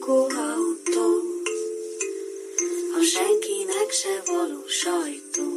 [0.00, 1.08] lakóautó,
[2.98, 5.48] a senkinek se való sajtó.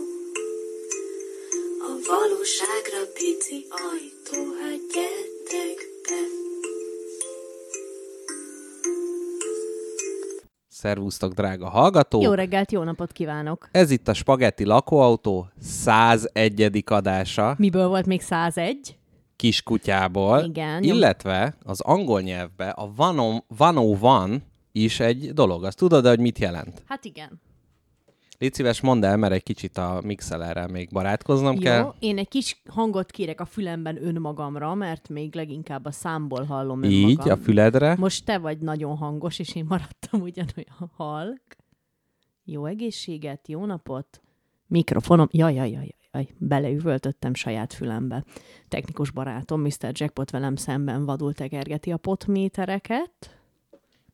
[1.80, 6.22] A valóságra pici ajtó, hát gyertek be.
[10.68, 12.22] Szervusztok, drága hallgató!
[12.22, 13.70] Jó reggelt, jó napot kívánok!
[13.72, 16.84] Ez itt a Spagetti Lakóautó 101.
[16.86, 18.98] adása Miből volt még 101?
[19.44, 23.22] Kiskutyából, Igen, illetve az angol nyelvbe a one
[23.80, 24.38] on one
[24.72, 25.64] is egy dolog.
[25.64, 26.84] Azt tudod, hogy mit jelent?
[26.88, 27.42] Hát igen.
[28.38, 31.94] Légy szíves, mondd el, mert egy kicsit a mixelerrel még barátkoznom Jó, kell.
[32.00, 37.10] én egy kis hangot kérek a fülemben önmagamra, mert még leginkább a számból hallom önmagam.
[37.10, 37.96] Így, a füledre.
[37.98, 41.42] Most te vagy nagyon hangos, és én maradtam ugyanolyan halk.
[42.44, 44.22] Jó egészséget, jó napot.
[44.68, 48.24] Mikrofonom, jaj, jaj, jaj, jaj, beleüvöltöttem saját fülembe.
[48.68, 49.92] Technikus barátom, Mr.
[49.92, 53.43] Jackpot velem szemben vadul tekergeti a potmétereket.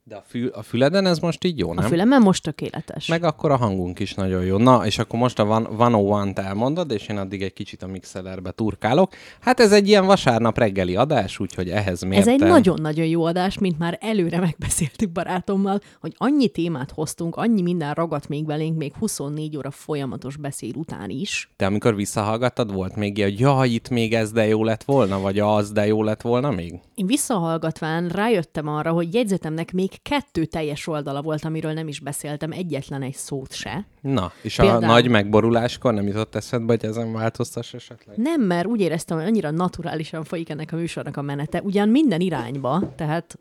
[0.09, 1.85] De a, fül, a füleden ez most így jó, A nem?
[1.85, 3.07] fülemen most tökéletes.
[3.07, 4.57] Meg akkor a hangunk is nagyon jó.
[4.57, 8.51] Na, és akkor most a Van- 101-t elmondod, és én addig egy kicsit a mixelerbe
[8.51, 9.13] turkálok.
[9.39, 12.33] Hát ez egy ilyen vasárnap reggeli adás, úgyhogy ehhez mértem.
[12.33, 17.61] Ez egy nagyon-nagyon jó adás, mint már előre megbeszéltük barátommal, hogy annyi témát hoztunk, annyi
[17.61, 21.51] minden ragadt még belénk, még 24 óra folyamatos beszél után is.
[21.55, 25.19] Te amikor visszahallgattad, volt még ilyen, hogy jaj, itt még ez de jó lett volna,
[25.19, 26.79] vagy az de jó lett volna még?
[26.95, 32.51] Én visszahallgatván rájöttem arra, hogy jegyzetemnek még kettő teljes oldala volt, amiről nem is beszéltem
[32.51, 33.85] egyetlen egy szót se.
[34.01, 38.17] Na, és a Például- nagy megboruláskor nem jutott eszedbe, hogy ezen változtass esetleg?
[38.17, 42.19] Nem, mert úgy éreztem, hogy annyira naturálisan folyik ennek a műsornak a menete, ugyan minden
[42.19, 43.37] irányba, tehát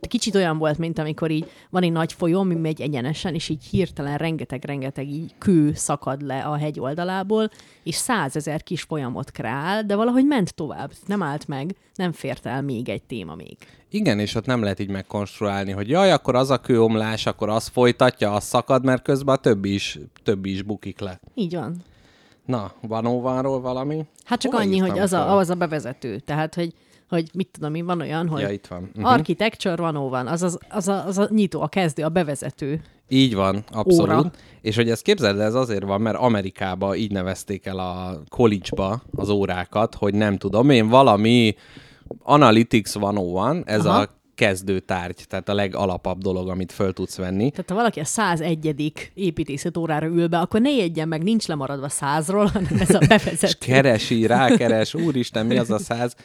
[0.00, 3.64] kicsit olyan volt, mint amikor így van egy nagy folyó, ami megy egyenesen, és így
[3.64, 7.50] hirtelen rengeteg-rengeteg így kő szakad le a hegy oldalából,
[7.82, 12.62] és százezer kis folyamot kreál, de valahogy ment tovább, nem állt meg, nem fért el
[12.62, 13.56] még egy téma még.
[13.94, 17.66] Igen, és ott nem lehet így megkonstruálni, hogy jaj, akkor az a kőomlás, akkor az
[17.66, 21.20] folytatja, az szakad, mert közben a többi is, többi is bukik le.
[21.34, 21.76] Így van.
[22.44, 24.04] Na, van óvanról valami?
[24.24, 26.18] Hát csak Hol annyi, hogy az a, az a bevezető.
[26.18, 26.72] Tehát, hogy,
[27.08, 28.90] hogy mit tudom én, van olyan, hogy Ja, itt van.
[28.94, 29.04] Mhm.
[29.04, 32.82] Architecture 101, az, az, az, a, az a nyitó, a kezdő, a bevezető.
[33.08, 34.10] Így van, abszolút.
[34.10, 34.30] Óra.
[34.60, 39.02] És hogy ezt képzeld, el, ez azért van, mert Amerikában így nevezték el a college-ba
[39.16, 41.54] az órákat, hogy nem tudom én, valami
[42.22, 44.00] Analytics 101, ez Aha.
[44.00, 47.50] a kezdőtárgy, tehát a legalapabb dolog, amit föl tudsz venni.
[47.50, 48.92] Tehát ha valaki a 101.
[49.14, 53.06] építészet órára ül be, akkor ne jegyen meg, nincs lemaradva százról, hanem ez a És
[53.06, 53.66] bevezető.
[53.66, 56.16] keresi, rákeres, úristen, mi az a száz?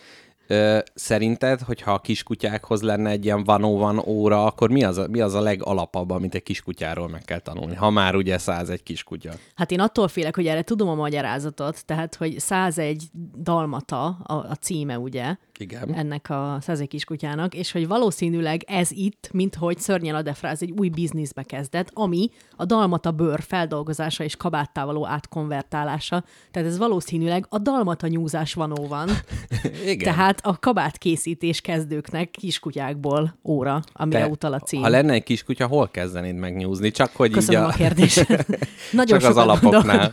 [0.93, 5.21] Szerinted, hogyha a kiskutyákhoz lenne egy ilyen van van óra, akkor mi az, a, mi
[5.21, 7.75] az a legalapabb, amit egy kiskutyáról meg kell tanulni?
[7.75, 9.31] Ha már ugye száz egy kiskutya.
[9.55, 13.03] Hát én attól félek, hogy erre tudom a magyarázatot, tehát, hogy 101
[13.41, 15.93] dalmata a, a címe, ugye, Igen.
[15.93, 20.73] ennek a 101 kiskutyának, és hogy valószínűleg ez itt, mint hogy szörnyen a defráz egy
[20.77, 26.23] új bizniszbe kezdett, ami a dalmata bőr feldolgozása és kabáttá való átkonvertálása.
[26.51, 29.09] Tehát ez valószínűleg a dalmata nyúzás van van.
[29.85, 30.13] Igen.
[30.13, 34.81] Tehát a kabátkészítés kezdőknek kiskutyákból óra, amire Te, utal a cím.
[34.81, 36.91] Ha lenne egy kiskutya, hol kezdenéd megnyúzni?
[36.91, 38.27] Csak hogy Köszönöm így a, a kérdést.
[38.91, 40.11] Nagyon Csak az alapoknál.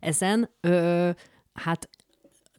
[0.00, 1.10] Ezen, ö,
[1.52, 1.88] hát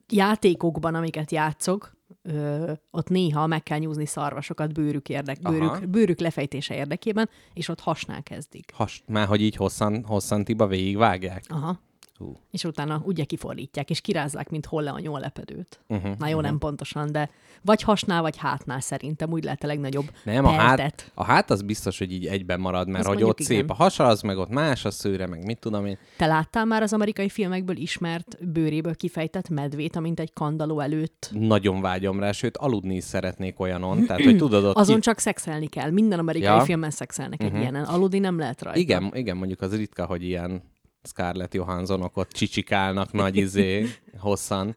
[0.10, 5.54] játékokban, amiket játszok, ö, ott néha meg kell nyúzni szarvasokat bőrük, érdek, Aha.
[5.54, 8.72] bőrük, bőrük lefejtése érdekében, és ott hasnál kezdik.
[8.74, 11.44] Has, már hogy így hosszan, hosszantiba végigvágják.
[11.48, 11.80] Aha.
[12.22, 12.40] Hú.
[12.52, 15.80] És utána ugye kifordítják, és kirázzák, mint holle a nyólepedőt.
[15.88, 17.30] Mhm, Uh-huh, Na jó, nem pontosan, de
[17.62, 21.62] vagy hasnál, vagy hátnál szerintem úgy lehet a legnagyobb Nem, a hát, a hát az
[21.62, 23.70] biztos, hogy így egyben marad, mert Azt hogy ott szép igen.
[23.70, 25.98] a hasa, az meg ott más a szőre, meg mit tudom én.
[26.18, 31.30] Te láttál már az amerikai filmekből ismert bőréből kifejtett medvét, amint egy kandaló előtt?
[31.34, 34.06] Nagyon vágyom rá, sőt, aludni is szeretnék olyanon.
[34.06, 35.02] Tehát, hogy tudod, ott Azon ki...
[35.02, 35.92] csak szexelni kell.
[35.92, 36.62] Minden amerikai Ja.
[36.64, 37.84] filmben szexelnek egy ilyenen.
[37.84, 38.80] Aludni nem lehet rajta.
[38.80, 40.62] Igen, igen, mondjuk az ritka, hogy ilyen
[41.04, 43.86] Scarlett Johanssonok ott csicsikálnak nagy izé,
[44.20, 44.76] hosszan.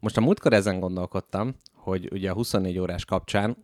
[0.00, 3.56] Most a múltkor ezen gondolkodtam, hogy ugye a 24 órás kapcsán,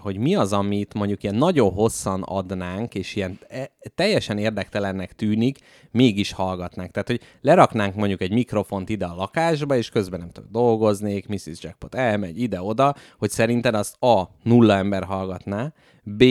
[0.00, 5.58] hogy mi az, amit mondjuk ilyen nagyon hosszan adnánk, és ilyen e- teljesen érdektelennek tűnik,
[5.90, 6.90] mégis hallgatnánk.
[6.90, 11.62] Tehát, hogy leraknánk mondjuk egy mikrofont ide a lakásba, és közben nem tudom, dolgoznék, Mrs.
[11.62, 14.30] Jackpot elmegy ide-oda, hogy szerinted azt A.
[14.42, 15.72] nulla ember hallgatná,
[16.02, 16.24] B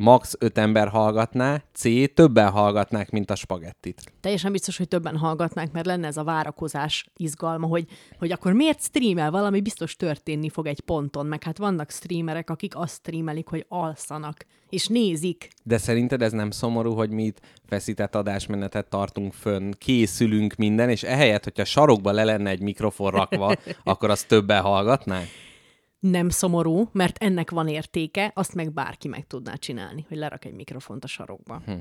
[0.00, 0.34] max.
[0.38, 2.14] öt ember hallgatná, C.
[2.14, 4.12] többen hallgatnák, mint a spagettit.
[4.20, 7.86] Teljesen biztos, hogy többen hallgatnák, mert lenne ez a várakozás izgalma, hogy,
[8.18, 9.30] hogy akkor miért streamel?
[9.30, 14.46] Valami biztos történni fog egy ponton, meg hát vannak streamerek, akik azt streamelik, hogy alszanak,
[14.68, 15.48] és nézik.
[15.62, 21.02] De szerinted ez nem szomorú, hogy mi itt feszített adásmenetet tartunk fönn, készülünk minden, és
[21.02, 25.45] ehelyett, hogyha sarokba le lenne egy mikrofon rakva, akkor azt többen hallgatnák?
[25.98, 30.54] Nem szomorú, mert ennek van értéke, azt meg bárki meg tudná csinálni, hogy lerak egy
[30.54, 31.62] mikrofont a sarokba.
[31.64, 31.72] Hm.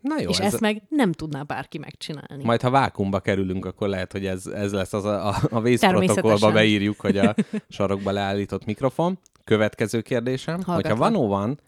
[0.00, 2.44] Na jó, és ez ezt meg nem tudná bárki megcsinálni.
[2.44, 6.52] Majd ha vákumba kerülünk, akkor lehet, hogy ez, ez lesz az a, a, a vészprotokollba
[6.52, 7.34] beírjuk, hogy a
[7.68, 9.18] sarokba leállított mikrofon.
[9.44, 10.82] Következő kérdésem, Hallgatlak.
[10.82, 11.60] hogyha vanó van,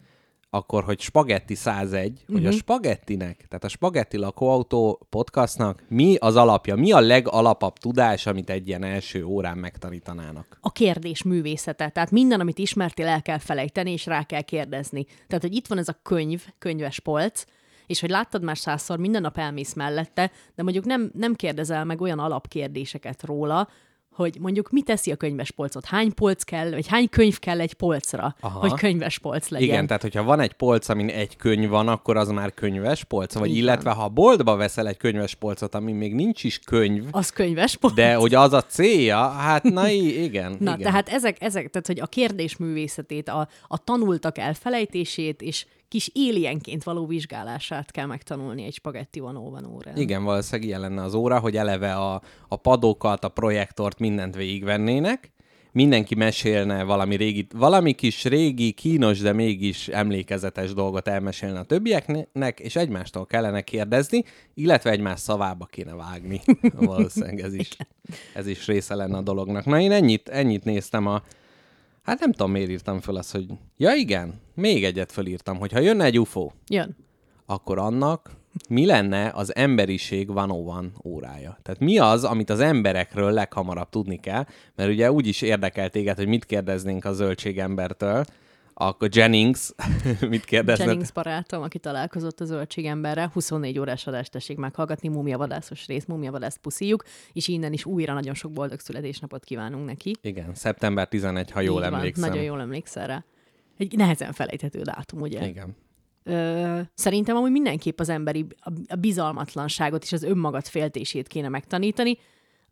[0.49, 2.35] akkor, hogy Spagetti 101, uh-huh.
[2.35, 2.57] hogy a Mhm.
[2.57, 8.67] Spagettinek, tehát a Spagetti lakóautó podcastnak mi az alapja, mi a legalapabb tudás, amit egy
[8.67, 10.57] ilyen első órán megtanítanának?
[10.61, 11.89] a kérdés művészete.
[11.89, 15.05] Tehát minden, amit ismertél, el kell felejteni, és rá kell kérdezni.
[15.27, 17.43] Tehát, hogy itt van ez a könyv, könyves polc,
[17.87, 22.01] és hogy láttad már százszor, minden nap elmész mellette, de mondjuk nem, nem kérdezel meg
[22.01, 23.67] olyan alapkérdéseket róla,
[24.17, 25.85] hogy mondjuk mi teszi a könyves polcot?
[25.85, 28.59] Hány polc kell, vagy hány könyv kell egy polcra, Aha.
[28.59, 29.67] hogy könyves polc legyen?
[29.67, 33.33] Igen, tehát hogyha van egy polc, amin egy könyv van, akkor az már könyves polc,
[33.33, 37.29] vagy Így illetve ha boltba veszel egy könyves polcot, amin még nincs is könyv, Az
[37.29, 37.93] könyves polc.
[37.93, 39.89] de hogy az a célja, hát na
[40.27, 40.55] igen.
[40.59, 40.79] Na, igen.
[40.79, 46.83] tehát ezek, ezek, tehát hogy a kérdés művészetét, a, a tanultak elfelejtését, és kis élienként
[46.83, 49.97] való vizsgálását kell megtanulni egy spagetti van órán.
[49.97, 55.31] Igen, valószínűleg ilyen lenne az óra, hogy eleve a, a padokat, a projektort, mindent végigvennének,
[55.71, 62.59] mindenki mesélne valami régi, valami kis régi, kínos, de mégis emlékezetes dolgot elmesélne a többieknek,
[62.59, 64.23] és egymástól kellene kérdezni,
[64.53, 66.41] illetve egymás szavába kéne vágni.
[66.73, 67.69] Valószínűleg ez is,
[68.33, 69.65] ez is része lenne a dolognak.
[69.65, 71.21] Na én ennyit, ennyit néztem a...
[72.07, 73.45] Hát nem tudom, miért írtam föl azt, hogy...
[73.77, 76.95] Ja igen, még egyet fölírtam, hogy ha jönne egy UFO, Jön.
[77.45, 78.31] akkor annak
[78.69, 81.57] mi lenne az emberiség 101 órája?
[81.63, 84.45] Tehát mi az, amit az emberekről leghamarabb tudni kell?
[84.75, 88.25] Mert ugye úgy is érdekel téged, hogy mit kérdeznénk a zöldségembertől,
[88.79, 89.71] akkor Jennings
[90.29, 90.85] mit kérdezne?
[90.85, 97.03] Jennings barátom, aki találkozott a zöldségemberre, 24 órás adást tessék meghallgatni, múmiavadászos rész, múmiavadászt puszíjuk,
[97.33, 100.15] és innen is újra nagyon sok boldog születésnapot kívánunk neki.
[100.21, 102.29] Igen, szeptember 11, ha jól Így van, emlékszem.
[102.29, 103.23] Nagyon jól emlékszel rá.
[103.77, 105.47] Egy nehezen felejthető dátum, ugye?
[105.47, 105.75] Igen.
[106.23, 108.45] Ö, szerintem amúgy mindenképp az emberi
[108.87, 112.17] a, bizalmatlanságot és az önmagat féltését kéne megtanítani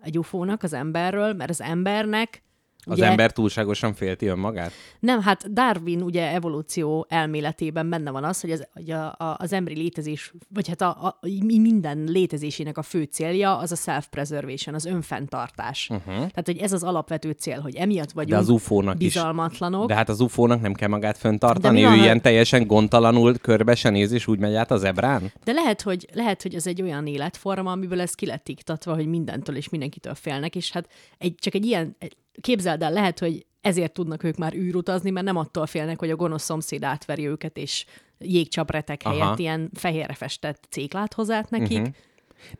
[0.01, 2.43] egy ufónak, az emberről, mert az embernek
[2.85, 4.71] Az ugye, ember túlságosan félti önmagát?
[4.99, 9.53] Nem, hát Darwin ugye evolúció elméletében benne van az, hogy az, hogy a, a, az
[9.53, 14.75] emberi létezés, vagy hát a, a, mi- minden létezésének a fő célja az a self-preservation,
[14.75, 15.89] az önfenntartás.
[15.89, 16.15] Uh-huh.
[16.15, 19.13] Tehát, hogy ez az alapvető cél, hogy emiatt vagyunk De az UFO-nak is.
[19.13, 19.87] bizalmatlanok.
[19.87, 23.89] De hát az UFO-nak nem kell magát föntartani, ő van, ilyen teljesen gondtalanul körbe se
[23.89, 25.31] néz, és úgy megy át az ebrán?
[25.43, 29.07] De lehet, hogy, lehet, hogy ez egy olyan életforma, amiből ez ki lett iktatva, hogy
[29.07, 33.45] mindentől és mindenkitől félnek, és hát egy, csak egy ilyen, egy- képzeld el, lehet, hogy
[33.61, 37.57] ezért tudnak ők már űrutazni, mert nem attól félnek, hogy a gonosz szomszéd átveri őket,
[37.57, 37.85] és
[38.17, 39.15] jégcsapretek Aha.
[39.15, 41.79] helyett ilyen fehérre festett céklát hoz át nekik.
[41.79, 41.95] Uh-huh.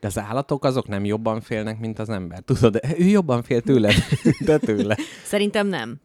[0.00, 2.40] De az állatok azok nem jobban félnek, mint az ember.
[2.40, 3.94] Tudod, ő jobban fél tőled,
[4.46, 4.96] de tőle.
[5.24, 6.00] Szerintem nem.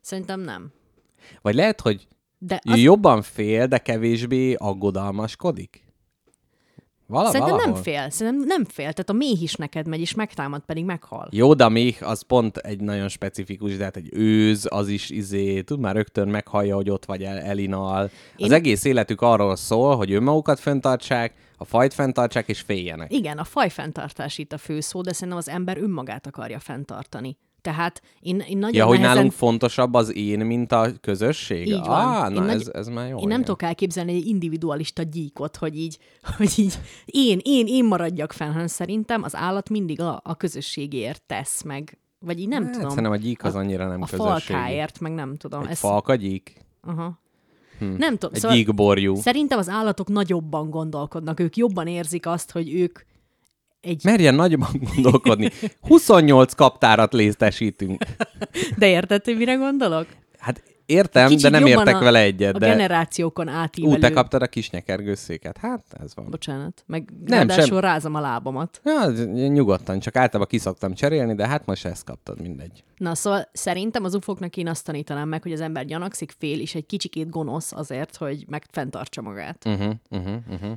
[0.00, 0.72] Szerintem nem.
[1.42, 2.06] Vagy lehet, hogy
[2.38, 5.89] De az, jobban fél, de kevésbé aggodalmaskodik?
[7.10, 7.72] Vala, szerintem valahol?
[7.72, 8.10] nem fél.
[8.10, 8.92] Szerintem nem fél.
[8.92, 11.28] Tehát a méh is neked megy, és megtámad, pedig meghal.
[11.30, 15.10] Jó, de a méh az pont egy nagyon specifikus, de hát egy őz, az is
[15.10, 18.02] izé, tud már rögtön meghallja, hogy ott vagy el, elinal.
[18.02, 23.12] Az Én- egész életük arról szól, hogy önmagukat fenntartsák, a fajt fenntartsák és féljenek.
[23.12, 27.36] Igen, a fajfenntartás itt a fő szó, de szerintem az ember önmagát akarja fenntartani.
[27.60, 29.14] Tehát én, én nagyon Ja, hogy nehezen...
[29.16, 31.66] nálunk fontosabb az én, mint a közösség?
[31.66, 32.06] Így van.
[32.06, 33.16] Ah, na nagy- ez, ez már jó.
[33.16, 33.44] Én nem igen.
[33.44, 35.98] tudok elképzelni egy individualista gyíkot, hogy így,
[36.36, 41.22] hogy így én, én, én maradjak fenn, hanem szerintem az állat mindig a, a közösségért
[41.26, 42.88] tesz meg, vagy így nem Hát, tudom.
[42.88, 44.28] Szerintem a gyík az annyira nem a közösségi.
[44.28, 45.62] falkáért, meg nem tudom.
[45.62, 46.56] Egy Ez, falkagyík?
[46.80, 47.18] aha.
[47.78, 47.94] Hm.
[47.98, 48.34] Nem tudom.
[48.50, 49.14] Egy gyíkborjú.
[49.14, 52.98] Szerintem az állatok nagyobban gondolkodnak, ők jobban érzik azt, hogy ők
[53.80, 54.04] egy...
[54.04, 55.50] Merjen nagyban gondolkodni.
[55.80, 58.02] 28 kaptárat léztesítünk.
[58.76, 60.06] De érted, hogy mire gondolok?
[60.38, 62.54] Hát értem, Kicsit de nem értek a, vele egyet.
[62.54, 62.68] A De...
[62.68, 63.94] generációkon átívelő...
[63.94, 65.56] Ú, te kaptad a kis nyekergőszéket.
[65.56, 66.26] Hát, ez van.
[66.30, 66.82] Bocsánat.
[66.86, 68.80] Meg Nem, sem- rázom a lábamat.
[68.84, 69.10] Ja,
[69.48, 72.84] nyugodtan, csak általában kiszoktam cserélni, de hát most ezt kaptad, mindegy.
[72.96, 76.74] Na, szóval szerintem az ufoknak én azt tanítanám meg, hogy az ember gyanakszik, fél, és
[76.74, 79.64] egy kicsikét gonosz azért, hogy megfenntartsa magát.
[79.66, 80.72] Uh-huh, uh-huh, uh-huh.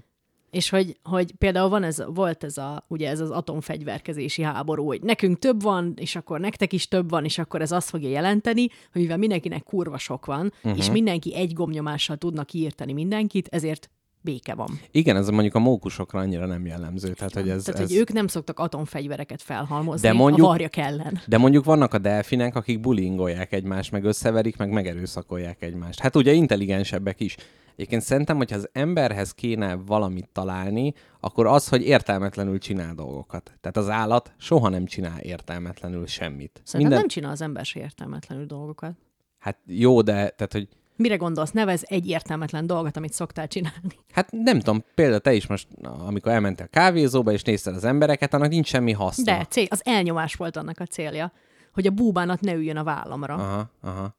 [0.53, 5.01] És hogy, hogy például van ez, volt ez a, ugye ez az atomfegyverkezési háború, hogy
[5.01, 8.67] nekünk több van, és akkor nektek is több van, és akkor ez azt fogja jelenteni,
[8.91, 10.77] hogy mivel mindenkinek kurva sok van, uh-huh.
[10.77, 13.89] és mindenki egy gomnyomással tudnak kiírtani mindenkit, ezért
[14.22, 14.79] béke van.
[14.91, 17.13] Igen, ez mondjuk a mókusokra annyira nem jellemző.
[17.13, 17.89] Tehát, hogy ez, Tehát, ez...
[17.89, 21.22] hogy ők nem szoktak atomfegyvereket felhalmozni De mondjuk- a varjak ellen.
[21.27, 26.00] De mondjuk vannak a delfinek, akik bulingolják egymást, meg összeverik, meg megerőszakolják egymást.
[26.00, 27.36] Hát ugye intelligensebbek is.
[27.75, 33.51] Egyébként szerintem, hogyha az emberhez kéne valamit találni, akkor az, hogy értelmetlenül csinál dolgokat.
[33.62, 36.62] Tehát az állat soha nem csinál értelmetlenül semmit.
[36.63, 37.00] Szerintem Minden...
[37.00, 38.96] nem csinál az ember se értelmetlenül dolgokat.
[39.39, 41.51] Hát jó, de tehát, hogy Mire gondolsz?
[41.51, 43.96] Nevez egy értelmetlen dolgot, amit szoktál csinálni.
[44.13, 48.50] Hát nem tudom, például te is most, amikor elmentél kávézóba, és nézted az embereket, annak
[48.50, 49.24] nincs semmi haszna.
[49.24, 51.32] De cél, az elnyomás volt annak a célja,
[51.74, 53.34] hogy a búbánat ne üljön a vállamra.
[53.34, 54.15] Aha, aha.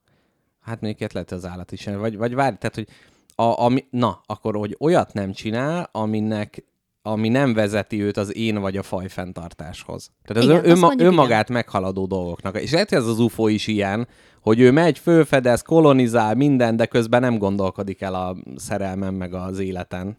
[0.60, 1.84] Hát még ilyet lehet az állat is.
[1.84, 2.88] Vagy, vagy várj, tehát, hogy
[3.36, 6.64] a, ami, na, akkor, hogy olyat nem csinál, aminek
[7.06, 10.10] ami nem vezeti őt az én vagy a faj fenntartáshoz.
[10.22, 12.60] Tehát ez Igen, igen, önma, mondjuk önmagát meghaladó dolgoknak.
[12.60, 14.08] És lehet, hogy ez az UFO is ilyen,
[14.40, 19.58] hogy ő megy, fölfedez, kolonizál minden, de közben nem gondolkodik el a szerelmen meg az
[19.58, 20.16] életen.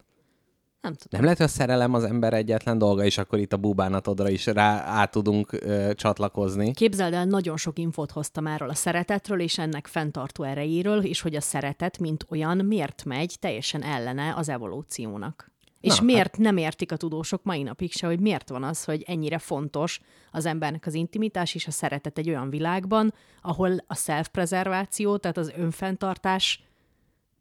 [0.80, 1.08] Nem tudom.
[1.10, 4.46] Nem lehet, hogy a szerelem az ember egyetlen dolga, és akkor itt a búbánatodra is
[4.46, 6.72] rá át tudunk ö, csatlakozni.
[6.72, 11.34] Képzeld el, nagyon sok infót hoztam erről a szeretetről, és ennek fenntartó erejéről, és hogy
[11.34, 15.54] a szeretet, mint olyan, miért megy teljesen ellene az evolúciónak.
[15.80, 18.84] És Na, hát- miért nem értik a tudósok mai napig se, hogy miért van az,
[18.84, 23.94] hogy ennyire fontos az embernek az intimitás és a szeretet egy olyan világban, ahol a
[23.94, 26.62] self-prezerváció, tehát az önfenntartás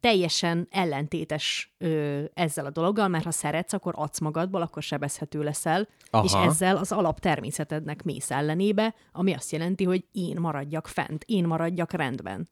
[0.05, 5.87] teljesen ellentétes ö, ezzel a dologgal, mert ha szeretsz, akkor adsz magadból, akkor sebezhető leszel,
[6.09, 6.23] Aha.
[6.23, 11.45] és ezzel az alap természetednek mész ellenébe, ami azt jelenti, hogy én maradjak fent, én
[11.45, 12.49] maradjak rendben.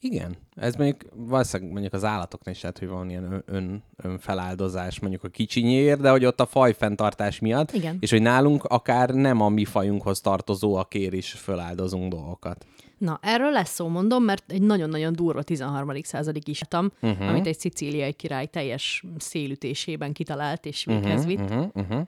[0.00, 5.00] Igen, ez mondjuk valószínűleg mondjuk az állatoknál is lehet, hogy van ilyen ön- ön, önfeláldozás
[5.00, 7.96] mondjuk a kicsinyéért, de hogy ott a fajfenntartás miatt, Igen.
[8.00, 12.66] és hogy nálunk akár nem a mi fajunkhoz tartozóakért is feláldozunk dolgokat.
[13.00, 16.02] Na, erről lesz szó, mondom, mert egy nagyon-nagyon durva 13.
[16.02, 17.28] századi kistam, uh-huh.
[17.28, 21.40] amit egy szicíliai király teljes szélütésében kitalált és véghez vitt.
[21.40, 22.00] Uh-huh, uh-huh.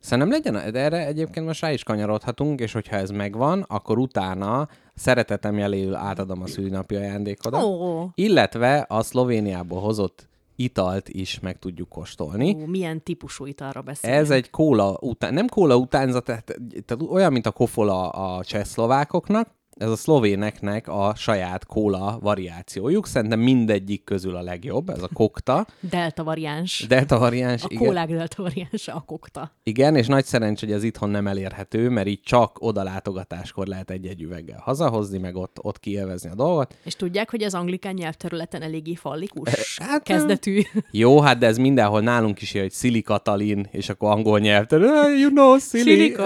[0.00, 4.68] Szerintem legyen, de erre egyébként most rá is kanyarodhatunk, és hogyha ez megvan, akkor utána
[4.94, 11.88] szeretetem jeléül átadom a szülinapi ajándékodat, Ó, illetve a Szlovéniából hozott italt is meg tudjuk
[11.88, 12.54] kóstolni.
[12.54, 14.20] ó, milyen típusú italra beszélünk.
[14.20, 19.48] Ez egy kóla után, nem kóla utánzat, tehát, tehát olyan, mint a kofola a csehszlovákoknak,
[19.76, 23.06] ez a szlovéneknek a saját kóla variációjuk.
[23.06, 25.66] Szerintem mindegyik közül a legjobb, ez a kokta.
[25.80, 26.84] Delta variáns.
[26.88, 27.86] Delta variáns, a igen.
[27.86, 29.52] kólák delta variáns a kokta.
[29.62, 33.90] Igen, és nagy szerencs, hogy ez itthon nem elérhető, mert így csak oda látogatáskor lehet
[33.90, 36.76] egy-egy üveggel hazahozni, meg ott, ott kielvezni a dolgot.
[36.84, 40.60] És tudják, hogy az anglikán nyelvterületen eléggé fallikus Hát, kezdetű.
[40.90, 45.18] Jó, hát de ez mindenhol nálunk is hogy Szili Katalin, és akkor angol nyelvtől, hey,
[45.18, 46.16] you know, Szili,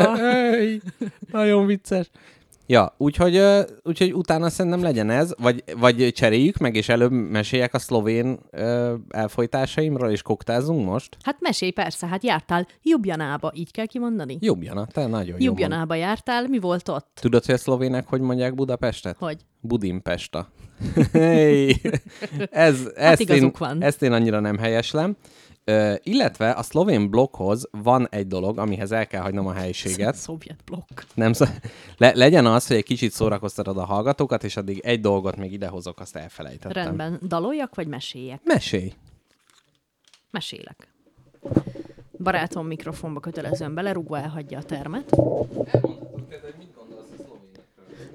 [1.32, 2.10] nagyon vicces.
[2.70, 3.40] Ja, úgyhogy,
[3.82, 8.94] úgyhogy utána szerintem legyen ez, vagy, vagy cseréljük meg, és előbb meséljek a szlovén ö,
[9.08, 11.16] elfolytásaimról, és koktázunk most.
[11.22, 14.36] Hát mesélj persze, hát jártál Jubjanába, így kell kimondani?
[14.40, 15.30] Jobbjana, te nagyon jó.
[15.32, 15.42] mond.
[15.42, 17.18] Jubjanába jártál, mi volt ott?
[17.20, 19.16] Tudod, hogy a szlovének hogy mondják Budapestet?
[19.18, 19.36] Hogy?
[19.60, 20.48] Budimpesta.
[21.12, 21.80] hey,
[22.50, 23.82] ez, ezt, én, Hát van.
[23.82, 25.16] ezt én annyira nem helyeslem.
[25.68, 30.14] Ö, illetve a szlovén blokkhoz van egy dolog, amihez el kell hagynom a helyiséget.
[30.26, 31.00] Szovjet blokk.
[31.14, 31.44] Nem szó...
[31.96, 36.00] Le, legyen az, hogy egy kicsit szórakoztatod a hallgatókat, és addig egy dolgot még idehozok,
[36.00, 36.84] azt elfelejtettem.
[36.84, 37.20] Rendben.
[37.22, 38.40] Daloljak, vagy meséljek?
[38.44, 38.92] Mesélj!
[40.30, 40.88] Mesélek.
[42.22, 45.16] Barátom mikrofonba kötelezően belerúgva elhagyja a termet.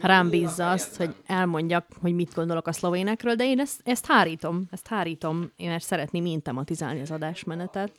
[0.04, 4.68] Rám bízza azt, hogy elmondjak, hogy mit gondolok a szlovénekről, de én ezt, ezt hárítom,
[4.72, 7.92] ezt hárítom, én mert szeretném én tematizálni az adásmenetet.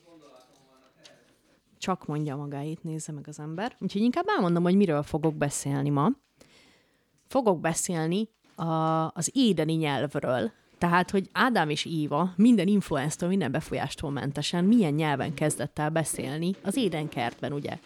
[1.78, 3.76] Csak mondja magáit, nézze meg az ember.
[3.78, 6.10] Úgyhogy inkább elmondom, hogy miről fogok beszélni ma.
[7.28, 8.64] Fogok beszélni a,
[9.14, 15.34] az édeni nyelvről, tehát, hogy Ádám és Éva minden influenztől, minden befolyástól mentesen milyen nyelven
[15.34, 17.78] kezdett el beszélni az édenkertben, ugye?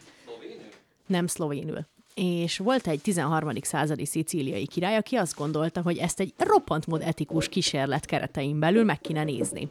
[1.06, 1.86] Nem szlovénül.
[2.20, 3.50] És volt egy 13.
[3.62, 8.84] századi szicíliai király, aki azt gondolta, hogy ezt egy roppant mód etikus kísérlet keretein belül
[8.84, 9.68] meg kéne nézni.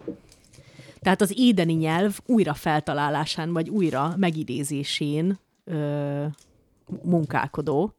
[1.00, 6.26] Tehát az édeni nyelv újra feltalálásán, vagy újra megidézésén ö,
[7.04, 7.94] munkálkodó,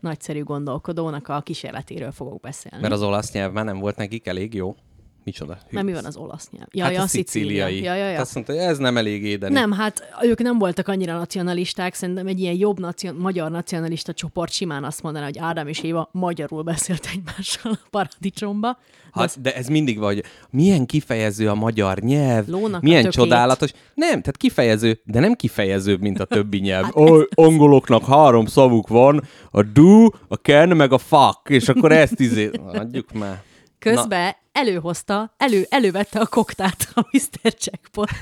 [0.00, 2.82] nagyszerű gondolkodónak a kísérletéről fogok beszélni.
[2.82, 4.76] Mert az olasz nyelv már nem volt nekik elég jó.
[5.24, 5.52] Micsoda?
[5.52, 5.76] Hű.
[5.76, 6.66] Nem, mi van az olasz nyelv?
[6.70, 7.82] Ja, Hát ja, a szicíliai.
[7.82, 8.20] Ja, ja, ja.
[8.20, 9.54] Azt mondta, hogy ez nem elég édeni.
[9.54, 14.52] Nem, hát ők nem voltak annyira nacionalisták, szerintem egy ilyen jobb nacion- magyar nacionalista csoport
[14.52, 18.78] simán azt mondaná, hogy Ádám és Éva magyarul beszélt egymással a paradicsomba.
[19.12, 23.70] Hát, de ez mindig vagy, milyen kifejező a magyar nyelv, Lónak milyen csodálatos.
[23.94, 26.84] Nem, tehát kifejező, de nem kifejezőbb, mint a többi nyelv.
[26.84, 31.92] Hát Oly, angoloknak három szavuk van, a do, a can, meg a fuck, és akkor
[31.92, 32.50] ezt izé...
[32.72, 33.42] Adjuk már.
[33.82, 34.36] Közben Na.
[34.60, 37.54] előhozta, elő, elővette a koktát a Mr.
[37.58, 38.08] Jackpot.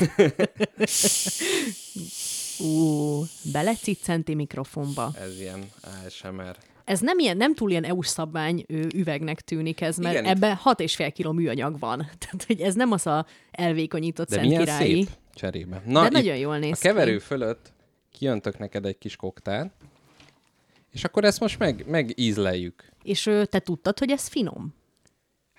[2.59, 5.11] Ú, beleciccenti mikrofonba.
[5.21, 5.64] Ez ilyen
[6.07, 6.57] ASMR.
[6.85, 8.64] Ez nem ilyen, nem túl ilyen EU-s szabvány
[8.95, 11.99] üvegnek tűnik ez, mert Igen, Igen, itt- ebbe 6,5 kg műanyag van.
[12.19, 14.95] Tehát, hogy ez nem az a elvékonyított De szent milyen királyi.
[14.95, 15.83] szép cserébe.
[15.87, 17.73] Na, De nagyon jól néz A keverő fölött
[18.12, 19.73] kijöntök neked egy kis koktát,
[20.93, 22.88] És akkor ezt most meg, megízleljük.
[23.02, 24.75] És te tudtad, hogy ez finom?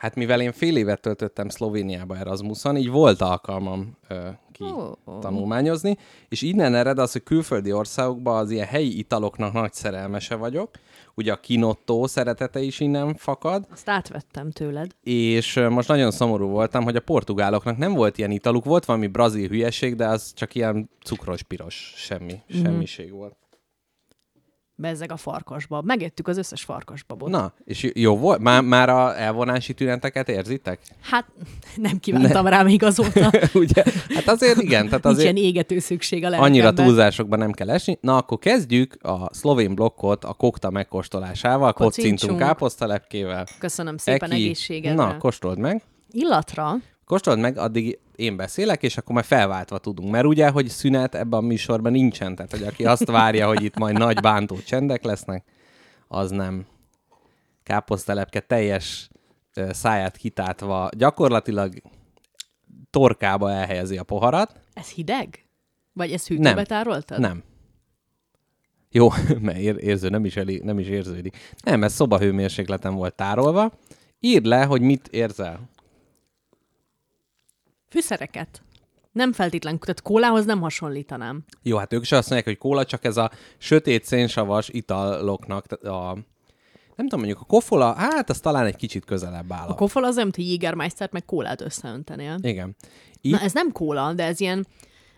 [0.01, 5.20] Hát mivel én fél évet töltöttem Szlovéniába Erasmuson, így volt alkalmam ö, ki Ó, ó.
[5.20, 5.98] tanulmányozni,
[6.29, 10.70] és innen ered az, hogy külföldi országokban az ilyen helyi italoknak nagy szerelmese vagyok.
[11.15, 14.91] Ugye a kinottó szeretete is innen fakad, Azt átvettem tőled.
[15.03, 19.08] és ö, most nagyon szomorú voltam, hogy a portugáloknak nem volt ilyen italuk, volt valami
[19.08, 22.63] brazil hülyeség, de az csak ilyen cukros-piros, semmi, Mhm.
[22.63, 23.36] semmiség volt.
[24.81, 25.81] Bezzeg a farkasba.
[25.81, 27.29] Megettük az összes farkasbabot.
[27.29, 28.39] Na, és jó- volt?
[28.39, 30.79] Már, már a elvonási tüneteket érzitek?
[31.01, 31.25] Hát
[31.75, 33.31] nem kívántam rá még azóta.
[33.53, 33.83] Ugye?
[34.15, 36.85] Hát azért igen, tehát Nincs azért ilyen égető szükség a annyira lelkemben.
[36.85, 37.97] túlzásokban nem kell esni.
[38.01, 43.45] Na, akkor kezdjük a szlovén blokkot a kokta megkóstolásával, kocintunk káposztalepkével.
[43.59, 45.03] Köszönöm szépen egészségedre.
[45.03, 45.81] Na, kóstold meg.
[46.11, 50.11] Illatra Kóstold meg, addig én beszélek, és akkor már felváltva tudunk.
[50.11, 53.77] Mert ugye, hogy szünet ebben a műsorban nincsen, tehát hogy aki azt várja, hogy itt
[53.77, 55.43] majd nagy bántó csendek lesznek,
[56.07, 56.65] az nem.
[57.63, 59.09] Káposztelepke teljes
[59.69, 61.73] száját kitátva, gyakorlatilag
[62.89, 64.59] torkába elhelyezi a poharat.
[64.73, 65.45] ez hideg?
[65.93, 66.63] Vagy ezt hűtőbe Nem.
[66.63, 67.19] tároltad?
[67.19, 67.43] Nem.
[68.91, 69.09] Jó,
[69.41, 71.37] mert ér, érző, nem is, elég, nem is érződik.
[71.63, 73.71] Nem, ez szobahőmérsékleten volt tárolva.
[74.19, 75.69] Írd le, hogy mit érzel.
[77.91, 78.62] Fűszereket.
[79.12, 81.43] Nem feltétlen, tehát kólához nem hasonlítanám.
[81.62, 86.13] Jó, hát ők is azt mondják, hogy kóla, csak ez a sötét szénsavas italoknak a...
[86.95, 89.67] Nem tudom, mondjuk a kofola, hát az talán egy kicsit közelebb áll.
[89.67, 92.38] A kofol az nem, hogy Jägermeistert meg kólát összeöntenél.
[92.41, 92.75] Igen.
[93.21, 94.67] Így, Na ez nem kóla, de ez ilyen,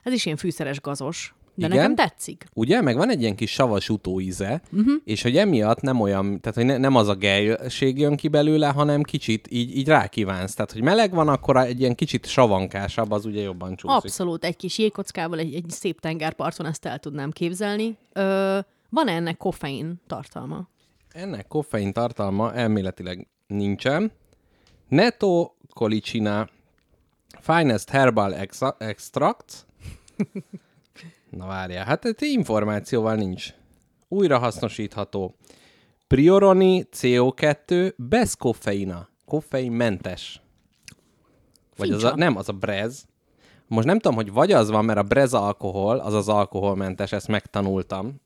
[0.03, 1.35] ez is ilyen fűszeres gazos.
[1.55, 1.77] De Igen?
[1.77, 2.45] nekem tetszik.
[2.53, 4.93] Ugye, meg van egy ilyen kis savas utóíze, uh-huh.
[5.03, 8.67] és hogy emiatt nem olyan, tehát hogy ne, nem az a gejség jön ki belőle,
[8.67, 10.53] hanem kicsit így, így rákívánsz.
[10.53, 13.97] Tehát, hogy meleg van, akkor egy ilyen kicsit savankásabb, az ugye jobban csúszik.
[13.97, 17.97] Abszolút, egy kis jégkockával, egy, egy szép tengerparton ezt el tudnám képzelni.
[18.13, 20.67] Ö, van-e ennek koffein tartalma?
[21.11, 24.11] Ennek koffein tartalma elméletileg nincsen.
[24.87, 26.49] Neto Colicina
[27.39, 28.35] Finest Herbal
[28.77, 29.65] Extract.
[31.37, 33.53] Na várjál, hát egy információval nincs.
[34.07, 35.35] Újrahasznosítható.
[36.07, 39.07] Prioroni CO2 bez koffeina.
[39.25, 40.41] Koffeinmentes.
[41.77, 42.15] Vagy az a, Fincsa.
[42.15, 43.05] nem, az a brez.
[43.67, 47.27] Most nem tudom, hogy vagy az van, mert a brez alkohol, az az alkoholmentes, ezt
[47.27, 48.21] megtanultam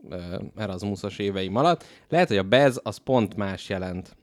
[0.55, 1.83] Erasmusos éveim alatt.
[2.09, 4.17] Lehet, hogy a bez az pont más jelent.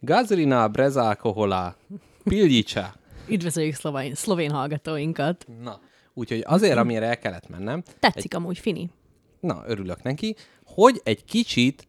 [0.00, 1.76] Gazrina brez alkohola.
[2.24, 2.94] Piljica.
[3.28, 5.46] Üdvözöljük szlovén, szlovén hallgatóinkat.
[5.62, 5.80] Na,
[6.18, 8.90] úgyhogy azért, amire el kellett mennem, Tetszik amúgy, Fini.
[9.40, 11.86] na, örülök neki, hogy egy kicsit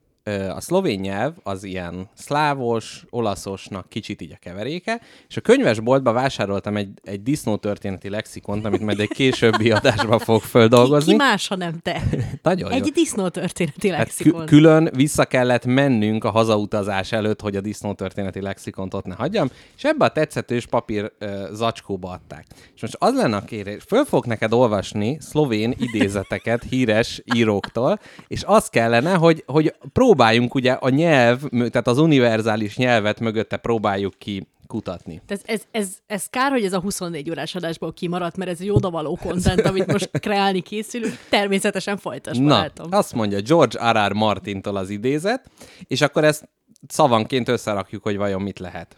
[0.55, 6.77] a szlovén nyelv az ilyen szlávos, olaszosnak kicsit így a keveréke, és a könyvesboltba vásároltam
[6.77, 11.11] egy, egy disznótörténeti lexikont, amit majd egy későbbi adásban fog Ki, földolgozni.
[11.11, 12.01] ki más, ha nem te?
[12.43, 12.77] Nagyon jó.
[12.77, 14.45] Egy disznótörténeti Hát kü- lexikon.
[14.45, 19.83] külön vissza kellett mennünk a hazautazás előtt, hogy a disznótörténeti lexikont ott ne hagyjam, és
[19.83, 22.45] ebbe a tetszetős papír ö, zacskóba adták.
[22.75, 28.43] És most az lenne a kérés, föl fogok neked olvasni szlovén idézeteket híres íróktól, és
[28.45, 29.73] az kellene, hogy, hogy
[30.17, 35.21] próbáljunk ugye a nyelv, tehát az univerzális nyelvet mögötte próbáljuk ki kutatni.
[35.27, 38.69] Ez, ez, ez, ez kár, hogy ez a 24 órás adásból kimaradt, mert ez egy
[38.69, 41.13] odavaló kontent, amit most kreálni készülünk.
[41.29, 42.87] Természetesen folytasd, Na, barátom.
[42.91, 44.11] azt mondja George R.
[44.11, 44.13] R.
[44.13, 45.49] Martintól az idézet,
[45.87, 46.49] és akkor ezt
[46.87, 48.97] szavanként összerakjuk, hogy vajon mit lehet.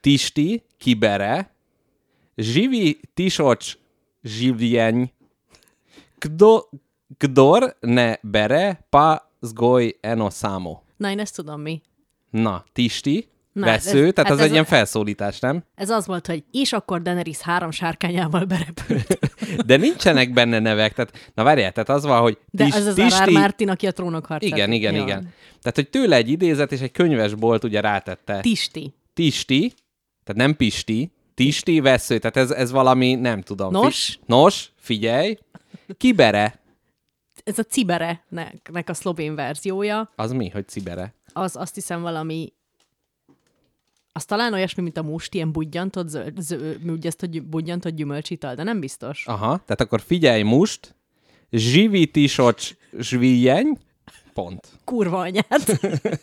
[0.00, 1.50] Tisti, kibere,
[2.34, 3.76] živi tisoč
[4.22, 5.12] življenj,
[6.18, 6.68] kdo,
[7.18, 10.80] kdor ne bere, pa zgoj eno samo.
[10.96, 11.80] Na, én ezt tudom mi.
[12.30, 15.64] Na, tisti, Na, vesző, ez- tehát hát ez, egy ez ilyen a- felszólítás, nem?
[15.74, 19.18] Ez az volt, hogy és akkor Daenerys három sárkányával berepült.
[19.66, 22.98] De nincsenek benne nevek, tehát, na várjál, tehát az van, hogy De tis, az az
[23.00, 23.30] R.R.
[23.30, 24.50] Martin, aki a trónok harcát.
[24.50, 25.02] Igen, igen, Ja.
[25.02, 25.20] igen.
[25.60, 28.40] Tehát, hogy tőle egy idézet, és egy könyvesbolt ugye rátette.
[28.40, 28.94] Tisti.
[29.14, 29.72] Tisti,
[30.24, 33.72] tehát nem Pisti, Tisti vesző, tehát ez, ez valami, nem tudom.
[33.72, 34.04] Nos?
[34.06, 35.38] Fi- nos, figyelj.
[35.98, 36.60] Kibere,
[37.46, 40.12] Ez a Cibere-nek nek a szlovén verziója.
[40.16, 41.14] az mi, hogy cibere?
[41.32, 42.52] Az azt hiszem valami
[44.12, 48.54] az talán olyasmi, mint a must, ilyen budjantott, zöld, zö, úgy ezt, hogy budjantott gyümölcsital,
[48.54, 49.26] de nem biztos.
[49.26, 50.94] Aha, tehát akkor figyelj most,
[51.50, 53.78] zsivi tisocs zsvíjeny,
[54.32, 54.68] pont.
[54.84, 55.80] Kurva anyát.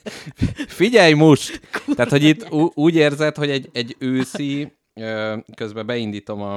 [0.82, 1.62] Figyelj most!
[1.96, 4.74] Tehát, hogy itt ú- úgy érzed, hogy egy, egy őszi,
[5.56, 6.54] közben beindítom a,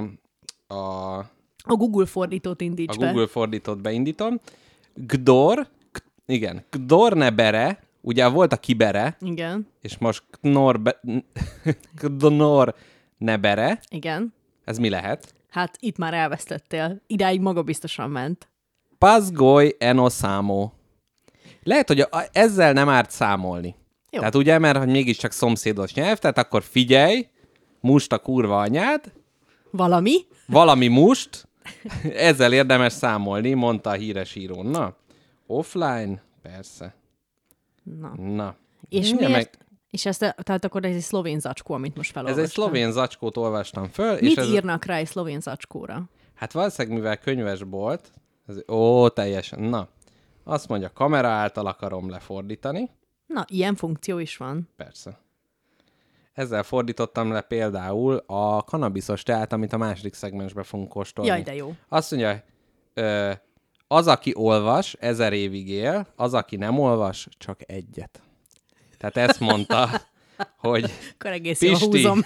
[0.74, 1.30] a
[1.66, 3.06] A Google fordítót indíts a be.
[3.06, 4.40] Google fordítót beindítom.
[4.94, 5.68] Gdor,
[6.26, 11.00] igen, Gdor ne bere, ugye volt a kibere, Igen, és most Knor, be,
[12.18, 12.74] Knor
[13.18, 14.34] ne bere, igen.
[14.64, 15.34] ez mi lehet?
[15.50, 17.00] Hát itt már elvesztettél.
[17.06, 18.48] Idáig maga biztosan ment.
[18.98, 20.70] Pazgoy eno samo.
[21.62, 23.74] Lehet, hogy a, ezzel nem árt számolni.
[24.10, 24.18] Jó.
[24.18, 27.28] Tehát ugye, mert hogy mégiscsak szomszédos nyelv, tehát akkor figyelj,
[27.80, 29.12] must a kurva anyád,
[29.70, 30.16] Valami?
[30.46, 31.48] valami must,
[32.28, 34.62] ezzel érdemes számolni, mondta a híres író.
[34.62, 34.96] Na,
[35.46, 36.94] offline, persze.
[37.82, 38.14] Na.
[38.16, 38.56] Na.
[38.88, 39.58] És miért?
[39.90, 42.44] És ezt, tehát akkor ez egy szlovén zacskó, amit most Ez felolvastam.
[42.44, 44.12] egy szlovén zacskót olvastam föl.
[44.12, 46.02] Mit és ez, írnak rá egy szlovén zacskóra?
[46.34, 48.10] Hát valószínűleg, mivel könyvesbolt,
[48.46, 49.88] ez, ó, teljesen, na.
[50.44, 52.90] Azt mondja, kamera által akarom lefordítani.
[53.26, 54.68] Na, ilyen funkció is van.
[54.76, 55.18] Persze.
[56.36, 61.30] Ezzel fordítottam le például a kanabiszos teát, amit a második szegmensbe fogunk kóstolni.
[61.30, 61.74] Jaj, de jó.
[61.88, 62.42] Azt mondja,
[62.94, 63.32] ö,
[63.88, 68.20] az, aki olvas, ezer évig él, az, aki nem olvas, csak egyet.
[68.98, 69.88] Tehát ezt mondta,
[70.56, 71.86] hogy Akkor egész jól Pisti.
[71.86, 72.20] húzom.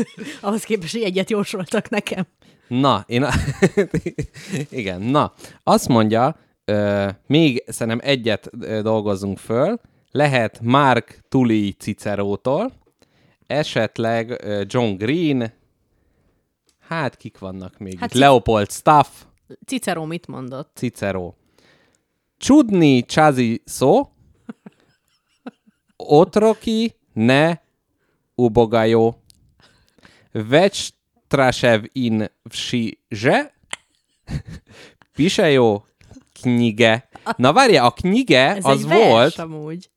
[0.40, 2.26] Ahhoz képest, hogy egyet jósoltak nekem.
[2.68, 3.26] Na, én...
[4.70, 5.32] Igen, na.
[5.62, 12.82] Azt mondja, ö, még szerintem egyet ö, dolgozzunk föl, lehet Mark Tully Cicerótól,
[13.46, 15.52] esetleg John Green,
[16.78, 19.08] hát kik vannak még Hát Cic- Leopold Staff,
[19.66, 20.70] Cicero mit mondott?
[20.74, 21.34] Cicero.
[22.36, 24.08] Csudni csazi szó,
[25.96, 27.60] otroki ne
[28.34, 29.22] ubogajó.
[30.32, 33.54] Vecstrasev in vsiže,
[35.12, 35.84] pisejo
[36.32, 37.08] knjige.
[37.36, 39.90] Na várja, a knjige Ez az vers volt, amúgy.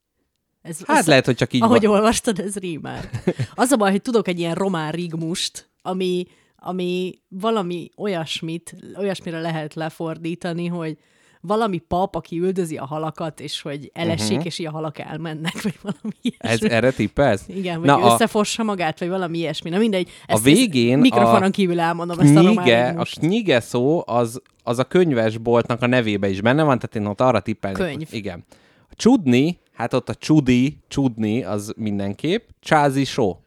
[0.67, 1.95] Ez, hát ez, lehet, hogy csak így ahogy van.
[1.95, 3.09] olvastad, ez rímel.
[3.55, 6.25] Az a baj, hogy tudok egy ilyen román rigmust, ami,
[6.55, 10.97] ami valami olyasmit, olyasmire lehet lefordítani, hogy
[11.41, 14.45] valami pap, aki üldözi a halakat, és hogy elessék, uh-huh.
[14.45, 16.69] és így a halak elmennek, vagy valami Ez ilyesmi.
[16.69, 17.43] erre tippelsz?
[17.47, 19.69] Igen, vagy Na, a összefossa magát, vagy valami ilyesmi.
[19.69, 20.09] Na mindegy.
[20.25, 24.41] Ezt, végén ezt mikrofonon a kívül elmondom ezt a román knige, a knige szó az,
[24.63, 27.81] az a könyvesboltnak a nevébe is benne van, tehát én ott arra tippelnék.
[27.81, 28.07] Könyv.
[28.11, 28.45] Igen.
[28.89, 32.49] A csudni, hát ott a csudi, csudni, az mindenképp.
[32.59, 33.39] Csázi só.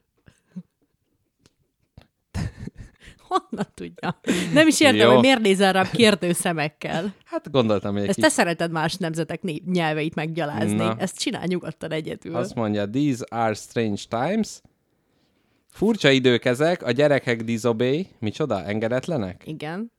[3.29, 4.21] Honnan tudja?
[4.53, 5.13] Nem is értem, Jó.
[5.13, 7.15] hogy miért nézel rám kérdő szemekkel.
[7.25, 8.27] Hát gondoltam, hogy egy Ezt kis...
[8.27, 10.77] te szereted más nemzetek né- nyelveit meggyalázni.
[10.77, 10.97] Na.
[10.99, 12.37] Ezt csinál nyugodtan egyedül.
[12.37, 14.61] Azt mondja, these are strange times.
[15.71, 18.09] Furcsa idők ezek, a gyerekek disobey.
[18.19, 18.65] Micsoda?
[18.65, 19.43] Engedetlenek?
[19.47, 19.93] Igen.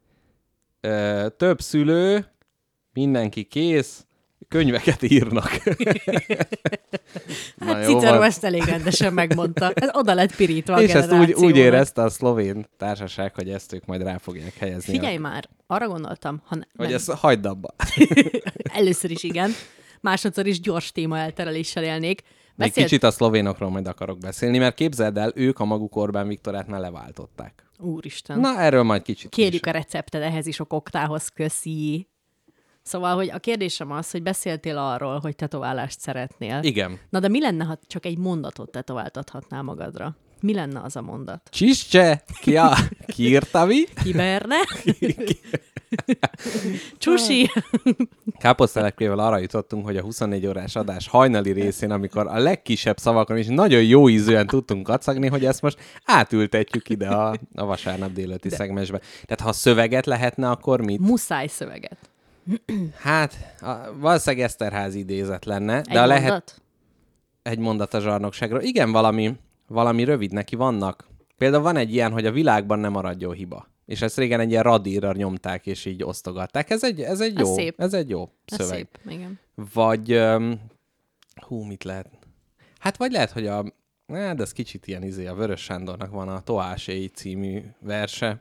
[0.82, 2.26] Ö, több szülő,
[2.94, 4.06] mindenki kész,
[4.52, 5.64] könyveket írnak.
[7.56, 8.24] Na Hát jó Cicero van.
[8.28, 9.72] ezt elég rendesen megmondta.
[9.74, 13.74] Ez oda lett pirítva a És ezt úgy, úgy érezte a szlovén társaság, hogy ezt
[13.74, 14.94] ők majd rá fogják helyezni.
[14.94, 17.76] Figyelj már, arra gondoltam, ha ne, hogy nem, ezt hagyd abba.
[18.80, 19.52] először is igen,
[20.02, 22.22] másodszor is gyors téma eltereléssel élnék.
[22.56, 22.88] Még Beszélt...
[22.88, 26.80] kicsit a szlovénokról majd akarok beszélni, mert képzeld el, ők a maguk Orbán Viktorát már
[26.80, 27.66] leváltották.
[27.80, 28.40] Úristen.
[28.40, 32.08] Na, erről majd kicsit Kérjük a recepted, ehhez is a koktához köszi.
[32.84, 36.60] Szóval, hogy a kérdésem az, hogy beszéltél arról, hogy tetoválást szeretnél.
[36.64, 37.00] Igen.
[37.10, 40.16] Na de mi lenne, ha csak egy mondatot tetováltathatnál magadra?
[40.42, 41.42] Mi lenne az a mondat?
[41.50, 42.74] Csiscse, ki, a,
[43.08, 43.84] ki írta mi?
[44.04, 44.56] Kiberne?
[46.98, 47.50] Csusi?
[48.38, 53.48] Káposztelepkével arra jutottunk, hogy a 24 órás adás hajnali részén, amikor a legkisebb szavakon is
[53.48, 58.56] nagyon jó ízűen tudtunk kacagni, hogy ezt most átültetjük ide a, a vasárnap délőtti De.
[58.56, 59.00] szegmensbe.
[59.00, 61.00] Tehát ha szöveget lehetne, akkor mit?
[61.00, 62.11] Muszáj szöveget.
[62.98, 66.62] Hát, a, valószínűleg Eszterházi idézet lenne, Egy de a lehet mondat?
[67.42, 68.62] egy mondat a zsarnokságról.
[68.62, 69.36] Igen, valami,
[69.68, 71.08] valami rövid neki vannak.
[71.38, 73.70] Például van egy ilyen, hogy a világban nem maradjon hiba.
[73.86, 76.70] És ezt régen egy ilyen radírra nyomták, és így osztogatták.
[76.70, 77.80] Ez egy, ez egy Ez jó, szép.
[77.82, 78.76] ez egy jó Ez szöveg.
[78.76, 79.40] szép, igen.
[79.74, 80.62] Vagy, um,
[81.48, 82.10] hú, mit lehet?
[82.80, 83.66] Hát vagy lehet, hogy a,
[84.08, 88.40] hát ez kicsit ilyen izé, a Vörös Sándornak van a Toáséi című verse.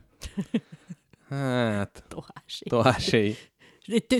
[1.29, 2.63] Hát, Tohási.
[2.69, 3.35] Toáséi.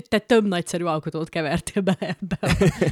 [0.08, 2.38] Te, több nagyszerű alkotót kevertél be ebbe.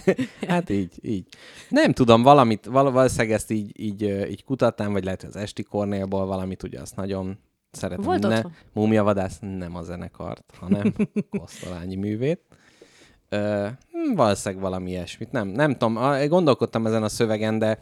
[0.49, 1.27] Hát így, így.
[1.69, 5.63] Nem tudom, valamit, val- valószínűleg ezt így, így, így kutatnám, vagy lehet, hogy az Esti
[5.63, 7.39] Kornélból valamit, ugye azt nagyon
[7.71, 8.05] szeretem.
[8.05, 8.43] Volt ne?
[8.73, 10.95] Múmiavadász nem a zenekart, hanem
[11.39, 12.41] Kosztolányi művét.
[13.29, 15.33] Ö, hm, valószínűleg valami ilyesmit.
[15.33, 17.79] Nem, nem tudom, gondolkodtam ezen a szövegen, de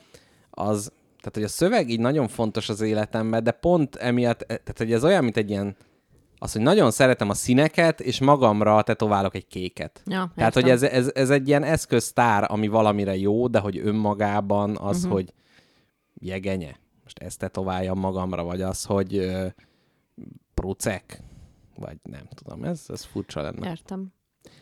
[0.50, 4.74] az, tehát hogy a szöveg így nagyon fontos az életemben, de pont emiatt, e- tehát
[4.76, 5.76] hogy ez olyan, mint egy ilyen,
[6.38, 10.02] az, hogy nagyon szeretem a színeket, és magamra tetoválok egy kéket.
[10.06, 10.62] Ja, Tehát, értem.
[10.62, 15.12] hogy ez, ez, ez egy ilyen eszköztár, ami valamire jó, de hogy önmagában az, uh-huh.
[15.12, 15.32] hogy
[16.14, 16.76] jegenye.
[17.02, 19.46] Most ezt tetováljam magamra, vagy az, hogy ö,
[20.54, 21.22] prucek,
[21.76, 23.68] vagy nem tudom, ez, ez furcsa lenne.
[23.68, 24.12] Értem.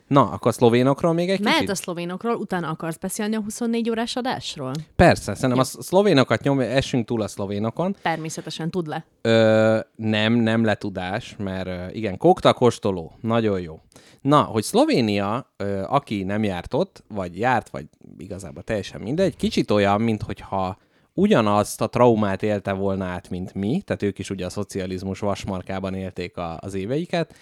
[0.07, 1.73] Na, akkor a szlovénokról még egy Mehet kicsit?
[1.73, 4.73] a szlovénokról, utána akarsz beszélni a 24 órás adásról?
[4.97, 7.97] Persze, szerintem a szlovénokat nyom, essünk túl a szlovénokon.
[8.03, 9.05] Természetesen, tud le.
[9.23, 13.81] Ö, nem, nem letudás, mert igen, kokta kóstoló, nagyon jó.
[14.21, 17.87] Na, hogy Szlovénia, ö, aki nem járt ott, vagy járt, vagy
[18.19, 20.79] igazából teljesen mindegy, kicsit olyan, mint hogyha
[21.15, 25.95] ugyanazt a traumát élte volna át, mint mi, tehát ők is ugye a szocializmus vasmarkában
[25.95, 27.35] élték a, az éveiket,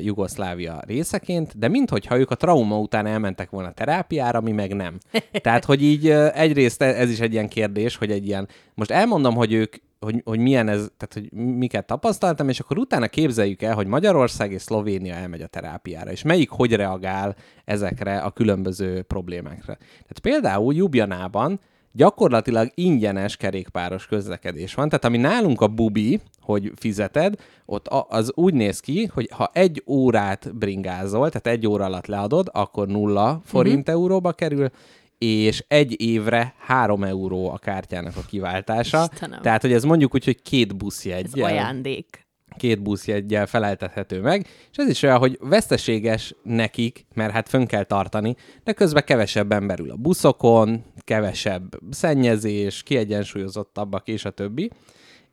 [0.00, 4.98] Jugoszlávia részeként, de minthogyha ők a trauma után elmentek volna terápiára, mi meg nem.
[5.42, 9.34] Tehát, hogy így egyrészt e- ez is egy ilyen kérdés, hogy egy ilyen, most elmondom,
[9.34, 13.74] hogy ők hogy, hogy milyen ez, tehát hogy miket tapasztaltam, és akkor utána képzeljük el,
[13.74, 19.76] hogy Magyarország és Szlovénia elmegy a terápiára, és melyik hogy reagál ezekre a különböző problémákra.
[19.76, 21.60] Tehát például Jubjanában
[21.94, 24.88] gyakorlatilag ingyenes kerékpáros közlekedés van.
[24.88, 27.34] Tehát ami nálunk a bubi, hogy fizeted,
[27.66, 32.48] ott az úgy néz ki, hogy ha egy órát bringázol, tehát egy óra alatt leadod,
[32.52, 33.94] akkor nulla forint uh-huh.
[33.94, 34.68] euróba kerül,
[35.18, 39.08] és egy évre három euró a kártyának a kiváltása.
[39.12, 39.40] Istenem.
[39.42, 42.23] Tehát, hogy ez mondjuk úgy, hogy két buszjegy Ez ajándék.
[42.56, 47.84] Két buszjeggyel feleltethető meg, és ez is olyan, hogy veszteséges nekik, mert hát fönn kell
[47.84, 54.70] tartani, de közben kevesebb ember ül a buszokon, kevesebb szennyezés, kiegyensúlyozottabbak, és a többi.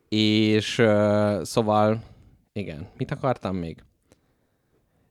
[0.08, 2.02] És uh, szóval,
[2.52, 3.82] igen, mit akartam még?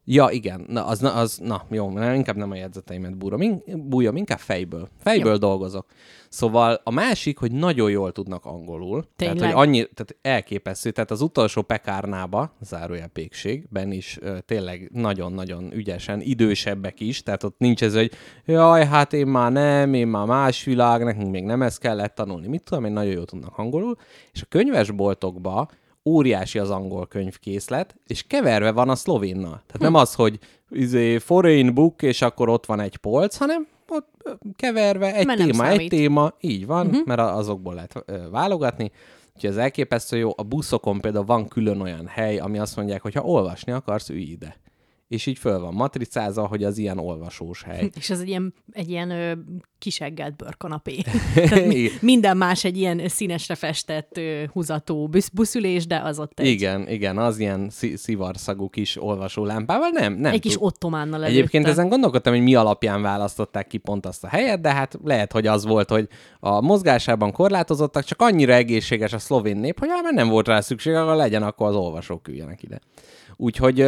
[0.05, 4.15] Ja, igen, na, az, na, az, na jó, inkább nem a jegyzeteimet búrom, in, bújom,
[4.15, 4.89] inkább fejből.
[4.97, 5.37] Fejből Jó.
[5.37, 5.85] dolgozok.
[6.29, 9.05] Szóval a másik, hogy nagyon jól tudnak angolul.
[9.15, 9.53] Tehát, Tényleg?
[9.55, 10.91] hogy annyi, tehát elképesztő.
[10.91, 17.55] Tehát az utolsó pekárnába, zárójel pékségben is ö, tényleg nagyon-nagyon ügyesen, idősebbek is, tehát ott
[17.57, 18.11] nincs ez, hogy
[18.45, 22.47] jaj, hát én már nem, én már más világ, nekünk még nem ezt kellett tanulni.
[22.47, 23.95] Mit tudom, én nagyon jól tudnak angolul.
[24.31, 25.69] És a könyvesboltokba
[26.05, 29.49] óriási az angol könyvkészlet, és keverve van a szlovénnal.
[29.49, 29.83] Tehát Hm.
[29.83, 35.15] nem az, hogy izé, foreign book, és akkor ott van egy polc, hanem ott keverve
[35.15, 37.05] egy Mert téma, egy téma, így van, uh-huh.
[37.05, 38.91] mert azokból lehet ö, válogatni.
[39.35, 40.31] Úgyhogy ez elképesztő jó.
[40.35, 44.21] A buszokon például van külön olyan hely, ami azt mondják, hogy ha olvasni akarsz, ülj
[44.21, 44.55] ide.
[45.12, 47.89] És így föl van matricázva, hogy az ilyen olvasós hely.
[48.00, 49.32] És ez egy ilyen, egy ilyen ö,
[49.78, 50.97] kiseggelt bőrkanapé.
[52.02, 56.89] Minden más egy ilyen színesre festett ö, húzató busz, buszülés, de az ott egy, Igen,
[56.89, 59.89] igen, az ilyen szi- szivarszagú kis olvasó lámpával.
[59.89, 60.34] Nem, nem.
[60.34, 61.32] egy kis ottománnal előtte.
[61.32, 65.32] Egyébként ezen gondolkodtam, hogy mi alapján választották ki pont azt a helyet, de hát lehet,
[65.32, 66.08] hogy az volt, hogy
[66.39, 70.93] a mozgásában korlátozottak, csak annyira egészséges a szlovén nép, hogy mert nem volt rá szükség,
[70.93, 72.80] akkor legyen, akkor az olvasók üljenek ide.
[73.43, 73.86] Úgyhogy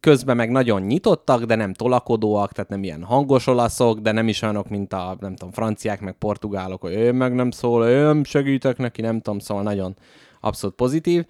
[0.00, 4.42] közben meg nagyon nyitottak, de nem tolakodóak, tehát nem ilyen hangos olaszok, de nem is
[4.42, 8.24] olyanok, mint a, nem tudom, franciák, meg portugálok, hogy én meg nem szól, én nem
[8.24, 9.96] segítek neki, nem tudom, szóval nagyon
[10.40, 11.24] abszolút pozitív.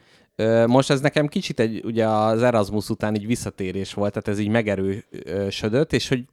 [0.67, 4.51] Most ez nekem kicsit egy, ugye az Erasmus után így visszatérés volt, tehát ez így
[4.51, 6.25] megerősödött, és hogy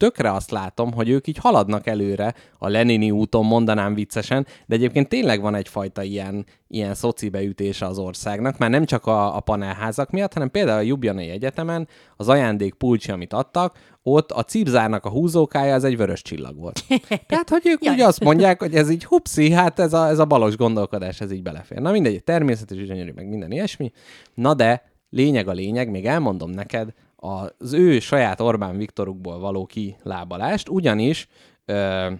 [0.00, 5.08] tökre azt látom, hogy ők így haladnak előre a Lenini úton, mondanám viccesen, de egyébként
[5.08, 10.32] tényleg van egyfajta ilyen, ilyen szocibeütése az országnak, már nem csak a, a panelházak miatt,
[10.32, 15.74] hanem például a Jubjanai Egyetemen az ajándék pulcsi, amit adtak, ott a cipzárnak a húzókája
[15.74, 16.84] az egy vörös csillag volt.
[17.26, 20.24] Tehát, hogy ők ugye azt mondják, hogy ez így hupszi, hát ez a, ez a
[20.24, 21.78] balos gondolkodás, ez így belefér.
[21.78, 23.92] Na mindegy, természetes, gyönyörű, meg minden ilyesmi.
[24.34, 30.68] Na de lényeg a lényeg, még elmondom neked, az ő saját Orbán Viktorukból való kilábalást,
[30.68, 31.28] ugyanis
[31.64, 32.10] ö,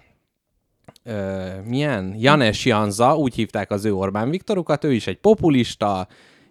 [1.02, 2.14] ö, milyen?
[2.18, 6.08] Janes Janza, úgy hívták az ő Orbán Viktorukat, ő is egy populista,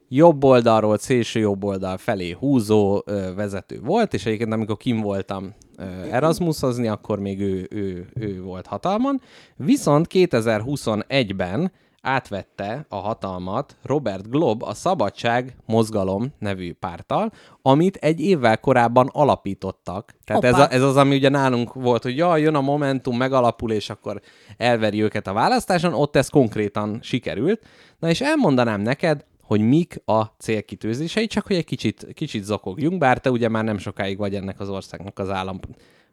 [0.07, 5.53] jobb oldalról, szélső jobb oldal felé húzó ö, vezető volt, és egyébként amikor kim voltam
[5.77, 9.21] ö, Erasmusozni, akkor még ő, ő, ő volt hatalmon.
[9.55, 17.31] Viszont 2021-ben átvette a hatalmat Robert Glob a Szabadság Mozgalom nevű párttal,
[17.61, 20.15] amit egy évvel korábban alapítottak.
[20.23, 23.71] Tehát ez, a, ez az, ami ugye nálunk volt, hogy jaj, jön a Momentum, megalapul,
[23.71, 24.21] és akkor
[24.57, 27.65] elveri őket a választáson, ott ez konkrétan sikerült.
[27.99, 33.19] Na és elmondanám neked, hogy mik a célkitűzései, csak hogy egy kicsit, kicsit zokogjunk, bár
[33.19, 35.59] te ugye már nem sokáig vagy ennek az országnak az állam...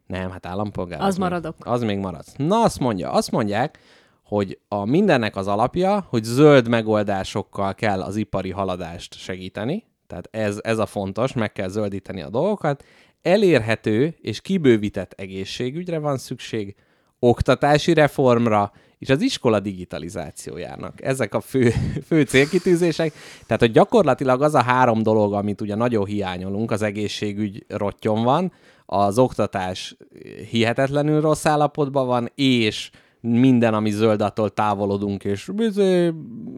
[0.06, 1.00] Nem, hát állampolgár.
[1.00, 1.54] Az még- maradok.
[1.58, 2.32] Az még maradsz.
[2.36, 3.78] Na, azt mondja, azt mondják,
[4.26, 10.58] hogy a mindennek az alapja, hogy zöld megoldásokkal kell az ipari haladást segíteni, tehát ez,
[10.62, 12.84] ez a fontos, meg kell zöldíteni a dolgokat,
[13.22, 16.74] elérhető és kibővített egészségügyre van szükség,
[17.18, 21.02] oktatási reformra, és az iskola digitalizációjának.
[21.02, 21.72] Ezek a fő,
[22.08, 23.12] fő célkitűzések.
[23.46, 28.52] Tehát, hogy gyakorlatilag az a három dolog, amit ugye nagyon hiányolunk, az egészségügy rottyon van,
[28.86, 29.96] az oktatás
[30.50, 36.10] hihetetlenül rossz állapotban van, és minden, ami zöld, attól távolodunk, és bizé,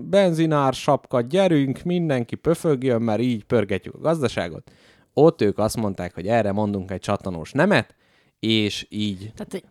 [0.08, 4.70] benzinár, sapka, gyerünk, mindenki pöfögjön, mert így pörgetjük a gazdaságot.
[5.12, 7.94] ott ők azt mondták, hogy erre mondunk egy csattanós nemet,
[8.40, 9.64] és így Tehát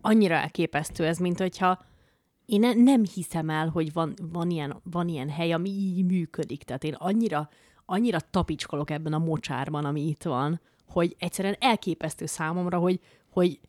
[0.00, 1.86] annyira elképesztő ez, mint hogyha
[2.46, 6.62] én ne, nem hiszem el, hogy van, van, ilyen, van ilyen hely, ami így működik.
[6.62, 7.48] Tehát én annyira,
[7.86, 13.60] annyira tapicskolok ebben a mocsárban, ami itt van, hogy egyszerűen elképesztő számomra, hogy, hogy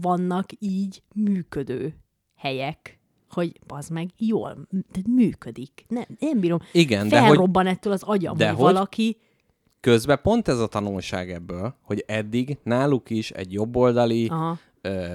[0.00, 1.94] vannak így működő
[2.38, 2.98] helyek,
[3.30, 5.84] hogy az meg jól, tehát működik.
[5.88, 6.58] Nem, nem bírom.
[6.72, 9.16] Igen, de hogy- Felrobban ettől az agyam, de hogy, hogy- valaki...
[9.80, 14.58] közben pont ez a tanulság ebből, hogy eddig náluk is egy jobboldali, Aha.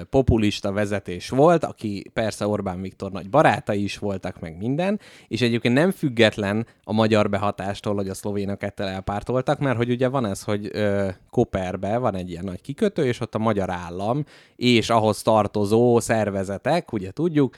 [0.09, 5.73] Populista vezetés volt, aki persze Orbán Viktor nagy barátai is voltak, meg minden, és egyébként
[5.73, 10.43] nem független a magyar behatástól, hogy a szlovénok ettől elpártoltak, mert hogy ugye van ez,
[10.43, 15.21] hogy ö, Koperbe van egy ilyen nagy kikötő, és ott a magyar állam és ahhoz
[15.21, 17.55] tartozó szervezetek, ugye tudjuk,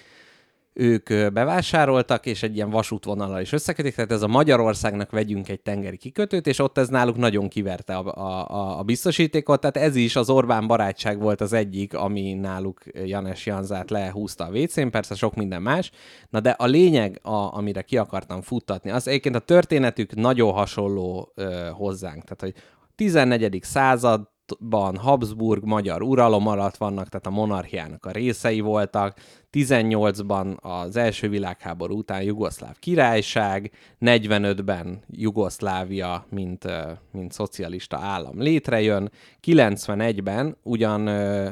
[0.78, 5.98] ők bevásároltak, és egy ilyen vasútvonallal is összekötik, tehát ez a Magyarországnak vegyünk egy tengeri
[5.98, 10.30] kikötőt, és ott ez náluk nagyon kiverte a, a, a, biztosítékot, tehát ez is az
[10.30, 15.62] Orbán barátság volt az egyik, ami náluk Janes Janzát lehúzta a WC-n, persze sok minden
[15.62, 15.92] más,
[16.30, 21.32] na de a lényeg, a, amire ki akartam futtatni, az egyébként a történetük nagyon hasonló
[21.36, 22.54] ö, hozzánk, tehát hogy
[22.96, 23.60] 14.
[23.64, 24.30] század,
[24.60, 29.18] ban Habsburg magyar uralom alatt vannak, tehát a monarchiának a részei voltak,
[29.52, 36.68] 18-ban az első világháború után Jugoszláv királyság, 45-ben Jugoszlávia, mint,
[37.12, 39.12] mint szocialista állam létrejön,
[39.44, 41.06] 91-ben ugyan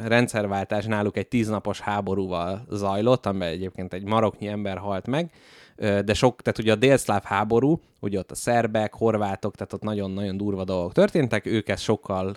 [0.08, 5.32] rendszerváltás náluk egy tíznapos háborúval zajlott, amiben egyébként egy maroknyi ember halt meg,
[5.78, 10.38] de sok, tehát ugye a délszláv háború, ugye ott a szerbek, horvátok, tehát ott nagyon-nagyon
[10.38, 12.36] durva dolgok történtek, ők ezt sokkal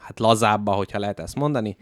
[0.00, 1.76] hát lazábba, hogyha lehet ezt mondani,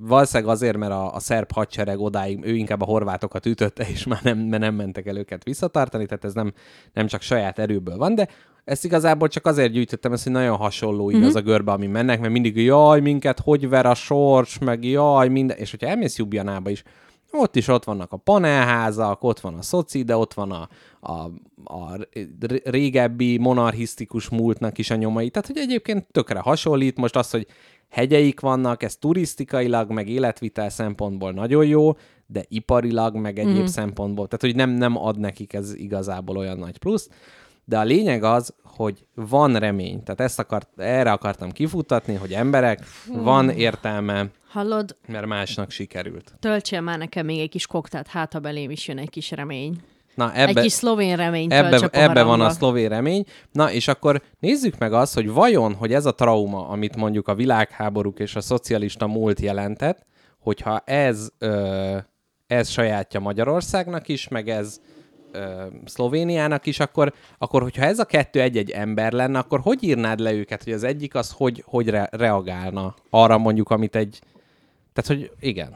[0.00, 4.22] valószínűleg azért, mert a, a szerb hadsereg odáig, ő inkább a horvátokat ütötte, és már
[4.22, 6.52] nem, mert nem mentek el őket visszatartani, tehát ez nem,
[6.92, 8.28] nem csak saját erőből van, de
[8.64, 11.26] ezt igazából csak azért gyűjtöttem, ezt, hogy nagyon hasonló így mm-hmm.
[11.26, 15.28] az a görbe, ami mennek, mert mindig jaj, minket hogy ver a sors, meg jaj,
[15.28, 16.82] minden, és hogyha elmész Jubjanába is,
[17.34, 20.68] ott is ott vannak a panelházak, ott van a szoci, de ott van a,
[21.00, 21.12] a,
[21.64, 21.98] a
[22.64, 25.30] régebbi monarchisztikus múltnak is a nyomai.
[25.30, 26.96] Tehát, hogy egyébként tökre hasonlít.
[26.96, 27.46] Most az, hogy
[27.88, 33.64] hegyeik vannak, ez turisztikailag, meg életvitel szempontból nagyon jó, de iparilag, meg egyéb mm.
[33.64, 34.26] szempontból.
[34.28, 37.08] Tehát, hogy nem, nem ad nekik ez igazából olyan nagy plusz.
[37.64, 40.02] De a lényeg az, hogy van remény.
[40.02, 46.34] Tehát ezt akart, erre akartam kifutatni, hogy emberek, van értelme, Hallod, mert másnak sikerült.
[46.40, 49.80] töltsél már nekem még egy kis koktált, hát ha belém is jön egy kis remény.
[50.14, 53.24] Na, Egy ebbe, kis szlovén remény ebbe, a ebbe van a szlovén remény.
[53.52, 57.34] Na, és akkor nézzük meg azt, hogy vajon, hogy ez a trauma, amit mondjuk a
[57.34, 60.06] világháborúk és a szocialista múlt jelentett,
[60.38, 61.96] hogyha ez, ö,
[62.46, 64.80] ez sajátja Magyarországnak is, meg ez
[65.32, 70.18] ö, Szlovéniának is, akkor, akkor hogyha ez a kettő egy-egy ember lenne, akkor hogy írnád
[70.18, 74.18] le őket, hogy az egyik az hogy, hogy re- reagálna arra mondjuk, amit egy...
[74.94, 75.70] Tehát, hogy igen.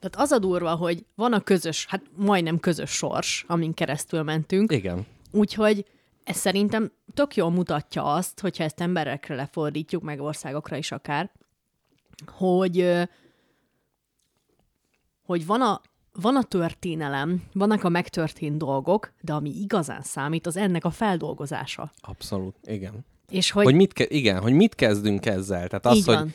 [0.00, 4.72] Tehát az a durva, hogy van a közös, hát majdnem közös sors, amin keresztül mentünk,
[4.72, 5.06] Igen.
[5.30, 5.84] úgyhogy
[6.24, 11.30] ez szerintem tök jól mutatja azt, hogyha ezt emberekre lefordítjuk, meg országokra is akár,
[12.26, 12.92] hogy,
[15.22, 15.80] hogy van a,
[16.12, 21.92] van a történelem, vannak a megtörtént dolgok, de ami igazán számít, az ennek a feldolgozása.
[22.00, 23.04] Abszolút, igen.
[23.28, 25.68] És Hogy, hogy, mit ke- igen, hogy mit kezdünk ezzel.
[25.68, 26.34] Tehát az, hogy.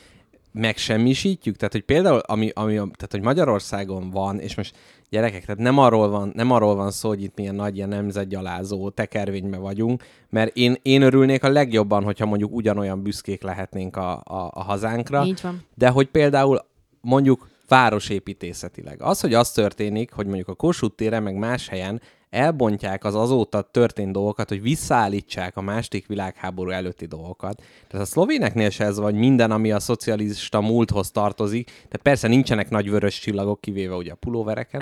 [0.56, 4.76] Megsemmisítjük, tehát hogy például, ami, ami, tehát hogy Magyarországon van, és most
[5.10, 8.90] gyerekek, tehát nem arról van, nem arról van szó, hogy itt milyen nagy ilyen nemzetgyalázó
[8.90, 14.52] tekervénybe vagyunk, mert én, én örülnék a legjobban, hogyha mondjuk ugyanolyan büszkék lehetnénk a, a,
[14.54, 15.66] a hazánkra, Így van.
[15.76, 16.66] de hogy például
[17.02, 19.02] mondjuk városépítészetileg.
[19.02, 23.62] Az, hogy az történik, hogy mondjuk a Kossuth téren, meg más helyen elbontják az azóta
[23.62, 27.62] történt dolgokat, hogy visszaállítsák a második világháború előtti dolgokat.
[27.88, 31.66] Tehát a szlovéneknél se ez vagy minden, ami a szocialista múlthoz tartozik.
[31.66, 34.82] Tehát persze nincsenek nagy vörös csillagok, kivéve ugye a pulóvereken,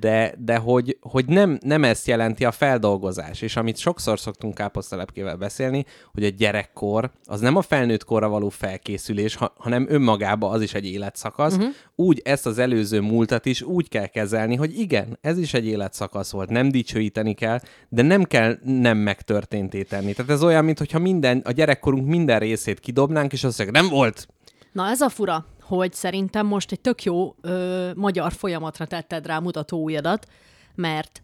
[0.00, 3.42] de, de hogy, hogy nem, nem ezt jelenti a feldolgozás.
[3.42, 8.48] És amit sokszor szoktunk káposztelepkével beszélni, hogy a gyerekkor az nem a felnőtt korra való
[8.48, 11.54] felkészülés, ha, hanem önmagában az is egy életszakasz.
[11.54, 11.72] Uh-huh.
[11.96, 16.30] Úgy ezt az előző múltat is úgy kell kezelni, hogy igen, ez is egy életszakasz
[16.30, 20.12] volt, nem dicsőíteni kell, de nem kell nem megtörténté tenni.
[20.12, 24.28] Tehát ez olyan, mintha minden, a gyerekkorunk minden részét kidobnánk, és azt mondják, nem volt.
[24.72, 29.38] Na ez a fura, hogy szerintem most egy tök jó ö, magyar folyamatra tetted rá
[29.38, 30.26] mutató ujjadat,
[30.74, 31.22] mert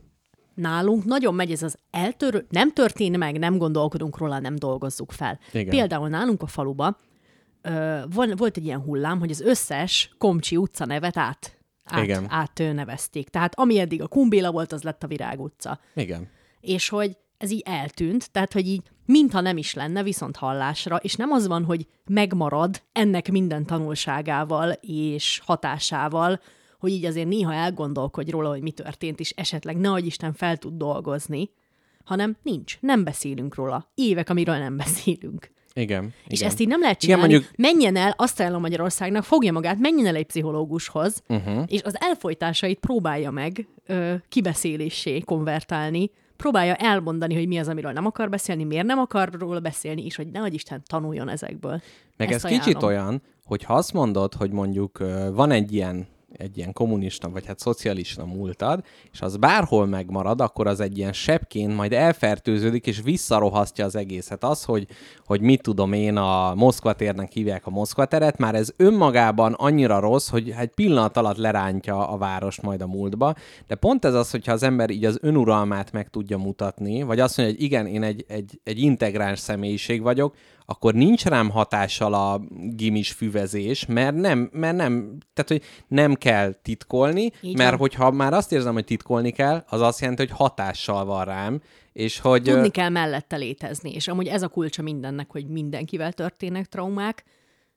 [0.54, 5.38] nálunk nagyon megy ez az eltörő, nem történt meg, nem gondolkodunk róla, nem dolgozzuk fel.
[5.52, 5.68] Igen.
[5.68, 6.96] Például nálunk a faluba
[7.62, 12.26] ö, van, volt egy ilyen hullám, hogy az összes Komcsi utca nevet át, át, Igen.
[12.28, 13.28] át ö, nevezték.
[13.28, 15.80] Tehát ami eddig a Kumbéla volt, az lett a Virág utca.
[15.94, 16.28] Igen.
[16.60, 21.14] És hogy ez így eltűnt, tehát hogy így mintha nem is lenne, viszont hallásra, és
[21.14, 26.40] nem az van, hogy megmarad ennek minden tanulságával és hatásával,
[26.78, 30.76] hogy így azért néha elgondolkodj róla, hogy mi történt, és esetleg nehogy Isten fel tud
[30.76, 31.50] dolgozni,
[32.04, 33.90] hanem nincs, nem beszélünk róla.
[33.94, 35.50] Évek, amiről nem beszélünk.
[35.80, 36.12] Igen.
[36.26, 36.48] És igen.
[36.50, 37.32] ezt így nem lehet Igen, csinálni.
[37.34, 41.62] mondjuk- Menjen el, azt ajánlom Magyarországnak, fogja magát, menjen el egy pszichológushoz, uh-huh.
[41.66, 48.06] és az elfolytásait próbálja meg ö, kibeszélésé konvertálni, próbálja elmondani, hogy mi az, amiről nem
[48.06, 51.80] akar beszélni, miért nem akar róla beszélni, és hogy nehogy Isten tanuljon ezekből.
[52.16, 52.88] Meg Ezt ez kicsit ajánlom.
[52.90, 54.98] olyan, hogy ha azt mondod, hogy mondjuk
[55.32, 60.66] van egy ilyen egy ilyen kommunista, vagy hát szocialista múltad, és az bárhol megmarad, akkor
[60.66, 64.44] az egy ilyen sebként majd elfertőződik, és visszarohasztja az egészet.
[64.44, 64.86] Az, hogy,
[65.24, 70.00] hogy mit tudom én, a Moszkva térnek hívják a Moszkva teret, már ez önmagában annyira
[70.00, 73.34] rossz, hogy egy pillanat alatt lerántja a várost majd a múltba,
[73.66, 77.36] de pont ez az, hogyha az ember így az önuralmát meg tudja mutatni, vagy azt
[77.36, 80.34] mondja, hogy igen, én egy, egy, egy integráns személyiség vagyok,
[80.70, 82.40] akkor nincs rám hatással a
[82.76, 87.78] gimis füvezés, mert nem, mert nem, tehát hogy nem kell titkolni, Így mert van.
[87.78, 91.60] hogyha már azt érzem, hogy titkolni kell, az azt jelenti, hogy hatással van rám,
[91.92, 92.42] és hogy...
[92.42, 97.24] Tudni kell mellette létezni, és amúgy ez a kulcsa mindennek, hogy mindenkivel történnek traumák,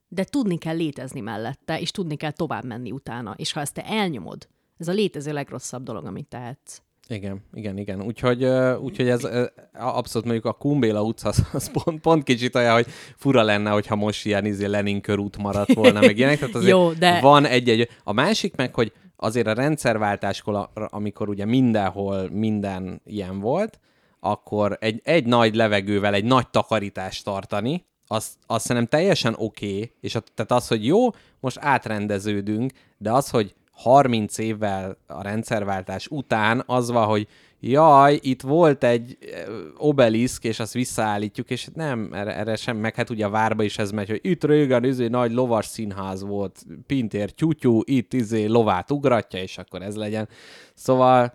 [0.07, 3.33] de tudni kell létezni mellette, és tudni kell tovább menni utána.
[3.37, 6.81] És ha ezt te elnyomod, ez a létező legrosszabb dolog, amit tehetsz.
[7.07, 8.01] Igen, igen, igen.
[8.01, 8.45] Úgyhogy,
[8.81, 9.27] úgyhogy ez
[9.73, 12.87] abszolút mondjuk a Kumbéla utca az, az pont, pont kicsit olyan, hogy
[13.17, 16.39] fura lenne, hogyha most ilyen izé Lenin körút maradt volna, meg ilyenek.
[16.39, 17.89] Tehát azért Jó, de- van egy-egy.
[18.03, 23.79] A másik meg, hogy azért a rendszerváltáskor, amikor ugye mindenhol minden ilyen volt,
[24.19, 29.91] akkor egy, egy nagy levegővel egy nagy takarítást tartani, azt, azt szerintem teljesen oké, okay,
[29.99, 36.07] és a, tehát az, hogy jó, most átrendeződünk, de az, hogy 30 évvel a rendszerváltás
[36.07, 37.27] után az van, hogy
[37.59, 42.95] jaj, itt volt egy ö, obeliszk, és azt visszaállítjuk, és nem, erre, erre sem, meg
[42.95, 46.65] hát ugye a várba is ez megy, hogy itt régen izé nagy lovas színház volt,
[46.87, 50.29] Pintér tyútyú, itt izé lovát ugratja, és akkor ez legyen.
[50.73, 51.33] Szóval,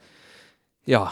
[0.84, 1.10] ja,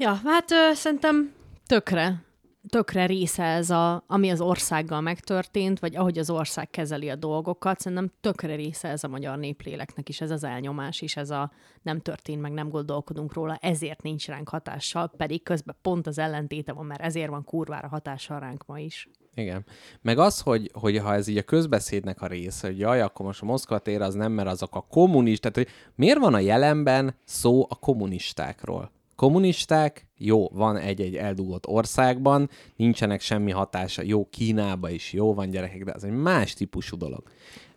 [0.00, 1.32] Ja, hát ö, szerintem
[1.66, 2.22] tökre,
[2.68, 7.80] tökre része ez, a, ami az országgal megtörtént, vagy ahogy az ország kezeli a dolgokat,
[7.80, 11.50] szerintem tökre része ez a magyar népléleknek is, ez az elnyomás is, ez a
[11.82, 16.72] nem történt meg, nem gondolkodunk róla, ezért nincs ránk hatással, pedig közben pont az ellentéte
[16.72, 19.08] van, mert ezért van kurvára hatással ránk ma is.
[19.34, 19.64] Igen.
[20.02, 23.42] Meg az, hogy, hogy ha ez így a közbeszédnek a része, hogy jaj, akkor most
[23.42, 27.16] a Moszkva tér az nem, mert azok a kommunisták, tehát hogy miért van a jelenben
[27.24, 28.90] szó a kommunistákról?
[29.20, 35.84] Kommunisták, jó, van egy-egy eldugott országban, nincsenek semmi hatása, jó, Kínába is jó van gyerekek,
[35.84, 37.22] de ez egy más típusú dolog.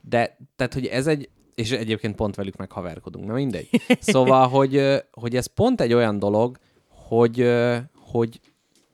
[0.02, 3.70] De, tehát, hogy ez egy, és egyébként pont velük meg haverkodunk, na mindegy.
[4.00, 4.82] Szóval, hogy,
[5.12, 7.50] hogy ez pont egy olyan dolog, hogy,
[7.96, 8.39] hogy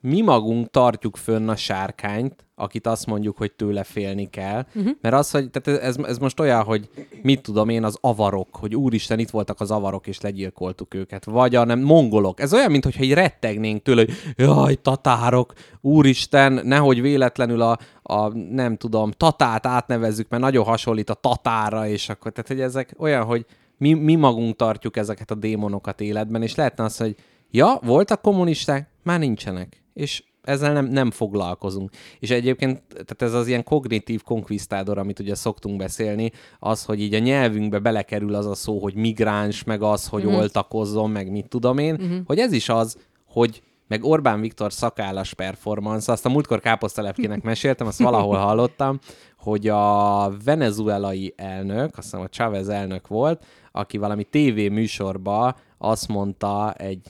[0.00, 4.66] mi magunk tartjuk fönn a sárkányt, akit azt mondjuk, hogy tőle félni kell.
[4.74, 4.92] Uh-huh.
[5.00, 6.88] Mert az, hogy tehát ez, ez most olyan, hogy
[7.22, 11.24] mit tudom én, az avarok, hogy úristen, itt voltak az avarok, és legyilkoltuk őket.
[11.24, 12.40] Vagy a nem, mongolok.
[12.40, 18.76] Ez olyan, mintha így rettegnénk tőle, hogy jaj, tatárok, úristen, nehogy véletlenül a, a nem
[18.76, 23.46] tudom, tatát átnevezzük, mert nagyon hasonlít a tatára, és akkor, tehát hogy ezek olyan, hogy
[23.76, 27.14] mi, mi magunk tartjuk ezeket a démonokat életben, és lehetne az, hogy
[27.50, 29.82] ja, voltak kommunisták, már nincsenek.
[30.00, 31.90] És ezzel nem, nem foglalkozunk.
[32.18, 37.14] És egyébként, tehát ez az ilyen kognitív konkvisztádor, amit ugye szoktunk beszélni, az, hogy így
[37.14, 40.34] a nyelvünkbe belekerül az a szó, hogy migráns, meg az, hogy mm.
[40.34, 42.18] oltakozzon, meg mit tudom én, mm-hmm.
[42.26, 42.96] hogy ez is az,
[43.26, 48.98] hogy meg Orbán Viktor szakállas performance, azt a múltkor káposztelepkének meséltem, azt valahol hallottam,
[49.38, 56.08] hogy a venezuelai elnök, azt hiszem a Chávez elnök volt, aki valami TV műsorba azt
[56.08, 57.00] mondta egy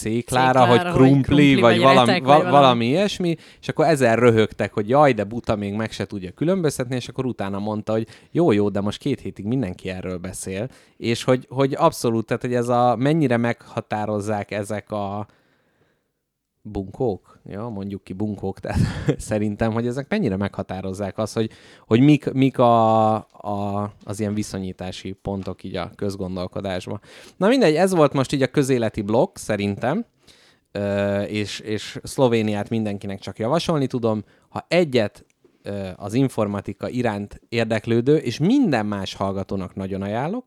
[0.00, 2.86] céklára, Céklára, hogy krumpli, vagy, vagy valami, retek, val- valami.
[2.86, 7.08] ilyesmi, és akkor ezer röhögtek, hogy jaj, de buta még meg se tudja különböztetni, és
[7.08, 11.46] akkor utána mondta, hogy jó, jó, de most két hétig mindenki erről beszél, és hogy,
[11.48, 15.26] hogy abszolút, tehát hogy ez a, mennyire meghatározzák ezek a
[16.62, 18.80] bunkók, ja, mondjuk ki bunkók, tehát
[19.18, 21.50] szerintem, hogy ezek mennyire meghatározzák azt, hogy,
[21.86, 27.00] hogy mik, mik a, a, az ilyen viszonyítási pontok így a közgondolkodásban.
[27.36, 30.04] Na mindegy, ez volt most így a közéleti blokk, szerintem,
[30.72, 34.24] Ö, és, és Szlovéniát mindenkinek csak javasolni tudom.
[34.48, 35.26] Ha egyet
[35.62, 40.44] ö, az informatika iránt érdeklődő, és minden más hallgatónak nagyon ajánlok,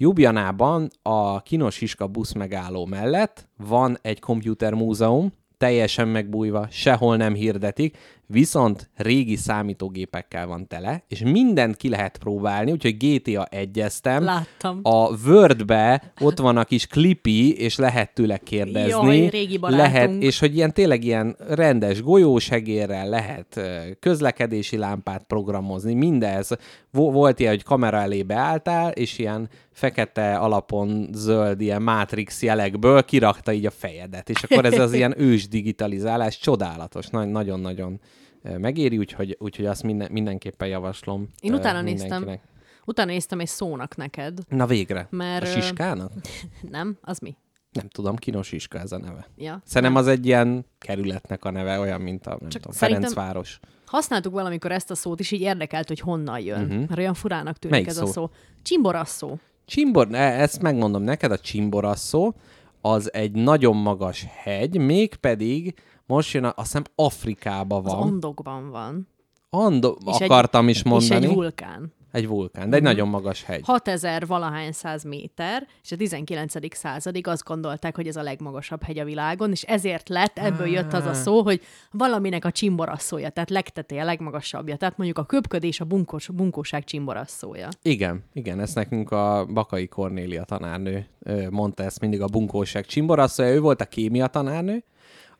[0.00, 7.34] Jubjanában a Kinos Iska busz megálló mellett van egy komputer múzeum, teljesen megbújva, sehol nem
[7.34, 7.96] hirdetik.
[8.30, 14.24] viszont régi számítógépekkel van tele, és mindent ki lehet próbálni, úgyhogy GTA egyeztem.
[14.24, 14.80] Láttam.
[14.82, 19.16] A Wordbe ott van a kis klipi, és lehet tőle kérdezni.
[19.16, 19.92] Jaj, régi barátunk.
[19.92, 23.60] lehet, és hogy ilyen tényleg ilyen rendes golyósegérrel lehet
[24.00, 26.50] közlekedési lámpát programozni, mindez.
[26.90, 29.48] Vo- volt ilyen, hogy kamera elé beálltál, és ilyen
[29.78, 35.20] fekete alapon zöld ilyen Matrix jelekből kirakta így a fejedet, és akkor ez az ilyen
[35.20, 38.00] ős digitalizálás csodálatos, Na- nagyon-nagyon
[38.42, 41.28] megéri, úgyhogy, úgyhogy azt minden, mindenképpen javaslom.
[41.40, 42.40] Én utána néztem.
[42.84, 44.38] Utána néztem egy szónak neked.
[44.48, 45.06] Na végre.
[45.10, 46.12] Mert, a siskának?
[46.70, 46.98] Nem?
[47.00, 47.36] Az mi?
[47.72, 49.26] Nem tudom, kinos siska ez a neve.
[49.36, 49.62] Ja.
[49.64, 50.02] Szerintem Nem.
[50.02, 53.60] az egy ilyen kerületnek a neve, olyan, mint a nem Csak tudom, Ferencváros.
[53.86, 56.62] Használtuk valamikor ezt a szót, és így érdekelt, hogy honnan jön.
[56.62, 56.78] Uh-huh.
[56.78, 58.04] Mert olyan furának tűnik Melyik ez szó?
[58.04, 58.30] a szó.
[58.62, 59.36] Csimborasszó.
[59.68, 62.34] Csimbor, e- ezt megmondom neked, a Csimborasszó
[62.80, 65.74] az egy nagyon magas hegy, mégpedig
[66.06, 68.02] most jön, a, azt hiszem Afrikába Az van.
[68.02, 69.08] Andokban van.
[69.50, 71.24] Ando- És egy- akartam is mondani.
[71.24, 71.92] És egy vulkán.
[72.12, 73.64] Egy vulkán, de egy nagyon magas hegy.
[73.64, 76.76] 6000 valahány száz méter, és a 19.
[76.76, 80.92] századig azt gondolták, hogy ez a legmagasabb hegy a világon, és ezért lett, ebből jött
[80.92, 84.76] az a szó, hogy valaminek a csimborasszója, tehát legtetéje, legmagasabbja.
[84.76, 87.68] Tehát mondjuk a köpködés a bunkós, bunkóság csimborasszója.
[87.82, 91.06] Igen, igen, ezt nekünk a Bakai Kornélia tanárnő
[91.50, 94.84] mondta ezt mindig a bunkóság Csimborasszója, ő volt a kémia tanárnő,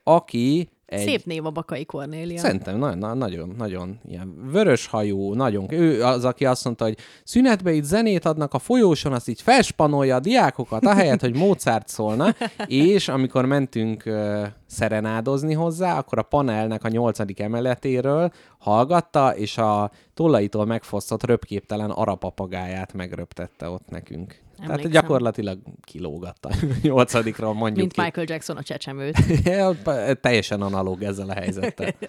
[0.03, 1.07] aki egy...
[1.07, 2.39] Szép név a Bakai Kornélia.
[2.39, 6.97] Szerintem na, na, nagyon, nagyon ilyen vörös hajú, nagyon, ő az, aki azt mondta, hogy
[7.25, 12.35] szünetbe itt zenét adnak a folyóson, azt így felspanolja a diákokat, ahelyett, hogy Mozart szólna,
[12.67, 19.91] és amikor mentünk uh, szerenádozni hozzá, akkor a panelnek a nyolcadik emeletéről hallgatta, és a
[20.15, 24.47] tollaitól megfosztott röpképtelen arapapagáját megröptette ott nekünk.
[24.59, 25.03] Tehát Emlékszem.
[25.03, 26.51] gyakorlatilag kilógatta.
[26.83, 28.01] Nyolcadikról mondjuk Mint ki.
[28.01, 29.17] Michael Jackson a csecsemőt.
[29.45, 29.75] Ja,
[30.21, 31.95] Teljesen analóg ezzel a helyzettel.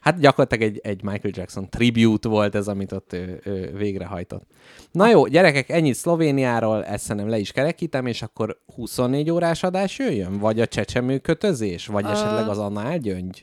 [0.00, 4.46] Hát gyakorlatilag egy, egy Michael Jackson tribute volt ez, amit ott ő, ő végrehajtott.
[4.92, 9.98] Na jó, gyerekek, ennyit Szlovéniáról, ezt szerintem le is kerekítem, és akkor 24 órás adás
[9.98, 10.38] jöjjön?
[10.38, 11.86] Vagy a csecsemő kötözés?
[11.86, 13.40] Vagy esetleg az annál gyöngy?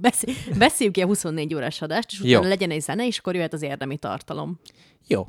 [0.00, 2.30] Beszél, beszéljük ki a 24 órás adást, és Jó.
[2.30, 4.60] utána legyen egy zene, és akkor jöhet az érdemi tartalom.
[5.06, 5.26] Jó.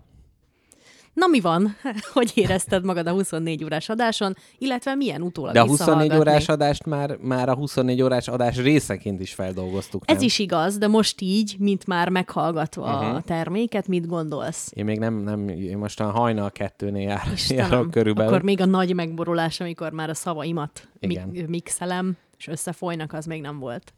[1.13, 1.75] Na mi van?
[2.13, 6.31] Hogy érezted magad a 24 órás adáson, illetve milyen utólag De a 24 visszahallgatni?
[6.31, 10.03] órás adást már, már a 24 órás adás részeként is feldolgoztuk.
[10.05, 10.25] Ez nem?
[10.25, 12.95] is igaz, de most így, mint már meghallgatva Mhm.
[12.95, 13.15] uh-huh.
[13.15, 14.71] a terméket, mit gondolsz?
[14.75, 18.31] Én még nem, nem én most a hajnal kettőnél jár, Istenem, járok körülbelül.
[18.31, 23.41] akkor még a nagy megborulás, amikor már a szavaimat mi- mixelem, és összefolynak, az még
[23.41, 23.93] nem volt.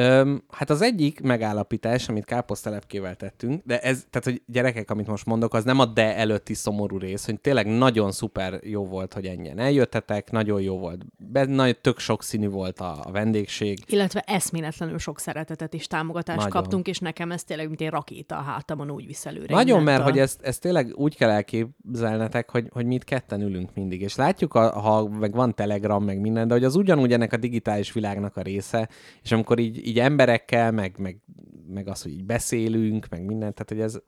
[0.00, 5.26] Öm, hát az egyik megállapítás, amit káposztelepkével tettünk, de ez, tehát hogy gyerekek, amit most
[5.26, 9.26] mondok, az nem a de előtti szomorú rész, hogy tényleg nagyon szuper jó volt, hogy
[9.26, 13.78] ennyien eljöttetek, nagyon jó volt, be, nagy, tök sokszínű volt a, a vendégség.
[13.86, 16.52] Illetve eszméletlenül sok szeretetet és támogatást Nagyon.
[16.52, 19.54] kaptunk, és nekem ez tényleg, mint egy rakéta a hátamon úgy visz előre.
[19.54, 23.74] Nagyon, mert hogy ezt, ezt tényleg úgy kell elképzelnetek, hogy, hogy mi itt ketten ülünk
[23.74, 27.32] mindig, és látjuk, a, ha meg van Telegram, meg minden, de hogy az ugyanúgy ennek
[27.32, 28.88] a digitális világnak a része,
[29.22, 31.16] és amikor így, így emberekkel, meg, meg,
[31.68, 34.02] meg az, hogy így beszélünk, meg mindent, tehát hogy ez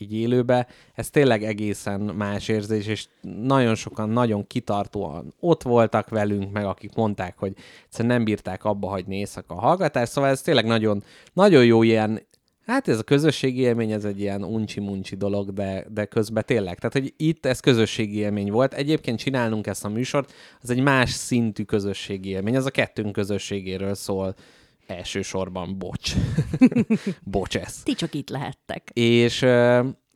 [0.00, 3.06] így élőbe, ez tényleg egészen más érzés, és
[3.42, 7.54] nagyon sokan nagyon kitartóan ott voltak velünk, meg akik mondták, hogy
[7.84, 11.02] egyszerűen nem bírták abba hagyni éjszaka a hallgatást, szóval ez tényleg nagyon,
[11.32, 12.20] nagyon jó ilyen
[12.66, 16.78] Hát ez a közösségi élmény, ez egy ilyen uncsi-muncsi dolog, de, de közben tényleg.
[16.78, 18.74] Tehát, hogy itt ez közösségi élmény volt.
[18.74, 22.56] Egyébként csinálnunk ezt a műsort, az egy más szintű közösségi élmény.
[22.56, 24.34] Az a kettőnk közösségéről szól
[24.86, 26.14] elsősorban, bocs.
[27.24, 27.82] bocs ez.
[27.82, 28.90] Ti csak itt lehettek.
[28.92, 29.46] És,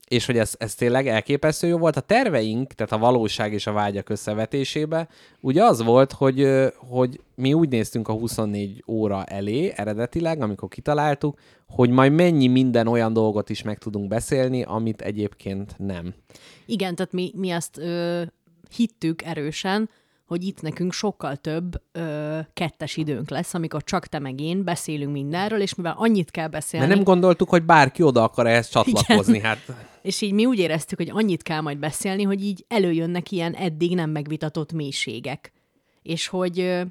[0.09, 1.97] és hogy ez, ez tényleg elképesztő jó volt.
[1.97, 5.09] A terveink, tehát a valóság és a vágyak összevetésébe,
[5.41, 11.39] ugye az volt, hogy, hogy mi úgy néztünk a 24 óra elé eredetileg, amikor kitaláltuk,
[11.69, 16.15] hogy majd mennyi minden olyan dolgot is meg tudunk beszélni, amit egyébként nem.
[16.67, 18.23] Igen, tehát mi, mi azt ö,
[18.77, 19.89] hittük erősen,
[20.31, 25.13] hogy itt nekünk sokkal több ö, kettes időnk lesz, amikor csak te meg én beszélünk
[25.13, 29.41] mindenről, és mivel annyit kell beszélni, Mert nem gondoltuk, hogy bárki oda akar ehhez csatlakozni.
[29.41, 29.59] Hát
[30.03, 33.95] és így mi úgy éreztük, hogy annyit kell majd beszélni, hogy így előjönnek ilyen eddig
[33.95, 35.53] nem megvitatott mélységek.
[36.03, 36.83] És hogy ö,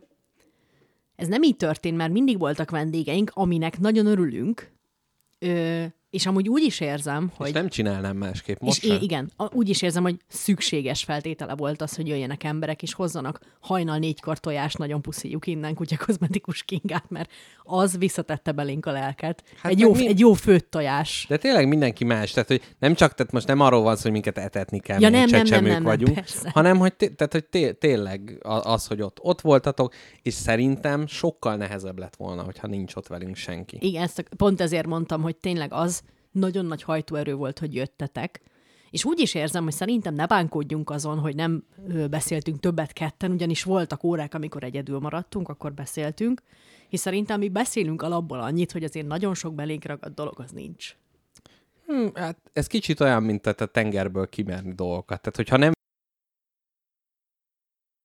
[1.15, 4.71] ez nem így történt, mert mindig voltak vendégeink, aminek nagyon örülünk,
[5.39, 7.53] ö, és amúgy úgy is érzem, És hogy...
[7.53, 8.97] nem csinálnám másképp most és sem.
[8.99, 13.39] é, igen, úgy is érzem, hogy szükséges feltétele volt az, hogy jöjjenek emberek, és hozzanak
[13.59, 17.31] hajnal négykor tojás, nagyon puszíjuk innen kutya kozmetikus kingát, mert
[17.63, 19.43] az visszatette belénk a lelket.
[19.61, 21.25] Hát egy, jó, mi- egy jó főtt tojás.
[21.29, 24.11] De tényleg mindenki más, tehát hogy nem csak, tehát most nem arról van szó, hogy
[24.11, 26.49] minket etetni kell, Ja, nem, nem, nem, nem, nem, vagyunk, persze.
[26.53, 31.55] hanem hogy, té- tehát, hogy té- tényleg az, hogy ott, ott voltatok, és szerintem sokkal
[31.55, 33.77] nehezebb lett volna, hogyha nincs ott velünk senki.
[33.81, 36.01] Igen, ezt pont ezért mondtam, hogy tényleg az
[36.31, 38.41] nagyon nagy hajtóerő volt, hogy jöttetek.
[38.89, 41.63] És úgy is érzem, hogy szerintem ne bánkódjunk azon, hogy nem
[42.09, 46.41] beszéltünk többet ketten, ugyanis voltak órák, amikor egyedül maradtunk, akkor beszéltünk,
[46.89, 50.95] és szerintem mi beszélünk alapból annyit, hogy azért nagyon sok belénk ragadt dolog az nincs.
[51.85, 55.21] Hm, hát ez kicsit olyan, mint a tengerből kimerni dolgokat.
[55.21, 55.71] Tehát, hogyha nem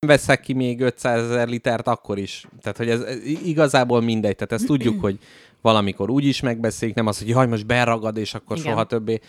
[0.07, 2.47] veszek ki még 500 ezer litert, akkor is.
[2.61, 4.35] Tehát, hogy ez ez igazából mindegy.
[4.37, 5.18] Tehát ezt tudjuk, hogy
[5.65, 8.71] valamikor úgy is megbeszéljük, nem az, hogy jaj, most beragad, és akkor Igen.
[8.71, 9.21] soha többé.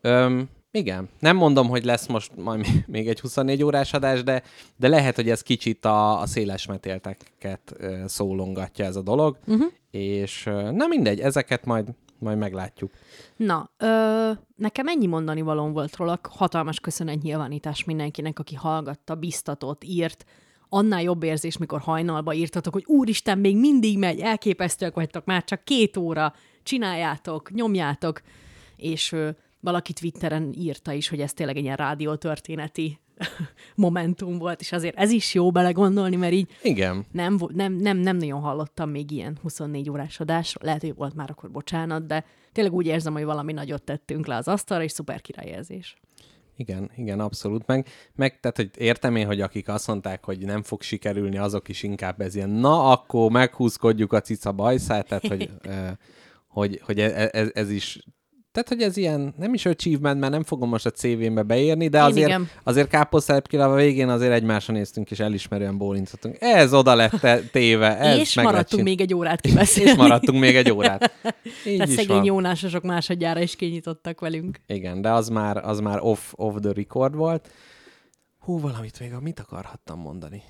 [0.00, 1.08] Öm, igen.
[1.18, 4.42] Nem mondom, hogy lesz most majd még egy 24 órás adás, de,
[4.76, 7.76] de lehet, hogy ez kicsit a, a széles metélteket
[8.06, 9.66] szólongatja ez a dolog, uh-huh.
[9.90, 11.88] és na mindegy, ezeket majd,
[12.18, 12.90] majd meglátjuk.
[13.36, 19.84] Na, ö, nekem ennyi mondani valóm volt róla, hatalmas köszönet nyilvánítás mindenkinek, aki hallgatta, biztatott,
[19.84, 20.24] írt.
[20.72, 25.64] Annál jobb érzés, mikor hajnalba írtatok, hogy úristen, még mindig megy, elképesztőek vagytok, már csak
[25.64, 28.20] két óra, csináljátok, nyomjátok.
[28.76, 32.98] És ö, valaki Twitteren írta is, hogy ez tényleg egy ilyen rádiótörténeti
[33.74, 37.04] momentum volt, és azért ez is jó belegondolni, mert így Igen.
[37.12, 40.66] nem, nem, nem, nem nagyon hallottam még ilyen 24 órás adásról.
[40.66, 44.36] Lehet, hogy volt már akkor bocsánat, de tényleg úgy érzem, hogy valami nagyot tettünk le
[44.36, 45.96] az asztalra, és szuper királyérzés.
[46.60, 47.66] Igen, igen, abszolút.
[47.66, 51.68] Meg, meg tehát, hogy értem én, hogy akik azt mondták, hogy nem fog sikerülni, azok
[51.68, 55.50] is inkább ez ilyen, na, akkor meghúzkodjuk a cica bajszát, tehát, hogy,
[56.56, 57.98] hogy, hogy e- ez, ez is
[58.52, 61.98] tehát, hogy ez ilyen, nem is achievement, mert nem fogom most a CV-mbe beírni, de
[61.98, 62.48] Én azért, igen.
[62.62, 66.36] azért káposztelepkire a végén azért egymásra néztünk, és elismerően bólintottunk.
[66.38, 69.90] Ez oda lett téve, ez és maradtunk még egy órát kibeszélni.
[69.90, 71.12] És maradtunk még egy órát.
[71.66, 72.24] Így Tehát szegény van.
[72.24, 74.60] Jónásosok másodjára is kinyitottak velünk.
[74.66, 77.48] Igen, de az már, az már off, off the record volt.
[78.38, 80.42] Hú, valamit még, mit akarhattam mondani?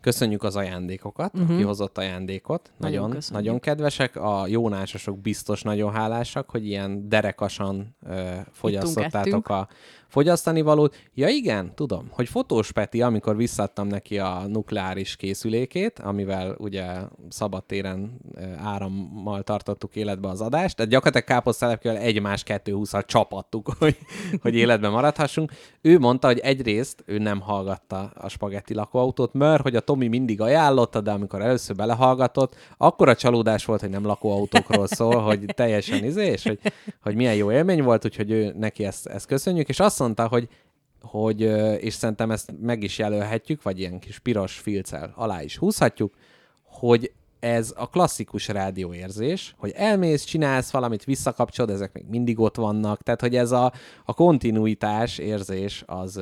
[0.00, 1.54] Köszönjük az ajándékokat, uh-huh.
[1.54, 2.70] aki hozott ajándékot.
[2.78, 3.44] Nagyon Nagyon, köszönjük.
[3.44, 4.16] nagyon kedvesek.
[4.16, 9.68] A jónásosok biztos nagyon hálásak, hogy ilyen derekasan ö, fogyasztottátok a
[10.10, 10.96] fogyasztani valót.
[11.14, 16.86] Ja igen, tudom, hogy Fotós Peti, amikor visszadtam neki a nukleáris készülékét, amivel ugye
[17.28, 18.20] szabadtéren
[18.56, 23.98] árammal tartottuk életbe az adást, tehát gyakorlatilag káposztelepkével egymás 220 csapattuk, hogy,
[24.42, 25.52] hogy életben maradhassunk.
[25.80, 30.40] Ő mondta, hogy egyrészt ő nem hallgatta a spagetti lakóautót, mert hogy a Tomi mindig
[30.40, 36.04] ajánlotta, de amikor először belehallgatott, akkor a csalódás volt, hogy nem lakóautókról szól, hogy teljesen
[36.04, 36.58] izé, és hogy,
[37.02, 40.48] hogy milyen jó élmény volt, úgyhogy ő, neki ezt, ezt köszönjük, és azt mondta, hogy
[41.02, 41.40] hogy,
[41.80, 46.14] és szerintem ezt meg is jelölhetjük, vagy ilyen kis piros filccel alá is húzhatjuk,
[46.62, 53.02] hogy ez a klasszikus rádióérzés, hogy elmész, csinálsz valamit, visszakapcsolod, ezek még mindig ott vannak,
[53.02, 53.72] tehát hogy ez a,
[54.04, 56.20] a kontinuitás érzés az,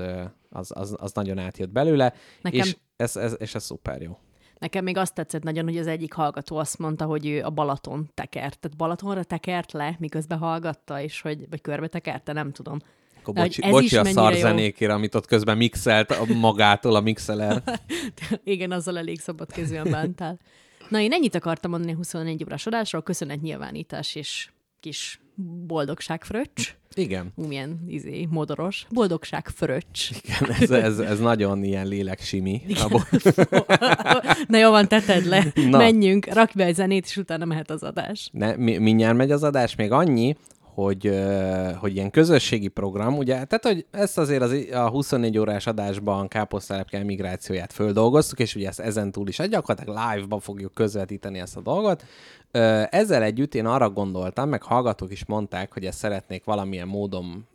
[0.59, 4.19] az, az, az nagyon átjött belőle, Nekem- és ez, ez, és ez szuper jó.
[4.59, 8.11] Nekem még azt tetszett nagyon, hogy az egyik hallgató azt mondta, hogy ő a Balaton
[8.15, 8.59] tekert.
[8.59, 12.79] Tehát Balatonra tekert le, miközben hallgatta, és hogy, vagy körbe tekerte, nem tudom.
[13.21, 14.39] Akkor De bocsi, ez bocsi is a szar jó.
[14.39, 17.63] zenékére, amit ott közben mixelt magától a mixeler.
[18.45, 20.39] Igen, azzal elég szabad kezűen bántál.
[20.89, 24.51] Na, én ennyit akartam mondani a 24 órás adásról, köszönet nyilvánítás és
[24.81, 25.21] kis
[25.67, 26.71] boldogságfröccs.
[26.95, 27.33] Igen.
[27.35, 28.87] Milyen izé, modoros.
[28.91, 30.11] Boldogságfröccs.
[30.23, 32.63] Igen, ez, ez, ez nagyon ilyen léleksimi.
[34.49, 35.45] Na jó van, teted le.
[35.55, 35.79] Na.
[35.79, 38.29] Menjünk, rakj be egy zenét, és utána mehet az adás.
[38.33, 40.37] Ne, mi, mindjárt megy az adás, még annyi,
[40.83, 41.13] hogy,
[41.77, 47.05] hogy ilyen közösségi program, ugye, tehát, hogy ezt azért az, a 24 órás adásban káposztelepke
[47.05, 52.05] migrációját földolgoztuk, és ugye ezt ezen túl is gyakorlatilag live-ban fogjuk közvetíteni ezt a dolgot.
[52.91, 57.47] Ezzel együtt én arra gondoltam, meg hallgatók is mondták, hogy ezt szeretnék valamilyen módon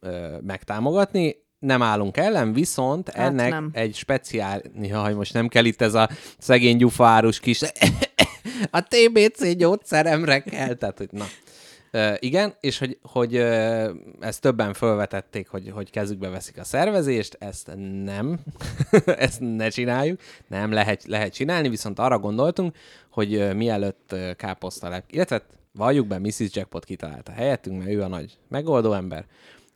[0.41, 3.69] megtámogatni, nem állunk ellen, viszont Hát ennek nem.
[3.73, 4.61] egy speciál...
[4.81, 7.61] Jaj, most nem kell itt ez a szegény gyufárus kis...
[8.71, 11.25] a TBC gyógyszeremre kell, tehát, hogy na.
[11.93, 13.89] Uh, igen, és hogy, hogy uh,
[14.19, 17.71] ezt többen felvetették, hogy, hogy kezükbe veszik a szervezést, ezt
[18.03, 18.39] nem,
[19.05, 22.75] ezt ne csináljuk, nem lehet, lehet csinálni, viszont arra gondoltunk,
[23.09, 25.41] hogy uh, mielőtt uh, káposztalep, illetve
[25.71, 26.47] valljuk be, Mrs.
[26.49, 29.25] Jackpot kitalálta helyettünk, mert ő a nagy megoldó ember,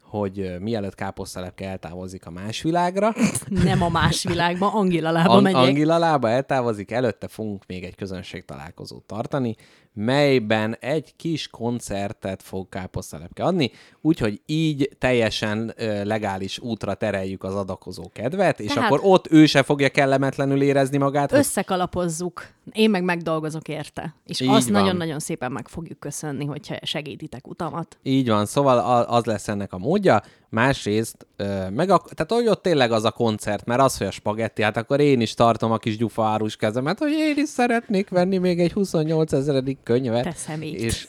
[0.01, 3.13] hogy mielőtt káposztelepke eltávozik a más világra,
[3.63, 5.61] Nem a más világba, Angila lába Ang- megyek.
[5.61, 9.55] Angila lába eltávozik, előtte fogunk még egy közönség találkozót tartani,
[9.99, 13.71] melyben egy kis koncertet fog káposztelepke adni,
[14.01, 15.73] úgyhogy így teljesen
[16.03, 20.97] legális útra tereljük az adakozó kedvet, és Tehát- akkor ott ő se fogja kellemetlenül érezni
[20.97, 24.15] magát, hogy Összekalapozzuk, én meg megdolgozok érte.
[24.25, 24.81] És Így azt van.
[24.81, 27.97] nagyon-nagyon szépen meg fogjuk köszönni, hogyha segítitek utamat.
[28.03, 30.21] Így van, szóval az lesz ennek a módja.
[30.49, 31.27] Másrészt,
[31.73, 34.77] meg a, tehát hogy ott tényleg az a koncert, mert az, hogy a spagetti, hát
[34.77, 38.59] akkor én is tartom a kis gyufa árus kezemet, hogy én is szeretnék venni még
[38.59, 40.23] egy 28 ezeredik könyvet.
[40.23, 40.79] Te szemét.
[40.79, 41.07] És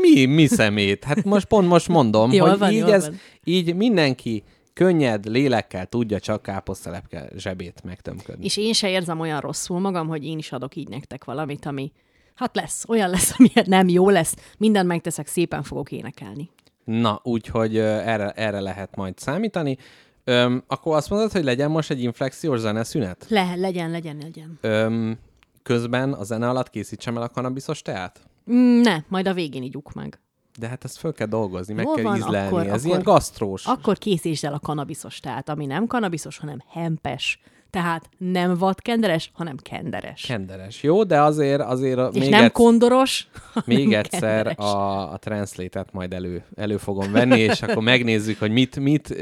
[0.00, 1.04] mi, mi szemét?
[1.04, 3.18] Hát most pont most mondom, Jól hogy van, így, ez, van.
[3.44, 8.44] így mindenki könnyed lélekkel tudja csak káposztelepke zsebét megtömködni.
[8.44, 11.92] És én se érzem olyan rosszul magam, hogy én is adok így nektek valamit, ami
[12.34, 14.34] hát lesz, olyan lesz, ami nem jó lesz.
[14.58, 16.50] Mindent megteszek, szépen fogok énekelni.
[16.86, 19.78] Na, úgyhogy erre, erre lehet majd számítani.
[20.24, 23.26] Öm, akkor azt mondod, hogy legyen most egy inflexiós zeneszünet?
[23.28, 24.58] Le, legyen, legyen, legyen.
[24.60, 25.18] Öm,
[25.62, 28.20] közben a zene alatt készítsem el a kanabiszos teát?
[28.52, 30.20] Mm, ne, majd a végén ígyuk meg.
[30.58, 32.46] De hát ezt föl kell dolgozni, meg Jól kell van, ízlelni.
[32.46, 33.66] akkor- Ez akkor- ilyen gasztrós.
[33.66, 37.40] Akkor készítsd el a kanabiszos teát, ami nem kanabiszos, hanem hempes.
[37.70, 40.22] Tehát nem vadkenderes, hanem kenderes.
[40.22, 40.82] Kenderes.
[40.82, 43.28] Jó, de azért, azért És még, nem egyszer, kondoros,
[43.64, 44.56] még egyszer kenderes.
[44.56, 49.14] a, a translate-et majd elő, elő fogom venni, és akkor megnézzük, hogy mit, mit,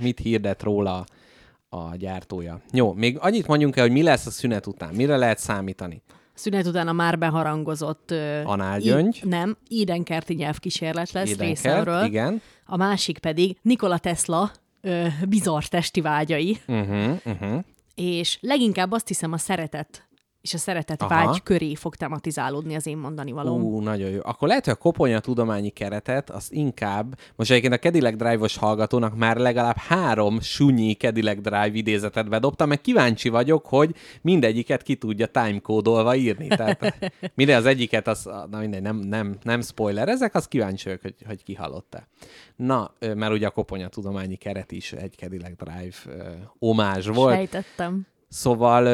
[0.00, 1.04] mit hirdet róla
[1.68, 2.60] a gyártója.
[2.72, 6.02] Jó, még annyit mondjunk el, hogy mi lesz a szünet után, mire lehet számítani.
[6.38, 8.14] Szünet után a már beharangozott...
[8.44, 9.16] Análgyöngy.
[9.16, 12.04] í- nem, édenkerti nyelvkísérlet lesz Édenkert, részemről.
[12.04, 12.42] Igen.
[12.66, 17.64] A másik pedig Nikola Tesla ö, bizarr testi vágyai, Uh-huh, uh-huh.
[17.94, 20.07] és leginkább azt hiszem a szeretet
[20.40, 21.14] és a szeretet Aha.
[21.14, 23.62] vágy köré fog tematizálódni az én mondani valóm.
[23.62, 24.20] Ú, nagyon jó.
[24.22, 29.16] Akkor lehet, hogy a koponya tudományi keretet, azt inkább, most egyébként a Cadillac Drive-os hallgatónak
[29.16, 35.26] már legalább három sunyi Cadillac Drive idézetet bedobtam, meg kíváncsi vagyok, hogy mindegyiket ki tudja
[35.26, 36.46] timecódolva írni.
[36.46, 36.94] Tehát
[37.34, 41.14] minden az egyiket, az, na mindegy, nem, nem, nem spoiler, ezek az kíváncsi vagyok, hogy,
[41.26, 42.06] hogy ki hallotta.
[42.56, 47.34] Na, mert ugye a koponya tudományi keret is egy Cadillac Drive ö, omázs volt.
[47.34, 48.06] Sejtettem.
[48.28, 48.86] Szóval,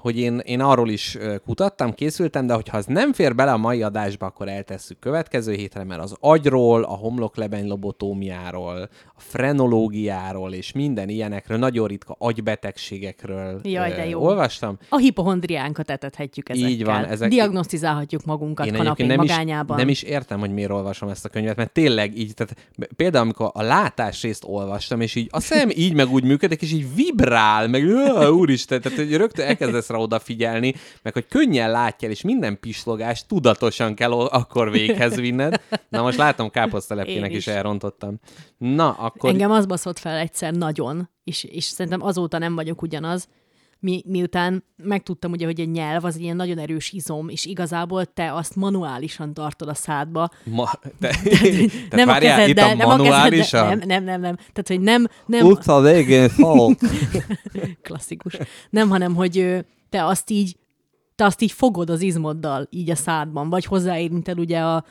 [0.00, 3.82] hogy én, én arról is kutattam, készültem, de hogyha az nem fér bele a mai
[3.82, 11.08] adásba, akkor eltesszük következő hétre, mert az agyról, a homloklebeny lobotómiáról, a frenológiáról és minden
[11.08, 14.20] ilyenekről, nagyon ritka agybetegségekről Jaj, de jó.
[14.22, 14.78] olvastam.
[14.88, 16.70] A hipohondriánkat etethetjük ezekkel.
[16.70, 19.76] Így van, ezek- Diagnosztizálhatjuk magunkat Én kanapén nem is, magányában.
[19.76, 22.56] nem is értem, hogy miért olvasom ezt a könyvet, mert tényleg így, tehát
[22.96, 26.72] például amikor a látás részt olvastam, és így a szem így meg úgy működik, és
[26.72, 27.82] így vibrál, meg
[28.16, 33.28] "Á, úristen, tehát hogy rögtön elkezdesz rá odafigyelni, meg hogy könnyen látjál, és minden pislogást
[33.28, 35.60] tudatosan kell akkor véghez vinned.
[35.88, 37.46] Na most látom, káposztelepkének Én is.
[37.46, 37.52] is.
[37.52, 38.18] elrontottam.
[38.58, 39.30] Na, akkor...
[39.30, 43.28] Engem az baszott fel egyszer nagyon, és, és szerintem azóta nem vagyok ugyanaz,
[43.80, 48.04] mi, miután megtudtam ugye, hogy egy nyelv az egy ilyen nagyon erős izom, és igazából
[48.04, 50.30] te azt manuálisan tartod a szádba.
[50.44, 50.70] Ma,
[51.00, 53.68] te, nem tehát a várjál, itt kezeddel, a manuálisan?
[53.68, 54.36] kezeddel, nem, nem, nem, nem.
[54.36, 56.30] Tehát, hogy nem, nem, Utca végén
[57.82, 58.38] klasszikus.
[58.70, 59.58] Nem, hanem, hogy ö,
[59.90, 60.56] te azt így,
[61.14, 64.84] te azt így fogod az izmoddal, így a szádban, vagy hozzáérinted ugye a,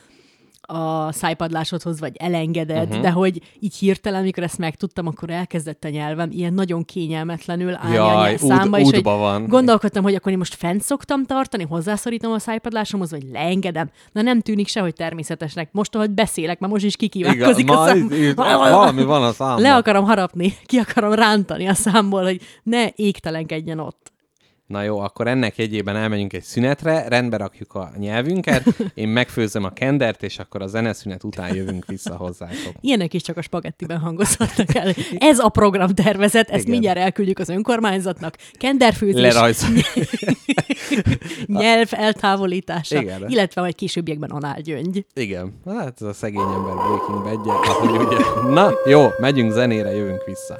[0.72, 3.02] a szájpadlásodhoz, vagy elengeded, uh-huh.
[3.02, 7.94] de hogy így hirtelen, amikor ezt megtudtam, akkor elkezdett a nyelvem ilyen nagyon kényelmetlenül állni
[7.94, 9.46] Jaj, a számba, és hogy van.
[9.46, 13.90] gondolkodtam, hogy akkor én most fent szoktam tartani, hozzászorítom a szájpadlásomhoz, vagy leengedem.
[14.12, 15.68] Na nem tűnik sehogy természetesnek.
[15.72, 18.08] Most, ahogy beszélek, mert most is Igen, kikívánkozik a ma, szám.
[18.10, 19.60] itt- valami van a számban.
[19.62, 24.09] Le akarom harapni, ki akarom rántani a számból, hogy ne égtelenkedjen ott.
[24.70, 28.64] Na jó, akkor ennek jegyében elmegyünk egy szünetre, rendbe rakjuk a nyelvünket,
[28.94, 32.74] én megfőzöm a kendert, és akkor a zeneszünet után jövünk vissza hozzátok.
[32.80, 34.94] Ilyenek is csak a spagettiben hangozhatnak el.
[35.18, 36.70] Ez a programtervezet, ezt Igen.
[36.70, 38.36] mindjárt elküldjük az önkormányzatnak.
[38.52, 39.66] Kenderfőzés, Lerajz.
[41.46, 43.24] nyelv eltávolítása, Igen.
[43.28, 45.06] illetve majd későbbiekben análgyöngy.
[45.14, 48.50] Igen, hát ez a szegény ember Breaking bad ahogy ugye.
[48.54, 50.58] Na, jó, megyünk zenére, jövünk vissza.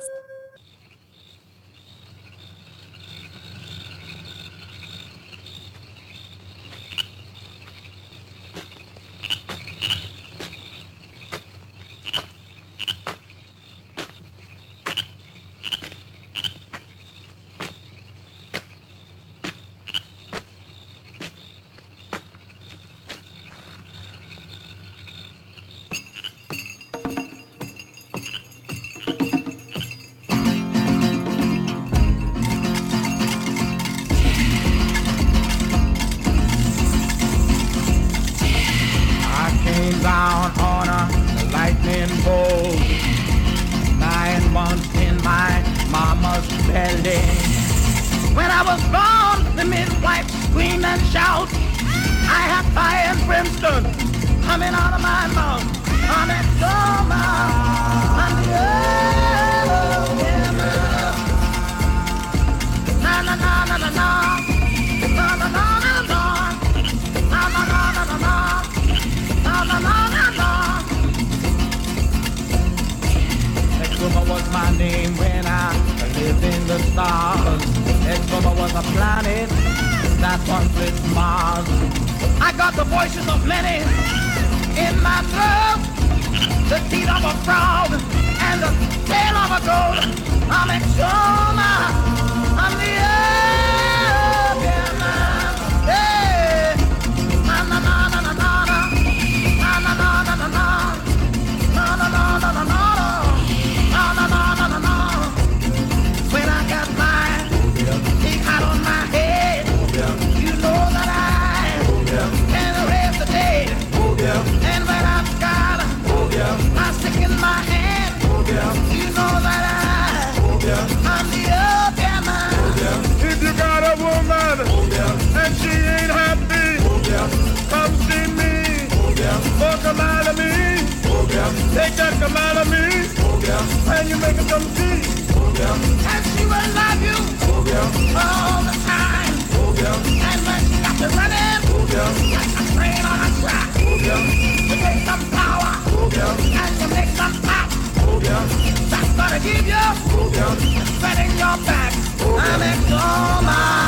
[132.20, 132.84] make out of me.
[133.24, 133.94] Oh, yeah.
[133.96, 135.00] And you make them come see.
[135.32, 136.12] Oh, yeah.
[136.12, 137.16] And she will love you
[137.48, 138.20] oh, yeah.
[138.20, 139.34] all the time.
[139.56, 140.28] Oh, yeah.
[140.28, 142.36] And when she got to running, oh, yeah.
[142.36, 143.68] like a train on a track.
[143.76, 144.20] Oh, yeah.
[144.68, 146.60] You take some power oh, yeah.
[146.60, 147.68] and you make some pop.
[148.04, 148.44] Oh, yeah.
[148.92, 150.52] That's gonna give you oh, yeah.
[150.52, 151.92] a in your back.
[152.20, 152.44] Oh, yeah.
[152.44, 153.80] I make all my,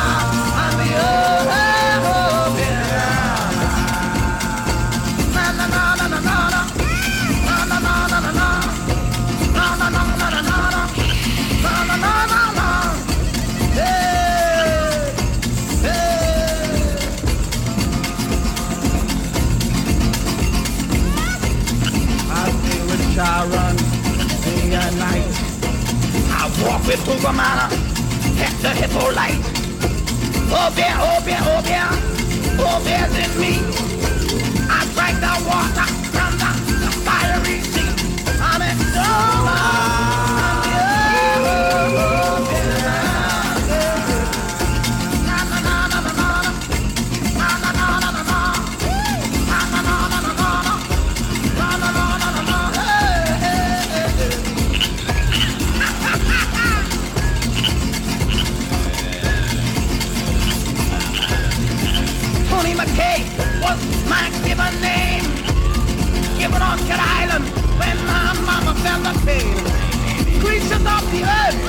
[0.57, 1.82] I'm the other.
[26.87, 27.68] with Tucumana
[28.43, 29.39] at the hippo light.
[30.51, 31.89] Oh bear, oh bear, oh bear,
[32.59, 33.59] oh bear's in me.
[34.68, 36.51] I drank the water from the,
[36.83, 37.91] the fiery sea.
[38.41, 40.02] I'm in Tucumana.
[71.13, 71.62] Festival.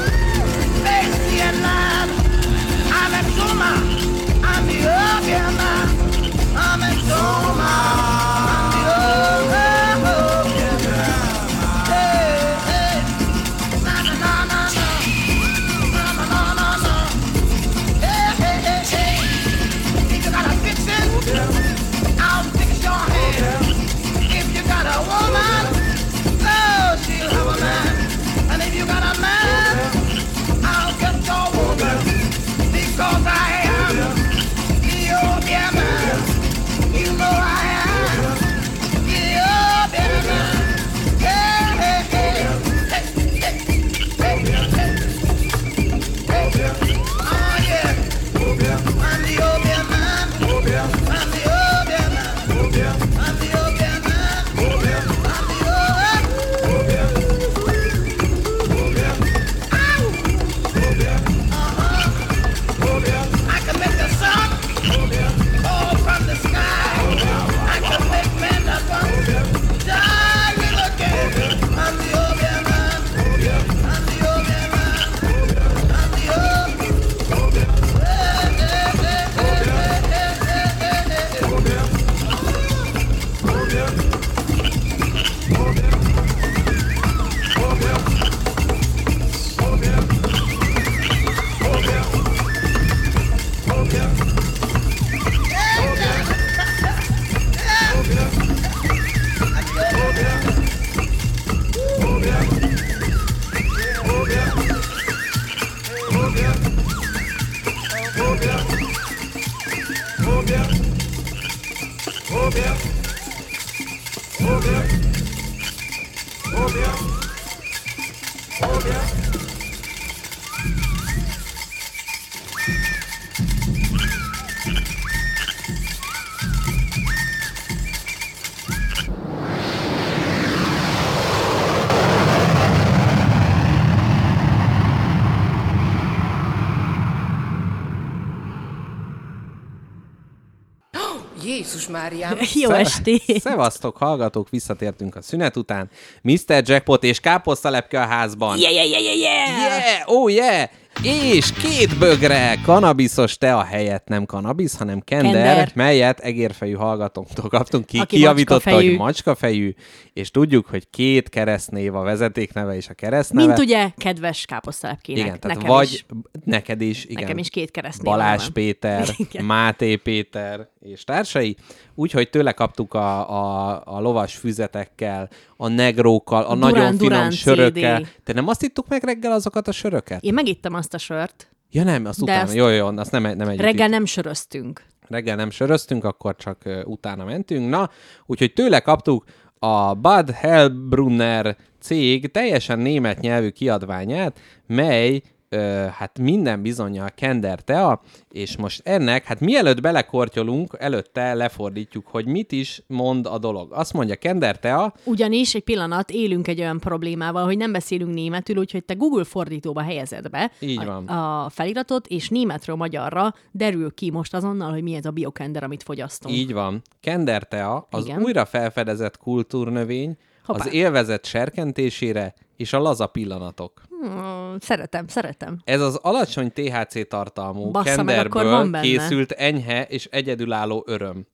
[141.83, 142.37] Jézus Máriám!
[142.63, 143.39] Jó estét!
[143.39, 145.89] Szevasztok, hallgatók, visszatértünk a szünet után.
[146.21, 146.61] Mr.
[146.65, 148.57] Jackpot és káposztalepke a házban.
[148.57, 149.47] Yeah, yeah, yeah, yeah, yeah!
[149.47, 150.69] Yeah, oh yeah!
[151.01, 155.71] És két bögre kanabiszos te a helyett nem kanabisz, hanem kender, Kender.
[155.75, 158.89] melyet egérfejű hallgatónktól kaptunk ki, Aki kiavította, macskafejű.
[158.89, 159.73] hogy macskafejű,
[160.13, 163.47] és tudjuk, hogy két keresztnév a vezetékneve és a keresztneve.
[163.47, 165.25] Mint ugye kedves káposztalepkének.
[165.25, 166.05] Igen, tehát nekem vagy Is.
[166.45, 167.23] neked is, igen.
[167.23, 168.53] Nekem is két keresztnév Balázs van.
[168.53, 169.45] Péter, Igen.
[169.45, 171.55] Máté Péter és társai.
[171.95, 177.31] Úgyhogy tőle kaptuk a, a, a lovas füzetekkel, a negrókkal, a Durán, nagyon finom Durán
[177.31, 177.99] sörökkel.
[178.01, 178.07] CD.
[178.23, 180.23] Te nem azt ittuk meg reggel azokat a söröket?
[180.23, 181.47] Én megittem azt a sört.
[181.69, 182.41] Ja nem, azt De utána.
[182.43, 183.91] azt- Jó, jó, azt nem, nem együtt Reggel itt.
[183.93, 184.83] nem söröztünk.
[185.07, 187.69] reggel nem söröztünk, akkor csak utána mentünk.
[187.69, 187.89] Na,
[188.25, 189.23] úgyhogy tőle kaptuk
[189.59, 195.21] a Bad Hellbrunner cég teljesen német nyelvű kiadványát, mely
[195.53, 198.01] ö, hát minden bizonyal Kender Tea,
[198.31, 203.71] és most ennek, hát mielőtt belekortyolunk, előtte lefordítjuk, hogy mit is mond a dolog.
[203.71, 208.57] Azt mondja Kender Tea, Ugyanis egy pillanat élünk egy olyan problémával, hogy nem beszélünk németül,
[208.57, 211.07] úgyhogy te Google fordítóba helyezed be Így a, van.
[211.07, 215.83] a feliratot, és németről magyarra derül ki most azonnal, hogy mi ez a biokender, amit
[215.83, 216.35] fogyasztunk.
[216.35, 216.81] Így van.
[216.99, 218.21] Kender tea az Igen.
[218.21, 220.59] újra felfedezett kultúrnövény, Hoppá.
[220.59, 223.81] az élvezet serkentésére és a laza pillanatok.
[223.89, 225.59] Hmm, szeretem, szeretem.
[225.63, 231.25] Ez az alacsony THC tartalmú Bassza kenderből készült enyhe és egyedülálló öröm.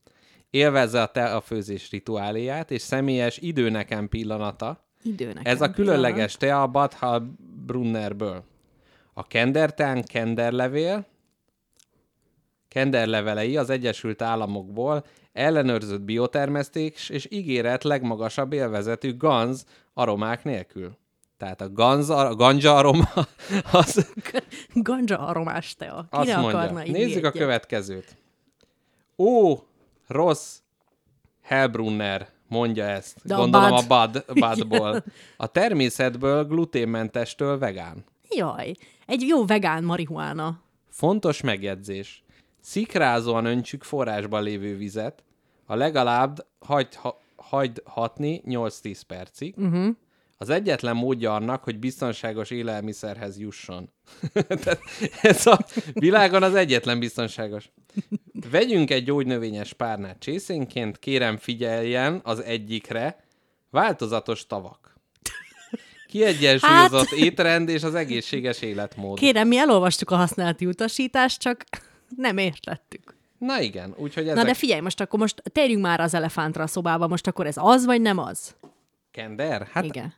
[0.49, 4.87] Élvezze a te a főzés rituáléját és személyes időneken pillanata.
[5.03, 5.47] Időnek.
[5.47, 6.95] Ez a különleges tea a Bad
[7.65, 8.43] Brunnerből.
[9.13, 11.05] A kendertán kenderlevél,
[12.67, 20.97] kenderlevelei az Egyesült Államokból ellenőrzött biotermesztés és ígéret legmagasabb élvezetű ganz aromák nélkül.
[21.39, 23.09] Tehát a ganz, a ganja aroma
[23.71, 24.13] az
[24.73, 26.07] Ganja aromás tea.
[26.11, 26.59] Ki azt mondja.
[26.59, 28.17] akarna Nézzük a következőt.
[29.17, 29.57] Ó,
[30.07, 30.57] rossz
[31.41, 33.17] Hellbrunner mondja ezt.
[33.23, 33.91] De a Gondolom Bud.
[33.91, 35.03] a Bud, Budból.
[35.37, 38.05] A természetből gluténmentestől vegán.
[38.29, 38.73] Jaj,
[39.05, 40.59] egy jó vegán marihuána.
[40.89, 42.23] Fontos megjegyzés.
[42.61, 45.23] Szikrázóan öntsük forrásban lévő vizet,
[45.65, 49.53] a legalább hagyd, ha, hagyd hatni 8-10 percig.
[49.57, 49.95] Uh-huh.
[50.41, 53.89] Az egyetlen módja annak, hogy biztonságos élelmiszerhez jusson.
[54.63, 54.79] Tehát
[55.21, 57.69] ez a világon az egyetlen biztonságos.
[58.51, 63.23] Vegyünk egy gyógynövényes párnát csészénként, kérem figyeljen az egyikre,
[63.69, 64.95] változatos tavak.
[66.07, 67.19] Kiegyensúlyozott hát...
[67.19, 69.17] étrend és az egészséges életmód.
[69.17, 71.63] Kérem, mi elolvastuk a használati utasítást, csak
[72.15, 73.15] nem értettük.
[73.37, 76.67] Na igen, úgyhogy ezek Na de figyelj, most akkor most térjünk már az elefántra a
[76.67, 78.55] szobába, most akkor ez az, vagy nem az?
[79.11, 79.67] kender?
[79.71, 80.13] Hát, Igen.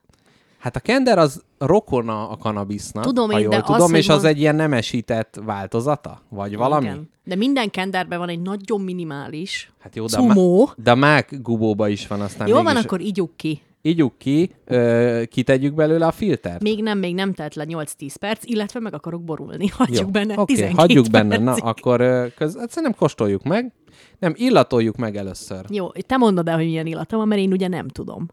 [0.62, 4.00] Hát a kender az rokona a kanabisznak, Tudom ha én, jól de az, tudom, hogy
[4.00, 6.22] és az mond- egy ilyen nemesített változata?
[6.30, 6.86] Vagy valami?
[6.86, 7.10] Igen.
[7.24, 10.64] De minden kenderben van egy nagyon minimális Hát jó, de, cumó.
[10.64, 13.62] a, de a mák gubóba is van, aztán Jó van, mégis akkor ígyuk ki.
[13.82, 16.62] Ígyuk ki, ö, kitegyük belőle a filtert.
[16.64, 19.68] Még nem, még nem telt le 8-10 perc, illetve meg akarok borulni.
[19.78, 21.38] Hagyjuk benne Oké, 12 hagyjuk benne.
[21.38, 21.64] Na, percig.
[21.64, 22.58] akkor ö, köz...
[22.58, 23.74] hát szerintem kóstoljuk meg.
[24.20, 25.66] Nem, illatoljuk meg először.
[25.70, 28.28] Jó, te mondod el, hogy milyen illata van, mert én ugye nem tudom.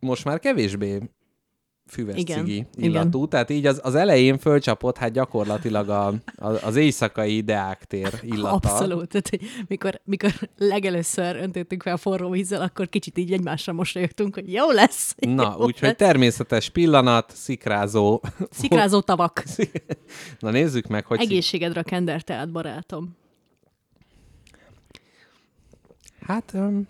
[0.00, 1.00] Most már kevésbé
[1.88, 2.90] füves Igen, cigi igen.
[2.90, 8.50] illatú, tehát így az, az elején fölcsapott, hát gyakorlatilag a, a, az éjszakai deáktér illata.
[8.50, 9.08] Abszolút.
[9.08, 9.30] Tehát,
[9.68, 15.14] mikor, mikor legelőször öntöttük fel forró vízzel, akkor kicsit így egymásra mosolyogtunk, hogy jó lesz.
[15.18, 18.20] Na, úgyhogy természetes pillanat, szikrázó.
[18.50, 19.42] Szikrázó tavak.
[20.38, 21.20] Na nézzük meg, hogy...
[21.20, 23.16] Egészségedre kender teát, barátom.
[26.26, 26.88] Hát, um,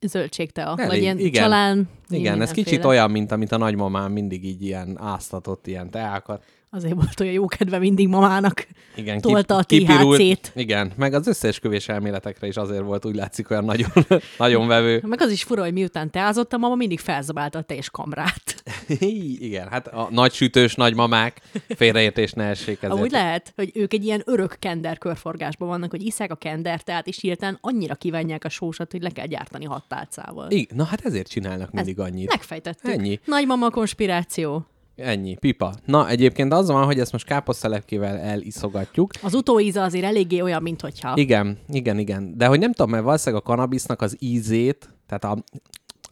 [0.00, 0.74] Zöldségtea.
[0.76, 1.42] Elég, vagy ilyen igen.
[1.42, 1.88] csalán.
[2.08, 6.44] igen, ez kicsit olyan, mint amit a nagymamám mindig így ilyen áztatott ilyen teákat.
[6.76, 8.66] Azért volt olyan jó kedve mindig mamának.
[8.96, 10.52] Igen, Tolta a kipirult- THC-t.
[10.54, 13.88] Igen, meg az összeesküvés elméletekre is azért volt, úgy látszik olyan nagyon,
[14.38, 15.02] nagyon vevő.
[15.06, 18.62] Meg az is fura, hogy miután teázott, a mama mindig felzabálta a teljes kamrát.
[19.38, 22.92] Igen, hát a nagy sütős nagymamák félreértés ne essék ezért.
[22.92, 27.06] Amúgy lehet, hogy ők egy ilyen örök kender körforgásban vannak, hogy iszák a kender teát,
[27.06, 30.50] és hirtelen annyira kívánják a sósat, hogy le kell gyártani hat tálcával.
[30.50, 32.28] Igen, na hát ezért csinálnak mindig annyit.
[32.28, 32.90] Megfejtettük.
[32.92, 33.20] Ennyi.
[33.24, 34.66] Nagymama konspiráció.
[34.96, 35.74] Ennyi, pipa.
[35.84, 39.10] Na, egyébként az van, hogy ezt most káposztelepkével eliszogatjuk.
[39.22, 41.12] Az utóíze azért eléggé olyan, mint hogyha...
[41.14, 42.36] Igen, igen, igen.
[42.36, 45.44] De hogy nem tudom, mert valószínűleg a kanabisznak az ízét, tehát a,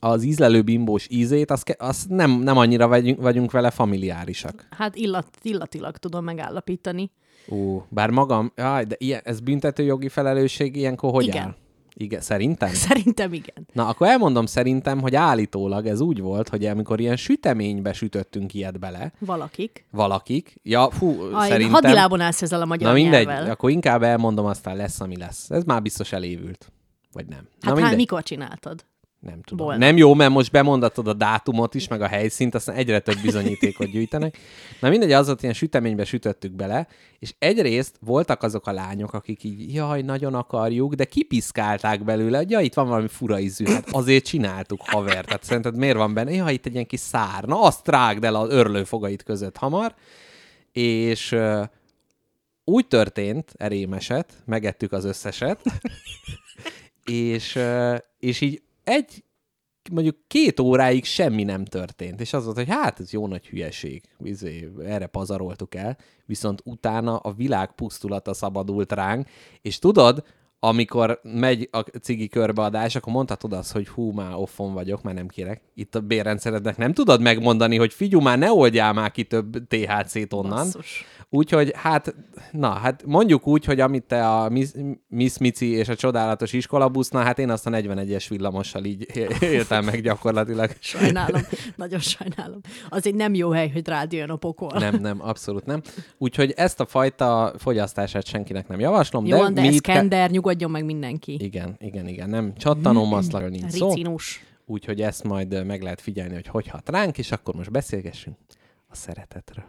[0.00, 4.66] az ízlelő bimbós ízét, azt, azt nem, nem annyira vagyunk, vagyunk vele familiárisak.
[4.70, 7.10] Hát illat, illatilag tudom megállapítani.
[7.48, 11.42] Ú, bár magam, jaj, de ilyen, ez büntetőjogi felelősség ilyenkor hogy Igen.
[11.42, 11.54] áll?
[11.96, 12.68] Igen, szerintem?
[12.88, 13.66] Szerintem igen.
[13.72, 18.78] Na, akkor elmondom szerintem, hogy állítólag ez úgy volt, hogy amikor ilyen süteménybe sütöttünk ilyet
[18.78, 19.86] bele, Valakik.
[19.90, 21.74] valakik, ja, fú, Aj, szerintem...
[21.74, 23.50] Hadilában állsz ezzel a magyar Na mindegy, nyelvvel.
[23.50, 25.50] akkor inkább elmondom, aztán lesz, ami lesz.
[25.50, 26.72] Ez már biztos elévült.
[27.12, 27.38] Vagy nem.
[27.42, 27.96] Na Hát, hát mindegy.
[27.96, 28.84] mikor csináltad?
[29.24, 29.66] Nem tudom.
[29.66, 29.84] Volna.
[29.86, 33.90] Nem jó, mert most bemondatod a dátumot is, meg a helyszínt, aztán egyre több bizonyítékot
[33.90, 34.38] gyűjtenek.
[34.80, 36.86] Na mindegy, az ott ilyen süteménybe sütöttük bele,
[37.18, 42.50] és egyrészt voltak azok a lányok, akik így, jaj, nagyon akarjuk, de kipiszkálták belőle, hogy
[42.50, 45.24] jaj, itt van valami fura ízű, hát azért csináltuk, haver.
[45.24, 46.32] Tehát szerinted miért van benne?
[46.32, 47.44] Jaj, itt egy ilyen kis szár.
[47.44, 49.94] Na, azt rágd el az örlőfogait között hamar.
[50.72, 51.62] És ö,
[52.64, 55.60] úgy történt, erémeset, megettük az összeset,
[57.04, 59.24] és, ö, és így egy,
[59.92, 62.20] mondjuk két óráig semmi nem történt.
[62.20, 64.02] És az volt, hogy hát ez jó nagy hülyeség.
[64.22, 65.96] Izé, erre pazaroltuk el.
[66.26, 69.28] Viszont utána a világ pusztulata szabadult ránk,
[69.60, 70.24] és tudod,
[70.68, 75.28] amikor megy a cigi körbeadás, akkor mondhatod azt, hogy hú, már offon vagyok, már nem
[75.28, 75.60] kérek.
[75.74, 80.32] Itt a bérrendszerednek nem tudod megmondani, hogy figyú, már ne oldjál már ki több THC-t
[80.32, 80.66] onnan.
[81.28, 82.14] Úgyhogy hát,
[82.52, 84.68] na, hát mondjuk úgy, hogy amit te a Miss,
[85.08, 89.06] Miss Mici és a csodálatos iskolabusz, na hát én azt a 41-es villamossal így
[89.40, 90.70] éltem meg gyakorlatilag.
[90.80, 91.40] Sajnálom,
[91.76, 92.60] nagyon sajnálom.
[92.88, 94.78] Az egy nem jó hely, hogy rád jön a pokol.
[94.78, 95.82] Nem, nem, abszolút nem.
[96.18, 99.96] Úgyhogy ezt a fajta fogyasztását senkinek nem javaslom, Jó, de, de, mi ez itt ke-
[99.96, 101.36] kender, nyugodjon meg mindenki.
[101.40, 104.44] Igen, igen, igen, nem csattanó maszlakról nincs szó, Ricinus.
[104.66, 108.36] úgyhogy ezt majd meg lehet figyelni, hogy hogy hat ránk, és akkor most beszélgessünk
[108.88, 109.64] a szeretetről.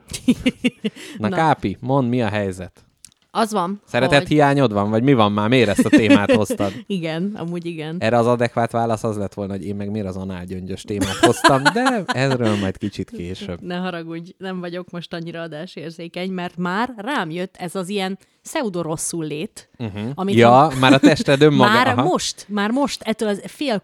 [1.17, 1.35] Na, Na.
[1.35, 2.85] Kápi, mondd, mi a helyzet?
[3.31, 4.27] Az van, Szeretet hogy...
[4.27, 5.49] hiányod van, vagy mi van már?
[5.49, 6.71] Miért ezt a témát hoztad?
[6.87, 7.95] Igen, amúgy igen.
[7.99, 11.63] Erre az adekvát válasz az lett volna, hogy én meg miért az análgyöngyös témát hoztam,
[11.63, 13.61] de erről majd kicsit később.
[13.61, 18.17] Ne haragudj, nem vagyok most annyira adásérzékeny, mert már rám jött ez az ilyen
[18.51, 20.01] pseudo rosszul lét, uh-huh.
[20.15, 21.71] amit Ja, már a tested önmaga.
[21.73, 22.03] Már aha.
[22.03, 23.83] most, már most ettől az fél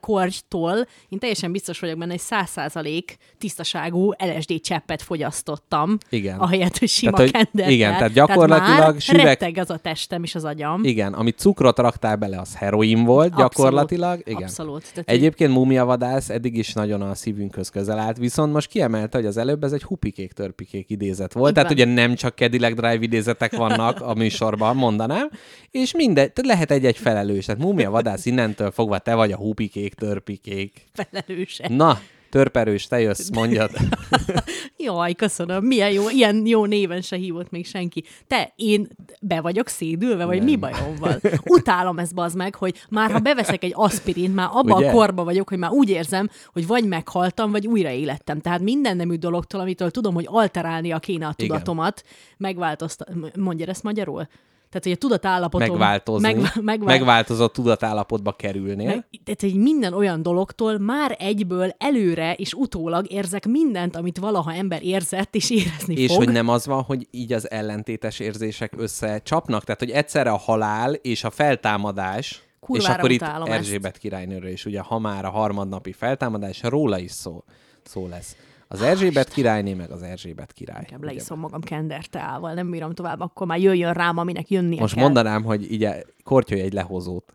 [1.09, 5.97] én teljesen biztos vagyok benne, hogy száz százalék tisztaságú LSD cseppet fogyasztottam.
[6.09, 6.39] Igen.
[6.39, 10.36] Ahelyett, hogy sima Tehát, hogy- igen, tehát gyakorlatilag tehát süveg- retteg az a testem és
[10.36, 10.84] az agyam.
[10.84, 14.20] Igen, amit cukrot raktál bele, az heroin volt Abszolút, gyakorlatilag.
[14.24, 14.41] Igen.
[14.43, 14.82] abszolút.
[14.93, 19.38] Tehát Egyébként mumiavadász eddig is nagyon a szívünkhöz közel állt, viszont most kiemelte, hogy az
[19.38, 21.47] előbb ez egy hupikék törpikék idézet volt.
[21.47, 21.80] Így Tehát van.
[21.82, 24.14] ugye nem csak Cadillac Drive idézetek vannak a
[24.52, 25.30] műsorban, mondanám,
[25.72, 27.45] és mindegy, lehet egy-egy felelős.
[27.45, 30.89] Tehát mumiavadász innentől fogva te vagy a hupikék, törpikék.
[30.93, 31.68] felelőse.
[31.70, 31.99] Na,
[32.32, 33.72] törperős, te jössz, mondjad.
[34.78, 35.66] Jaj, köszönöm.
[35.66, 38.04] Milyen jó, ilyen jó néven se hívott még senki.
[38.28, 38.88] Te, én
[39.22, 40.46] be vagyok szédülve, vagy Nem.
[40.46, 41.22] mi bajom van?
[41.46, 44.90] Utálom ezt bazd meg, hogy már ha beveszek egy aspirint, már abban Ugye?
[44.90, 48.40] a korba vagyok, hogy már úgy érzem, hogy vagy meghaltam, vagy újraélettem.
[48.40, 52.04] Tehát minden nemű dologtól, amitől tudom, hogy alterálnia kéne a tudatomat,
[52.38, 53.36] megváltoztat.
[53.36, 54.28] Mondja ezt magyarul?
[54.72, 55.68] Tehát, hogy a tudatállapotom...
[55.70, 56.34] Megváltozni.
[56.34, 58.86] Megvá- megvál- Megváltozott tudatállapotba kerülnél.
[58.86, 64.54] meg, tehát, hogy minden olyan dologtól már egyből előre és utólag érzek mindent, amit valaha
[64.54, 66.18] ember érzett és érezni És fog.
[66.18, 69.64] hogy nem az van, hogy így az ellentétes érzések összecsapnak?
[69.64, 73.58] Tehát, hogy egyszerre a halál és a feltámadás, és Kurvára akkor itt utálom ezt.
[73.58, 77.44] Erzsébet királynőről is, ugye ha már a harmadnapi feltámadás, róla is szó,
[77.84, 78.36] szó lesz.
[78.74, 80.82] Az Erzsébet királyné, meg az Erzsébet király.
[80.82, 85.04] Inkább leiszom magam kenderteával, nem bírom tovább, akkor már jöjjön rám, aminek jönnie Most kell.
[85.04, 85.88] mondanám, hogy így
[86.24, 87.34] kortyolj egy lehozót.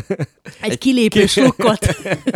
[0.60, 1.86] Egy kilépős lukkot.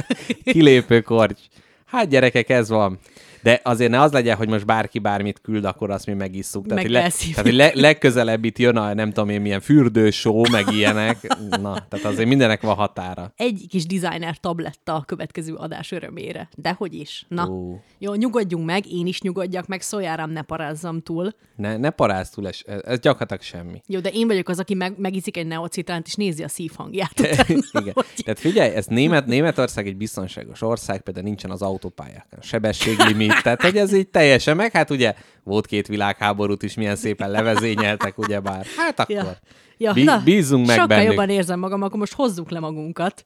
[0.44, 1.40] Kilépő korty.
[1.84, 2.98] Hát gyerekek, ez van.
[3.46, 6.66] De azért ne az legyen, hogy most bárki bármit küld, akkor azt mi megisszuk.
[6.66, 9.60] Tehát, Meg hogy, le, tehát, hogy le, legközelebb itt jön a nem tudom én milyen
[9.60, 11.36] fürdősó, meg ilyenek.
[11.48, 13.32] Na, tehát azért mindenek van határa.
[13.36, 16.48] Egy kis designer tabletta a következő adás örömére.
[16.56, 17.24] Dehogy is.
[17.28, 17.80] Na, Ó.
[17.98, 21.32] jó, nyugodjunk meg, én is nyugodjak meg, szójáram ne parázzam túl.
[21.56, 23.82] Ne, ne parázz túl, ez, ez gyakorlatilag semmi.
[23.86, 27.12] Jó, de én vagyok az, aki meg, megiszik egy neocitánt, és nézi a szívhangját.
[27.20, 27.92] utána, Igen.
[27.94, 33.62] hogy- Tehát figyelj, ez Német, Németország egy biztonságos ország, például nincsen az autópályákon sebességlimit, tehát
[33.62, 38.66] hogy ez így teljesen meg, hát ugye volt két világháborút is, milyen szépen levezényeltek, ugyebár.
[38.76, 39.14] Hát akkor.
[39.14, 39.38] Ja.
[39.78, 41.08] Ja, Bí- na, meg sokkal bennük.
[41.08, 43.24] jobban érzem magam, akkor most hozzuk le magunkat,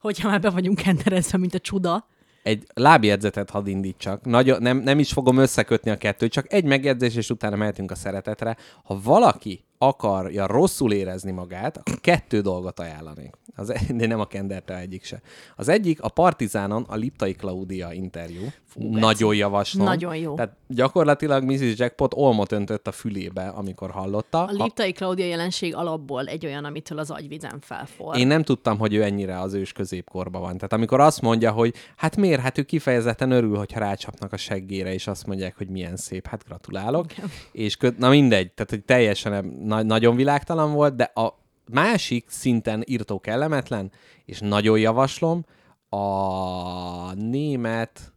[0.00, 2.06] hogyha már be vagyunk kenderezve, mint a csuda.
[2.42, 4.24] Egy lábjegyzetet hadd indítsak.
[4.24, 7.94] Nagyon, nem, nem is fogom összekötni a kettőt, csak egy megjegyzés, és utána mehetünk a
[7.94, 8.56] szeretetre.
[8.84, 13.34] Ha valaki akarja rosszul érezni magát, akkor kettő dolgot ajánlanék.
[13.56, 15.20] Az, e- de nem a kenderte egyik se.
[15.56, 18.40] Az egyik a Partizánon a Liptai Klaudia interjú.
[18.74, 19.84] Nagyon javaslom.
[19.84, 20.34] Nagyon jó.
[20.34, 21.78] Tehát gyakorlatilag Mrs.
[21.78, 24.44] Jackpot olmot öntött a fülébe, amikor hallotta.
[24.44, 28.16] A liptai Klaudia jelenség alapból egy olyan, amitől az agyvizem felforr.
[28.16, 30.54] Én nem tudtam, hogy ő ennyire az ős középkorban van.
[30.54, 34.92] Tehát amikor azt mondja, hogy hát miért, hát ő kifejezetten örül, hogyha rácsapnak a seggére,
[34.92, 37.06] és azt mondják, hogy milyen szép, hát gratulálok.
[37.52, 37.90] És kö...
[37.98, 43.92] na mindegy, tehát hogy teljesen na- nagyon világtalan volt, de a másik szinten írtó kellemetlen,
[44.24, 45.44] és nagyon javaslom,
[45.88, 48.12] a német,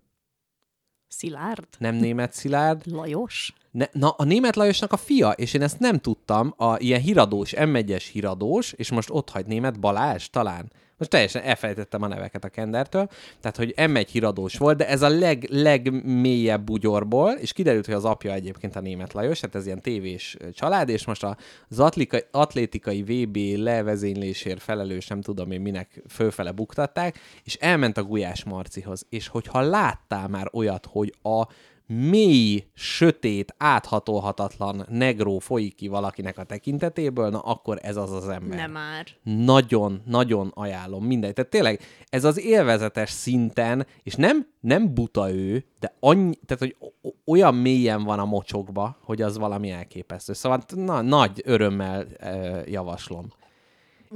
[1.07, 1.67] Szilárd?
[1.77, 3.53] nem német Szilárd, Lajos?
[3.75, 7.53] ne, na, a német Lajosnak a fia, és én ezt nem tudtam, a ilyen híradós,
[7.55, 10.71] M1-es híradós, és most ott hagy német Balázs talán.
[10.97, 13.09] Most teljesen elfelejtettem a neveket a Kendertől,
[13.41, 18.05] tehát hogy M1 híradós volt, de ez a leg, legmélyebb bugyorból, és kiderült, hogy az
[18.05, 21.23] apja egyébként a német Lajos, tehát ez ilyen tévés család, és most
[21.69, 28.03] az atlikai, atlétikai VB levezénylésért felelős, nem tudom én minek, fölfele buktatták, és elment a
[28.03, 31.47] Gulyás Marcihoz, és hogyha láttál már olyat, hogy a
[31.87, 38.57] mély, sötét, áthatolhatatlan negró folyik ki valakinek a tekintetéből, na akkor ez az az ember.
[38.57, 39.05] Nem már.
[39.23, 41.33] Nagyon, nagyon ajánlom mindegy.
[41.33, 46.91] Tehát tényleg ez az élvezetes szinten, és nem, nem buta ő, de annyi, tehát hogy
[47.25, 50.33] olyan mélyen van a mocsokba, hogy az valami elképesztő.
[50.33, 53.27] Szóval na, nagy örömmel e, javaslom.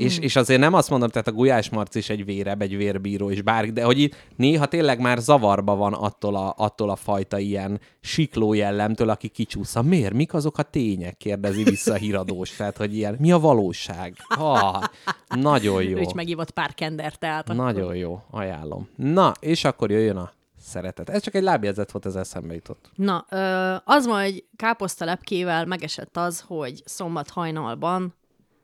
[0.05, 3.29] És, és azért nem azt mondom, tehát a Gulyás Marci is egy vérebb, egy vérbíró,
[3.31, 7.37] és bárki, de hogy itt néha tényleg már zavarba van attól a, attól a fajta
[7.37, 9.81] ilyen sikló jellemtől, aki kicsúsza.
[9.81, 10.13] Miért?
[10.13, 11.17] Mik azok a tények?
[11.17, 12.49] Kérdezi vissza a híradós.
[12.55, 14.13] Tehát, hogy ilyen, mi a valóság?
[14.27, 14.83] Ah,
[15.27, 15.97] nagyon jó.
[15.97, 18.89] Ő is megívott pár kendert, tehát akkor- Nagyon jó, ajánlom.
[18.95, 20.31] Na, és akkor jöjjön a
[20.61, 21.09] szeretet.
[21.09, 22.89] Ez csak egy lábjegyzet volt, ez eszembe jutott.
[22.95, 23.17] Na,
[23.85, 28.13] az majd káposztalepkével megesett az, hogy szombat hajnalban,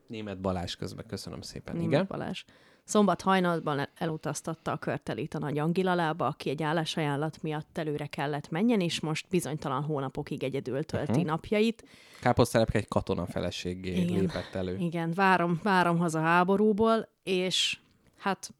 [0.06, 1.74] Német Balázs közben, köszönöm szépen.
[1.74, 2.06] Német Igen?
[2.08, 2.44] Balázs,
[2.84, 8.50] szombat hajnalban el- elutaztatta a körtelit a nagy Angilalába, aki egy állásajánlat miatt előre kellett
[8.50, 11.26] menjen, és most bizonytalan hónapokig egyedül tölti uh-huh.
[11.26, 11.84] napjait.
[12.20, 14.18] Káposztelepke egy katona feleségé Igen.
[14.18, 14.76] lépett elő.
[14.76, 17.78] Igen, várom, várom haza háborúból, és
[18.18, 18.54] hát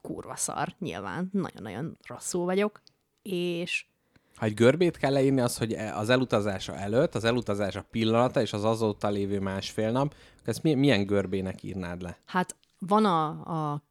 [0.00, 2.82] kurva szar, nyilván, nagyon-nagyon rosszul vagyok,
[3.22, 3.86] és
[4.34, 8.52] Ha egy görbét kell leírni, az, hogy e- az elutazása előtt, az elutazása pillanata és
[8.52, 12.18] az azóta lévő másfél nap, ezt mi- milyen görbének írnád le?
[12.24, 13.26] Hát van a,
[13.72, 13.82] a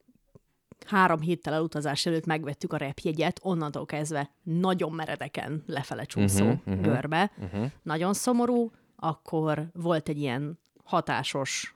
[0.85, 6.83] három héttel elutazás előtt megvettük a repjegyet, onnantól kezdve nagyon meredeken lefele csúszó uh-huh, uh-huh,
[6.83, 7.31] görbe.
[7.37, 7.71] Uh-huh.
[7.83, 8.71] Nagyon szomorú.
[8.95, 11.75] Akkor volt egy ilyen hatásos,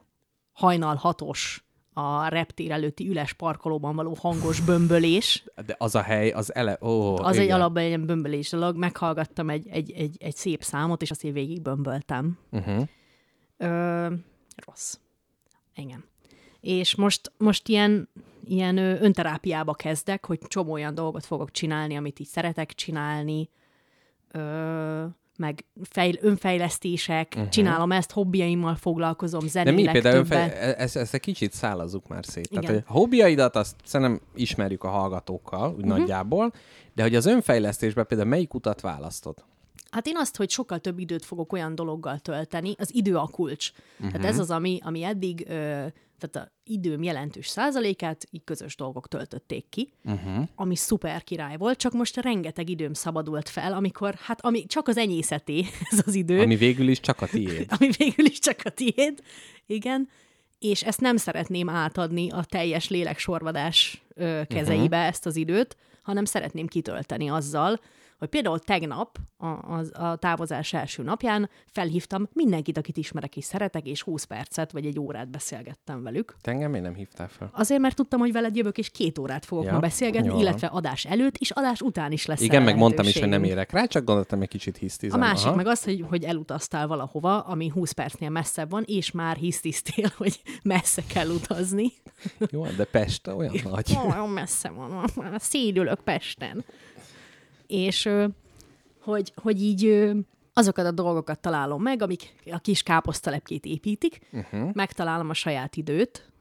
[0.52, 1.66] hajnal hatos
[1.98, 5.44] a reptér előtti üles parkolóban való hangos bömbölés.
[5.65, 6.78] De az a hely, az ele...
[6.82, 7.48] Ó, Az igen.
[7.48, 8.76] egy alapban egy bömbölés dolog.
[8.76, 12.38] Meghallgattam egy, egy, egy, egy szép számot, és azt én végig bömböltem.
[12.52, 12.88] Uh-huh.
[13.57, 14.07] Ö,
[14.65, 14.98] rossz.
[15.76, 16.03] Igen.
[16.60, 18.10] És most, most ilyen,
[18.44, 23.49] ilyen önterápiába kezdek, hogy csomó olyan dolgot fogok csinálni, amit így szeretek csinálni,
[24.32, 25.06] ö,
[25.38, 27.49] meg fejl, önfejlesztések, uh-huh.
[27.49, 30.41] csinálom ezt, hobbiaimmal foglalkozom, De zenélek mi például, többet.
[30.41, 30.76] önfe...
[30.76, 32.49] ezt, ezt egy kicsit szállazzuk már szét.
[32.49, 32.76] Tehát, Igen.
[32.76, 35.97] hogy a hobbiaidat azt szerintem ismerjük a hallgatókkal, úgy uh-huh.
[35.97, 36.53] nagyjából,
[36.93, 39.45] de hogy az önfejlesztésben például melyik utat választod?
[39.89, 43.72] Hát én azt, hogy sokkal több időt fogok olyan dologgal tölteni, az idő a kulcs.
[43.95, 44.11] Uh-huh.
[44.11, 45.85] Tehát ez az, ami, ami eddig, ö,
[46.19, 50.47] tehát a időm jelentős százalékát így közös dolgok töltötték ki, uh-huh.
[50.55, 54.97] ami szuper király volt, csak most rengeteg időm szabadult fel, amikor, hát ami csak az
[54.97, 57.65] enyészeté ez az idő, Ami végül is csak a tiéd.
[57.80, 59.22] ami végül is csak a tiéd,
[59.65, 60.09] igen,
[60.59, 65.07] és ezt nem szeretném átadni a teljes léleksorvadás ö, kezeibe uh-huh.
[65.07, 67.80] ezt az időt, hanem szeretném kitölteni azzal,
[68.18, 73.88] hogy például tegnap, a, a, a távozás első napján felhívtam mindenkit, akit ismerek és szeretek,
[73.88, 76.35] és 20 percet vagy egy órát beszélgettem velük.
[76.41, 77.49] Te engem miért nem hívtál fel?
[77.53, 80.68] Azért, mert tudtam, hogy veled jövök, és két órát fogok Ja, ma beszélgetni, jó illetve
[80.68, 83.85] adás előtt, és adás után is lesz Igen, meg mondtam is, hogy nem érek rá,
[83.85, 85.19] csak gondoltam, egy kicsit A hisztizem.
[85.19, 85.56] másik Aha.
[85.56, 90.41] meg az, hogy, hogy elutaztál valahova, ami 20 percnél messzebb van, és már hisztisztél, hogy
[90.64, 91.91] messze kell utazni.
[92.52, 93.98] Jó, de Pest olyan nagy.
[94.11, 95.06] Olyan messze van,
[95.38, 96.65] szédülök Pesten.
[97.68, 98.10] És
[99.02, 100.11] hogy, hogy így
[100.53, 104.73] azokat a dolgokat találom meg, amik a kis káposztalepkét építik, uh-huh.
[104.73, 106.31] megtalálom a saját időt,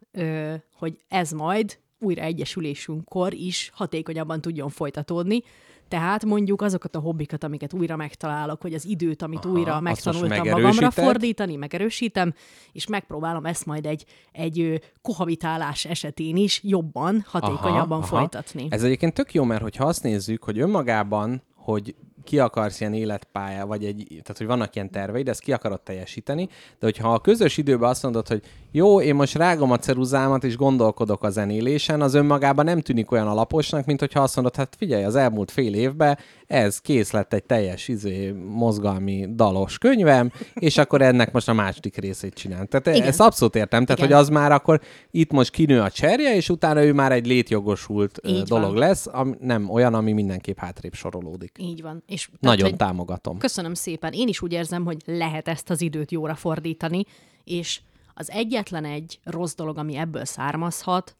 [0.72, 5.42] hogy ez majd újra egyesülésünkkor is hatékonyabban tudjon folytatódni.
[5.88, 10.48] Tehát mondjuk azokat a hobbikat, amiket újra megtalálok, hogy az időt, amit Aha, újra megtanultam
[10.48, 12.34] magamra fordítani, megerősítem,
[12.72, 18.66] és megpróbálom ezt majd egy, egy kohabitálás esetén is jobban, hatékonyabban folytatni.
[18.70, 21.94] Ez egyébként tök jó, mert hogyha azt nézzük, hogy önmagában, hogy
[22.26, 26.48] ki akarsz ilyen életpálya, vagy egy, tehát hogy vannak ilyen terveid, ezt ki akarod teljesíteni,
[26.78, 28.42] de hogyha a közös időben azt mondod, hogy
[28.76, 33.26] jó, én most rágom a ceruzámat, és gondolkodok a zenélésen, az önmagában nem tűnik olyan
[33.26, 37.44] alaposnak, mint hogyha azt mondod, hát figyelj, az elmúlt fél évben ez kész lett egy
[37.44, 42.66] teljes izé, mozgalmi dalos könyvem, és akkor ennek most a második részét csinálom.
[42.66, 43.08] Tehát Igen.
[43.08, 44.10] ezt abszolút értem, tehát Igen.
[44.10, 44.80] hogy az már akkor
[45.10, 48.78] itt most kinő a cserje, és utána ő már egy létjogosult Így dolog van.
[48.78, 51.56] lesz, ami, nem olyan, ami mindenképp hátrébb sorolódik.
[51.60, 52.02] Így van.
[52.06, 53.38] És tehát, Nagyon hogy támogatom.
[53.38, 54.12] Köszönöm szépen.
[54.12, 57.04] Én is úgy érzem, hogy lehet ezt az időt jóra fordítani,
[57.44, 57.80] és
[58.18, 61.16] Az egyetlen egy rossz dolog, ami ebből származhat,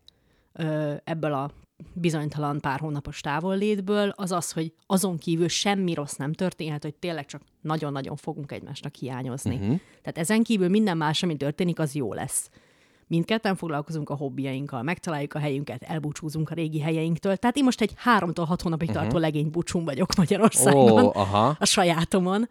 [1.05, 1.51] ebből a
[1.93, 7.27] bizonytalan pár hónapos távollétből, az az, hogy azon kívül semmi rossz nem történhet, hogy tényleg
[7.27, 9.55] csak nagyon-nagyon fogunk egymásnak hiányozni.
[9.55, 9.81] Uh-huh.
[10.03, 12.51] Tehát ezen kívül minden más, ami történik, az jó lesz.
[13.07, 17.37] Mindketten foglalkozunk a hobbiainkkal, megtaláljuk a helyünket, elbúcsúzunk a régi helyeinktől.
[17.37, 19.03] Tehát én most egy háromtól hat hónapig uh-huh.
[19.03, 21.57] tartó legénybúcsún vagyok Magyarországon, Ó, aha.
[21.59, 22.49] a sajátomon.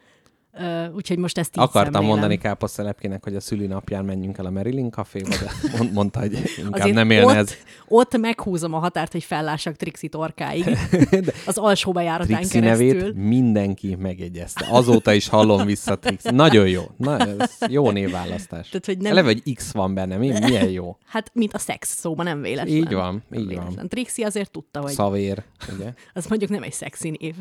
[0.60, 2.08] Ö, úgyhogy most ezt így Akartam szemlélem.
[2.18, 6.74] mondani káposztelepkének, hogy a szülinapján menjünk el a Marilyn Caféba, de mond, mondta, hogy inkább
[6.74, 7.54] Azért nem élne ott, ez.
[7.88, 10.78] ott meghúzom a határt, hogy fellássak Trixi torkáig.
[11.46, 12.88] az alsó bejáratán Trixi keresztül.
[12.98, 14.66] nevét mindenki megjegyezte.
[14.70, 16.32] Azóta is hallom vissza Trixi.
[16.32, 16.82] Nagyon jó.
[16.98, 18.68] Na, ez jó névválasztás.
[18.70, 20.18] Tehát, hogy nem- Eleve, hogy X van benne.
[20.18, 20.98] Mi, milyen jó.
[21.16, 22.76] Hát, mint a szex szóban, nem véletlen.
[22.76, 23.56] Így van, Nem így van.
[23.64, 23.88] véletlen.
[23.88, 25.44] Trixi azért tudta, hogy Szavér,
[25.76, 25.94] ugye?
[26.14, 27.36] az mondjuk nem egy szexi név.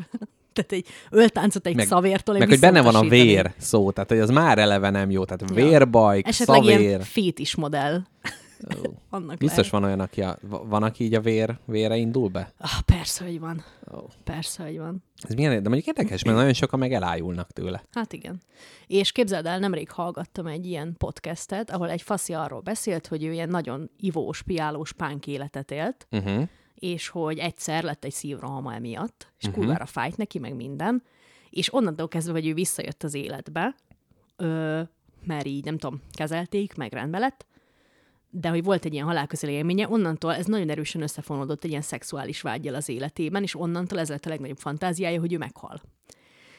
[0.55, 4.09] Tehát egy öltáncot egy Meg, szavértól meg én hogy benne van a vér szó, tehát
[4.09, 5.25] hogy az már eleve nem jó.
[5.25, 7.01] Tehát vérbajk, Esetleg ilyen szavér.
[7.03, 8.01] fétis modell.
[9.09, 9.71] Annak Biztos lehet.
[9.71, 12.53] van olyan, aki a, van, aki így a vér, vére indul be?
[12.59, 13.63] Ah, persze, hogy van.
[13.95, 13.97] Ó.
[14.23, 15.03] Persze, hogy van.
[15.21, 17.83] Ez milyen, de mondjuk érdekes, mert nagyon sokan meg elájulnak tőle.
[17.91, 18.41] Hát igen.
[18.87, 23.31] És képzeld el, nemrég hallgattam egy ilyen podcastet, ahol egy faszi arról beszélt, hogy ő
[23.31, 26.43] ilyen nagyon ivós, piálós pánk életet élt, Uh-huh.
[26.85, 29.63] És hogy egyszer lett egy szívrohama emiatt, és uh-huh.
[29.63, 31.03] kurvára fájt neki, meg minden,
[31.49, 33.75] és onnantól kezdve, hogy ő visszajött az életbe,
[34.35, 34.81] ö,
[35.23, 37.45] mert így, nem tudom, kezelték, meg rendbe lett,
[38.29, 42.41] de hogy volt egy ilyen halálközeli élménye, onnantól ez nagyon erősen összefonódott egy ilyen szexuális
[42.41, 45.81] vágyjal az életében, és onnantól ez lett a legnagyobb fantáziája, hogy ő meghal.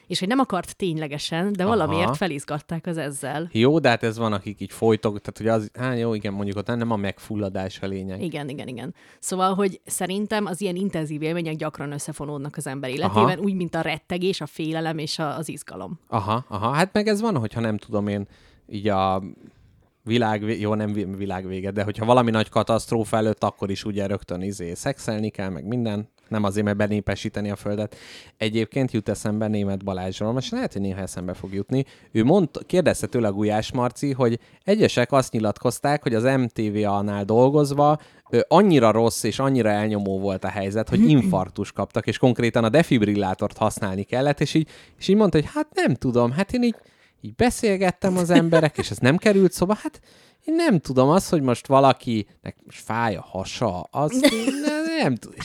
[0.07, 1.75] És hogy nem akart ténylegesen, de Aha.
[1.75, 3.49] valamiért felizgatták az ezzel.
[3.51, 6.57] Jó, de hát ez van, akik így folytok, tehát hogy az, hát jó, igen, mondjuk
[6.57, 8.21] ott nem a megfulladás a lényeg.
[8.21, 8.93] Igen, igen, igen.
[9.19, 13.41] Szóval, hogy szerintem az ilyen intenzív élmények gyakran összefonódnak az ember életében, Aha.
[13.41, 15.99] úgy, mint a rettegés, a félelem és a, az izgalom.
[16.07, 18.27] Aha, aha, hát meg ez van, hogyha nem tudom én,
[18.67, 19.23] így a
[20.03, 24.07] világ, jó, nem vi- világ vége, de hogyha valami nagy katasztrófa előtt, akkor is ugye
[24.07, 26.09] rögtön izé szexelni kell, meg minden.
[26.29, 27.95] Nem azért, mert benépesíteni a földet.
[28.37, 31.85] Egyébként jut eszembe német Balázsról, most lehet, hogy néha eszembe fog jutni.
[32.11, 37.99] Ő mondta, kérdezte tőle a Gulyás Marci, hogy egyesek azt nyilatkozták, hogy az MTV-nál dolgozva
[38.29, 42.69] ö, annyira rossz és annyira elnyomó volt a helyzet, hogy infarktus kaptak, és konkrétan a
[42.69, 46.75] defibrillátort használni kellett, és így, és így mondta, hogy hát nem tudom, hát én így,
[47.21, 50.01] így beszélgettem az emberek, és ez nem került szóba, hát
[50.47, 54.31] én nem tudom, az, hogy most valakinek most fáj a hasa, az nem,
[55.03, 55.39] nem tudom.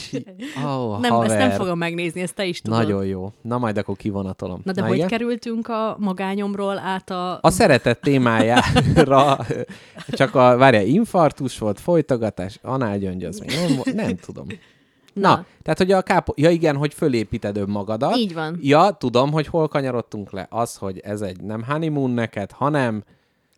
[0.65, 2.79] Oh, Nem, haver, ezt nem fogom megnézni, ezt te is tudod.
[2.79, 3.31] Nagyon jó.
[3.41, 4.61] Na majd akkor kivonatolom.
[4.63, 5.07] Na de hogy igen?
[5.07, 7.39] kerültünk a magányomról át a...
[7.41, 9.37] A szeretet témájára
[10.07, 14.45] csak a, várja, infarktus volt, folytogatás, análgyöngy, az még nem, nem tudom.
[14.47, 14.55] Na,
[15.29, 15.35] Na.
[15.35, 16.33] Na, tehát, hogy a kápo...
[16.35, 18.15] Ja igen, hogy fölépíted önmagadat.
[18.15, 18.57] Így van.
[18.61, 20.47] Ja, tudom, hogy hol kanyarodtunk le.
[20.49, 23.03] Az, hogy ez egy nem honeymoon neked, hanem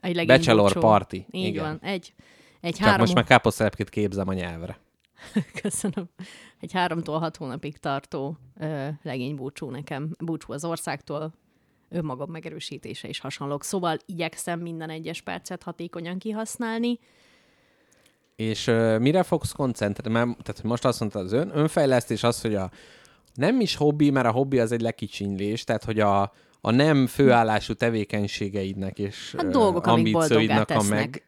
[0.06, 0.80] Egy bachelor búcsú.
[0.80, 1.14] party.
[1.14, 1.64] Így Igen.
[1.64, 1.80] van.
[1.82, 2.14] Egy,
[2.62, 3.00] egy csak három...
[3.00, 4.80] most már káposztelepkét képzem a nyelvre.
[5.62, 6.10] Köszönöm.
[6.60, 10.16] Egy háromtól hat hónapig tartó ö, legény búcsú nekem.
[10.20, 11.34] Búcsú az országtól,
[11.90, 13.64] önmagam megerősítése és hasonlók.
[13.64, 17.00] Szóval igyekszem minden egyes percet hatékonyan kihasználni.
[18.36, 20.36] És uh, mire fogsz koncentrálni?
[20.44, 22.72] Tehát most azt mondtad, az ön, önfejlesztés az, hogy a
[23.34, 26.34] nem is hobbi, mert a hobbi az egy lekicsinylés, tehát hogy a,
[26.66, 31.26] a nem főállású tevékenységeidnek és Hát dolgok, ambícióidnak a meg...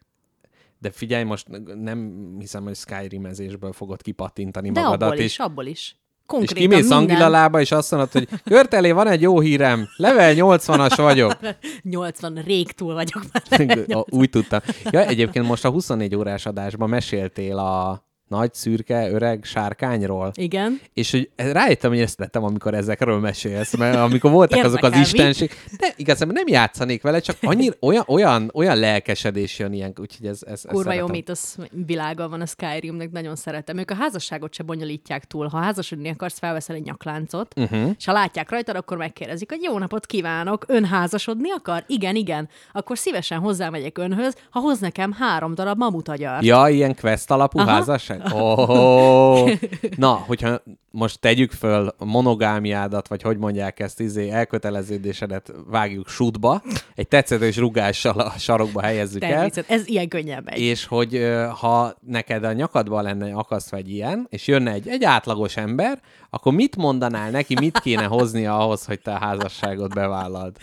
[0.80, 5.66] De figyelj, most nem hiszem, hogy Skyrimezésből fogod kipattintani De magadat, abból és, is, abból
[5.66, 5.80] is.
[5.80, 5.96] és
[6.26, 6.98] Konkrétan kimész minden.
[6.98, 11.38] Angilalába, és azt mondod, hogy Körtelé, van egy jó hírem, level 80-as vagyok.
[11.82, 14.06] 80, rég túl vagyok már.
[14.10, 14.60] Úgy tudtam.
[14.84, 20.32] Ja, egyébként most a 24 órás adásban meséltél a nagy, szürke, öreg sárkányról.
[20.36, 20.80] Igen.
[20.94, 25.52] És hogy rájöttem, hogy ezt tettem, amikor ezekről mesélsz, mert amikor voltak azok az istenség,
[25.78, 30.40] de igazából nem játszanék vele, csak annyira, olyan, olyan, olyan lelkesedés jön ilyen, úgyhogy ez,
[30.44, 31.16] ez, ez Kurva jó szeretem.
[31.16, 33.78] mítosz világa van a Skyrimnek, nagyon szeretem.
[33.78, 35.48] Ők a házasságot se bonyolítják túl.
[35.48, 37.90] Ha házasodni akarsz, felveszel egy nyakláncot, uh-huh.
[37.98, 41.84] és ha látják rajtad, akkor megkérdezik, hogy jó napot kívánok, ön házasodni akar?
[41.88, 42.50] Igen, igen.
[42.72, 46.44] Akkor szívesen hozzámegyek önhöz, ha hoz nekem három darab mamutagyart.
[46.44, 47.70] Ja, ilyen quest alapú Aha.
[47.70, 48.17] házasság?
[48.32, 49.52] Oh,
[49.96, 50.62] na, hogyha
[50.92, 56.62] most tegyük föl a monogámiádat, vagy hogy mondják ezt, izé, elköteleződésedet vágjuk sútba,
[56.96, 59.50] egy tetszetős rugással a sarokba helyezzük el.
[59.68, 60.60] Ez ilyen könnyen megy.
[60.60, 65.58] és hogy ha neked a nyakadban lenne akasztva egy ilyen, és jönne egy, egy átlagos
[65.58, 66.00] ember,
[66.30, 70.58] akkor mit mondanál neki, mit kéne hoznia ahhoz, hogy te a házasságot bevállald?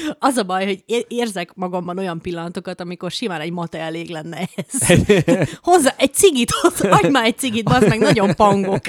[0.18, 4.88] Az a baj, hogy érzek magamban olyan pillanatokat, amikor simán egy mate elég lenne ez.
[5.62, 8.80] Hozzá egy cigit, hozzá, adj már egy cigit, az meg nagyon pangok.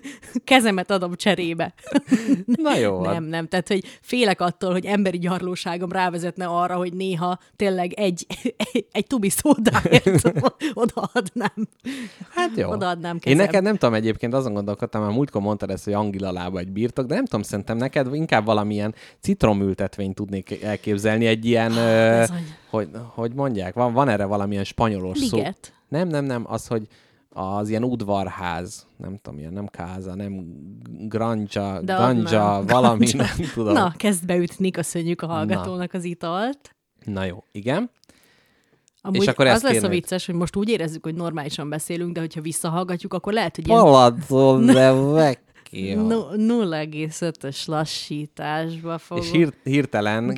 [0.44, 1.74] Kezemet adom cserébe.
[2.44, 3.00] Na jó.
[3.00, 8.26] Nem, nem, tehát hogy félek attól, hogy emberi gyarlóságom rávezetne arra, hogy néha tényleg egy,
[8.56, 10.32] egy, egy tubi szódáért
[10.74, 11.68] odaadnám.
[12.34, 12.70] Hát jó.
[12.70, 13.38] Odaadnám Én kezem.
[13.38, 17.06] neked nem tudom egyébként, azon gondolkodtam, már múltkor mondtad ezt, hogy Angila lába egy birtok,
[17.06, 22.24] de nem tudom, szerintem neked inkább valamilyen citromültetvényt tudnék elképzelni, egy ilyen, ö,
[22.70, 25.36] hogy, hogy mondják, van, van erre valamilyen spanyolos szó.
[25.36, 25.72] Liget.
[25.88, 26.86] Nem, nem, nem, az, hogy
[27.32, 30.46] az ilyen udvarház, nem tudom, ilyen nem káza, nem
[31.00, 33.26] granja, De valami, Ganja.
[33.38, 33.72] nem tudom.
[33.72, 36.74] Na, kezd beütni, köszönjük a hallgatónak az italt.
[37.04, 37.90] Na jó, igen.
[39.02, 42.20] Amúgy És akkor az lesz a vicces, hogy most úgy érezzük, hogy normálisan beszélünk, de
[42.20, 44.92] hogyha visszahallgatjuk, akkor lehet, hogy ilyen Palazzo de
[45.70, 46.02] vecchio.
[46.06, 49.24] nu- 0,5-ös lassításba fogok.
[49.24, 50.34] És hír, hirtelen.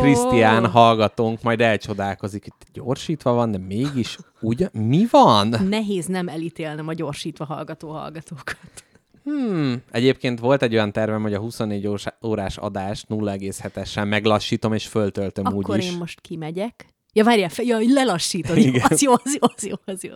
[0.00, 5.48] Krisztián hallgatónk majd elcsodálkozik, itt gyorsítva van, de mégis ugye, mi van?
[5.68, 8.56] Nehéz nem elítélnem a gyorsítva hallgató hallgatókat.
[9.24, 9.82] Hmm.
[9.90, 11.88] Egyébként volt egy olyan tervem, hogy a 24
[12.22, 15.90] órás- adást 0,7-esen meglassítom és föltöltöm Akkor úgy is.
[15.90, 16.86] én most kimegyek.
[17.18, 18.56] Ja, várjál, fe- ja, lelassítod.
[18.56, 18.86] Jó, Igen.
[18.88, 20.12] az jó, az jó, az jó, az jó.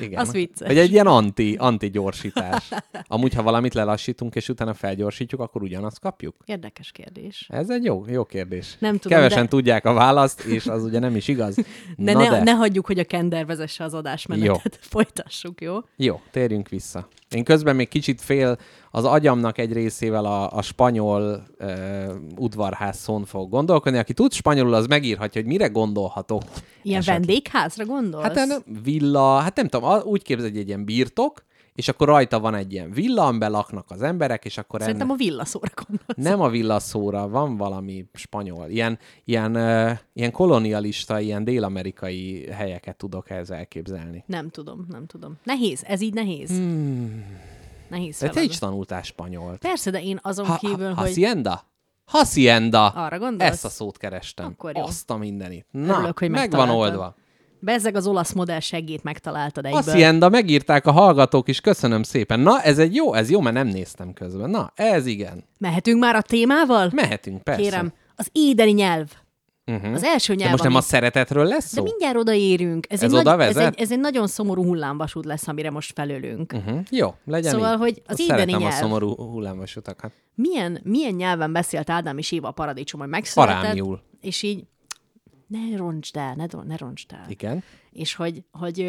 [0.00, 0.20] Igen.
[0.20, 0.66] az vicces.
[0.66, 2.68] Hogy egy ilyen anti, anti-gyorsítás.
[3.06, 6.34] Amúgy, ha valamit lelassítunk, és utána felgyorsítjuk, akkor ugyanazt kapjuk?
[6.44, 7.46] Érdekes kérdés.
[7.48, 8.76] Ez egy jó, jó kérdés.
[8.78, 11.54] Nem tudom, Kevesen de- tudják a választ, és az ugye nem is igaz.
[11.96, 12.42] De, Na ne, de.
[12.42, 14.78] ne hagyjuk, hogy a Kender vezesse az adásmenetet.
[14.90, 15.78] Folytassuk, jó?
[15.96, 17.08] Jó, térjünk vissza.
[17.30, 18.58] Én közben még kicsit fél
[18.90, 23.98] az agyamnak egy részével a, a spanyol uh, udvarház szón fog gondolkodni.
[23.98, 26.42] Aki tud spanyolul, az megírhatja, hogy mire gondolhatok.
[26.82, 27.18] Ilyen esetleg.
[27.18, 28.24] vendégházra gondolsz?
[28.24, 31.44] Hát nem, villa, hát nem tudom, úgy képzel, hogy egy ilyen birtok,
[31.78, 35.20] és akkor rajta van egy ilyen villa, amiben laknak az emberek, és akkor Szerintem ennek...
[35.20, 36.16] a villaszóra gondolsz.
[36.16, 38.68] Nem a villaszóra, van valami spanyol.
[38.68, 44.24] Ilyen, ilyen, uh, ilyen kolonialista, ilyen dél-amerikai helyeket tudok ehhez elképzelni.
[44.26, 45.38] Nem tudom, nem tudom.
[45.44, 46.48] Nehéz, ez így nehéz.
[46.48, 47.24] Hmm.
[47.88, 48.52] Nehéz De te feladat.
[48.52, 49.58] is tanultál spanyolt.
[49.58, 51.08] Persze, de én azon Ha, kívül, ha, hogy...
[51.08, 51.64] hacienda?
[52.04, 52.86] Hacienda!
[52.86, 53.50] Arra gondolsz?
[53.50, 54.46] Ezt a szót kerestem.
[54.46, 54.82] Akkor jó.
[54.82, 55.66] Azt a mindenit.
[55.70, 56.76] Na, Örülök, hogy meg van megtaláltad.
[56.76, 57.14] oldva.
[57.60, 59.80] Bezzeg az olasz modell segít megtaláltad egyből.
[59.82, 62.40] Hacienda, megírták a hallgatók is, köszönöm szépen.
[62.40, 64.50] Na, ez egy jó, ez jó, mert nem néztem közben.
[64.50, 65.44] Na, ez igen.
[65.58, 66.90] Mehetünk már a témával?
[66.94, 67.60] Mehetünk, persze.
[67.62, 69.06] Kérem, az édeni nyelv.
[69.66, 69.92] Uh-huh.
[69.92, 71.82] Az első nyelv, De most nem ami- a szeretetről lesz De szó?
[71.82, 72.86] mindjárt odaérünk.
[72.88, 75.92] Ez, Ez egy oda nagy, ez, egy, ez egy nagyon szomorú hullámvasút lesz, amire most
[75.94, 76.52] felülünk.
[76.52, 76.80] Uh-huh.
[76.90, 77.78] Jó, legyen Szóval, így.
[77.78, 78.62] hogy az édeni nyelv.
[78.62, 80.12] a szomorú hullámvasutakat.
[80.34, 83.56] Milyen, milyen nyelven beszélt Ádám és Éva a paradicsom, hogy megszületett?
[83.56, 84.00] Parámjul.
[84.20, 84.64] És így,
[85.48, 87.24] ne roncsd el, ne, ne roncsd el.
[87.28, 87.62] Igen.
[87.90, 88.80] és hogy, hogy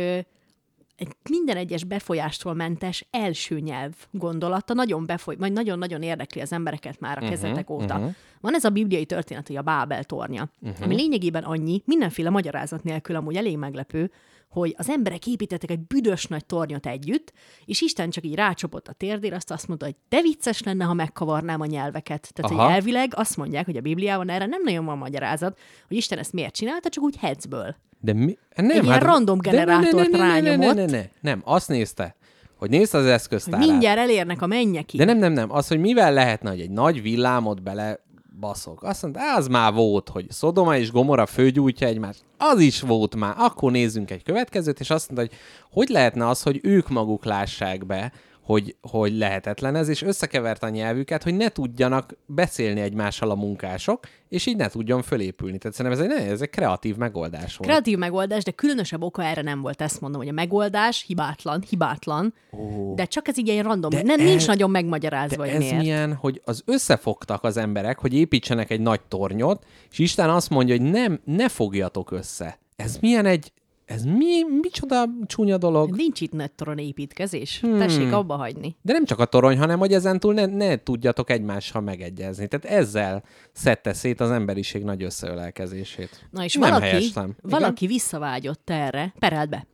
[0.99, 6.99] egy minden egyes befolyástól mentes első nyelv gondolata nagyon befoly, vagy nagyon-nagyon érdekli az embereket
[6.99, 7.95] már a kezdetek óta.
[7.95, 8.13] Uh-huh.
[8.41, 10.83] Van ez a bibliai történet, hogy a Bábel tornya, uh-huh.
[10.83, 14.11] ami lényegében annyi, mindenféle magyarázat nélkül amúgy elég meglepő,
[14.49, 17.33] hogy az emberek építettek egy büdös nagy tornyot együtt,
[17.65, 20.93] és Isten csak így rácsapott a térdére, azt azt mondta, hogy de vicces lenne, ha
[20.93, 22.29] megkavarnám a nyelveket.
[22.33, 22.63] Tehát, Aha.
[22.63, 26.33] hogy elvileg azt mondják, hogy a Bibliában erre nem nagyon van magyarázat, hogy Isten ezt
[26.33, 27.75] miért csinálta, csak úgy hetzből.
[27.99, 28.37] De mi?
[28.55, 30.75] Nem, Egy ilyen random generátort ne- ne- ne- ne- rányomott.
[30.75, 32.15] Ne, ne, ne, nem, azt nézte,
[32.55, 33.67] hogy nézte az Hogy eszköztárát.
[33.67, 34.99] mindjárt elérnek a mennyekig.
[34.99, 35.51] De nem, nem, nem.
[35.51, 37.99] Az, hogy mivel lehetne, hogy egy nagy villámot bele
[38.39, 38.83] baszok.
[38.83, 42.23] Azt mondta, az már volt, hogy Szodoma és Gomora főgyújtja egymást.
[42.37, 43.35] Az is volt már.
[43.37, 45.39] Akkor nézzünk egy következőt, és azt mondta, hogy
[45.71, 48.11] hogy lehetne az, hogy ők maguk lássák be,
[48.49, 53.99] hogy, hogy lehetetlen ez, és összekevert a nyelvüket, hogy ne tudjanak beszélni egymással a munkások,
[54.29, 55.57] és így ne tudjon fölépülni.
[55.57, 57.69] Tehát szerintem ez egy, ne, ez egy kreatív megoldás volt.
[57.71, 59.81] Kreatív megoldás, de különösebb oka erre nem volt.
[59.81, 62.93] Ezt mondom, hogy a megoldás hibátlan, hibátlan, Ó.
[62.95, 63.89] de csak ez így ilyen random.
[63.89, 65.77] De nem, ez- nincs nagyon megmagyarázva, De hogy ez miért.
[65.81, 70.77] milyen, hogy az összefogtak az emberek, hogy építsenek egy nagy tornyot, és Isten azt mondja,
[70.77, 72.59] hogy nem, ne fogjatok össze.
[72.75, 73.51] Ez milyen egy,
[73.89, 75.95] ez mi, micsoda csúnya dolog.
[75.95, 77.59] Nincs itt nagy toron építkezés.
[77.59, 77.77] Hmm.
[77.77, 78.75] Tessék abba hagyni.
[78.81, 82.47] De nem csak a torony, hanem hogy ezentúl ne, ne tudjatok egymással megegyezni.
[82.47, 86.27] Tehát ezzel szedte szét az emberiség nagy összeölelkezését.
[86.31, 87.23] Na és nem valaki, helyeztem.
[87.23, 87.59] Igen?
[87.59, 89.67] valaki visszavágyott erre, perelt be.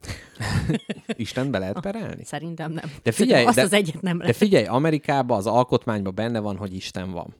[1.15, 2.23] Isten be lehet perelni?
[2.23, 2.91] Szerintem nem.
[3.03, 4.35] De figyelj, Szerintem azt de, az egyet nem de lehet.
[4.35, 7.35] figyelj, Amerikában az alkotmányban benne van, hogy Isten van.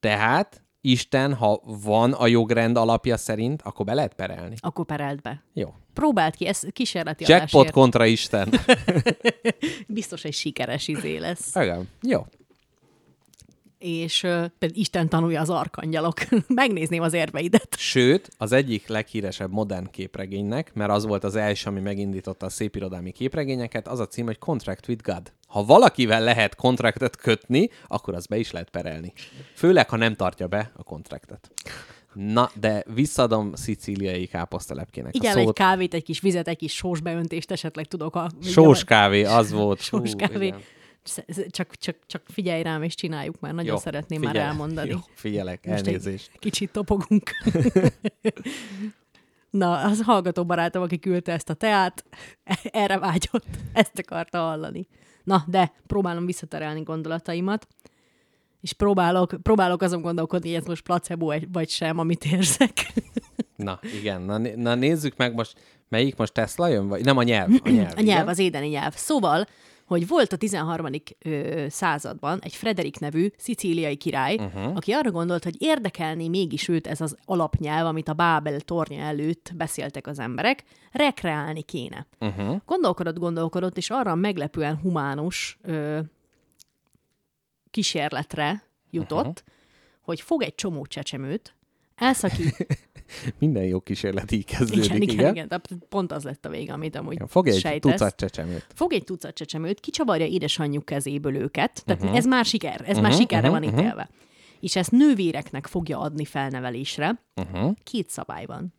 [0.00, 4.54] Tehát Isten, ha van a jogrend alapja szerint, akkor be lehet perelni.
[4.58, 5.42] Akkor perelt be.
[5.52, 5.74] Jó.
[5.92, 7.70] Próbáld ki, ez kísérleti Jackpot adásért.
[7.74, 8.48] kontra Isten.
[9.86, 11.54] Biztos egy sikeres izé lesz.
[11.54, 11.88] Igen.
[12.02, 12.26] Jó.
[13.84, 16.14] És például Isten tanulja az arkangyalok.
[16.48, 17.76] Megnézném az érveidet.
[17.78, 23.12] Sőt, az egyik leghíresebb modern képregénynek, mert az volt az első, ami megindította a szépirodalmi
[23.12, 25.32] képregényeket, az a cím, hogy Contract with God.
[25.46, 29.12] Ha valakivel lehet kontraktet kötni, akkor az be is lehet perelni.
[29.54, 31.50] Főleg, ha nem tartja be a kontraktet.
[32.12, 35.54] Na, de visszadom szicíliai káposztelepkének Igen, a egy szót.
[35.54, 38.14] kávét, egy kis vizet, egy kis sós beöntést esetleg tudok.
[38.16, 39.80] A, Sós kávé, az volt.
[39.80, 40.46] Sós Hú, kávé.
[40.46, 40.60] igen.
[41.48, 43.54] Csak, csak, csak figyelj rám, és csináljuk már.
[43.54, 44.42] Nagyon Jó, szeretném figyelek.
[44.42, 44.88] már elmondani.
[44.90, 46.30] Jó, figyelek, Most elnézést.
[46.38, 47.30] Kicsit topogunk.
[49.50, 52.04] Na, az hallgató barátom, aki küldte ezt a teát,
[52.62, 54.86] erre vágyott, ezt akarta hallani.
[55.24, 57.66] Na, de próbálom visszaterelni gondolataimat,
[58.60, 62.72] és próbálok, próbálok azon gondolkodni, hogy ez most placebo vagy sem, amit érzek.
[63.56, 64.22] Na, igen.
[64.22, 65.54] Na, na, nézzük meg most,
[65.88, 66.88] melyik most Tesla jön?
[66.88, 67.50] Vagy nem a nyelv?
[67.64, 68.28] A nyelv, A nyelv, igen?
[68.28, 68.94] az édeni nyelv.
[68.94, 69.46] Szóval,
[69.86, 70.86] hogy volt a 13.
[71.18, 74.76] Ö, században egy Frederik nevű szicíliai király, uh-huh.
[74.76, 79.52] aki arra gondolt, hogy érdekelné mégis őt ez az alapnyelv, amit a Bábel tornya előtt
[79.56, 82.06] beszéltek az emberek, rekreálni kéne.
[82.20, 82.56] Uh-huh.
[82.66, 85.98] Gondolkodott, gondolkodott, és arra meglepően humánus ö,
[87.70, 89.54] kísérletre jutott, uh-huh.
[90.00, 91.54] hogy fog egy csomó csecsemőt,
[91.94, 92.66] elszakít,
[93.38, 96.96] Minden jó kísérlet így kezdődik, igen, igen, igen, tehát pont az lett a vége, amit
[96.96, 97.92] amúgy Igen, Fog egy sejtesz.
[97.92, 98.66] tucat csecsemőt.
[98.74, 102.16] fog egy tucat csecsemőt, kicsavarja édesanyjuk kezéből őket, tehát uh-huh.
[102.18, 104.02] ez már siker, ez uh-huh, már sikerre uh-huh, van ítélve.
[104.02, 104.16] Uh-huh.
[104.60, 107.20] És ezt nővéreknek fogja adni felnevelésre.
[107.36, 107.74] Uh-huh.
[107.82, 108.74] Két szabály van.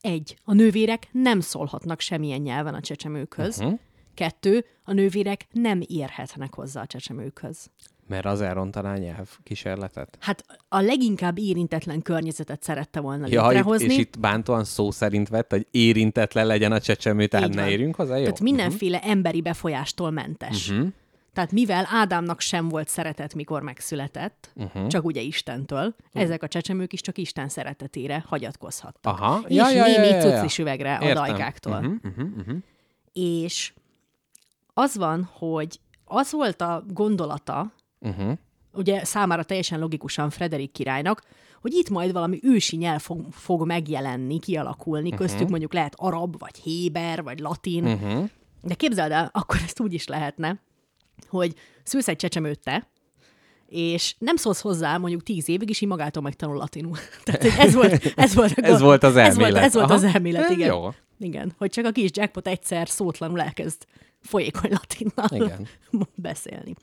[0.00, 3.58] Egy, a nővérek nem szólhatnak semmilyen nyelven a csecsemőkhöz.
[3.58, 3.78] Uh-huh.
[4.14, 7.70] Kettő, a nővérek nem érhetnek hozzá a csecsemőkhöz.
[8.08, 10.16] Mert az elrontaná a nyelv kísérletet.
[10.20, 13.86] Hát a leginkább érintetlen környezetet szerette volna Ja, itt, létrehozni.
[13.86, 17.70] és itt bántóan szó szerint vett, hogy érintetlen legyen a csecsemő, tehát Így ne van.
[17.70, 18.22] érjünk hozzá, jó?
[18.22, 19.12] Tehát mindenféle uh-huh.
[19.12, 20.70] emberi befolyástól mentes.
[20.70, 20.88] Uh-huh.
[21.32, 24.86] Tehát mivel Ádámnak sem volt szeretet, mikor megszületett, uh-huh.
[24.86, 26.22] csak ugye Istentől, uh-huh.
[26.22, 29.20] ezek a csecsemők is csak Isten szeretetére hagyatkozhattak.
[29.20, 29.40] Aha.
[29.46, 30.20] És Ja, ja, ja, némi ja, ja.
[30.20, 31.24] cuclis üvegre a Értem.
[31.24, 31.72] dajkáktól.
[31.72, 32.56] Uh-huh, uh-huh, uh-huh.
[33.12, 33.72] És
[34.74, 38.32] az van, hogy az volt a gondolata, Uh-huh.
[38.72, 41.22] ugye számára teljesen logikusan Frederik királynak,
[41.60, 45.50] hogy itt majd valami ősi nyelv fog, fog megjelenni, kialakulni, köztük Mhm.
[45.50, 47.84] mondjuk lehet arab, vagy héber, vagy latin.
[47.84, 48.28] Uh-huh.
[48.62, 50.60] De képzeld el, akkor ezt úgy is lehetne,
[51.28, 52.88] hogy szülsz egy csecsemőt te,
[53.66, 56.96] és nem szólsz hozzá mondjuk tíz évig, és így magától megtanul latinul.
[57.24, 59.62] Tehát ez volt, ez volt, a Ez volt az Ez volt, elmélet.
[59.64, 59.94] ez volt Aha.
[59.94, 60.68] az elmélet, igen.
[60.68, 60.88] jó.
[61.18, 63.84] Igen, hogy csak a kis jackpot egyszer szótlanul elkezd
[64.20, 65.66] folyékony latinnal Igen.
[66.14, 66.74] beszélni.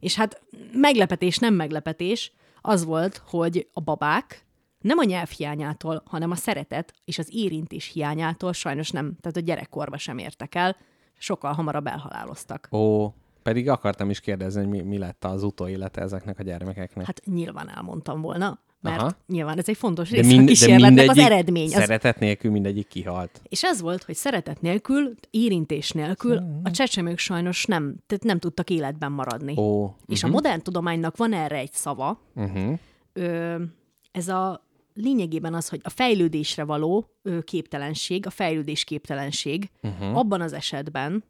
[0.00, 0.42] És hát
[0.72, 4.44] meglepetés, nem meglepetés, az volt, hogy a babák
[4.80, 9.40] nem a nyelv hiányától, hanem a szeretet és az érintés hiányától sajnos nem, tehát a
[9.40, 10.76] gyerekkorba sem értek el,
[11.18, 12.68] sokkal hamarabb elhaláloztak.
[12.72, 13.12] Ó,
[13.42, 17.06] pedig akartam is kérdezni, hogy mi, mi lett az utóélete ezeknek a gyermekeknek.
[17.06, 19.16] Hát nyilván elmondtam volna, mert Aha.
[19.26, 21.66] Nyilván ez egy fontos de, része a mind, de kísérletnek, az eredmény.
[21.66, 23.40] Az, Szeretet nélkül mindegyik kihalt.
[23.48, 28.70] és ez volt, hogy szeretet nélkül, érintés nélkül a csecsemők sajnos nem, tehát nem tudtak
[28.70, 29.58] életben maradni.
[29.58, 32.78] Ó, És a modern tudománynak van erre egy szava, uh-huh.
[33.12, 33.62] ö,
[34.12, 40.18] ez a lényegében az, hogy a fejlődésre való ö, képtelenség, a fejlődés képtelenség uh-huh.
[40.18, 41.24] abban az esetben,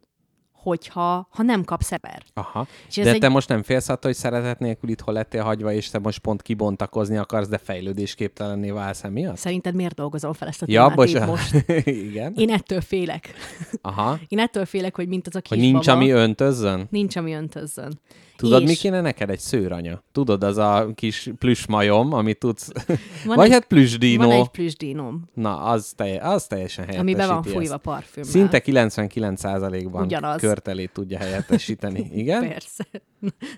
[0.65, 2.21] hogyha ha nem kapsz ember.
[2.33, 2.67] Aha.
[2.87, 5.71] És de egy- te most nem félsz attól, hogy szeretet nélkül itt hol lettél hagyva,
[5.71, 9.37] és te most pont kibontakozni akarsz, de fejlődésképtelenné válsz emiatt?
[9.37, 11.27] Szerinted miért dolgozom fel ezt a Ja, bocsánat.
[11.29, 11.53] most?
[12.09, 12.33] Igen.
[12.35, 13.33] Én ettől félek.
[13.81, 14.19] Aha.
[14.27, 15.71] Én ettől félek, hogy mint az a Hogy kisbaba.
[15.73, 16.87] nincs, ami öntözzön?
[16.89, 17.99] Nincs, ami öntözzön.
[18.35, 19.29] Tudod, És mi kéne neked?
[19.29, 20.03] Egy szőranya.
[20.11, 22.71] Tudod, az a kis plüss majom, amit tudsz...
[23.25, 24.27] Van Vagy egy- hát plüss dinó.
[24.27, 28.29] Van egy plüsdínom, Na, az, telje, az teljesen helyettesíti ami be van fújva parfümmel.
[28.29, 30.39] Szinte 99%-ban Ugyanaz.
[30.41, 32.09] körtelét tudja helyettesíteni.
[32.21, 32.47] Igen?
[32.47, 32.85] Persze.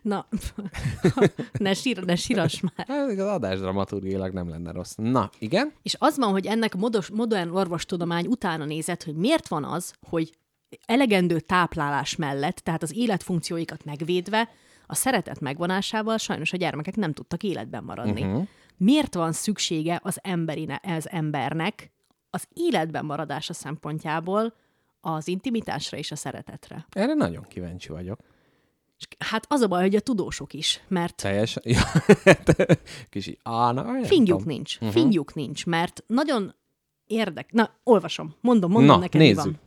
[0.01, 0.27] Na,
[1.59, 2.87] ne, sír, ne síras már.
[2.87, 4.93] Hát, az adás dramaturgiailag nem lenne rossz.
[4.95, 5.73] Na, igen?
[5.83, 9.93] És az van, hogy ennek a modos, modern orvostudomány utána nézett, hogy miért van az,
[10.09, 10.31] hogy
[10.85, 14.49] elegendő táplálás mellett, tehát az életfunkcióikat megvédve,
[14.87, 18.21] a szeretet megvonásával sajnos a gyermekek nem tudtak életben maradni.
[18.21, 18.47] Uh-huh.
[18.77, 21.91] Miért van szüksége az, emberine, az embernek
[22.29, 24.53] az életben maradása szempontjából
[25.01, 26.85] az intimitásra és a szeretetre?
[26.89, 28.19] Erre nagyon kíváncsi vagyok.
[29.17, 31.63] Hát az a baj, hogy a tudósok is, mert Teljesen.
[31.73, 31.81] Ja,
[33.09, 34.75] kis így, á, na, Fingjuk nincs.
[34.75, 34.91] Uh-huh.
[34.91, 36.55] Fingjuk nincs, mert nagyon
[37.05, 37.51] érdek...
[37.51, 38.35] Na, olvasom.
[38.41, 39.43] Mondom, mondom Na, neked, nézzük.
[39.43, 39.59] van.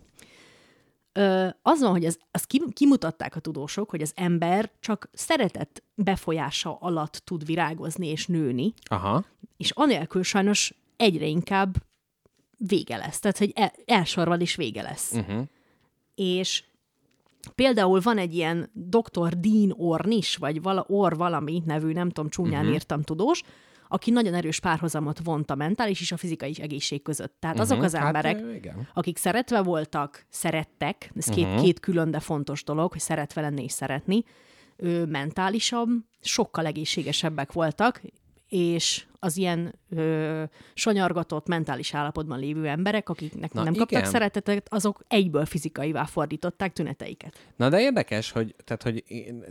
[1.63, 7.23] Az van, hogy ez, kim- kimutatták a tudósok, hogy az ember csak szeretet befolyása alatt
[7.25, 9.25] tud virágozni és nőni, Aha.
[9.57, 11.77] és anélkül sajnos egyre inkább
[12.57, 13.19] vége lesz.
[13.19, 15.13] Tehát, hogy el, elsorvad és vége lesz.
[15.13, 15.43] Uh-huh.
[16.15, 16.65] És
[17.55, 19.39] Például van egy ilyen Dr.
[19.39, 22.75] Dean Ornish, vagy vala, Or valami nevű, nem tudom, csúnyán uh-huh.
[22.75, 23.43] írtam tudós,
[23.93, 27.37] aki nagyon erős párhuzamot vont a mentális és a fizikai egészség között.
[27.39, 27.73] Tehát uh-huh.
[27.73, 28.89] azok az Hát, emberek, igen.
[28.95, 31.63] akik szeretve voltak, szerettek, ez két, uh-huh.
[31.63, 34.25] két külön, de fontos dolog, hogy szeretve lenni és szeretni,
[34.77, 38.03] ő mentálisan sokkal egészségesebbek voltak,
[38.49, 40.43] és az ilyen ö,
[40.75, 44.11] sanyargatott mentális állapotban lévő emberek, akiknek Na, nem kaptak igen.
[44.11, 47.47] szeretetet, azok egyből fizikaivá fordították tüneteiket.
[47.57, 49.05] Na de érdekes, hogy, tehát, hogy,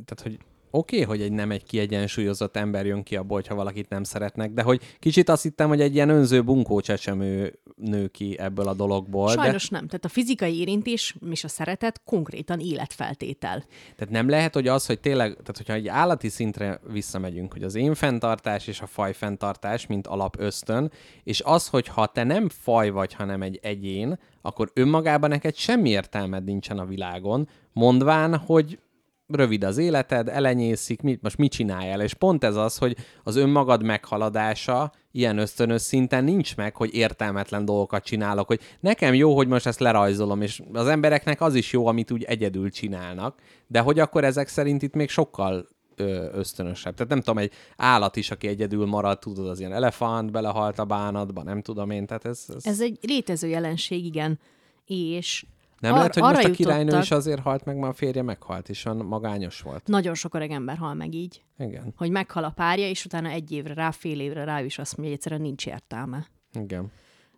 [0.06, 0.40] tehát, hogy
[0.72, 4.52] oké, okay, hogy egy nem egy kiegyensúlyozott ember jön ki abból, hogyha valakit nem szeretnek,
[4.52, 8.74] de hogy kicsit azt hittem, hogy egy ilyen önző bunkó csecsemő nő ki ebből a
[8.74, 9.30] dologból.
[9.30, 9.88] Sajnos nem.
[9.88, 13.58] Tehát a fizikai érintés és a szeretet konkrétan életfeltétel.
[13.58, 13.66] De,
[13.96, 17.76] tehát nem lehet, hogy az, hogy tényleg, tehát hogyha egy állati szintre visszamegyünk, hogy az
[17.76, 20.91] én fenntartás és a faj fenntartás, mint alap ösztön,
[21.24, 25.90] és az, hogy ha te nem faj vagy, hanem egy egyén, akkor önmagában neked semmi
[25.90, 28.80] értelmed nincsen a világon, mondván, hogy
[29.32, 32.02] rövid az életed, elenyészik, mit, most mit csináljál?
[32.02, 37.66] És pont ez az, hogy az önmagad meghaladása ilyen ösztönös szinten nincs meg, hogy értelmetlen
[37.66, 41.88] dolgokat csinálok, hogy nekem jó, hogy most ezt lerajzolom, és az embereknek az is jó,
[41.88, 45.68] amit úgy egyedül csinálnak, de hogy akkor ezek szerint itt még sokkal
[46.34, 46.94] ösztönösebb.
[46.94, 50.86] Tehát nem tudom, egy állat is, aki egyedül marad, tudod, az ilyen elefánt belehalt a
[50.86, 52.46] bánatba, nem tudom én, tehát ez...
[52.56, 52.66] ez...
[52.66, 54.40] Ez egy létező jelenség, igen.
[54.86, 55.46] És
[55.80, 57.96] nem ar- lehet, hogy arra most a királynő jutottak- is azért halt meg, mert a
[57.96, 59.88] férje meghalt, és olyan magányos volt.
[59.88, 63.52] Nagyon sok öreg ember hal meg így, Igen, hogy meghal a párja, és utána egy
[63.52, 66.28] évre rá, fél évre rá is azt mondja, hogy egyszerűen nincs értelme.
[66.54, 66.92] igen.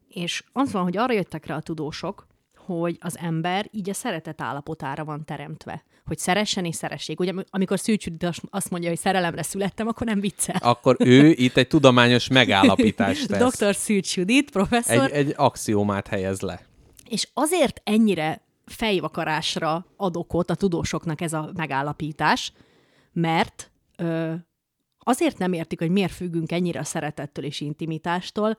[0.07, 2.27] És az van, hogy arra jöttek rá a tudósok,
[2.57, 5.83] hogy az ember így a szeretet állapotára van teremtve.
[6.05, 7.19] Hogy szeressen és szeressék.
[7.19, 8.05] Ugye amikor Szűcs
[8.49, 10.55] azt- mondja, hogy szerelemre születtem, akkor nem viccel.
[10.59, 13.57] Akkor ő itt egy tudományos megállapítást tesz.
[13.59, 13.75] Dr.
[13.75, 16.59] Szűcs Judit, professzor, Egy, egy axiómát helyez le.
[17.11, 22.53] És azért ennyire fejvakarásra ad okot a tudósoknak ez a megállapítás,
[23.13, 24.33] mert ö,
[24.99, 28.57] azért nem értik, hogy miért függünk ennyire a szeretettől és intimitástól,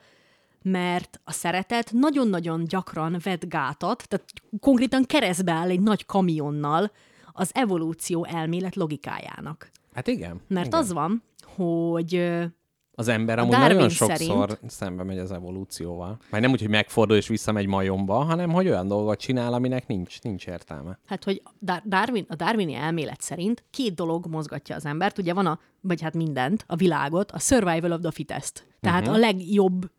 [0.62, 4.28] mert a szeretet nagyon-nagyon gyakran vet gátat, tehát
[4.60, 6.90] konkrétan keresztbe áll egy nagy kamionnal
[7.32, 9.70] az evolúció elmélet logikájának.
[9.94, 10.40] Hát igen.
[10.48, 10.80] Mert igen.
[10.80, 12.14] az van, hogy
[12.94, 16.18] Az ember a amúgy Darwin nagyon sokszor szerint- szembe megy az evolúcióval.
[16.30, 20.22] Majd nem úgy, hogy megfordul és visszamegy majomba, hanem hogy olyan dolgot csinál, aminek nincs,
[20.22, 20.98] nincs értelme.
[21.06, 25.18] Hát, hogy Dar- Darwin, a darwini elmélet szerint két dolog mozgatja az embert.
[25.18, 28.66] Ugye van a, vagy hát mindent, a világot, a survival of the fittest.
[28.80, 29.16] Tehát uh-huh.
[29.16, 29.90] a legjobb,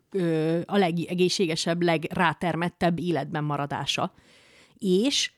[0.65, 4.13] a legegészségesebb, legrátermettebb életben maradása.
[4.77, 5.31] És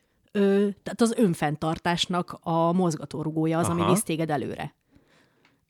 [0.83, 3.81] tehát az önfenntartásnak a mozgatórugója az, Aha.
[3.81, 4.75] ami visz téged előre.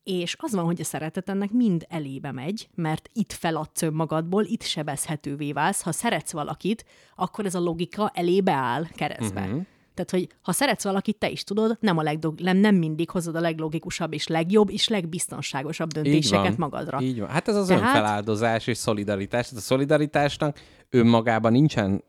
[0.06, 4.62] És az van, hogy a szeretet ennek mind elébe megy, mert itt feladsz önmagadból, itt
[4.64, 5.82] sebezhetővé válsz.
[5.82, 9.42] Ha szeretsz valakit, akkor ez a logika elébe áll keresztbe.
[9.42, 9.62] Uh-huh.
[9.94, 13.36] Tehát, hogy ha szeretsz valakit, te is tudod, nem, a legdog- nem, nem mindig hozod
[13.36, 16.56] a leglogikusabb és legjobb és legbiztonságosabb Így döntéseket van.
[16.58, 17.02] magadra.
[17.02, 17.30] Így van.
[17.30, 19.44] Hát ez az Tehát- önfeláldozás és szolidaritás.
[19.48, 20.60] Tehát a szolidaritásnak
[20.90, 22.04] önmagában nincsen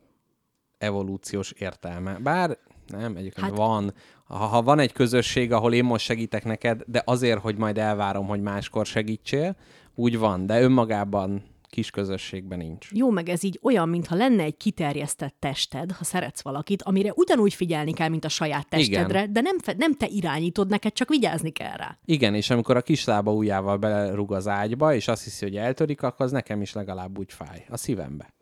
[0.78, 2.18] evolúciós értelme.
[2.18, 2.58] Bár
[2.88, 3.94] nem, egyébként Hát- van.
[4.24, 8.26] Ha, ha van egy közösség, ahol én most segítek neked, de azért, hogy majd elvárom,
[8.26, 9.56] hogy máskor segítsél,
[9.94, 12.88] úgy van, de önmagában kis közösségben nincs.
[12.92, 17.54] Jó, meg ez így olyan, mintha lenne egy kiterjesztett tested, ha szeretsz valakit, amire ugyanúgy
[17.54, 19.32] figyelni kell, mint a saját testedre, Igen.
[19.32, 21.98] de nem, fe- nem te irányítod, neked csak vigyázni kell rá.
[22.04, 26.24] Igen, és amikor a kislába ujjával belerúg az ágyba, és azt hiszi, hogy eltörik, akkor
[26.26, 27.66] az nekem is legalább úgy fáj.
[27.68, 28.34] A szívembe.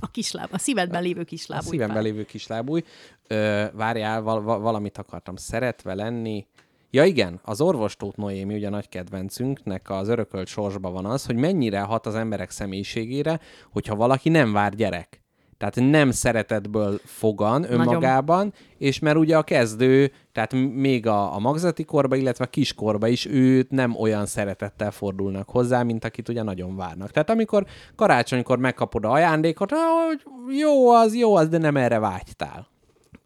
[0.00, 1.62] A kisláb, a szívedben lévő A kisláb.
[1.64, 2.82] úgy szívemben lévő kislábúj.
[3.26, 5.36] Ö, várjál, val- val- valamit akartam.
[5.36, 6.46] Szeretve lenni.
[6.90, 11.36] Ja igen, az orvostót Noémi, ugye a nagy kedvencünknek az örökölt sorsba van az, hogy
[11.36, 13.40] mennyire hat az emberek személyiségére,
[13.72, 15.22] hogyha valaki nem vár gyerek.
[15.58, 21.84] Tehát nem szeretetből fogan önmagában, és mert ugye a kezdő, tehát még a, a magzati
[21.84, 26.76] korba, illetve a kiskorba is őt nem olyan szeretettel fordulnak hozzá, mint akit ugye nagyon
[26.76, 27.10] várnak.
[27.10, 27.66] Tehát amikor
[27.96, 30.22] karácsonykor megkapod a ajándékot, "Ah, hogy
[30.56, 32.66] jó az, jó az, de nem erre vágytál.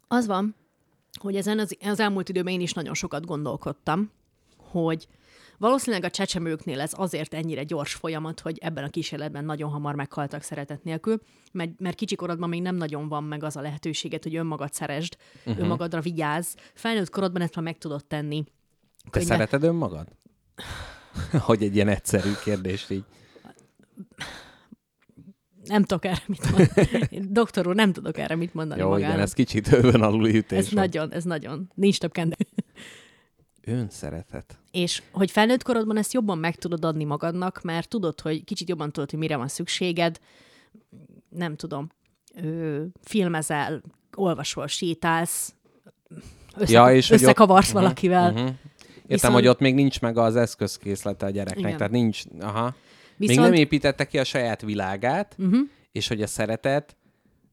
[0.07, 0.55] Az van,
[1.19, 4.11] hogy ezen az, az elmúlt időben én is nagyon sokat gondolkodtam,
[4.71, 5.07] hogy
[5.63, 10.41] valószínűleg a csecsemőknél ez azért ennyire gyors folyamat, hogy ebben a kísérletben nagyon hamar meghaltak
[10.41, 11.21] szeretet nélkül,
[11.51, 15.63] mert, mert kicsikorodban még nem nagyon van meg az a lehetőséget, hogy önmagad szeresd, uh-huh.
[15.63, 16.53] önmagadra vigyázz.
[16.73, 18.43] Felnőtt korodban ezt már meg tudod tenni.
[18.43, 20.07] Te Könnyen- szereted önmagad?
[21.47, 23.03] hogy egy ilyen egyszerű kérdést így.
[25.63, 27.27] Nem tudok erre mit mondani.
[27.29, 29.09] Doktor úr, nem tudok erre mit mondani Jó, magának.
[29.09, 30.75] igen, ez kicsit övön aluli ütés ez volt.
[30.75, 31.71] nagyon, ez nagyon.
[31.75, 32.35] Nincs több kende.
[33.65, 34.57] Önszeretet.
[34.71, 38.91] És hogy felnőtt korodban ezt jobban meg tudod adni magadnak, mert tudod, hogy kicsit jobban
[38.91, 40.19] tudod, hogy mire van szükséged,
[41.29, 41.89] nem tudom,
[42.35, 43.81] ö, filmezel,
[44.15, 45.53] olvasol, sétálsz,
[46.55, 48.31] össze, Ja, és ott- összekavarsz Mhm, valakivel.
[48.31, 48.39] mhm.
[48.39, 48.57] Értem,
[49.07, 51.77] Viszont- hogy ott még nincs meg az eszközkészlete a gyereknek, Igen.
[51.77, 52.75] tehát nincs, aha.
[53.17, 55.59] Még Viszont- nem építette ki a saját világát, Uh-huh.
[55.91, 56.95] és hogy a szeretet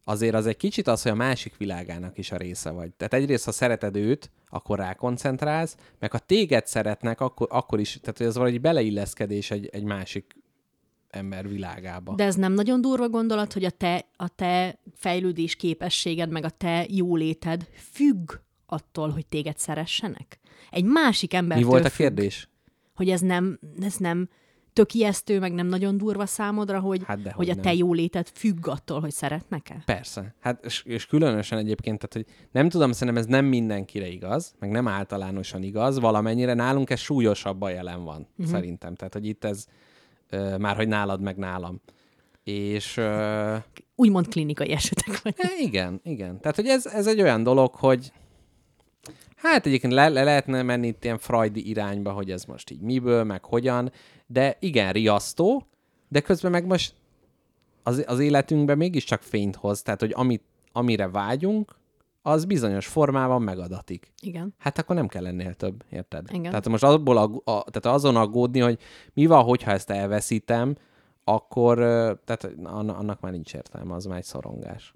[0.05, 2.93] azért az egy kicsit az, hogy a másik világának is a része vagy.
[2.93, 8.21] Tehát egyrészt, ha szereted őt, akkor rákoncentrálsz, meg ha téged szeretnek, akkor, akkor is, tehát
[8.21, 10.37] ez valahogy beleilleszkedés egy, egy másik
[11.11, 12.15] ember világába.
[12.15, 16.51] De ez nem nagyon durva gondolat, hogy a te, a te fejlődés képességed, meg a
[16.51, 18.33] te jóléted függ
[18.67, 20.39] attól, hogy téged szeressenek?
[20.71, 22.49] Egy másik ember Mi volt a kérdés?
[22.95, 24.29] Hogy ez nem, ez nem
[24.73, 28.69] tök ijesztő, meg nem nagyon durva számodra, hogy, Hát dehogy hogy a te jóléted függ
[28.69, 29.83] attól, hogy szeretnek-e?
[29.85, 30.35] Persze.
[30.41, 34.71] Hát, és, és különösen egyébként, tehát, hogy nem tudom, szerintem ez nem mindenkire igaz, meg
[34.71, 38.55] nem általánosan igaz, valamennyire nálunk ez súlyosabban jelen van, uh-huh.
[38.55, 38.95] szerintem.
[38.95, 39.67] Tehát, hogy itt ez
[40.31, 41.81] ö, már, hogy nálad, meg nálam.
[42.45, 43.57] És ö,
[43.95, 45.35] Úgymond klinikai esetek vagy.
[45.37, 46.41] e, igen, igen.
[46.41, 48.13] Tehát, hogy ez, ez egy olyan dolog, hogy
[49.37, 53.25] hát egyébként le, le lehetne menni itt ilyen freudi irányba, hogy ez most így miből,
[53.25, 53.93] meg hogyan,
[54.33, 55.67] de igen, riasztó,
[56.09, 56.95] de közben meg most
[57.83, 60.43] az, az életünkben mégiscsak fényt hoz, tehát, hogy amit,
[60.73, 61.79] amire vágyunk,
[62.23, 64.13] az bizonyos formában megadatik.
[64.21, 64.55] Igen.
[64.59, 66.27] Hát akkor nem kell ennél több, érted?
[66.29, 66.43] Igen.
[66.43, 68.79] Tehát most abból ag- a, tehát azon aggódni, hogy
[69.13, 70.75] mi van, hogyha ezt elveszítem,
[71.25, 71.77] akkor
[72.25, 74.95] tehát anna- annak már nincs értelme, az már egy szorongás.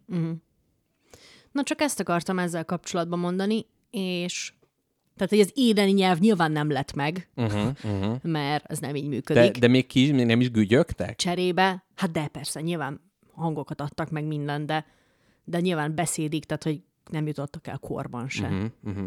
[1.53, 4.53] Na csak ezt akartam ezzel kapcsolatban mondani, és
[5.17, 8.23] tehát, hogy az édeni nyelv nyilván nem lett meg, Uh-huh, uh-huh.
[8.23, 9.53] mert ez nem így működik.
[9.53, 11.17] De, de még ki még nem is gügyögtek?
[11.17, 13.01] cserébe, hát de persze, nyilván
[13.33, 14.87] hangokat adtak meg minden, de,
[15.45, 18.47] de nyilván beszédik, tehát hogy nem jutottak el korban se.
[18.47, 18.71] Uh-huh.
[18.85, 19.07] Uh-huh.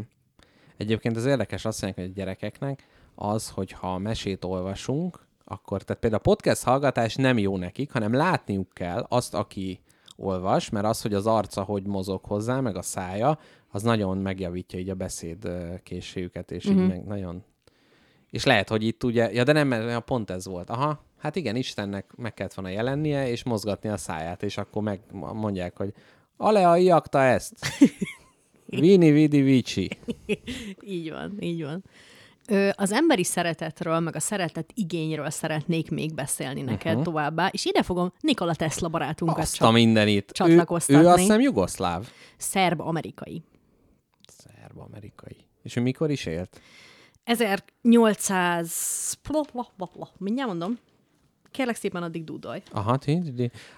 [0.77, 2.83] Egyébként az érdekes azt mondják, hogy a gyerekeknek
[3.15, 8.13] az, hogy ha mesét olvasunk, akkor, tehát például a podcast hallgatás nem jó nekik, hanem
[8.13, 9.79] látniuk kell azt, aki
[10.15, 13.39] olvas, mert az, hogy az arca hogy mozog hozzá, meg a szája,
[13.71, 15.49] az nagyon megjavítja így a beszéd
[15.83, 16.81] készségüket, és uh-huh.
[16.81, 17.43] így meg nagyon...
[18.29, 20.69] És lehet, hogy itt ugye, ja de nem, mert pont ez volt.
[20.69, 24.99] Aha, hát igen, Istennek meg kellett volna jelennie, és mozgatni a száját, és akkor meg
[25.11, 25.93] mondják, hogy
[26.37, 27.53] Alea iakta ezt.
[28.69, 29.89] Vini vidi vici.
[30.81, 31.83] Így van, így van.
[32.47, 37.03] Ö, az emberi szeretetről, meg a szeretet igényről szeretnék még beszélni neked uh-huh.
[37.03, 40.31] továbbá, és ide fogom Nikola Tesla barátunkat Azt a mindenit.
[40.45, 42.07] Ő, ő azt hiszem jugoszláv.
[42.37, 43.43] szerb-amerikai.
[44.77, 45.35] Szerb-amerikai.
[45.63, 46.61] És ő mikor is élt?
[47.23, 49.17] 1800...
[50.17, 50.77] Mindjárt mondom.
[51.51, 52.61] Kérlek szépen addig dúdolj.
[52.71, 52.97] Aha,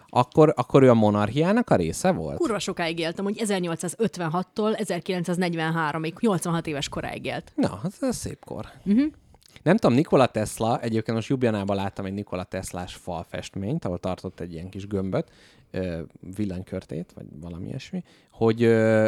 [0.09, 2.37] akkor, akkor ő a monarchiának a része volt?
[2.37, 7.51] Kurva sokáig éltem, hogy 1856-tól 1943-ig, 86 éves koráig élt.
[7.55, 8.71] Na, ez, ez szép kor.
[8.85, 9.11] Uh-huh.
[9.63, 14.53] Nem tudom, Nikola Tesla, egyébként most Jubjanában láttam egy Nikola Teslás falfestményt, ahol tartott egy
[14.53, 15.31] ilyen kis gömböt,
[16.35, 18.61] villanykörtét, vagy valami ilyesmi, hogy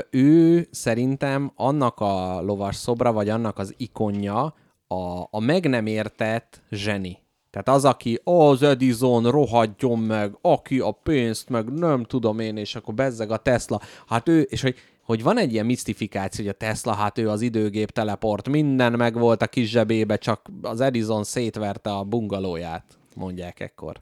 [0.09, 4.53] ő szerintem annak a lovas szobra, vagy annak az ikonja
[4.87, 7.19] a, a meg nem értett zseni.
[7.49, 12.75] Tehát az, aki az Edison rohadjon meg, aki a pénzt, meg nem tudom én, és
[12.75, 13.81] akkor bezzeg a Tesla.
[14.07, 17.41] Hát ő, és hogy, hogy van egy ilyen misztifikáció, hogy a Tesla, hát ő az
[17.41, 23.59] időgép teleport, minden meg volt a kis zsebébe, csak az Edison szétverte a bungalóját, mondják
[23.59, 24.01] ekkor.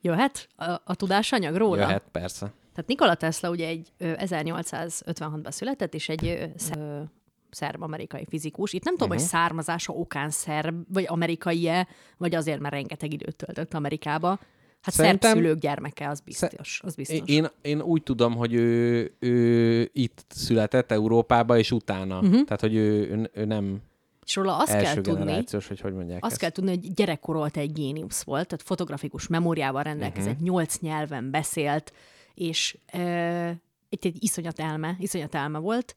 [0.00, 1.80] Jöhet a, a tudásanyag róla?
[1.80, 2.52] Jöhet, persze.
[2.72, 6.50] Tehát Nikola Tesla ugye egy ö, 1856-ban született, és egy
[7.50, 8.72] szerb-amerikai fizikus.
[8.72, 9.18] Itt nem tudom, Mhm.
[9.18, 14.28] hogy származása okán szerb, vagy amerikai-e, vagy azért, mert rengeteg időt töltött Amerikába.
[14.82, 16.80] Hát Szerintem- szerb szülők gyermeke, az biztos.
[16.84, 17.18] Az biztos.
[17.24, 22.16] Én, én úgy tudom, hogy ő, ő itt született Európába, és utána.
[22.20, 22.26] Mhm.
[22.26, 22.44] Uh-huh.
[22.44, 23.78] Tehát, hogy ő, ő nem
[24.28, 26.40] és róla azt első kell tudni, hogy hogy mondják Azt ezt.
[26.40, 30.48] kell tudni, hogy gyerekkorolta egy géniusz volt, tehát fotografikus memóriával rendelkezett, uh-huh.
[30.48, 31.92] nyolc nyelven beszélt,
[32.34, 33.50] és ö,
[33.88, 35.96] itt egy iszonyat elme, iszonyat elme volt,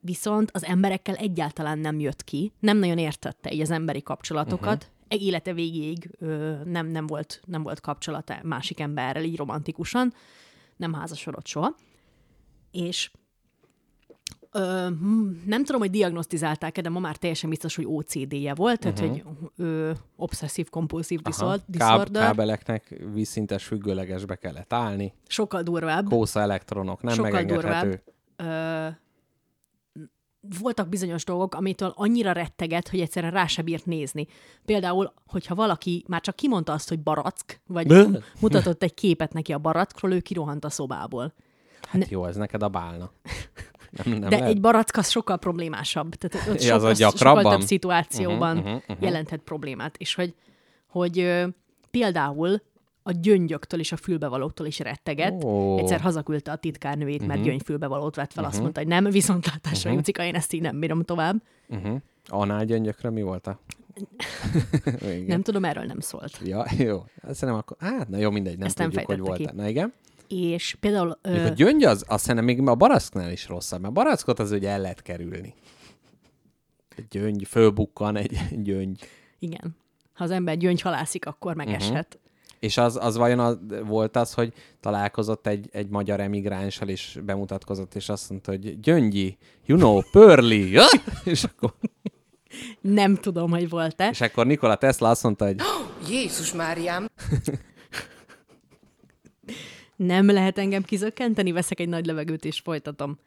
[0.00, 5.22] viszont az emberekkel egyáltalán nem jött ki, nem nagyon értette így az emberi kapcsolatokat, uh-huh.
[5.26, 10.14] élete végéig ö, nem, nem, volt, nem volt kapcsolata másik emberrel így romantikusan,
[10.76, 11.74] nem házasodott soha,
[12.70, 13.10] és
[14.52, 18.98] Ö, hm, nem tudom, hogy diagnosztizálták-e, de ma már teljesen biztos, hogy OCD-je volt, tehát
[18.98, 19.24] hogy
[19.56, 22.22] ö, obszesszív-kompulszív diszor- Káb- disorder.
[22.22, 25.14] kábeleknek vízszintes függőlegesbe kellett állni.
[25.26, 26.08] Sokkal durvább.
[26.08, 28.02] Kósza elektronok, nem Sokkal megengedhető.
[28.36, 28.88] Ö,
[30.60, 34.26] voltak bizonyos dolgok, amitől annyira retteget, hogy egyszerűen rá se bírt nézni.
[34.64, 38.04] Például, hogyha valaki már csak kimondta azt, hogy barack, vagy Bö.
[38.40, 41.34] mutatott egy képet neki a barackról, ő kirohant a szobából.
[41.88, 43.10] Hát jó, ez neked a bálna.
[43.90, 44.48] Nem, nem De lehet?
[44.48, 46.14] egy barack az sokkal problémásabb.
[46.14, 47.58] Tehát ott Ja, sokkal gyakrabban?
[47.58, 49.04] több szituációban Mhm, mhm, mhm.
[49.04, 49.96] jelenthet problémát.
[49.96, 50.34] És hogy,
[50.86, 51.46] hogy ö,
[51.90, 52.62] például
[53.02, 55.44] a gyöngyöktől és a fülbevalóktól is retteget.
[55.44, 55.78] Ó.
[55.78, 60.34] Egyszer hazaküldte a titkárnőjét, mert gyöngyfülbevalót vett fel, azt mondta, hogy nem, viszontlátásra, Jucika, én
[60.34, 61.42] ezt így nem bírom tovább.
[61.68, 61.96] Uh-huh.
[62.26, 63.60] Anál gyöngyökre mi volt a...
[65.26, 66.40] Nem tudom, erről nem szólt.
[66.44, 67.04] Ja, jó.
[67.40, 67.76] Nem akkor...
[67.80, 69.50] Hát, na jó, mindegy, nem Ezt nem tudjuk, hogy fejtette volt.
[69.50, 69.56] ki.
[69.56, 69.92] Na igen.
[70.30, 71.18] És például...
[71.22, 71.44] Ö...
[71.44, 74.68] A gyöngy az, azt szerintem még a baracknál is rosszabb, mert a barackot az ugye
[74.68, 75.54] el lehet kerülni.
[76.96, 78.38] Egy gyöngy, fölbukkan egy
[78.68, 79.08] gyöngy.
[79.38, 79.76] igen.
[80.14, 82.18] Ha az ember gyöngy halászik, akkor megeshet.
[82.60, 87.94] És az, az vajon az, volt az, hogy találkozott egy, egy magyar emigránssal, és bemutatkozott,
[87.94, 90.84] és azt mondta, hogy gyöngyi, you know, pörli, ja?
[91.24, 91.74] és, akkor,
[92.80, 94.08] Nem tudom, hogy volt-e.
[94.08, 95.56] és akkor Nikola Tesla azt mondta, hogy
[96.10, 97.08] Jézus Máriám!
[100.06, 103.18] Nem lehet engem kizökkenteni, veszek egy nagy levegőt és folytatom.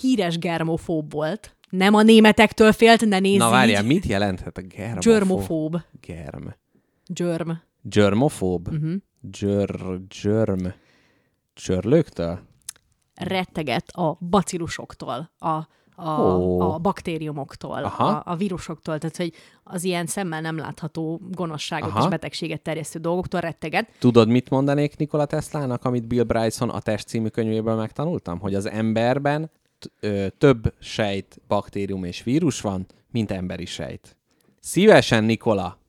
[0.00, 1.56] Híres germofób volt.
[1.68, 3.88] Nem a németektől félt, ne nézz na várjál, így.
[3.88, 5.02] mit jelenthet a germofób?
[5.02, 5.76] Györmofób.
[6.00, 6.46] Germ.
[7.06, 7.50] Györm.
[7.82, 8.68] Germofób?
[8.68, 8.76] Mhm.
[8.76, 9.00] Uh-huh.
[9.20, 10.66] Györ, györm.
[11.54, 12.40] Csörlőktől?
[13.14, 15.68] Retteget a bacillusoktól, a,
[16.00, 16.60] a, Ó.
[16.60, 18.04] a baktériumoktól, Aha.
[18.04, 19.32] a, a vírusoktól, tehát hogy
[19.64, 22.02] az ilyen szemmel nem látható gonoszságot Aha.
[22.02, 23.88] és betegséget terjesztő dolgoktól retteget.
[23.98, 28.38] Tudod, mit mondanék Nikola Teslának, amit Bill Bryson a Test című könyvéből megtanultam?
[28.38, 34.16] Hogy az emberben t- ö, több sejt, baktérium és vírus van, mint emberi sejt.
[34.60, 35.79] Szívesen, Nikola!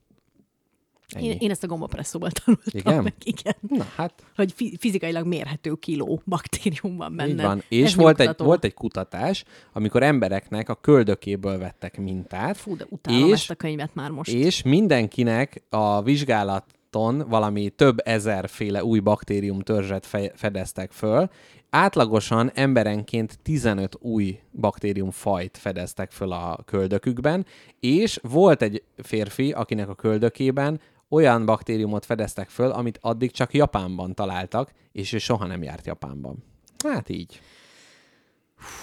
[1.14, 1.26] Ennyi.
[1.26, 3.02] Én, én ezt a gombapresszóból tanultam Igen?
[3.02, 3.54] meg, igen.
[3.68, 7.30] Na, hát Hogy fi- fizikailag mérhető kiló baktérium van benne.
[7.30, 7.56] így van.
[7.58, 12.86] Ez És volt egy, volt egy kutatás, amikor embereknek a köldökéből vettek mintát, Fú, de
[12.88, 14.30] utálom és- ezt a könyvet már most.
[14.32, 21.28] és mindenkinek a vizsgálaton valami több ezerféle új baktérium törzset fe- fedeztek föl.
[21.70, 27.46] Átlagosan emberenként 15 új baktériumfajt fedeztek föl a köldökükben,
[27.80, 30.80] és volt egy férfi, akinek a köldökében
[31.12, 36.44] olyan baktériumot fedeztek föl, amit addig csak Japánban találtak, és ő soha nem járt Japánban.
[36.88, 37.40] Hát így.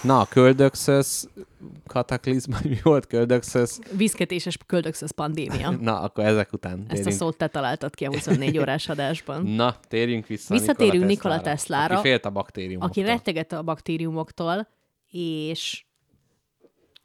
[0.04, 1.30] Na, a köldökszösz
[1.88, 3.80] kataklizma, mi volt köldökszösz?
[3.96, 5.70] Viszketéses köldökszösz pandémia.
[5.90, 7.16] Na, akkor ezek után Ezt a térjünk.
[7.16, 9.46] szót te találtad ki a 24 órás adásban.
[9.46, 12.90] Na, térjünk vissza Visszatérünk Nikola Nikola Teslára, Aki félt a baktériumoktól.
[13.04, 14.68] Aki retteget a baktériumoktól,
[15.12, 15.86] és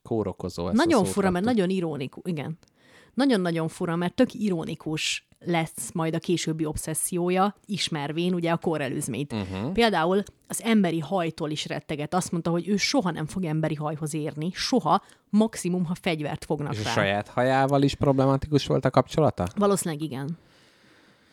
[0.02, 0.66] Kórokozó.
[0.68, 2.58] ezt nagyon fura, mert nagyon ironikus, igen.
[3.14, 9.32] Nagyon-nagyon fura, mert tök ironikus lesz majd a későbbi obszessziója, ismervén ugye a korrelőzményt.
[9.32, 9.40] Mhm.
[9.40, 9.72] Uh-huh.
[9.72, 12.14] Például az emberi hajtól is retteget.
[12.14, 16.72] Azt mondta, hogy ő soha nem fog emberi hajhoz érni, soha, maximum, ha fegyvert fognak
[16.72, 16.90] És a rá.
[16.90, 19.46] saját hajával is problematikus volt a kapcsolata?
[19.56, 20.38] Valószínűleg igen.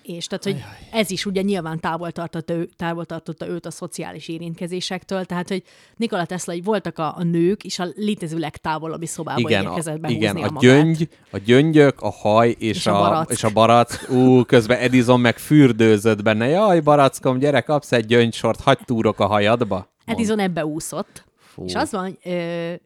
[0.03, 4.27] És tehát, hogy ez is ugye nyilván távol tartotta, ő, távol tartotta őt a szociális
[4.27, 5.63] érintkezésektől, tehát, hogy
[5.95, 10.21] Nikola Tesla, hogy voltak a, a nők, és a létező legtávolabbi szobába igen, igyekezett behúzni
[10.21, 13.31] igen a, a, gyöngy, a gyöngyök, a haj és, És a a, barack.
[13.31, 14.09] és a barack.
[14.09, 16.47] Ú, közben Edison meg fürdőzött benne.
[16.47, 19.89] Jaj, barackom, gyere, kapsz egy gyöngysort, hagyd túrok a hajadba.
[20.05, 21.29] Edison ebbe úszott.
[21.51, 21.65] Fú.
[21.65, 22.17] És az van,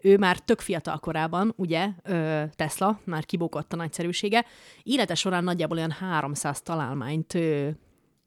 [0.01, 1.89] ő már tök fiatal korában, ugye,
[2.55, 4.45] Tesla, már kibukott a nagyszerűsége,
[4.83, 7.37] élete során nagyjából olyan 300 találmányt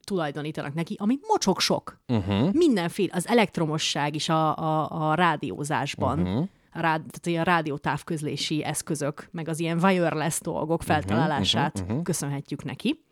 [0.04, 2.00] tulajdonítanak neki, ami mocsok sok.
[2.08, 2.52] Uh-huh.
[2.52, 6.48] Mindenféle, az elektromosság is a, a, a rádiózásban, uh-huh.
[6.72, 12.04] a, rád, tehát a rádiótávközlési eszközök, meg az ilyen wireless dolgok feltalálását uh-huh, uh-huh.
[12.04, 13.04] köszönhetjük neki.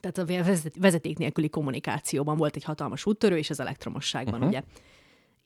[0.00, 4.48] Tehát a vezet- vezeték nélküli kommunikációban volt egy hatalmas úttörő, és az elektromosságban, uh-huh.
[4.48, 4.62] ugye.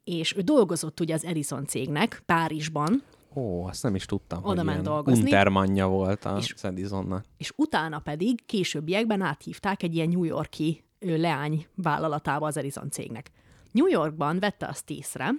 [0.06, 3.02] És ő dolgozott ugye az Edison cégnek Párizsban,
[3.34, 5.22] Ó, azt nem is tudtam, Oda hogy ment dolgozni.
[5.22, 7.24] untermanja volt a És- Edisonnak.
[7.36, 13.30] és utána pedig későbbiekben áthívták egy ilyen New Yorki leány vállalatába az Edison cégnek.
[13.72, 15.30] New Yorkban vette azt észre,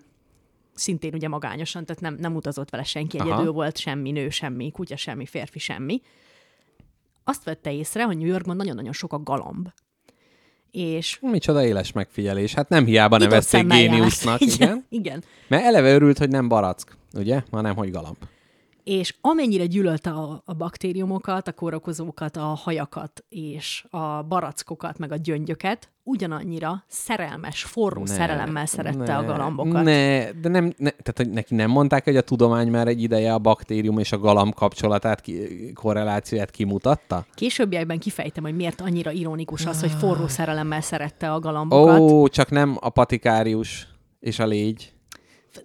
[0.73, 3.33] szintén ugye magányosan, tehát nem, nem utazott vele senki, Aha.
[3.33, 6.01] egyedül volt semmi nő, semmi kutya, semmi férfi, semmi.
[7.23, 9.67] Azt vette észre, hogy New Yorkban nagyon-nagyon sok a galamb.
[10.77, 12.53] És Micsoda éles megfigyelés.
[12.53, 14.85] Hát nem hiába nevezték géniusznak, igen.
[14.89, 15.23] igen.
[15.47, 17.41] Mert eleve örült, hogy nem barack, ugye?
[17.51, 18.17] Hanem, hogy galamb.
[18.83, 25.15] És amennyire gyűlölte a, a baktériumokat, a kórokozókat, a hajakat és a barackokat, meg a
[25.15, 29.83] gyöngyöket, ugyanannyira szerelmes, forró ne, szerelemmel szerette a galambokat.
[29.83, 33.33] Ne, de nem, ne, tehát hogy neki nem mondták, hogy a tudomány már egy ideje
[33.33, 37.25] a baktérium és a galamb kapcsolatát, ki, korrelációját kimutatta?
[37.33, 41.99] Későbbiekben kifejtem, hogy miért annyira ironikus az, hogy forró szerelemmel szerette a galambokat.
[41.99, 43.87] Ó, csak nem a patikárius
[44.19, 44.91] és a légy.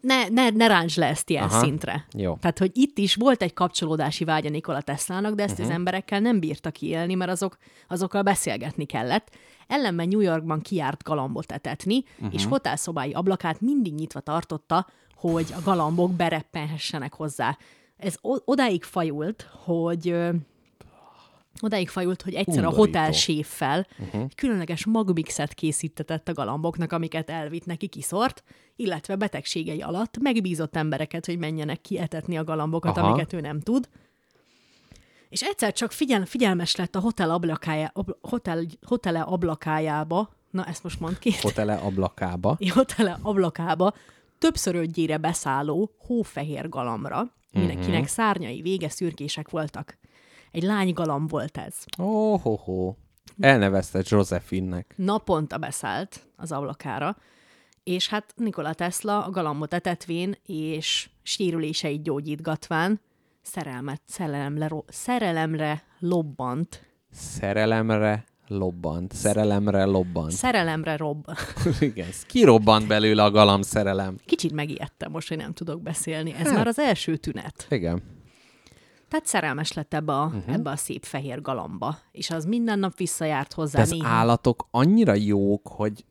[0.00, 1.58] Ne, ne, ne ráncs le ezt ilyen Aha.
[1.60, 2.06] szintre.
[2.16, 2.36] Jó.
[2.40, 5.60] Tehát, hogy itt is volt egy kapcsolódási vágya Nikola Teslának, de ezt Mhm.
[5.60, 5.72] uh-huh.
[5.74, 7.56] az emberekkel nem bírta kiélni, mert azok,
[7.88, 9.28] azokkal beszélgetni kellett.
[9.66, 12.24] Ellenben New Yorkban kiárt galambot etetni, Mhm.
[12.24, 12.34] uh-huh.
[12.34, 17.58] és hotelszobái ablakát mindig nyitva tartotta, hogy a galambok bereppenhessenek hozzá.
[17.96, 20.16] Ez o- odáig fajult, hogy
[21.60, 22.82] Odáig fajult, hogy egyszer a Undorító.
[22.84, 24.20] hotel séffel uh-huh.
[24.22, 28.42] egy különleges magmixet készítetett a galamboknak, amiket elvitt neki kiszort,
[28.76, 33.06] illetve betegségei alatt megbízott embereket, hogy menjenek ki etetni a galambokat, Aha.
[33.08, 33.88] amiket ő nem tud.
[35.28, 40.82] És egyszer csak figyel, figyelmes lett a hotel, ablakája, ab, hotel, hotele ablakájába, na ezt
[40.82, 42.58] most mond ki, Hotele ablakába.
[42.74, 43.94] hotele ablakába
[44.38, 48.08] többszörödjére beszálló hófehér galambra, mindenkinek Mhm.
[48.08, 49.98] szárnyai vége szürkések voltak.
[50.52, 51.74] Egy lány galamb volt ez.
[51.98, 52.94] Ó, ho, ho.
[53.40, 54.94] Elnevezte Josephinnek.
[54.96, 57.16] Naponta beszállt az ablakára,
[57.84, 63.00] és hát Nikola Tesla a galambot etetvén és sérüléseit gyógyítgatván
[63.42, 66.86] szerelmet, szerelemre, szerelemre lobbant.
[67.12, 69.12] Szerelemre lobbant.
[69.12, 70.30] Szerelemre lobbant.
[70.30, 71.24] Szerelemre robb.
[71.80, 74.16] Igen, kirobbant belőle a galamb szerelem.
[74.26, 76.32] Kicsit megijedtem most, hogy nem tudok beszélni.
[76.32, 76.54] Ez Hát.
[76.54, 77.66] már az első tünet.
[77.70, 78.02] Igen.
[79.12, 80.54] Tehát szerelmes lett ebbe a, uh-huh.
[80.54, 84.08] ebbe a szép fehér galamba, és az minden nap visszajárt hozzá De az néha.
[84.08, 86.04] állatok annyira jók, hogy,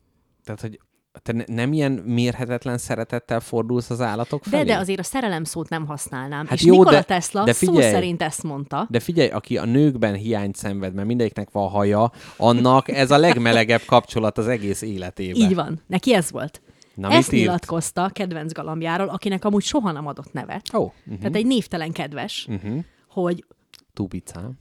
[0.43, 0.79] tehát, hogy
[1.23, 4.63] te ne- nem ilyen mérhetetlen szeretettel fordulsz az állatok felé?
[4.63, 6.45] De, de azért a szerelem szót nem használnám.
[6.45, 7.93] Hát és jó, Nikola de- Tesla de szó figyelj.
[7.93, 8.87] szerint ezt mondta.
[8.89, 13.81] De figyelj, aki a nőkben hiányt szenved, mert mindegyiknek van haja, annak ez a legmelegebb
[13.85, 15.41] kapcsolat az egész életében.
[15.49, 15.81] Így van.
[15.87, 16.61] Neki ez volt.
[16.95, 20.73] Na, Ezt nyilatkozta kedvenc galambjáról, akinek amúgy soha nem adott nevet.
[20.73, 21.17] Ó, oh, uh-huh.
[21.17, 22.83] Tehát egy névtelen kedves, uh-huh.
[23.07, 23.45] hogy,
[23.93, 24.59] tubicám,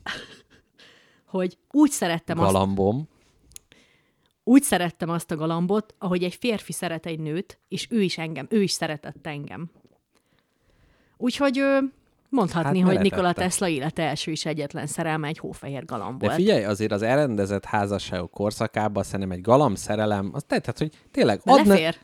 [1.25, 3.09] hogy úgy szerettem azt, galambom.
[4.45, 8.47] úgy szerettem azt a galambot, ahogy egy férfi szeret egy nőt, és ő is engem,
[8.51, 9.71] ő is szeretett engem.
[11.17, 11.79] Úgyhogy ö,
[12.29, 13.01] mondhatni, Hát hogy.
[13.01, 16.39] Nikola Tesla élete első és egyetlen szerelme egy hófehér galamb De volt.
[16.39, 21.99] figyelj, azért az elrendezett házasságok korszakában szerintem egy galamb szerelem, az tehát, hogy tényleg Belefér?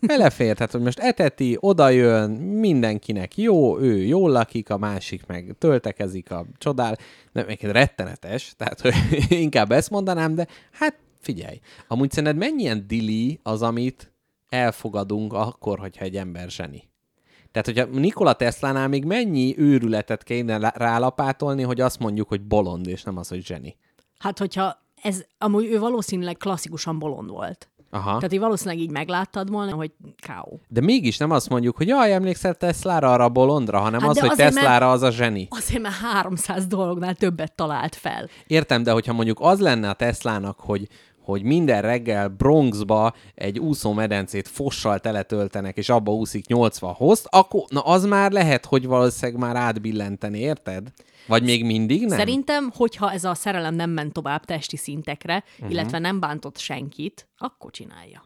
[0.00, 6.30] Belefér, tehát hogy most eteti, odajön, mindenkinek jó, ő jól lakik, a másik meg töltekezik
[6.30, 6.96] a csodál.
[7.32, 8.94] Nem, egyébként rettenetes, tehát hogy
[9.44, 14.12] inkább ezt mondanám, de hát figyelj, amúgy szerinted mennyien dili az, amit
[14.48, 16.88] elfogadunk akkor, hogyha egy ember zseni?
[17.52, 23.02] Tehát, hogyha Nikola Teslánál még mennyi őrületet kéne rálapátolni, hogy azt mondjuk, hogy bolond, és
[23.02, 23.76] nem az, hogy zseni.
[24.18, 27.68] Hát, hogyha ez, amúgy ő valószínűleg klasszikusan bolond volt.
[27.90, 28.04] Aha.
[28.04, 29.90] Tehát, hogy valószínűleg így megláttad volna, hogy
[30.26, 30.56] K.O.
[30.68, 34.18] De mégis nem azt mondjuk, hogy jaj, emlékszel Teslára, arra a bolondra, hanem Hát az,
[34.18, 35.46] hogy azért, mert- Teslára az a zseni.
[35.50, 38.28] Azért, mert 300 dolognál többet talált fel.
[38.46, 40.88] Értem, de hogyha mondjuk az lenne a Teslának, hogy
[41.24, 47.80] hogy minden reggel Bronxba egy úszómedencét fossal teletöltenek, és abba úszik 80 hozt, akkor na
[47.80, 50.88] az már lehet, hogy valószínűleg már átbillenteni, érted?
[51.30, 52.18] Vagy még mindig nem?
[52.18, 55.70] Szerintem, hogyha ez a szerelem nem ment tovább testi szintekre, uh-huh.
[55.70, 58.22] illetve nem bántott senkit, akkor csinálja.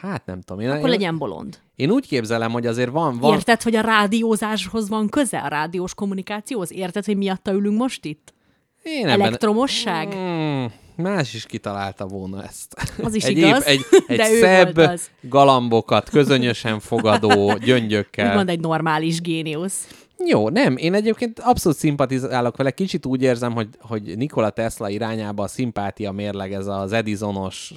[0.00, 0.62] Hát nem tudom.
[0.62, 1.58] Én, Akkor én, legyen bolond.
[1.76, 3.18] én úgy képzelem, hogy azért van...
[3.18, 3.34] van...
[3.34, 6.72] Érted, hogy a rádiózáshoz van köze, a rádiós kommunikációhoz?
[6.72, 8.34] Érted, hogy miatta ülünk most itt?
[8.82, 10.14] Én Elektromosság?
[10.14, 10.64] Mm,
[10.96, 12.74] más is kitalálta volna ezt.
[13.02, 15.10] Az is egy igaz, egy, egy de ő szebb, az.
[15.20, 18.28] galambokat, közönösen fogadó gyöngyökkel.
[18.28, 20.03] Úgymond egy normális géniusz.
[20.26, 25.42] Jó, nem, én egyébként abszolút szimpatizálok vele, kicsit úgy érzem, hogy, hogy Nikola Tesla irányába
[25.42, 27.72] a szimpátia mérleg ez az Edisonos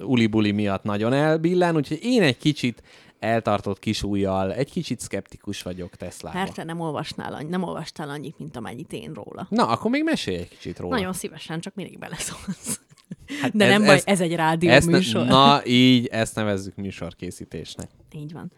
[0.00, 2.82] ulibuli miatt nagyon elbillen, úgyhogy én egy kicsit
[3.18, 6.38] eltartott kis ujjal, egy kicsit szkeptikus vagyok Teslába.
[6.38, 9.46] Mert te nem olvasnál, nem olvastál annyit, mint amennyit én róla.
[9.50, 10.96] Na, akkor még mesélj egy kicsit róla.
[10.96, 12.80] Nagyon szívesen, csak mindig beleszólsz.
[13.40, 15.26] Hát De nem baj, ez egy rádió ezt műsor.
[15.26, 17.90] Na, így, ezt nevezzük műsorkészítésnek.
[18.12, 18.52] Így van.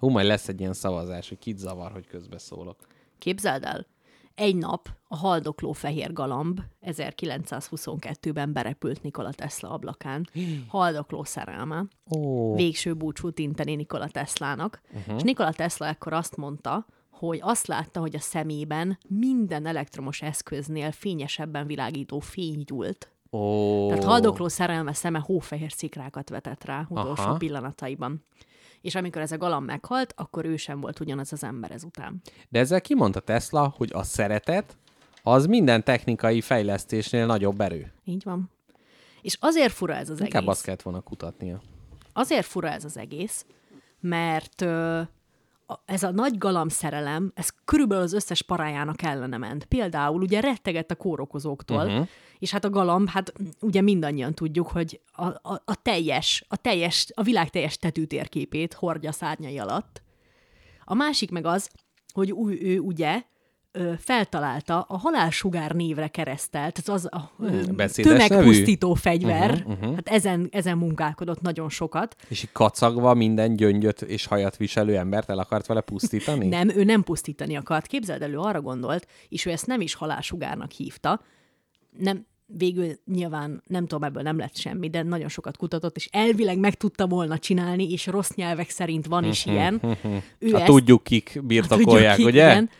[0.00, 2.76] Hú, majd lesz egy ilyen szavazás, hogy kit zavar, hogy közbeszólok.
[3.18, 3.86] Képzeld el,
[4.34, 10.28] egy nap a haldokló fehér galamb 1922-ben berepült Nikola Tesla ablakán.
[10.68, 11.84] Haldokló szerelme.
[12.10, 14.80] Ó, Végső búcsút inteni Nikola Teslának.
[14.92, 15.16] Uh-huh.
[15.16, 20.92] És Nikola Tesla ekkor azt mondta, hogy azt látta, hogy a szemében minden elektromos eszköznél
[20.92, 23.10] fényesebben világító fény gyúlt.
[23.30, 23.88] ó.
[23.88, 27.36] Tehát haldokló szerelme szeme hófehér szikrákat vetett rá utolsó Aha.
[27.36, 28.24] pillanataiban.
[28.80, 32.20] És amikor ez a galamb meghalt, akkor ő sem volt ugyanaz az ember ezután.
[32.48, 34.76] De ezzel kimondta Tesla, hogy a szeretet
[35.22, 37.92] az minden technikai fejlesztésnél nagyobb erő.
[38.04, 38.50] Így van.
[39.22, 40.54] És azért fura ez az Inkább egész.
[40.54, 41.60] azt kellett volna kutatnia.
[42.12, 43.46] Azért fura ez az egész,
[44.00, 45.00] mert ö,
[45.84, 49.64] ez a nagy galamb szerelem, ez körülbelül az összes parájának ellene ment.
[49.64, 52.08] Például ugye rettegett a kórokozóktól, uh-huh.
[52.40, 57.06] És hát a galamb, hát ugye mindannyian tudjuk, hogy a, a, a teljes, a teljes,
[57.14, 60.02] a világ teljes tetőtérképét hordja szárnyai alatt.
[60.84, 61.68] A másik meg az,
[62.12, 63.22] hogy ő, ő ugye
[63.98, 69.94] feltalálta a halálsugár névre keresztelt, az a Hmm, beszédes tömegpusztító fegyver, uh-huh, uh-huh.
[69.94, 72.16] hát ezen, ezen munkálkodott nagyon sokat.
[72.28, 76.48] És így kacagva minden gyöngyöt és hajat viselő embert el akart vele pusztítani?
[76.48, 77.86] Nem, ő nem pusztítani akart.
[77.86, 81.20] Képzeld el, ő arra gondolt, és ő ezt nem is halálsugárnak hívta,
[81.98, 86.58] nem, végül nyilván nem tudom, ebből nem lett semmi, de nagyon sokat kutatott, és elvileg
[86.58, 89.80] meg tudta volna csinálni, és rossz nyelvek szerint van is ilyen.
[90.38, 92.50] Ő Hát tudjuk, kik birtokolják, tudjuk, ugye?
[92.50, 92.70] Igen,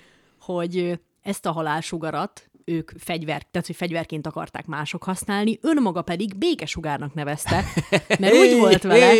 [0.41, 7.15] hogy ezt a halálsugarat ők fegyver, tehát, hogy fegyverként akarták mások használni, önmaga pedig békesugárnak
[7.15, 7.65] nevezte,
[8.21, 9.13] mert úgy volt vele,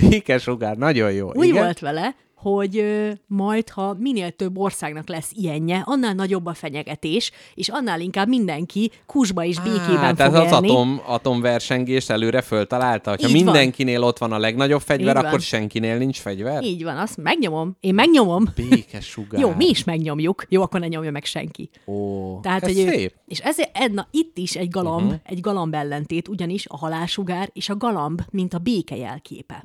[0.00, 1.32] békesugár, nagyon jó.
[1.34, 1.62] úgy igen?
[1.62, 2.14] volt vele,
[2.44, 2.84] hogy
[3.26, 8.90] majd, ha minél több országnak lesz ilyenje, annál nagyobb a fenyegetés, és annál inkább mindenki
[9.06, 10.68] kusba és békében Á, fog tehát az élni.
[10.68, 13.10] atom, atomversengést előre föltalálta.
[13.10, 13.32] Ha Így van.
[13.32, 16.62] mindenkinél ott van a legnagyobb fegyver, Így akkor senkinél nincs fegyver?
[16.62, 17.76] Így van, azt megnyomom.
[17.80, 18.44] Én megnyomom.
[18.56, 19.40] Békesugár.
[19.40, 20.44] Jó, mi is megnyomjuk.
[20.48, 21.70] Jó, akkor ne nyomja meg senki.
[21.86, 23.14] Ó, Tehát, hogy ő, szép.
[23.26, 25.20] és ezért Edna, itt is egy galamb, uh-huh.
[25.24, 29.64] egy galamb ellentét, ugyanis a halálsugár és a galamb, mint a béke jelképe.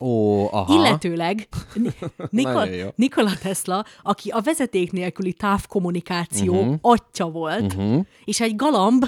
[0.00, 0.74] Ó, aha.
[0.74, 1.90] Illetőleg Ni-
[2.42, 2.92] Nikol-.
[2.96, 6.74] Nikola Tesla, aki a vezeték nélküli távkommunikáció uh-huh.
[6.80, 8.04] atya volt, uh-huh.
[8.24, 9.04] és egy galamb,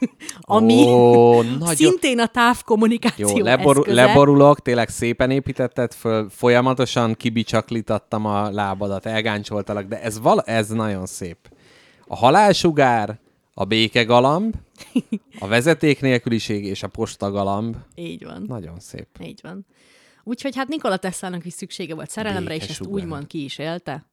[0.40, 1.74] ami Ó, nagyon...
[1.74, 4.04] szintén a távkommunikáció Jó, leboru- eszköze.
[4.06, 11.06] leborulok, tényleg szépen építetted föl, folyamatosan kibicsaklítattam a lábadat, elgáncsoltalak, de ez, val- ez nagyon
[11.06, 11.36] szép.
[12.06, 13.18] A halálsugár,
[13.54, 14.54] a békegalamb,
[15.38, 17.76] a vezeték nélküliség és a postagalamb.
[17.94, 18.44] Így van.
[18.48, 19.06] Nagyon szép.
[19.24, 19.66] Így van.
[20.24, 24.06] Úgyhogy hát Nikola Teslának is szüksége volt szerelemre, és ezt úgymond ki is élte,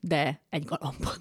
[0.00, 1.16] de egy galambon.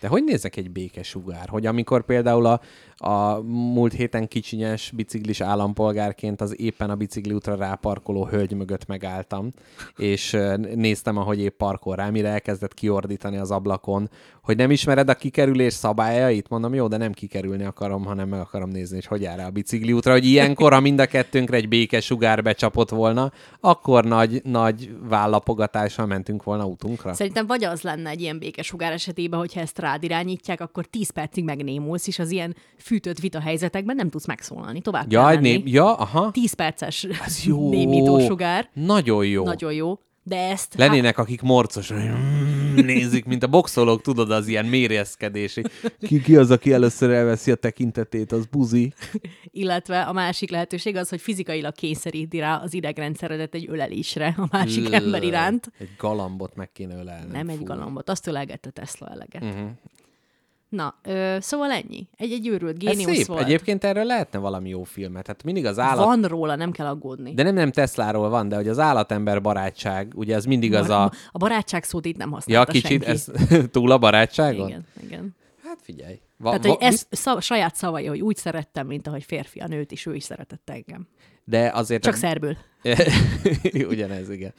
[0.00, 1.48] De hogy néznek egy békesugár?
[1.48, 2.60] Hogy amikor például a,
[2.96, 9.50] a múlt héten kicsinyes biciklis állampolgárként az éppen a bicikli útra ráparkoló hölgy mögött megálltam,
[9.96, 10.36] és
[10.74, 14.10] néztem, ahogy épp parkol rá, mire elkezdett kiordítani az ablakon,
[14.42, 16.48] hogy nem ismered a kikerülés szabályait?
[16.48, 19.92] Mondom, jó, de nem kikerülni akarom, hanem meg akarom nézni, hogy hogy rá a bicikli
[19.92, 26.06] útra, hogy ilyenkor, ha mind a kettőnkre egy békesugár becsapott volna, akkor nagy, nagy vállapogatással
[26.06, 27.14] mentünk volna útunkra.
[27.14, 31.44] Szerintem vagy az lenne egy ilyen békesugár esetében, hogyha ezt rád irányítják, akkor 10 percig
[31.44, 32.56] megnémulsz, és az ilyen
[32.86, 34.80] fűtött vita helyzetekben nem tudsz megszólalni.
[34.80, 35.48] Tovább kell Jaj, menni.
[35.56, 36.30] né- ja, aha.
[36.30, 37.68] 10 perces Ez jó.
[37.70, 38.68] némítósugár.
[38.72, 39.44] Nagyon jó.
[39.44, 39.98] Nagyon jó.
[40.22, 40.74] De ezt...
[40.78, 45.62] Lennének, akik morcosan mm, nézik, mint a boxolók, tudod, az ilyen mérjeszkedési.
[46.00, 48.92] Ki, ki az, aki először elveszi a tekintetét, az buzi.
[49.50, 54.92] illetve a másik lehetőség az, hogy fizikailag kényszeríti rá az idegrendszeredet egy ölelésre a másik
[54.92, 55.72] ember iránt.
[55.78, 57.30] Egy galambot meg kéne ölelni.
[57.32, 57.62] Nem egy Fú.
[57.62, 57.72] Mhm.
[57.72, 59.42] galambot, azt ölelgette Tesla eleget.
[59.42, 59.68] Uh-huh.
[60.68, 62.08] Na, ö, szóval ennyi.
[62.16, 63.26] Egy, egy őrült Ez géniusz szép.
[63.26, 63.40] volt.
[63.42, 65.26] Egyébként erről lehetne valami jó filmet.
[65.26, 66.04] Hát mindig az állat...
[66.04, 67.34] Van róla, nem kell aggódni.
[67.34, 71.10] De nem, nem Tesláról van, de hogy az állatember barátság, ugye az mindig az a...
[71.30, 73.06] A barátság szót itt nem Ja, használta kicsit, senki.
[73.06, 73.28] ez
[73.70, 74.68] túl a barátságon?
[74.68, 75.34] Igen, igen.
[75.64, 76.20] Hát figyelj.
[76.38, 79.66] Va, Tehát, va, hogy ez szav, saját szavai, hogy úgy szerettem, mint ahogy férfi a
[79.66, 81.08] nőt is, ő is szeretett engem.
[81.48, 82.02] De azért...
[82.02, 82.56] Csak szerbül.
[83.88, 84.52] Ugyanez, igen.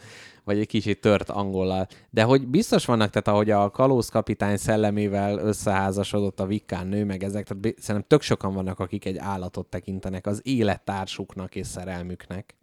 [0.44, 1.88] Vagy egy kicsit tört angollal.
[2.10, 7.48] De hogy biztos vannak, tehát ahogy a kalózkapitány szellemével összeházasodott a Vikkán nő, meg ezek,
[7.48, 12.56] tehát szerintem tök sokan vannak, akik egy állatot tekintenek az élettársuknak és szerelmüknek.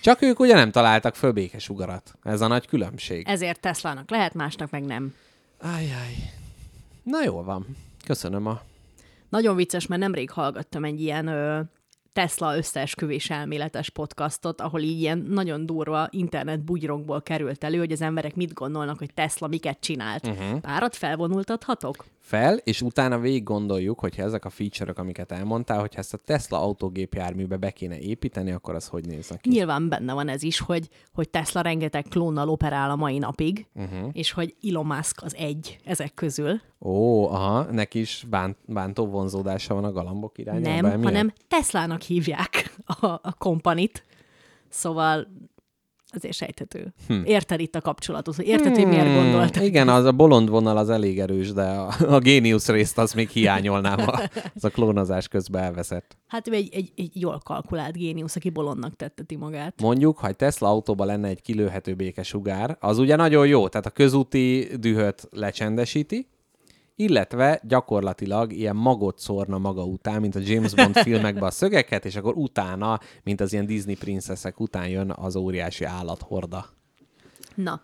[0.00, 2.14] Csak ők ugye nem találtak föl békesugarat.
[2.22, 3.28] Ez a nagy különbség.
[3.28, 5.14] Ezért Teslának lehet, másnak meg nem.
[5.60, 6.14] Ájjáj.
[7.02, 7.66] Na jól van.
[8.06, 8.60] Köszönöm a...
[9.28, 11.60] Nagyon vicces, mert nemrég hallgattam egy ilyen ö,
[12.14, 18.00] Tesla összeesküvés elméletes podcastot, ahol így ilyen nagyon durva internet bugyrokból került elő, hogy az
[18.00, 20.26] emberek mit gondolnak, hogy Tesla miket csinált.
[20.26, 20.60] Uh-huh.
[20.60, 22.04] Párat felvonultathatok?
[22.24, 26.62] fel, és utána végig gondoljuk, hogyha ezek a feature-ök, amiket elmondtál, hogyha ezt a Tesla
[26.62, 29.48] autógépjárműbe be kéne építeni, akkor az hogy néz neki?
[29.48, 34.08] Nyilván benne van ez is, hogy, hogy Tesla rengeteg klónnal operál a mai napig, uh-huh.
[34.12, 36.60] és hogy Elon Musk az egy ezek közül.
[36.80, 40.68] Ó, aha, neki is bánt, bántó vonzódása van a galambok irányába.
[40.68, 41.04] Nem, emiatt?
[41.04, 44.04] hanem Teslának hívják a, a kompanit.
[44.68, 45.26] Szóval
[46.14, 46.92] azért sejthető.
[47.08, 47.20] Hm.
[47.24, 49.62] Érted itt a kapcsolatot, érted, hogy miért gondoltad.
[49.62, 53.28] Igen, az a bolond vonal az elég erős, de a, a géniusz részt az még
[53.28, 54.20] hiányolnám, a,
[54.54, 56.16] az a klónozás közben elveszett.
[56.26, 59.80] Hát egy, egy, egy jól kalkulált géniusz, aki bolondnak tetteti magát.
[59.80, 63.90] Mondjuk, ha egy Tesla autóban lenne egy kilőhető békesugár, az ugye nagyon jó, tehát a
[63.90, 66.28] közúti dühöt lecsendesíti,
[66.96, 72.16] illetve gyakorlatilag ilyen magot szórna maga után, mint a James Bond filmekben a szögeket, és
[72.16, 76.66] akkor utána, mint az ilyen Disney princeszek után jön az óriási állathorda.
[77.54, 77.80] Na,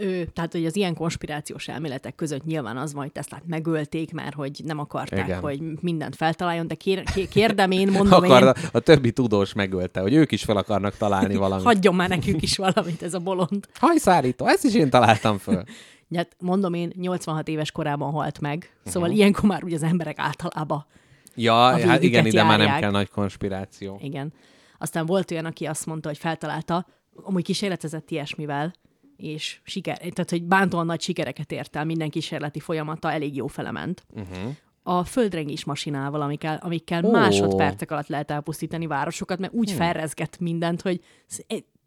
[0.00, 4.34] ő, tehát, hogy az ilyen konspirációs elméletek között nyilván az van, hogy Teslát megölték, mert
[4.34, 5.40] hogy nem akarták, Igen.
[5.40, 9.52] Hogy mindent feltaláljon, de kér, kér, kérdem én, mondom Akar, én, a, a többi tudós
[9.52, 11.64] megölte, hogy ők is fel akarnak találni valamit.
[11.64, 13.68] hagyjon már nekünk is valamit ez a bolond.
[13.74, 15.62] Hajszárító, ezt is én találtam föl.
[16.14, 18.88] Hát mondom én, 86 éves korában halt meg, Mhm.
[18.88, 19.18] szóval uh-huh.
[19.18, 20.86] ilyenkor már ugye az emberek általában
[21.34, 22.80] Ja, hát igen, ide már nem járják.
[22.80, 23.98] kell nagy konspiráció.
[24.02, 24.32] Igen.
[24.78, 26.86] Aztán volt olyan, aki azt mondta, hogy feltalálta,
[27.22, 28.74] amúgy kísérletezett ilyesmivel,
[29.16, 34.06] és siker, tehát, hogy bántóan nagy sikereket ért el, minden kísérleti folyamata elég jó felement.
[34.14, 34.54] Uh-huh.
[34.82, 37.12] a földrengés masinával, amikkel, amikkel oh.
[37.12, 41.00] másodpercek alatt lehet elpusztítani városokat, mert úgy felrezget mindent, hogy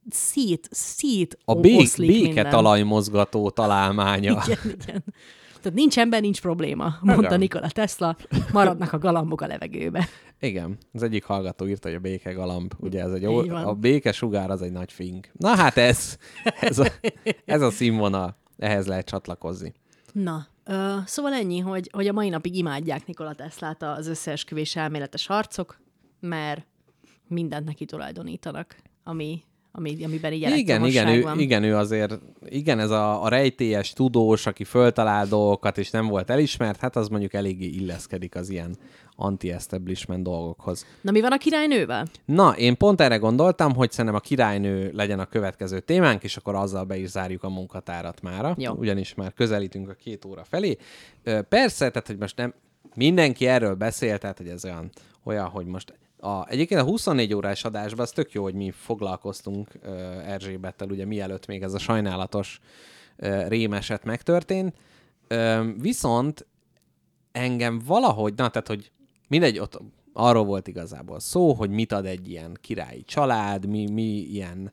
[0.10, 2.28] szét, szét A bék, oszlik minden.
[2.30, 4.44] béketalajmozgató találmánya.
[4.46, 5.04] Igen, igen.
[5.62, 7.40] Tehát nincs ember, nincs probléma, mondta Igen.
[7.40, 8.16] Nikola Tesla,
[8.54, 10.08] maradnak a galambok a levegőbe.
[10.40, 13.50] Igen, az egyik hallgató írta, hogy a béke galamb, ugye ez egy van.
[13.50, 15.30] a béke sugár az egy nagy fink.
[15.34, 16.18] Na hát ez,
[16.60, 16.86] ez a,
[17.46, 19.74] ez a színvonal, ehhez lehet csatlakozni.
[20.12, 25.26] Na, ö, szóval ennyi, hogy, hogy a mai napig imádják Nikola Teslát az összeesküvés elméletes
[25.28, 25.80] harcok,
[26.20, 26.66] mert
[27.28, 31.40] mindent neki tulajdonítanak, ami, ami, amiben így Igen, igen, ő, van.
[31.40, 36.30] igen, ő azért, igen, ez a, a rejtélyes tudós, aki föltalál dolgokat, és nem volt
[36.30, 38.76] elismert, hát az mondjuk eléggé illeszkedik az ilyen
[39.16, 40.86] anti-establishment dolgokhoz.
[41.02, 42.08] Na mi van a királynővel?
[42.26, 46.56] Na, én pont erre gondoltam, hogy szerintem a királynő legyen a következő témánk, és akkor
[46.56, 48.56] azzal be is zárjuk a munkatárat mára.
[48.58, 48.74] Jó.
[48.74, 50.78] Ugyanis már közelítünk a két óra felé.
[51.50, 52.54] Persze, tehát, hogy most nem
[52.96, 54.90] mindenki erről beszél, tehát, hogy ez olyan,
[55.24, 59.70] olyan hogy most a, egyébként a 24 órás adásban az tök jó, hogy mi foglalkoztunk
[59.84, 59.92] uh,
[60.30, 62.60] Erzsébettel, ugye mielőtt még ez a sajnálatos
[63.18, 64.76] uh, rémeset megtörtént.
[65.30, 66.46] Uh, viszont
[67.32, 68.92] engem valahogy, na tehát, hogy
[69.28, 69.82] mindegy, ott
[70.14, 74.72] arról volt igazából szó, hogy mit ad egy ilyen királyi család, mi, mi ilyen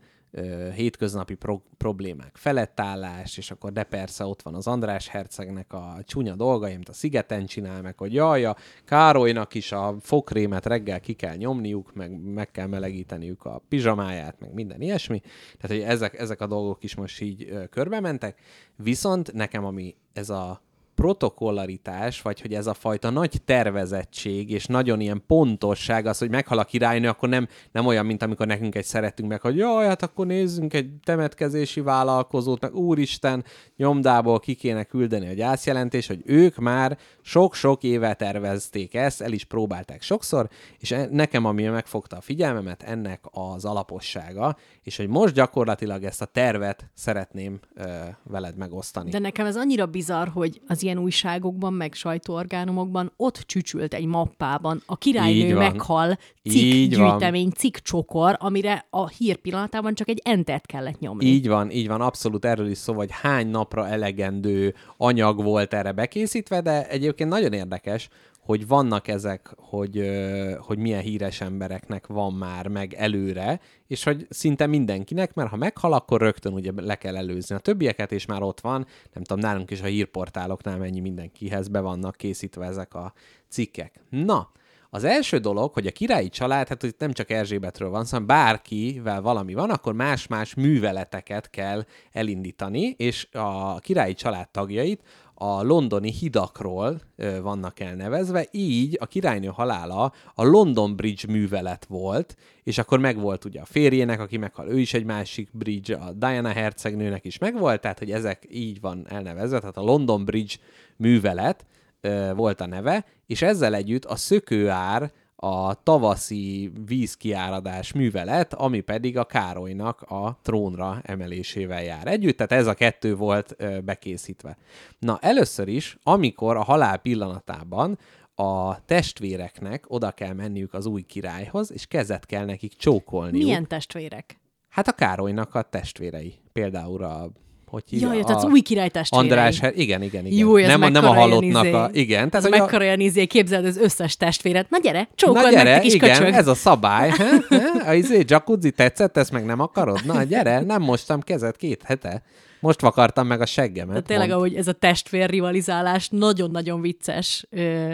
[0.74, 6.34] hétköznapi pro- problémák felettállás, és akkor de persze ott van az András hercegnek a csúnya
[6.34, 11.12] dolgai, amit a szigeten csinál, meg hogy jaj, a Károlynak is a fokrémet reggel ki
[11.12, 15.20] kell nyomniuk, meg meg kell melegíteniük a pizsamáját, meg minden ilyesmi.
[15.58, 18.40] Tehát, hogy ezek, ezek a dolgok is most így körbe mentek.
[18.76, 20.62] Viszont nekem, ami ez a
[20.98, 26.58] protokollaritás, vagy hogy ez a fajta nagy tervezettség, és nagyon ilyen pontosság az, hogy meghal
[26.58, 30.02] a királynő, akkor nem, nem olyan, mint amikor nekünk egy szeretünk meg, hogy jaj, hát
[30.02, 33.44] akkor nézzünk egy temetkezési vállalkozót, meg úristen,
[33.76, 39.44] nyomdából ki kéne küldeni a gyászjelentés, hogy ők már sok-sok éve tervezték ezt, el is
[39.44, 40.48] próbálták sokszor,
[40.78, 46.22] és e- nekem, ami megfogta a figyelmemet, ennek az alapossága, és hogy most gyakorlatilag ezt
[46.22, 47.84] a tervet szeretném ö,
[48.24, 49.10] veled megosztani.
[49.10, 54.82] De nekem ez annyira bizarr, hogy az ilyen újságokban, meg sajtóorgánumokban ott csücsült egy mappában
[54.86, 57.08] a királynő meghal Így van.
[57.08, 61.24] cikkgyűjtemény, cikkcsokor, amire a hír pillanatában csak egy entert kellett nyomni.
[61.24, 65.92] Így van, így van, abszolút erről is szó, hogy hány napra elegendő anyag volt erre
[65.92, 68.08] bekészítve, de egyébként nagyon érdekes,
[68.48, 70.10] hogy vannak ezek, hogy,
[70.58, 75.92] hogy milyen híres embereknek van már meg előre, és hogy szinte mindenkinek, mert ha meghal,
[75.92, 79.70] akkor rögtön ugye le kell előzni a többieket, és már ott van, nem tudom, nálunk
[79.70, 83.12] is a hírportáloknál mennyi mindenkihez be vannak készítve ezek a
[83.48, 84.00] cikkek.
[84.10, 84.50] Na,
[84.90, 89.20] az első dolog, hogy a királyi család, hát itt nem csak Erzsébetről van, szóval bárkivel
[89.20, 95.02] valami van, akkor más-más műveleteket kell elindítani, és a királyi család tagjait
[95.40, 102.36] a londoni hidakról ö, vannak elnevezve, így a királynő halála a London Bridge művelet volt,
[102.64, 106.48] és akkor megvolt ugye a férjének, aki meghal, ő is egy másik bridge, a Diana
[106.48, 110.54] hercegnőnek is megvolt, tehát hogy ezek így van elnevezve, tehát a London Bridge
[110.96, 111.66] művelet,
[112.00, 119.18] ö, volt a neve, és ezzel együtt a szökőár a tavaszi vízkiáradás művelet, ami pedig
[119.18, 124.56] a Károlynak a trónra emelésével jár együtt, tehát ez a kettő volt bekészítve.
[124.98, 127.98] Na, először is, amikor a halál pillanatában
[128.34, 133.44] a testvéreknek oda kell menniük az új királyhoz, és kezet kell nekik csókolniuk.
[133.44, 134.40] Milyen testvérek?
[134.68, 136.34] Hát a Károlynak a testvérei.
[136.52, 137.30] Például a
[137.70, 138.12] hogy hívja?
[138.12, 139.28] Jaj, tehát az új király testvérei.
[139.28, 140.38] András, Her- igen, igen, igen.
[140.38, 141.72] Jó, nem, a- nem a halottnak izé.
[141.74, 141.88] a...
[141.92, 144.70] Igen, tehát hogy a- mekkora olyan izé, képzeld az összes testvéret.
[144.70, 146.34] Na gyere, csókold Na meg, gyere, kis igen, köcsög.
[146.34, 147.08] ez a szabály.
[147.10, 147.24] Ha?
[147.48, 147.88] Ha?
[147.88, 150.00] A izé, jacuzzi tetszett, ezt meg nem akarod?
[150.06, 152.22] Na gyere, nem mostam kezet két hete.
[152.60, 153.88] Most vakartam meg a seggemet.
[153.90, 154.38] Tehát tényleg, mondd.
[154.40, 157.46] ahogy ez a testvér rivalizálás nagyon-nagyon vicces.
[157.50, 157.92] Ö,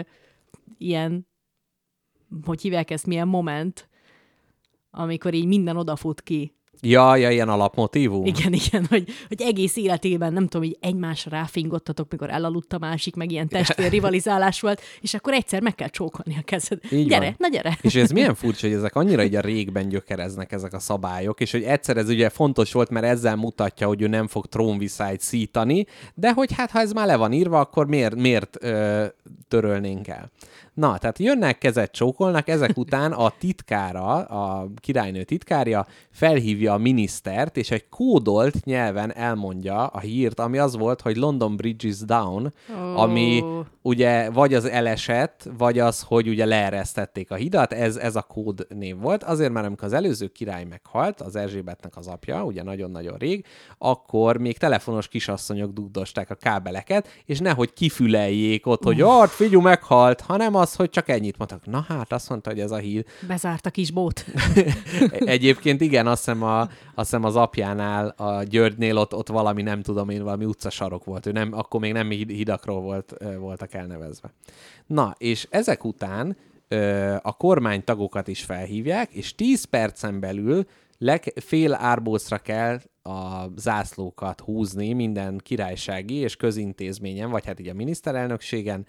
[0.77, 1.27] ilyen,
[2.45, 3.89] hogy hívják ezt, milyen moment,
[4.91, 6.55] amikor így minden odafut ki.
[6.81, 8.25] Ja, ja, ilyen alapmotívum.
[8.25, 13.15] Igen, igen, hogy, hogy egész életében, nem tudom, hogy egymásra ráfingottatok, mikor elaludt a másik,
[13.15, 16.79] meg ilyen testvér rivalizálás volt, és akkor egyszer meg kell csókolni a kezed.
[16.91, 17.35] Így gyere, van.
[17.37, 17.77] na gyere!
[17.81, 21.51] És ez milyen furcsa, hogy ezek annyira így a régben gyökereznek ezek a szabályok, és
[21.51, 25.85] hogy egyszer ez ugye fontos volt, mert ezzel mutatja, hogy ő nem fog trónviszályt szítani,
[26.13, 29.05] de hogy hát ha ez már le van írva, akkor miért, miért ö,
[29.47, 30.31] törölnénk el?
[30.75, 37.57] Na, tehát jönnek, kezet csókolnak, ezek után a titkára, a királynő titkárja felhívja a minisztert,
[37.57, 42.53] és egy kódolt nyelven elmondja a hírt, ami az volt, hogy London Bridge is down,
[42.69, 43.01] oh.
[43.01, 43.43] ami
[43.81, 48.67] ugye vagy az elesett, vagy az, hogy ugye leeresztették a hidat, ez, ez a kód
[48.69, 49.23] név volt.
[49.23, 53.45] Azért, mert amikor az előző király meghalt, az Erzsébetnek az apja, ugye nagyon-nagyon rég,
[53.77, 60.21] akkor még telefonos kisasszonyok dugdosták a kábeleket, és nehogy kifüleljék ott, hogy ott figyú meghalt,
[60.21, 61.65] hanem az, hogy csak ennyit mondtak.
[61.65, 63.05] Na hát, azt mondta, hogy ez a hír.
[63.27, 64.25] Bezárt a kis bót.
[65.35, 69.81] Egyébként igen, azt hiszem, a, azt hiszem az apjánál, a Györgynél ott, ott valami, nem
[69.81, 71.25] tudom én, valami utcasarok volt.
[71.25, 74.33] Ő nem, akkor még nem hidakról volt, voltak elnevezve.
[74.85, 76.37] Na, és ezek után
[77.21, 80.65] a kormánytagokat is felhívják, és 10 percen belül
[80.97, 87.73] leg, fél árbócra kell a zászlókat húzni minden királysági és közintézményen, vagy hát így a
[87.73, 88.85] miniszterelnökségen,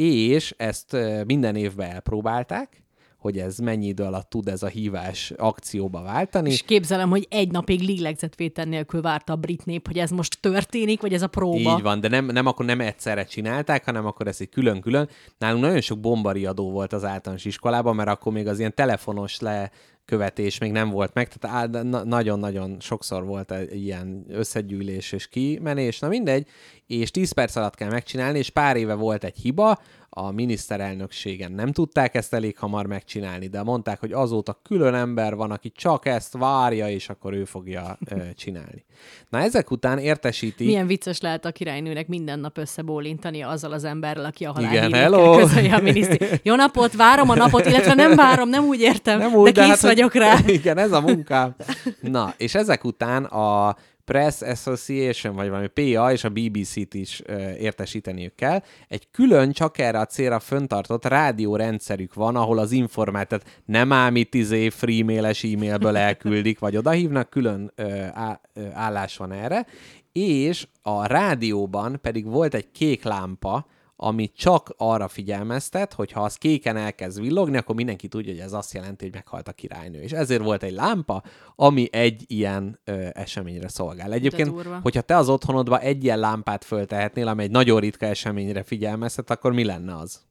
[0.00, 0.96] és ezt
[1.26, 2.82] minden évben elpróbálták,
[3.18, 6.50] hogy ez mennyi idő alatt tud ez a hívás akcióba váltani.
[6.50, 11.00] És képzelem, hogy egy napig lélegzetvétel nélkül várta a brit nép, hogy ez most történik,
[11.00, 11.76] vagy ez a próba.
[11.76, 15.08] Így van, de nem, nem akkor nem egyszerre csinálták, hanem akkor ez egy külön-külön.
[15.38, 19.70] Nálunk nagyon sok bombariadó volt az általános iskolában, mert akkor még az ilyen telefonos le
[20.04, 26.08] követés még nem volt meg, tehát nagyon-nagyon sokszor volt egy ilyen összegyűlés és kimenés, na
[26.08, 26.46] mindegy,
[26.86, 29.78] és 10 perc alatt kell megcsinálni, és pár éve volt egy hiba,
[30.10, 35.50] a miniszterelnökségen nem tudták ezt elég hamar megcsinálni, de mondták, hogy azóta külön ember van,
[35.50, 38.84] aki csak ezt várja, és akkor ő fogja ö, csinálni.
[39.28, 40.64] Na ezek után értesíti...
[40.64, 44.92] Milyen vicces lehet a királynőnek minden nap összebólintani azzal az emberrel, aki a halál Igen,
[44.92, 45.38] hello!
[45.72, 46.40] a miniszter.
[46.42, 49.64] Jó napot, várom a napot, illetve nem várom, nem úgy értem, nem úgy, de kész
[49.64, 50.38] de hát, vagyok rá.
[50.46, 51.54] Igen, ez a munkám.
[52.00, 53.76] Na, és ezek után a
[54.08, 57.22] Press Association, vagy valami PA és a BBC-t is
[57.58, 58.62] értesíteniük kell.
[58.88, 64.34] Egy külön csak erre a célra föntartott rádiórendszerük van, ahol az információt nem ám itt
[64.34, 69.66] izé free-mailes e-mailből elküldik, vagy odahívnak, külön ö, á, ö, állás van erre,
[70.12, 73.66] és a rádióban pedig volt egy kék lámpa,
[74.00, 78.52] ami csak arra figyelmeztet, hogy ha az kéken elkezd villogni, akkor mindenki tudja, hogy ez
[78.52, 80.00] azt jelenti, hogy meghalt a királynő.
[80.00, 81.22] És ezért volt egy lámpa,
[81.56, 84.12] ami egy ilyen ö, eseményre szolgál.
[84.12, 84.52] Egyébként,
[84.82, 89.52] hogyha te az otthonodba egy ilyen lámpát föltehetnél, ami egy nagyon ritka eseményre figyelmeztet, akkor
[89.52, 90.22] mi lenne az?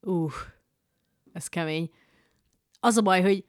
[0.00, 0.32] Uh,
[1.32, 1.90] ez kemény.
[2.86, 3.44] Az a baj, hogy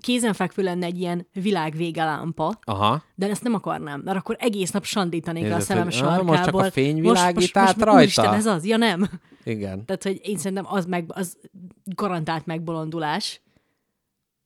[0.00, 3.02] kézenfekvő lenne egy ilyen világvége lámpa, Aha.
[3.14, 6.24] de ezt nem akarnám, mert akkor egész nap sandítanék Nézd, a szemem hogy, sarkából.
[6.24, 8.02] Most csak a fény világít most, most, most, rajta?
[8.02, 8.64] Isten, ez az?
[8.64, 9.10] Ja, nem.
[9.44, 9.84] Igen.
[9.84, 11.36] Tehát, hogy én szerintem az, meg, az
[11.84, 13.40] garantált megbolondulás.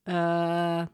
[0.07, 0.89] Uh,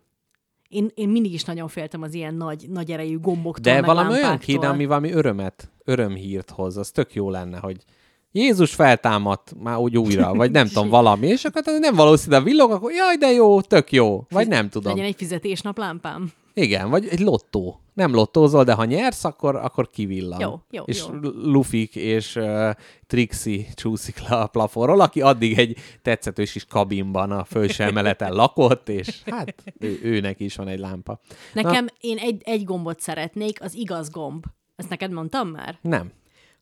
[0.68, 4.38] én, én mindig is nagyon féltem az ilyen nagy, nagy erejű gomboktól, De valami olyan
[4.38, 7.84] kéne, ami valami örömet, örömhírt hoz, az tök jó lenne, hogy
[8.32, 12.70] Jézus feltámadt már úgy újra, vagy nem tudom, valami, és akkor nem valószínű, a villog,
[12.70, 14.92] akkor jaj, de jó, tök jó, vagy nem tudom.
[14.92, 16.32] Legyen egy fizetésnaplámpám.
[16.54, 17.76] Igen, vagy egy lottó.
[17.94, 20.40] Nem lottózol, de ha nyersz, akkor, akkor kivillan.
[20.40, 21.30] Jó, jó, és jó.
[21.42, 22.70] Lufik és uh,
[23.06, 28.88] Trixie csúszik le a plafonról, aki addig egy tetszetős is kabinban a felső emeleten lakott,
[28.88, 31.20] és hát ő, őnek is van egy lámpa.
[31.52, 34.44] Nekem Na, én egy, egy gombot szeretnék, az igaz gomb.
[34.76, 35.78] Ezt neked mondtam már?
[35.82, 36.12] Nem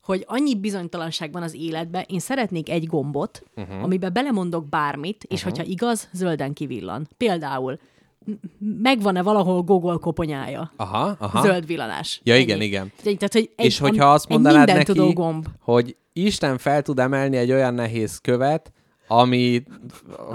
[0.02, 3.82] hogy annyi bizonytalanság van az életben, én szeretnék egy gombot, uh-huh.
[3.82, 5.52] amiben belemondok bármit, és uh-huh.
[5.52, 7.08] hogyha igaz, zölden kivillan.
[7.16, 7.78] Például
[8.82, 10.72] megvan-e valahol Google koponyája?
[10.76, 11.42] Aha, aha.
[11.42, 12.20] Zöld villanás.
[12.24, 12.64] Ja, igen, Ennyi.
[12.64, 12.92] igen.
[13.02, 15.46] Tehát, hogy egy, és hogyha azt mondanád neki, gomb.
[15.60, 18.72] hogy Isten fel tud emelni egy olyan nehéz követ,
[19.12, 19.62] ami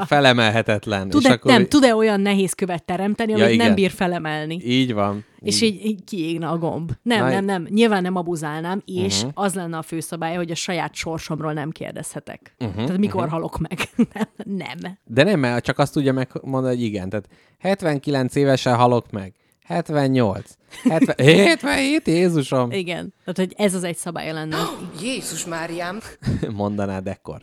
[0.05, 1.09] felemelhetetlen.
[1.09, 1.51] Tud-e, és akkor...
[1.51, 3.65] Nem, tud-e olyan nehéz követ teremteni, ja, amit igen.
[3.65, 4.59] nem bír felemelni?
[4.63, 5.25] Így van.
[5.39, 6.91] És így, így kiégna a gomb.
[7.01, 7.67] Nem, Na, nem, nem.
[7.69, 9.31] Nyilván nem abuzálnám, és uh-huh.
[9.33, 12.55] az lenne a főszabály, hogy a saját sorsomról nem kérdezhetek.
[12.59, 13.33] Uh-huh, Tehát mikor uh-huh.
[13.33, 13.79] halok meg?
[14.63, 14.97] nem.
[15.05, 17.09] De nem, mert csak azt tudja megmondani, hogy igen.
[17.09, 17.25] Tehát
[17.59, 19.33] 79 évesen halok meg.
[19.65, 20.51] 78.
[20.83, 22.71] 70, 77, Jézusom!
[22.71, 23.13] Igen.
[23.19, 24.57] Tehát, hogy ez az egy szabály lenne.
[25.03, 25.99] Jézus Máriám!
[26.55, 27.41] Mondanád ekkor.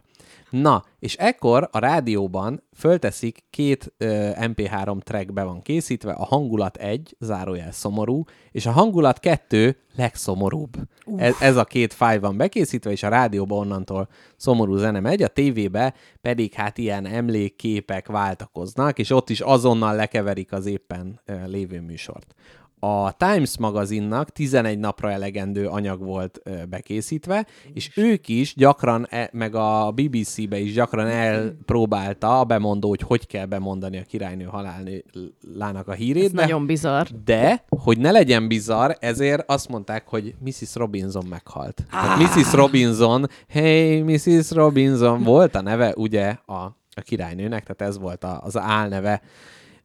[0.53, 6.77] Na, és ekkor a rádióban fölteszik két ö, MP3 track be van készítve, a hangulat
[6.77, 10.77] egy, zárójel szomorú, és a hangulat kettő legszomorúbb.
[11.17, 15.29] Ez, ez a két fáj van bekészítve, és a rádióban onnantól szomorú zene megy, a
[15.29, 21.81] tévébe pedig hát ilyen emlékképek váltakoznak, és ott is azonnal lekeverik az éppen ö, lévő
[21.81, 22.35] műsort
[22.85, 29.55] a Times magazinnak 11 napra elegendő anyag volt bekészítve, és ők is gyakran, e, meg
[29.55, 35.93] a BBC-be is gyakran elpróbálta a bemondó, hogy hogy kell bemondani a királynő halálának a
[35.93, 36.25] hírét.
[36.25, 37.07] Ez de, nagyon bizarr.
[37.25, 40.75] de, hogy ne legyen bizarr, ezért azt mondták, hogy Mrs.
[40.75, 41.85] Robinson meghalt.
[41.91, 42.21] Ah.
[42.21, 42.53] Mrs.
[42.53, 44.51] Robinson, hey, Mrs.
[44.51, 46.55] Robinson volt a neve, ugye, a,
[46.95, 49.23] a királynőnek, tehát ez volt a, az álneve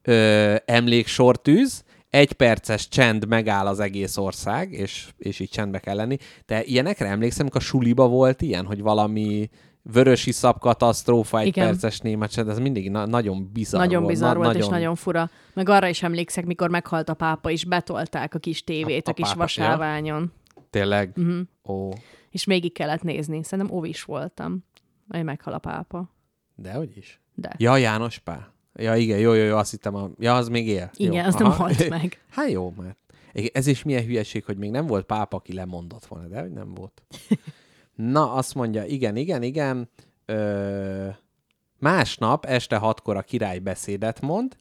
[0.03, 1.83] ö, emléksortűz,
[2.18, 6.18] egy perces csend megáll az egész ország, és, és így csendbe kell lenni.
[6.45, 9.49] De ilyenekre emlékszem, a suliba volt ilyen, hogy valami
[9.81, 11.65] vörösi szab katasztrófa, egy Igen.
[11.65, 14.14] perces német csend, ez mindig na- nagyon bizarr Nagyon volt.
[14.14, 15.30] bizarr Na- volt, és nagyon fura.
[15.53, 19.11] Meg arra is emlékszek, mikor meghalt a pápa, és betolták a kis tévét A- a,
[19.11, 20.31] a kis pápa, vasáványon.
[20.69, 21.11] Tényleg?
[21.15, 21.27] Mhm.
[21.64, 21.85] Uh-huh.
[21.88, 21.91] Ó,
[22.30, 23.44] És végig kellett nézni.
[23.44, 24.64] Szerintem óvis voltam,
[25.10, 26.10] hogy meghal a pápa.
[26.56, 27.22] de hogy is.
[27.35, 27.53] De.
[27.57, 28.53] Ja, János Pál.
[28.79, 30.09] Ja, igen, jó, jó, jó, azt hittem, a...
[30.19, 30.91] ja, az még él.
[30.95, 31.23] Igen, jó.
[31.23, 32.21] az nem halt meg.
[32.29, 32.97] Hát jó, mert
[33.53, 36.73] ez is milyen hülyeség, hogy még nem volt pápa, aki lemondott volna, de hogy nem
[36.73, 37.03] volt.
[37.95, 39.89] Na, azt mondja, igen, igen, igen.
[40.25, 41.07] Ö,
[41.79, 44.57] másnap este hatkor a király beszédet mond,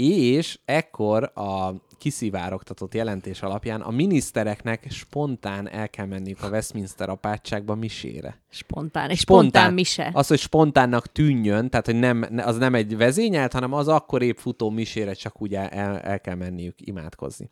[0.00, 7.74] és ekkor a kiszivárogtatott jelentés alapján a minisztereknek spontán el kell menniük a Westminster apátságba
[7.74, 8.40] misére.
[8.48, 9.10] Spontán.
[9.10, 10.10] És spontán, spontán mise.
[10.12, 14.22] Az, hogy spontánnak tűnjön, tehát hogy nem, ne- az nem egy vezényelt, hanem az akkor
[14.22, 17.50] épp futó misére csak úgy el, el, el kell menniük imádkozni.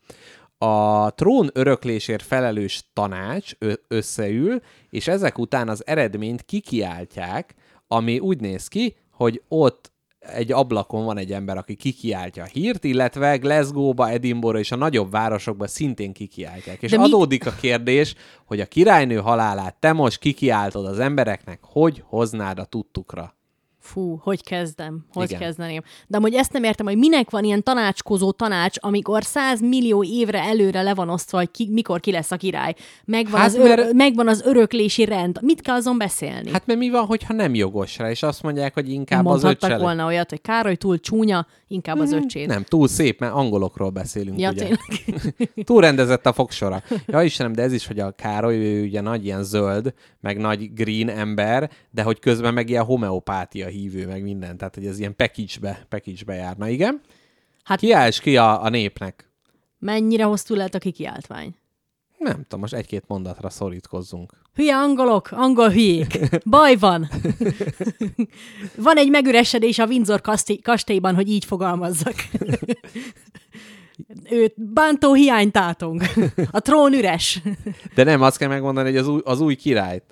[0.57, 3.51] A trón öröklésért felelős tanács
[3.87, 7.55] összeül, és ezek után az eredményt kikiáltják,
[7.87, 12.83] ami úgy néz ki, hogy ott egy ablakon van egy ember, aki kikiáltja a hírt,
[12.83, 16.81] illetve Glasgow-ba, Edinburgh és a nagyobb városokba szintén kikiáltják.
[16.81, 18.15] És De mit- adódik a kérdés,
[18.45, 23.37] hogy a királynő halálát te most kikiáltod az embereknek, hogy hoznád a tudtukra.
[23.79, 25.05] Fú, hogy kezdem?
[25.13, 25.39] Hogy Igen.
[25.41, 25.81] Kezdeném?
[26.07, 30.41] De amúgy ezt nem értem, hogy minek van ilyen tanácskozó tanács, amikor 100 millió évre
[30.41, 32.73] előre le van osztva, hogy ki, mikor ki lesz a király.
[33.05, 35.37] Megvan, Hát az, ör- mert- megvan az öröklési rend.
[35.41, 36.51] Mit kell azon beszélni?
[36.51, 39.69] Hát mert mi van, hogyha nem jogos rá, és azt mondják, hogy inkább az Mondhattak
[39.69, 42.47] öccse volna olyat, hogy Károly túl csúnya, inkább az öcsét.
[42.47, 44.67] Nem, túl szép, mert angolokról beszélünk, Ja, ugye.
[45.63, 46.83] Túl rendezett a fogsora.
[47.05, 50.73] Ja, Istenem, de ez is, hogy a Károly, ő ugye nagy ilyen zöld, meg nagy
[50.73, 54.57] green ember, de hogy közben meg ilyen homeopátia hívő, meg minden.
[54.57, 56.67] Tehát, hogy ez ilyen package-be, package-be járna.
[56.69, 57.01] Igen?
[57.63, 59.29] Hát Kiálts ki a, a népnek.
[59.79, 61.55] mennyire hosszú lehet a kikiáltvány?
[62.17, 64.33] Nem tudom, most egy-két mondatra szorítkozzunk.
[64.53, 66.19] Hülye angolok, angol hülyék.
[66.45, 67.09] Baj van.
[68.75, 72.15] van egy megüresedés a Windsor kastély- kastélyban, hogy így fogalmazzak.
[74.31, 76.01] Őt bántó hiány tátong.
[76.51, 77.41] A trón üres.
[77.95, 80.03] De nem, azt kell megmondani, hogy az új, az új királyt.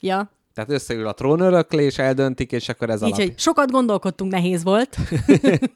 [0.00, 3.18] Ja, Tehát összeül a trónöröklés, eldöntik, és akkor ez így, alap.
[3.18, 4.96] hogy sokat gondolkodtunk, nehéz volt.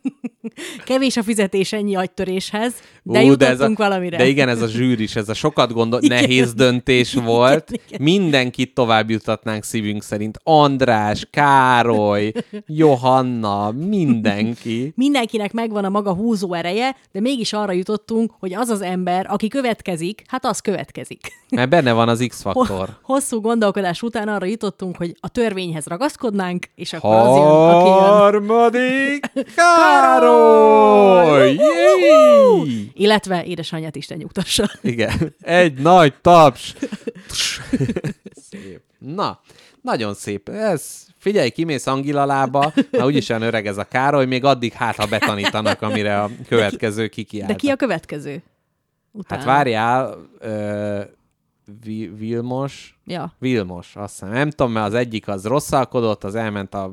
[0.84, 4.16] Kevés a fizetés ennyi agytöréshez, de Ú, jutottunk ez a, valamire.
[4.16, 7.70] De igen, ez a zsűr is, ez a sokat gondol, nehéz döntés volt.
[7.70, 8.02] igen.
[8.02, 10.38] Mindenkit tovább jutatnánk szívünk szerint.
[10.42, 12.32] András, Károly,
[12.66, 14.92] Johanna, mindenki.
[14.96, 19.48] Mindenkinek megvan a maga húzó ereje, de mégis arra jutottunk, hogy az az ember, aki
[19.48, 21.32] következik, hát az következik.
[21.50, 22.88] Mert benne van az X-faktor.
[23.02, 27.98] Hosszú gondolkodás után arra jutottunk, hogy a törvényhez ragaszkodnánk, és akkor az jön, aki jön.
[27.98, 31.48] Harmadik Károly!
[31.50, 32.90] Jéj!
[32.94, 34.70] Illetve édesanyját Isten nyugtassa.
[34.82, 35.34] Igen.
[35.40, 36.74] Egy nagy taps.
[38.50, 38.80] szép.
[38.98, 39.40] Na,
[39.82, 40.48] nagyon szép.
[40.48, 45.06] Ez, figyelj, kimész Angilalába, na úgyis olyan öreg ez a Károly, még addig hát, ha
[45.06, 47.50] betanítanak, amire a következő kikiált.
[47.50, 48.42] De ki a következő?
[49.12, 49.40] Utána.
[49.40, 51.00] Hát várjál, ö,
[51.84, 53.34] Vi- Vilmos, Ja.
[53.38, 54.32] Vilmos, azt hiszem.
[54.32, 56.92] Nem tudom, mert az egyik az rosszalkodott, az elment a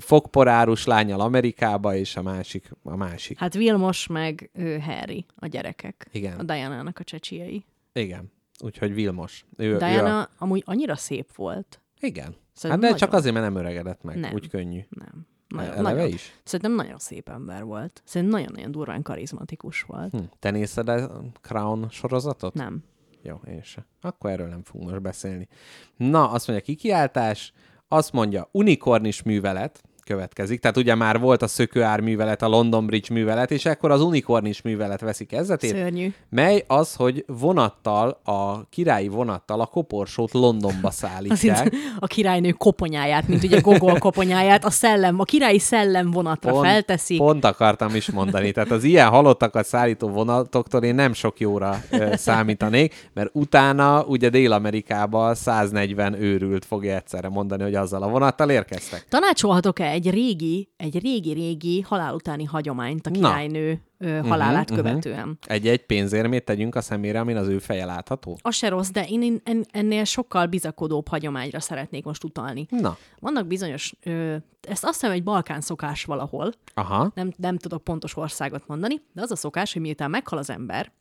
[0.00, 3.38] fogporárus lányal Amerikába, és a másik a másik.
[3.38, 6.08] Hát Vilmos meg ő, Harry, a gyerekek.
[6.12, 6.38] Igen.
[6.38, 7.64] A Diana-nak a csecsiei.
[7.92, 8.32] Igen.
[8.60, 9.44] Úgyhogy Vilmos.
[9.56, 10.28] Ő, ő Diana a...
[10.38, 11.80] amúgy annyira szép volt.
[12.00, 12.24] Igen.
[12.24, 13.14] Hát Szerintem de csak nagyon.
[13.20, 14.18] azért, mert nem öregedett meg.
[14.18, 14.32] Nem.
[14.32, 14.80] Úgy könnyű.
[14.88, 15.26] Nem.
[15.48, 16.32] Nagyon, Eleve nagyon, is?
[16.44, 18.02] Szerintem nagyon szép ember volt.
[18.04, 20.10] Szerintem nagyon-nagyon durván karizmatikus volt.
[20.10, 20.18] Hm.
[20.38, 22.54] Te nézted a Crown sorozatot?
[22.54, 22.84] Nem.
[23.22, 23.84] Jó, én sem.
[24.00, 25.48] Akkor erről nem fogunk most beszélni.
[25.96, 27.52] Na, azt mondja, kikiáltás,
[27.88, 33.14] azt mondja, unikornis művelet következik, tehát ugye már volt a szökőár művelet, a London Bridge
[33.14, 36.12] művelet, és akkor az unikornis művelet veszi kezdetét, Szörnyű.
[36.28, 41.72] mely az, hogy vonattal, a királyi vonattal a koporsót Londonba szállítják.
[41.98, 47.18] a királynő koponyáját, mint ugye Gogol koponyáját, a szellem, a királyi szellem vonatra felteszik.
[47.18, 48.52] Pont akartam is mondani.
[48.52, 54.28] Tehát az ilyen halottakat szállító vonatoktól én nem sok jóra ö, számítanék, mert utána ugye
[54.28, 59.06] Dél-Amerikába 140 őrült fogja egyszerre mondani, hogy azzal a vonattal érkeztek.
[59.08, 63.16] Tanácsolhatok-e egy régi, egy régi-régi halál utáni hagyományt a Na.
[63.16, 63.80] királynő
[64.22, 64.88] halálát Mhm, mhm.
[64.88, 65.38] követően.
[65.46, 68.38] Egy-egy pénzérmét tegyünk a szemére, amin az ő feje látható?
[68.42, 72.66] Az se rossz, de én en- ennél sokkal bizakodóbb hagyományra szeretnék most utalni.
[72.70, 77.84] Na, Vannak bizonyos, ö, ezt azt hiszem egy balkán szokás valahol, aha, nem, nem tudok
[77.84, 80.92] pontos országot mondani, de az a szokás, hogy miután meghal az ember,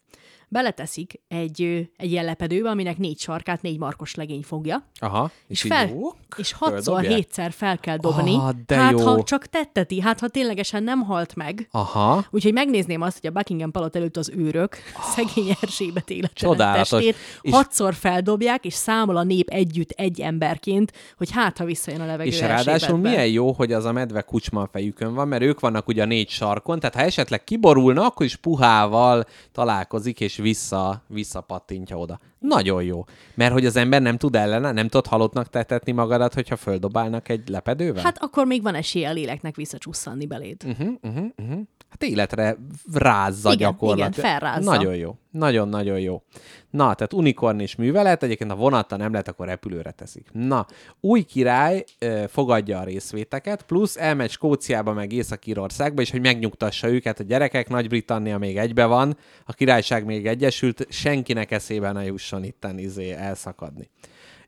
[0.51, 5.31] beleteszik egy, egy ilyen lepedőbe, aminek négy sarkát négy markos legény fogja, aha.
[5.47, 8.99] és, így fel, jók, és hatszor, hétszer fel kell dobni, Ah, de hát jó.
[9.05, 13.33] ha csak tetteti, hát ha ténylegesen nem halt meg, Aha, Úgyhogy megnézném azt, hogy a
[13.33, 14.77] Buckingham palot előtt az őrök
[15.15, 16.11] szegény Erzsébet
[16.57, 22.01] testét És- hatszor feldobják, és számol a nép együtt egy emberként, hogy hát, ha visszajön
[22.01, 25.43] a levegő és ráadásul milyen jó, hogy az a medve kucsma a fejükön van, mert
[25.43, 30.37] ők vannak ugye a négy sarkon, tehát ha esetleg kiborulna, akkor is puhával találkozik, és
[30.41, 32.19] vissza, visszapattintja oda.
[32.39, 33.03] Nagyon jó.
[33.35, 37.49] Mert hogy az ember nem tud ellene, nem tud halottnak tetetni magadat, hogyha földobálnak egy
[37.49, 38.03] lepedővel?
[38.03, 40.63] Hát akkor még van esélye a léleknek visszacsusszanni beléd.
[40.65, 41.61] Uh-huh, uh-huh, uh-huh.
[41.91, 42.57] Hát életre
[42.93, 44.17] rázza Igen, gyakorlatilag.
[44.17, 44.71] igen, felrázza.
[44.71, 45.15] Nagyon jó.
[45.31, 46.21] Nagyon-nagyon jó.
[46.69, 50.27] Na, tehát unikornis művelet, egyébként ha vonattal nem lehet, akkor repülőre teszik.
[50.31, 50.65] Na,
[50.99, 57.19] új király ö, fogadja a részvéteket, plusz elmegy Skóciába, meg Észak-Írországba, és hogy megnyugtassa őket,
[57.19, 62.77] a gyerekek, Nagy-Britannia még egybe van, a királyság még egyesült, senkinek eszébe ne jusson itten
[62.77, 63.89] izé elszakadni.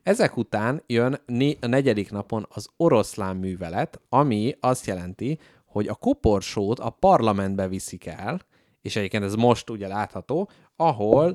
[0.02, 1.20] Ezek után jön
[1.60, 5.38] a negyedik napon az oroszlán művelet, ami azt jelenti,
[5.74, 8.40] hogy a koporsót a parlamentbe viszik el,
[8.82, 11.32] és egyébként ez most ugye látható, ahol,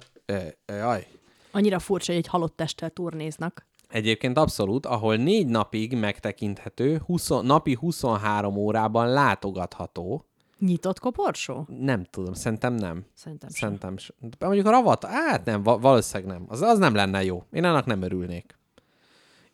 [0.66, 1.07] jaj,
[1.52, 3.68] Annyira furcsa, hogy egy halott testtel turnéznak.
[3.90, 10.26] Egyébként abszolút, ahol négy napig megtekinthető, 20, napi 23 órában látogatható.
[10.60, 11.68] Nyitott koporsó?
[11.80, 13.06] Nem tudom, szerintem nem.
[13.14, 13.60] Szerintem sem.
[13.60, 14.16] Szerintem sem.
[14.40, 16.45] De Mondjuk a ravat, hát nem, va- valószínűleg nem.
[16.49, 17.44] Az, az nem lenne jó.
[17.52, 18.57] Én annak nem örülnék.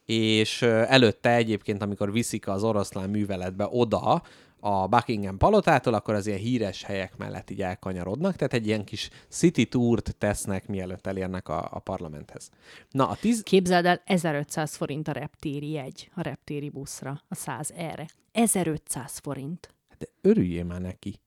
[0.06, 4.22] És előtte egyébként, amikor viszik az oroszlán műveletbe oda,
[4.66, 9.10] a Buckingham palotától, akkor az ilyen híres helyek mellett így elkanyarodnak, tehát egy ilyen kis
[9.30, 12.50] city tourt tesznek, mielőtt elérnek a, a parlamenthez.
[12.92, 13.44] Na, a tíz...
[13.44, 18.06] Képzeld el, 1500 forint a reptéri jegy, a reptéri buszra, a 100 erre.
[18.32, 19.74] 1500 forint.
[19.98, 21.20] De örüljél már neki.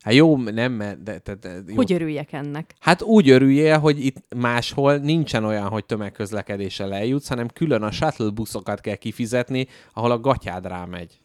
[0.00, 1.74] Hát jó, nem, de, de, de, jó.
[1.74, 2.74] Hogy örüljek ennek?
[2.80, 8.30] Hát úgy örüljél, hogy itt máshol nincsen olyan, hogy tömegközlekedéssel eljutsz, hanem külön a shuttle
[8.30, 11.20] buszokat kell kifizetni, ahol a gatyád rámegy.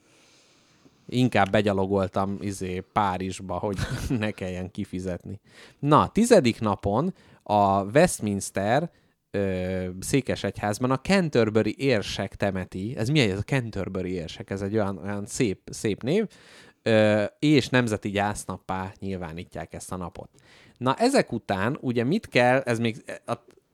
[1.12, 3.78] Inkább begyalogoltam izé Párizsba, hogy
[4.20, 5.40] ne kelljen kifizetni.
[5.80, 7.14] Na, tizedik napon
[7.44, 8.92] a Westminster
[9.32, 14.50] ö, székesegyházban a Canterbury érsek temeti, ez mi ez a Canterbury érsek?
[14.50, 16.28] Ez egy olyan, olyan szép, szép név,
[16.82, 20.30] ö, és nemzeti gyásznappá nyilvánítják ezt a napot.
[20.78, 23.34] Na, ezek után ugye mit kell, ez még a,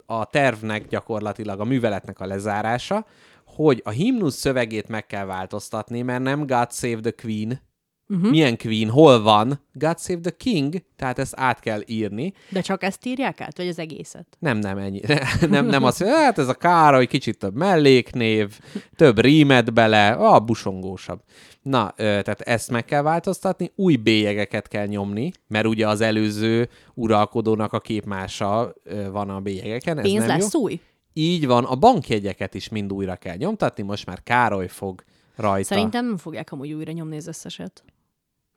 [0.10, 3.06] a tervnek gyakorlatilag, a műveletnek a lezárása,
[3.46, 7.62] hogy a himnusz szövegét meg kell változtatni, mert nem God Save the Queen,
[8.10, 8.30] Uh-huh.
[8.30, 8.90] Milyen Queen?
[8.90, 9.60] Hol van?
[9.74, 12.34] God Save the King, tehát ezt át kell írni.
[12.50, 14.38] De csak ezt írják át, vagy az egészet?
[14.40, 15.02] Nem, nem ennyi.
[15.50, 18.60] Nem, nem azt, hogy hát ez a Károly, kicsit több melléknév,
[18.96, 21.22] több rímet bele, a busongósabb.
[21.62, 27.74] Na, tehát ezt meg kell változtatni, új bélyegeket kell nyomni, mert ugye az előző uralkodónak
[27.74, 28.74] a képmása
[29.12, 29.98] van a bélyegeken.
[29.98, 30.60] Ez Pénz nem lesz jó.
[30.60, 30.80] új?
[31.14, 35.04] Így van, a bankjegyeket is mind újra kell nyomtatni, most már Károly fog
[35.36, 35.68] rajta.
[35.68, 37.84] Szerintem nem fogják amúgy újra nyomni az összeset.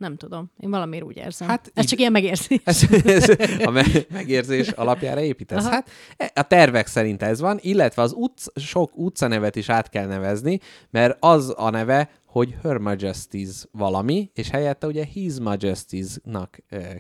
[0.01, 0.51] Nem tudom.
[0.59, 1.49] Én valamiért úgy érzem.
[1.49, 2.61] Hát Ez id- csak ilyen megérzés.
[2.65, 3.29] Ez, ez
[3.65, 5.65] a me- megérzés alapjára építesz.
[5.65, 5.71] Aha.
[5.71, 10.07] Hát e- a tervek szerint ez van, illetve az utc, sok utcanevet is át kell
[10.07, 10.59] nevezni,
[10.91, 16.47] mert az a neve, hogy Her Majesty's valami, és helyette ugye His Majesty's-nak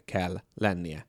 [0.05, 1.06] kell lennie.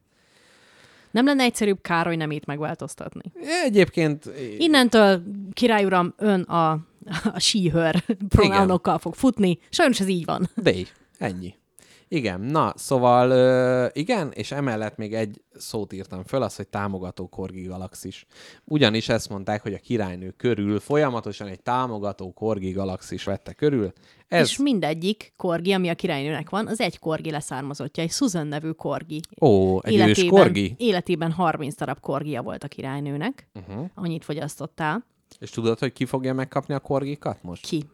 [1.11, 3.22] Nem lenne egyszerűbb Károly nemét megváltoztatni.
[3.63, 5.23] Egyébként Innentől,
[5.53, 6.72] király uram, ön a,
[7.34, 9.59] a síhör pronounokkal fog futni.
[9.69, 10.49] Sajnos ez így van.
[10.55, 11.53] De így, ennyi.
[12.14, 17.28] Igen, na, szóval ö, igen, és emellett még egy szót írtam föl, az, hogy támogató
[17.28, 18.26] korgi galaxis.
[18.64, 23.92] Ugyanis ezt mondták, hogy a királynő körül folyamatosan egy támogató korgi galaxis vette körül.
[24.28, 28.70] Ez, És mindegyik korgi, ami a királynőnek van, az egy korgi leszármazottja, egy Susan nevű
[28.70, 29.22] korgi.
[29.42, 30.76] ó, egy ős korgi?
[30.78, 33.90] életében 30 darab korgia volt a királynőnek, uh-huh.
[33.96, 35.06] annyit fogyasztottál.
[35.40, 37.68] És tudod, hogy ki fogja megkapni a korgikat most?
[37.68, 37.86] Ki?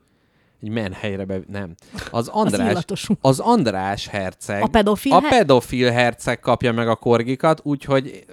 [0.62, 1.40] Egy menhelyre be...
[1.48, 1.76] Nem.
[2.12, 3.20] Az András, illatosunk.
[3.22, 4.62] az András herceg.
[4.64, 8.26] A pedofil A pedofil herceg kapja meg a korgikat, úgyhogy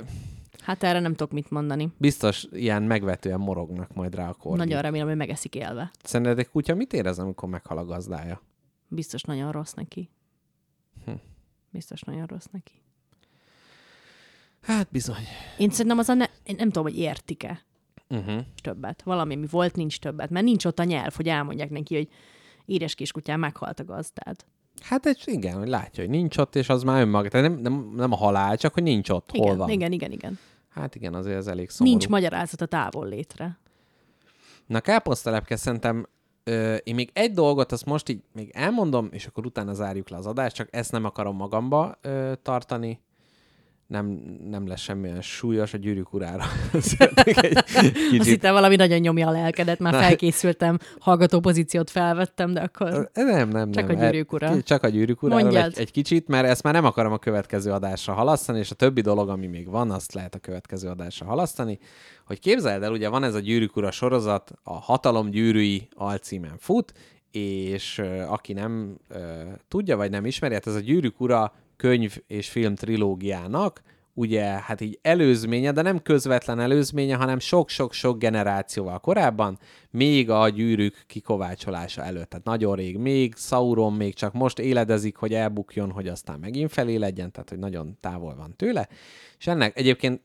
[0.61, 1.89] Hát erre nem tudok mit mondani.
[1.99, 4.59] biztos ilyen megvetően morognak majd rá a korgi.
[4.59, 5.91] Nagyon remélem, hogy megeszik élve.
[6.03, 8.41] Szerinted egy kutya mit érez, amikor meghal a gazdája?
[8.89, 10.11] Biztos nagyon rossz neki.
[11.05, 11.11] Hm.
[11.71, 12.73] Biztos nagyon rossz neki.
[14.63, 15.25] Hát bizony.
[15.59, 17.65] Én szerintem az a ne- én nem tudom, hogy értik-e
[18.09, 18.41] Uh-huh.
[18.63, 19.03] többet.
[19.03, 20.31] Valami, ami volt, nincs többet.
[20.31, 22.09] Mert nincs ott a nyelv, hogy elmondják neki, hogy
[22.65, 24.37] édes kiskutyán meghalt a gazdád.
[24.83, 27.29] Hát egy, igen, hogy látja, hogy nincs ott, és az már önmaga.
[27.29, 29.69] Tehát nem, nem, nem a halál, csak hogy nincs ott, hol Igen, van.
[29.71, 30.39] igen, igen, igen.
[30.69, 31.97] Hát igen, azért ez elég szomorú.
[31.97, 33.59] Nincs magyarázat a távol létre.
[34.67, 36.07] Na káposztelepke szerintem
[36.45, 40.17] ö, én még egy dolgot, azt most így még elmondom, és akkor utána zárjuk le
[40.17, 43.01] az adást, csak ezt nem akarom magamba ö, tartani.
[43.95, 46.45] Nem, nem lesz semmilyen súlyos a gyűrűk urára.
[47.25, 49.99] Egy Azt kicsit hittem valami nagyon nyomja a lelkedet, már Na.
[49.99, 53.11] felkészültem, hallgató pozíciót felvettem, de akkor...
[53.13, 53.97] Nem, nem, Csak nem.
[53.97, 54.63] a gyűrűk ura.
[54.63, 58.13] Csak a gyűrűk uráról egy, egy kicsit, mert ezt már nem akarom a következő adásra
[58.13, 61.79] halasztani, és a többi dolog, ami még van, azt lehet a következő adásra halasztani.
[62.27, 66.93] Hogy képzeld el, ugye van ez a gyűrűk ura sorozat, a Hatalom gyűrűi alcímen fut,
[67.31, 72.49] és aki nem ö, tudja, vagy nem ismeri, hát ez a gyűrűk ura könyv és
[72.49, 73.83] film trilógiának,
[74.15, 79.59] ugye, hát így előzménye, de nem közvetlen előzménye, hanem sok-sok-sok generációval korábban,
[79.91, 82.29] még a gyűrűk kikovácsolása előtt.
[82.29, 87.33] Tehát nagyon rég, még Sauron még csak most éledezik, hogy elbukjon, hogy aztán megint feléledjen,
[87.33, 88.89] tehát hogy nagyon távol van tőle.
[89.39, 90.21] És ennek egyébként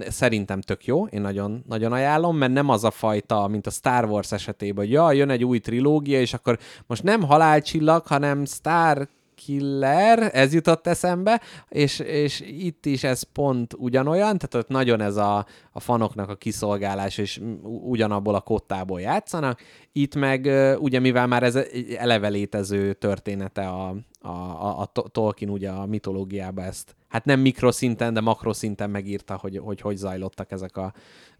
[0.00, 4.04] szerintem tök jó, én nagyon, nagyon ajánlom, mert nem az a fajta, mint a Star
[4.04, 9.08] Wars esetében, hogy ja, jön egy új trilógia, és akkor most nem halálcsillag, hanem Star
[9.34, 15.16] Killer, ez jutott eszembe, és, és itt is ez pont ugyanolyan, tehát ott nagyon ez
[15.16, 19.60] a, a fanoknak a kiszolgálás, és ugyanabból a kottából játszanak.
[19.92, 21.58] Itt meg ugye, mivel már ez
[21.96, 27.40] eleve létező története a, a, a, a To- Tolkien ugye a mitológiába ezt, hát nem
[27.40, 30.92] mikroszinten, de makroszinten megírta, hogy hogy, hogy zajlottak ezek a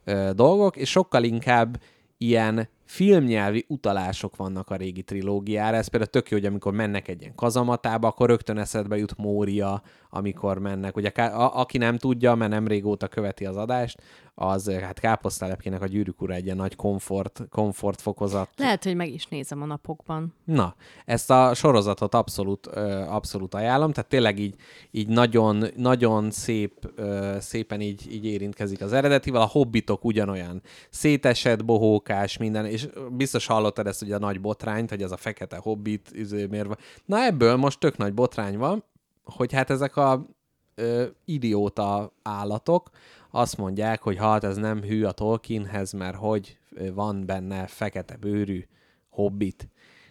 [0.05, 1.81] ö, dolgok, és sokkal inkább
[2.19, 5.77] ilyen filmnyelvi utalások vannak a régi trilógiára.
[5.77, 9.82] Ez például tök jó, hogy amikor mennek egy ilyen kazamatába, akkor rögtön eszedbe jut Mória,
[10.10, 10.97] amikor mennek.
[10.97, 14.02] Ugye a, aki nem tudja, mert nem régóta követi az adást,
[14.35, 18.48] az hát káposztelepkének a gyűrűk ura egy ilyen nagy komfort, komfort fokozat.
[18.56, 20.35] Lehet, hogy meg is nézem a napokban.
[20.44, 20.74] Na,
[21.05, 22.66] ezt a sorozatot abszolút,
[23.06, 24.55] abszolút ajánlom, tehát tényleg így,
[24.90, 26.93] így nagyon, nagyon szép,
[27.39, 29.40] szépen így, így érintkezik az eredetivel.
[29.40, 35.03] A hobbitok ugyanolyan szétesett, bohókás, minden, és biztos hallottad ezt ugye a nagy botrányt, hogy
[35.03, 36.81] ez a fekete hobbit, izé, miért.
[37.05, 38.85] Na ebből most tök nagy botrány van,
[39.25, 40.27] hogy hát ezek a
[40.75, 42.91] ö, idióta állatok
[43.31, 46.59] azt mondják, hogy hát ez nem hű a Tolkienhez, mert hogy
[46.95, 48.65] van benne fekete bőrű
[49.11, 49.69] hobbit.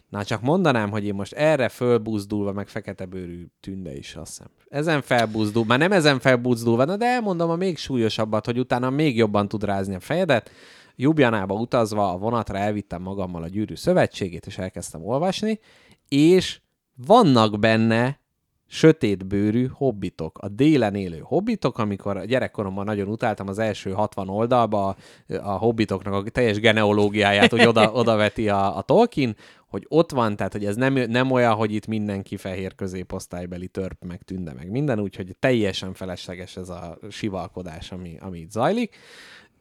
[0.09, 4.47] Na, csak mondanám, hogy én most erre fölbuzdulva, meg fekete bőrű tünde is, azt hiszem.
[4.69, 9.17] Ezen felbuzdul, már nem ezen felbuzdulva, na, de elmondom a még súlyosabbat, hogy utána még
[9.17, 10.51] jobban tud rázni a fejedet.
[11.01, 15.59] Jubjanába utazva a vonatra elvittem magammal a Gyűrű Szövetségét, és elkezdtem olvasni,
[16.07, 16.59] és
[17.05, 18.19] vannak benne
[18.67, 24.87] sötétbőrű hobbitok, a délen élő hobbitok, amikor a gyerekkoromban nagyon utáltam az első 60 oldalba
[24.87, 24.95] a,
[25.27, 29.35] a hobbitoknak a teljes genealógiáját, hogy oda, oda veti a, a Tolkien,
[29.67, 34.03] hogy ott van, tehát hogy ez nem, nem olyan, hogy itt mindenki fehér középosztálybeli törp,
[34.05, 38.95] meg tünde, meg minden, úgyhogy teljesen felesleges ez a sivalkodás, ami, ami itt zajlik.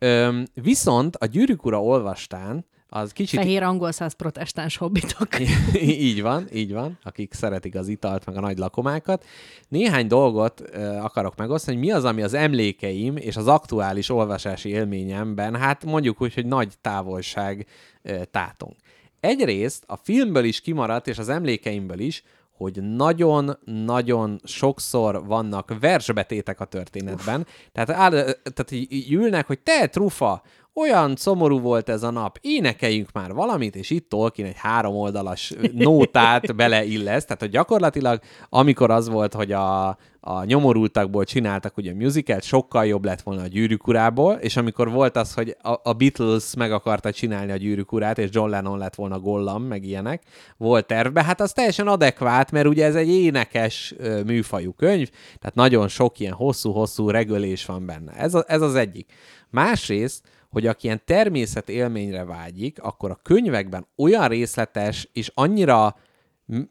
[0.03, 3.39] Öm, viszont a Gyűrűk ura olvastán, az kicsit...
[3.39, 5.29] Fehér angol száz protestáns hobbitok.
[5.81, 9.25] így van, így van, akik szeretik az italt, meg a nagy lakomákat.
[9.69, 14.69] Néhány dolgot ö, akarok megosztani, hogy mi az, ami az emlékeim és az aktuális olvasási
[14.69, 17.67] élményemben, hát mondjuk úgy, hogy nagy távolság
[18.03, 18.73] ö, tátong.
[19.21, 22.23] Egyrészt a filmből is kimaradt, és az emlékeimből is,
[22.61, 27.47] hogy nagyon-nagyon sokszor vannak versbetétek a történetben.
[27.73, 30.43] Tehát, áll, tehát így ülnek, hogy te, trufa,
[30.75, 35.55] olyan szomorú volt ez a nap, énekeljünk már valamit, és itt Tolkien egy három oldalas
[35.73, 39.89] nótát beleillesz, tehát hogy gyakorlatilag amikor az volt, hogy a,
[40.21, 45.17] a nyomorultakból csináltak ugye musicalt, sokkal jobb lett volna a gyűrűk urából, és amikor volt
[45.17, 48.95] az, hogy a, a Beatles meg akarta csinálni a gyűrűk urát, és John Lennon lett
[48.95, 50.23] volna Gollam, meg ilyenek,
[50.57, 53.95] volt tervbe, hát az teljesen adekvát, mert ugye ez egy énekes
[54.27, 58.13] műfajú könyv, tehát nagyon sok ilyen hosszú-hosszú regölés van benne.
[58.13, 59.13] Ez, a, ez az egyik.
[59.51, 65.97] Másrészt, hogy aki ilyen természet élményre vágyik, akkor a könyvekben olyan részletes és annyira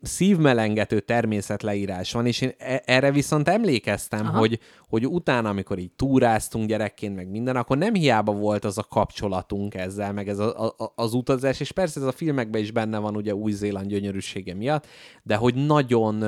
[0.01, 4.38] szívmelengető természetleírás van, és én e- erre viszont emlékeztem, Aha.
[4.38, 8.84] hogy, hogy utána, amikor így túráztunk gyerekként, meg minden, akkor nem hiába volt az a
[8.84, 12.97] kapcsolatunk ezzel, meg ez a, a, az utazás, és persze ez a filmekben is benne
[12.97, 14.88] van ugye Új-Zéland gyönyörűsége miatt,
[15.23, 16.23] de hogy nagyon,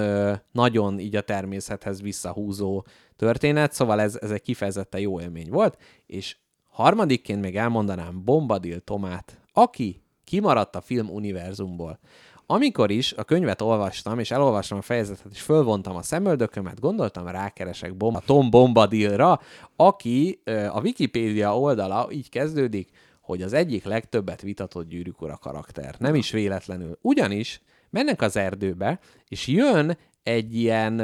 [0.52, 6.35] nagyon így a természethez visszahúzó történet, szóval ez, ez egy kifejezetten jó élmény volt, és
[6.82, 12.00] harmadikként még elmondanám Bombadil Tomát, aki kimaradt a film univerzumból.
[12.45, 17.98] Amikor is a könyvet olvastam, és elolvastam a fejezetet, és fölvontam a szemöldökömet, gondoltam, rákeresek
[17.98, 19.40] Bomba, Tom Bombadilra,
[19.76, 22.90] aki a Wikipédia oldala így kezdődik,
[23.22, 25.95] hogy az egyik legtöbbet vitatott gyűrűk karakter.
[26.00, 26.98] Nem is véletlenül.
[27.01, 30.98] Ugyanis mennek az erdőbe, és jön egy ilyen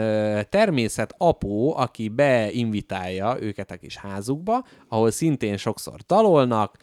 [0.49, 6.77] természet apó, aki beinvitálja őket a kis házukba, ahol szintén sokszor dalolnak,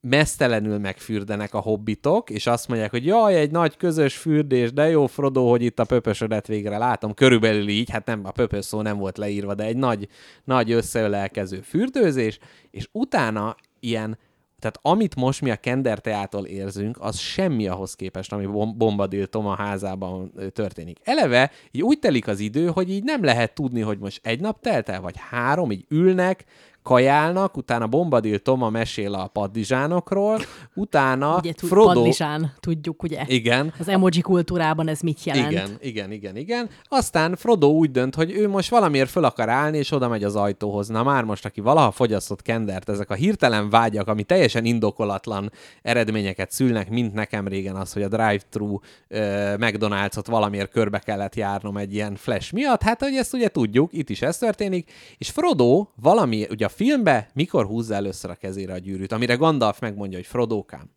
[0.00, 5.06] mesztelenül megfürdenek a hobbitok, és azt mondják, hogy jaj, egy nagy közös fürdés, de jó,
[5.06, 7.14] Frodo, hogy itt a pöpösödet végre látom.
[7.14, 10.08] Körülbelül így, hát nem, a pöpös szó nem volt leírva, de egy nagy,
[10.44, 12.38] nagy összeölelkező fürdőzés,
[12.70, 14.18] és utána ilyen
[14.58, 19.26] tehát amit most mi a Kender teától érzünk, az semmi ahhoz képest, ami Bom- Bombadil
[19.26, 20.98] Toma házában történik.
[21.04, 24.60] Eleve így úgy telik az idő, hogy így nem lehet tudni, hogy most egy nap
[24.60, 26.44] telt el, vagy három, így ülnek,
[26.88, 30.40] kajálnak, utána Bombadil Toma mesél a paddizsánokról,
[30.74, 31.92] utána Ugye, tud, Frodo...
[31.92, 33.24] padlizsán, tudjuk, ugye?
[33.26, 35.50] Igen, Az emoji kultúrában ez mit jelent?
[35.50, 36.68] igen, igen, igen, igen.
[36.84, 40.36] Aztán Frodo úgy dönt, hogy ő most valamiért föl akar állni, és oda megy az
[40.36, 40.88] ajtóhoz.
[40.88, 45.52] Na már most, aki valaha fogyasztott kendert, ezek a hirtelen vágyak, ami teljesen indokolatlan
[45.82, 51.76] eredményeket szülnek, mint nekem régen az, hogy a drive-thru ö, McDonald's-ot valamiért körbe kellett járnom
[51.76, 52.82] egy ilyen flash miatt.
[52.82, 54.92] Hát, hogy ezt ugye tudjuk, itt is ez történik.
[55.18, 59.80] És Frodo valami, ugye a filmbe mikor húzza először a kezére a gyűrűt, amire Gandalf
[59.80, 60.90] megmondja, hogy Frodókám,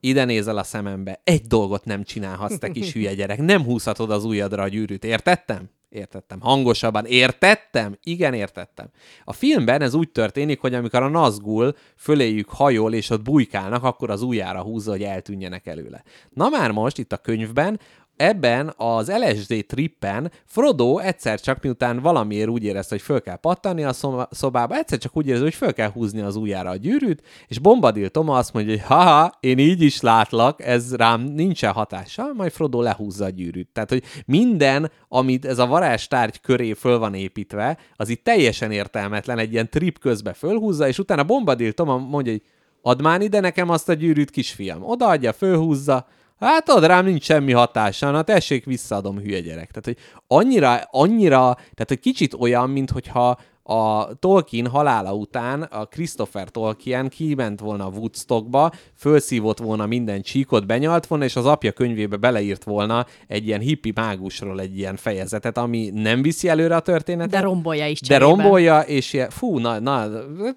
[0.00, 4.24] ide nézel a szemembe, egy dolgot nem csinálhatsz, te kis hülye gyerek, nem húzhatod az
[4.24, 5.70] ujjadra a gyűrűt, értettem?
[5.88, 6.40] Értettem.
[6.40, 7.04] Hangosabban.
[7.04, 7.98] Értettem?
[8.02, 8.90] Igen, értettem.
[9.24, 14.10] A filmben ez úgy történik, hogy amikor a Nazgul föléjük hajol, és ott bujkálnak, akkor
[14.10, 16.02] az ujjára húzza, hogy eltűnjenek előle.
[16.28, 17.80] Na már most, itt a könyvben,
[18.18, 23.84] ebben az LSD trippen Frodo egyszer csak miután valamiért úgy érezte, hogy föl kell pattanni
[23.84, 23.92] a
[24.30, 28.08] szobába, egyszer csak úgy érzi, hogy föl kell húzni az ujjára a gyűrűt, és Bombadil
[28.08, 32.80] Toma azt mondja, hogy haha, én így is látlak, ez rám nincsen hatással, majd Frodo
[32.80, 33.68] lehúzza a gyűrűt.
[33.72, 39.38] Tehát, hogy minden, amit ez a varázstárgy köré föl van építve, az itt teljesen értelmetlen,
[39.38, 42.42] egy ilyen trip közbe fölhúzza, és utána Bombadil Toma mondja, hogy
[42.82, 44.82] add már ide nekem azt a gyűrűt, kisfiam.
[44.82, 46.06] Odaadja, fölhúzza,
[46.38, 49.70] Hát ad rám nincs semmi hatása, na tessék, visszaadom, hülye gyerek.
[49.70, 55.84] Tehát, hogy annyira, annyira, tehát hogy kicsit olyan, mint hogyha a Tolkien halála után a
[55.84, 61.72] Christopher Tolkien kiment volna a Woodstockba, fölszívott volna minden csíkot, benyalt volna, és az apja
[61.72, 66.80] könyvébe beleírt volna egy ilyen hippi mágusról egy ilyen fejezetet, ami nem viszi előre a
[66.80, 67.30] történetet.
[67.30, 68.30] De rombolja is De cserébe.
[68.30, 70.08] rombolja, és ilyen, fú, na, na,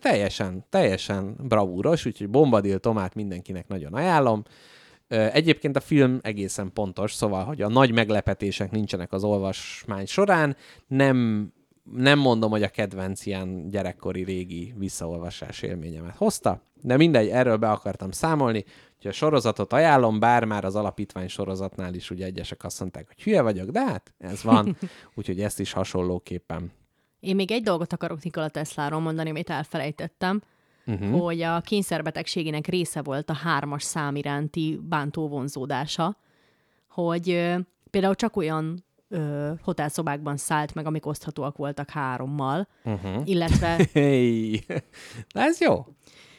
[0.01, 4.43] teljesen, teljesen bravúros, úgyhogy Bombadil Tomát mindenkinek nagyon ajánlom.
[5.11, 10.55] Egyébként a film egészen pontos, szóval, hogy a nagy meglepetések nincsenek az olvasmány során,
[10.87, 11.47] nem,
[11.93, 17.69] nem mondom, hogy a kedvenc ilyen gyerekkori régi visszaolvasás élményemet hozta, de mindegy, erről be
[17.69, 18.65] akartam számolni,
[19.01, 23.23] hogy a sorozatot ajánlom, bár már az alapítvány sorozatnál is ugye egyesek azt mondták, hogy
[23.23, 24.77] hülye vagyok, de hát ez van,
[25.15, 26.71] úgyhogy ezt is hasonlóképpen.
[27.19, 30.41] Én még egy dolgot akarok Nikola Tesláról mondani, amit elfelejtettem,
[30.85, 31.21] uh-huh.
[31.21, 36.17] hogy a kényszerbetegségének része volt a hármas szám iránti bántó vonzódása,
[36.89, 37.55] hogy ö,
[37.89, 43.21] például csak olyan ö, hotelszobákban szállt meg, amik oszthatóak voltak hárommal, uh-huh.
[43.25, 44.63] illetve, Hey.
[45.33, 45.85] De ez jó.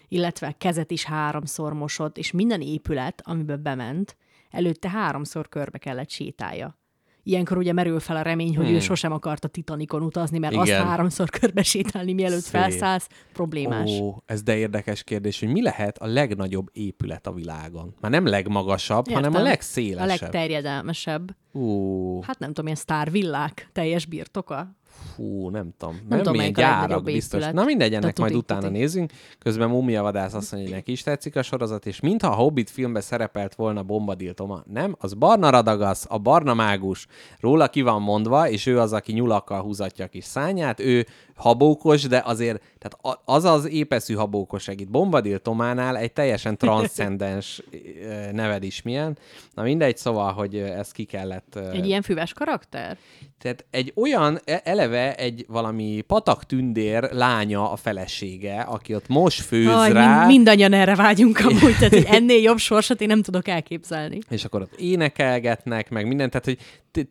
[0.08, 4.16] illetve kezet is háromszor mosott, és minden épület, amiben bement,
[4.50, 6.80] előtte háromszor körbe kellett sétálja.
[7.22, 8.74] Ilyenkor ugye merül fel a remény, hogy hmm.
[8.74, 10.64] ő sosem akart a Titanicon utazni, mert Igen.
[10.64, 12.60] azt háromszor körbe sétálni, mielőtt Szép.
[12.60, 13.90] felszállsz, problémás.
[13.90, 17.94] Ó, ez de érdekes kérdés, hogy mi lehet a legnagyobb épület a világon?
[18.00, 19.22] Már nem legmagasabb, Értem.
[19.22, 20.08] hanem a legszélesebb.
[20.08, 21.36] A legterjedelmesebb.
[21.52, 24.76] Ú, Hát nem tudom, ilyen sztárvillák teljes birtoka.
[25.14, 25.94] Fú, nem tudom.
[25.94, 27.38] Nem, tudom, tudom, milyen gyárak biztos.
[27.38, 27.54] épület.
[27.54, 28.72] Na mindegy, De ennek majd tuti, utána tuti.
[28.78, 29.10] nézzünk.
[29.38, 32.70] Közben Mumia Vadász azt mondja, hogy neki is tetszik a sorozat, és mintha a Hobbit
[32.70, 34.62] filmben szerepelt volna Bombadil Toma.
[34.72, 37.06] Nem, az Barna Radagaz, a Barna Mágus.
[37.40, 40.80] Róla ki van mondva, és ő az, aki nyulakkal húzatja a kis szányát.
[40.80, 47.62] Ő habókos, de azért, tehát az az épeszű habókos itt Bombadil Tománál egy teljesen transzcendens
[48.32, 49.18] neved is milyen.
[49.54, 51.56] Na mindegy, szóval, hogy ö, ezt ki kellett...
[51.72, 52.98] Egy ilyen füves karakter?
[53.42, 59.40] tehát egy olyan, e- eleve egy valami patak tündér lánya a felesége, aki ott most
[59.40, 63.22] főz Aj, rá, mind, mindannyian erre vágyunk amúgy, tehát hogy ennél jobb sorsot én nem
[63.22, 64.18] tudok elképzelni.
[64.28, 66.58] és akkor ott énekelgetnek, meg mindent, tehát hogy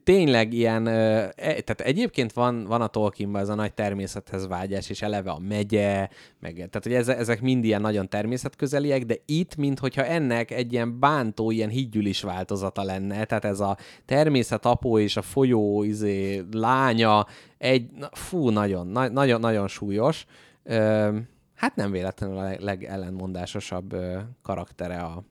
[0.03, 5.01] tényleg ilyen, e- tehát egyébként van, van a Tolkienban ez a nagy természethez vágyás, és
[5.01, 6.10] eleve a megye,
[6.40, 11.00] meg, tehát hogy eze- ezek mind ilyen nagyon természetközeliek, de itt, minthogyha ennek egy ilyen
[11.00, 17.26] bántó, ilyen hídgyűlis változata lenne, tehát ez a természet apó és a folyó izé, lánya,
[17.58, 20.26] egy, na, fú, nagyon, na, nagyon, nagyon súlyos.
[20.64, 21.18] Ö,
[21.56, 25.24] hát nem véletlenül a leg- legellenmondásosabb ö, karaktere a,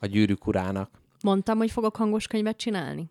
[0.00, 0.90] a gyűrűk urának.
[1.22, 3.10] Mondtam, hogy fogok hangos könyvet csinálni?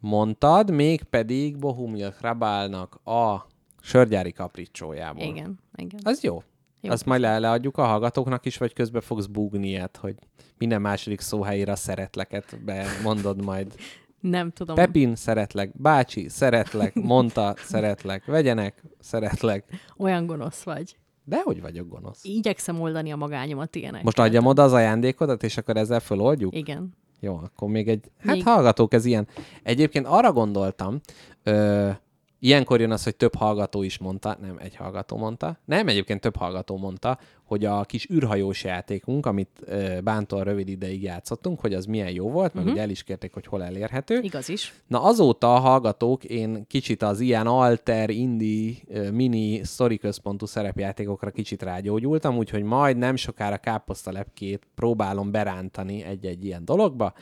[0.00, 3.46] Mondtad, mégpedig Bohumil Hrabálnak a
[3.80, 5.22] sörgyári kapricsójából.
[5.24, 6.00] Igen, igen.
[6.04, 6.42] Az jó.
[6.80, 6.90] Jó.
[6.92, 10.14] Azt majd le- leadjuk a hallgatóknak is, vagy közben fogsz búgni ilyet, hogy
[10.58, 12.58] minden második szó helyére a szeretleket
[13.02, 13.74] mondod majd.
[14.20, 14.74] Nem tudom.
[14.74, 15.70] Pepin, szeretlek.
[15.80, 16.94] Bácsi, szeretlek.
[16.94, 18.24] Mondta, szeretlek.
[18.24, 19.64] Vegyenek, szeretlek.
[19.96, 20.96] Olyan gonosz vagy.
[21.24, 22.24] De hogy vagyok gonosz?
[22.24, 24.02] Igyekszem oldani a magányomat ilyenek.
[24.02, 26.54] Most adjam oda az ajándékodat, és akkor ezzel föloldjuk?
[26.54, 26.94] Igen.
[27.20, 28.10] Jó, akkor még egy...
[28.18, 29.28] Hát Még- hallgatók, ez ilyen.
[29.62, 31.00] Egyébként arra gondoltam,
[31.42, 31.90] ö,
[32.38, 36.36] ilyenkor jön az, hogy több hallgató is mondta, nem egy hallgató mondta, nem, egyébként több
[36.36, 41.84] hallgató mondta, hogy a kis űrhajós játékunk, amit ö, bántóan rövid ideig játszottunk, hogy az
[41.84, 42.72] milyen jó volt, meg Mhm.
[42.72, 44.20] ugye el is kérték, hogy hol elérhető.
[44.22, 44.74] Igaz is.
[44.86, 48.74] Na azóta a hallgatók, én kicsit az ilyen alter, indie,
[49.12, 56.64] mini, sztori központú szerepjátékokra kicsit rágyógyultam, úgyhogy majd nem sokára káposztalepkét próbálom berántani egy-egy ilyen
[56.64, 57.12] dologba.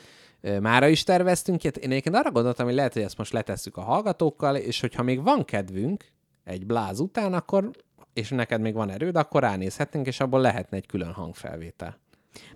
[0.60, 1.76] Mára is terveztünk ilyet.
[1.76, 5.22] Én egyébként arra gondoltam, hogy lehet, hogy ezt most letesszük a hallgatókkal, és hogyha még
[5.22, 6.04] van kedvünk
[6.44, 7.70] egy bláz után, akkor
[8.12, 11.98] és neked még van erőd, akkor ránézhetnénk, és abból lehetne egy külön hangfelvétel.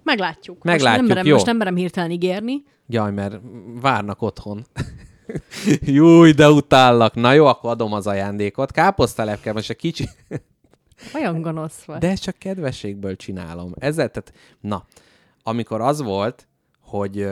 [0.02, 0.64] Meglátjuk.
[0.64, 1.32] Meglátjuk, most nem merem, jó.
[1.32, 2.62] Most nem merem hirtelen ígérni.
[2.86, 3.40] Jaj, mert
[3.80, 4.66] várnak otthon.
[5.80, 7.14] Júj, de utállak.
[7.14, 8.70] Na jó, akkor adom az ajándékot.
[8.70, 10.08] Káposztalepke, most egy kicsi...
[11.14, 11.98] Olyan gonosz vagy.
[11.98, 13.74] De csak kedvességből csinálom.
[13.78, 14.84] Ezzel, tehát, na,
[15.42, 16.48] amikor az volt,
[16.80, 17.28] hogy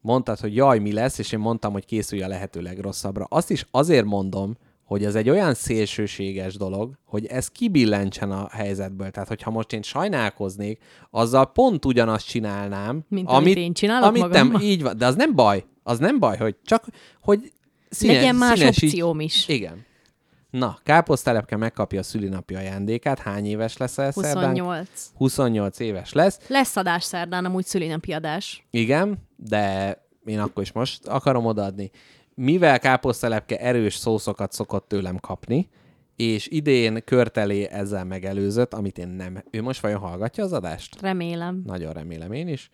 [0.00, 3.26] mondtad, hogy jaj, mi lesz, és én mondtam, hogy készülj a lehető legrosszabbra.
[3.28, 9.10] Azt is azért mondom, hogy ez egy olyan szélsőséges dolog, hogy ez kibillentsen a helyzetből.
[9.10, 10.78] Tehát, hogyha most én sajnálkoznék,
[11.10, 14.60] azzal pont ugyanazt csinálnám, Mint amit én csinálok amit nem, magammal.
[14.60, 15.64] így van, de az nem baj.
[15.82, 16.84] Az nem baj, hogy csak,
[17.22, 17.52] hogy
[17.90, 19.48] színes, Legyen más színesíts- opcióm is.
[19.48, 19.84] Igen.
[20.50, 23.18] Na, káposztelepke megkapja a szülinapi ajándékát.
[23.18, 24.14] Hány éves lesz ez?
[24.14, 24.50] szerdán?
[24.50, 24.88] 28.
[25.16, 26.38] 28 éves lesz.
[26.48, 28.66] Lesz adás szerdán, amúgy szülinapi adás.
[28.70, 31.90] Igen, de én akkor is most akarom odaadni.
[32.34, 35.68] Mivel káposztelepke erős szószokat szokott tőlem kapni,
[36.16, 39.42] és idén körtelé ezzel megelőzött, amit én nem.
[39.50, 41.00] Ő most vajon hallgatja az adást?
[41.00, 41.62] Remélem.
[41.66, 42.70] Nagyon remélem én is.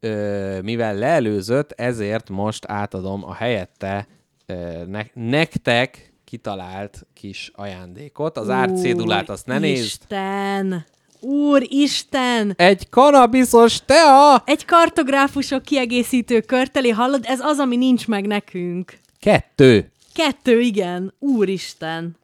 [0.00, 4.06] Ö, mivel leelőzött, ezért most átadom a helyette
[4.46, 8.36] ö, ne- nektek kitalált kis ajándékot.
[8.36, 9.84] Az árcédulát azt ne nézd.
[9.84, 10.84] Isten!
[11.20, 12.52] Úr Isten!
[12.56, 14.42] Egy kanabiszos tea!
[14.44, 17.24] Egy kartográfusok kiegészítő körteli, hallod?
[17.24, 18.98] Ez az, ami nincs meg nekünk.
[19.20, 19.92] Kettő.
[20.14, 21.14] Kettő, igen.
[21.18, 22.16] Úristen.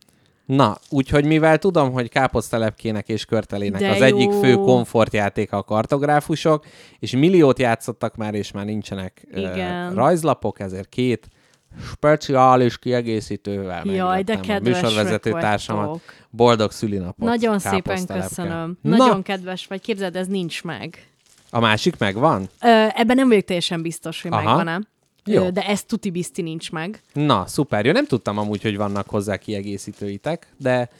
[0.44, 4.40] Na, úgyhogy mivel tudom, hogy káposztelepkének és körtelének De az egyik jó.
[4.40, 6.66] fő komfortjátéka a kartográfusok,
[6.98, 9.94] és milliót játszottak már, és már nincsenek Igen.
[9.94, 11.28] rajzlapok, ezért két
[11.92, 16.00] speciális kiegészítővel Jaj, de meglettem a műsorvezető társamat.
[16.30, 17.28] Boldog szülinapot!
[17.28, 18.78] Nagyon szépen köszönöm.
[18.82, 19.80] Na, Nagyon kedves vagy.
[19.80, 21.06] Képzeld, ez nincs meg.
[21.50, 22.48] a másik megvan?
[22.62, 24.42] Ö, ebben nem vagyok teljesen biztos, hogy Aha.
[24.44, 24.80] megvan-e.
[25.24, 25.50] Jó.
[25.50, 27.02] De ez tuti bizti nincs meg.
[27.12, 27.84] Na, szuper.
[27.84, 30.90] Jó, nem tudtam amúgy, hogy vannak hozzá kiegészítőitek, de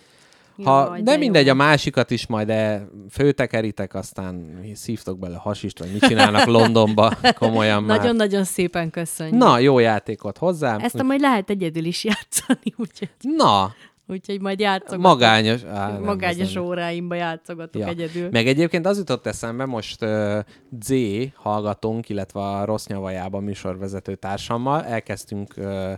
[0.64, 1.52] ha, Jaj, de de mindegy, jó.
[1.52, 7.82] a másikat is majd e főtekeritek, aztán szívtok bele hasist, vagy mit csinálnak Londonba, komolyan
[7.82, 7.98] már.
[7.98, 9.36] Nagyon-nagyon szépen köszönjük.
[9.36, 10.76] Na, jó játékot hozzá.
[10.78, 13.74] Ezt a majd lehet egyedül is játszani, úgyhogy, Na,
[14.06, 15.00] úgyhogy majd játszogatok.
[15.00, 15.62] magányos.
[15.64, 16.64] Á, nem, magányos nem.
[16.64, 17.88] óráimba játszogatok Ja.
[17.88, 18.28] egyedül.
[18.30, 20.38] Meg egyébként az jutott eszembe, most uh,
[20.82, 20.92] Z
[21.34, 25.92] hallgatónk, illetve a Rossz Nyavajában műsorvezető társammal elkezdtünk uh,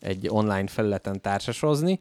[0.00, 2.00] egy online felületen társasozni,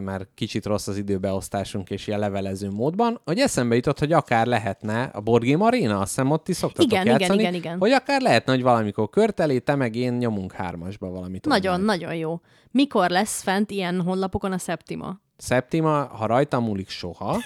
[0.00, 5.02] mert kicsit rossz az időbeosztásunk és ilyen levelező módban, hogy eszembe jutott, hogy akár lehetne
[5.02, 7.78] a Board Game Arena, azt hiszem ott is szoktatok Igen, igen, játszani, igen, igen.
[7.78, 11.46] hogy akár lehetne, hogy valamikor körtelé, te meg én nyomunk hármasba valamit.
[11.46, 11.86] Nagyon, online.
[11.86, 12.40] nagyon jó.
[12.70, 15.22] Mikor lesz fent ilyen honlapokon a Septima?
[15.36, 17.36] Szeptima, ha rajtam múlik soha,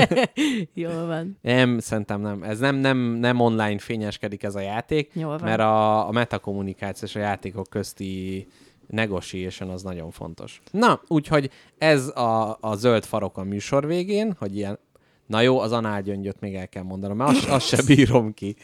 [0.74, 1.38] Jól van.
[1.42, 2.42] Nem, szerintem nem.
[2.42, 5.48] Ez nem, nem, nem online fényeskedik ez a játék, Jól van.
[5.48, 8.46] mert a, a metakommunikáció és a játékok közti
[8.86, 10.60] negotiation az nagyon fontos.
[10.70, 14.78] Na, úgyhogy ez a, a zöld farok a műsor végén, hogy ilyen,
[15.26, 18.56] na jó, az análgyöngyöt még el kell mondanom, mert azt, azt se bírom ki.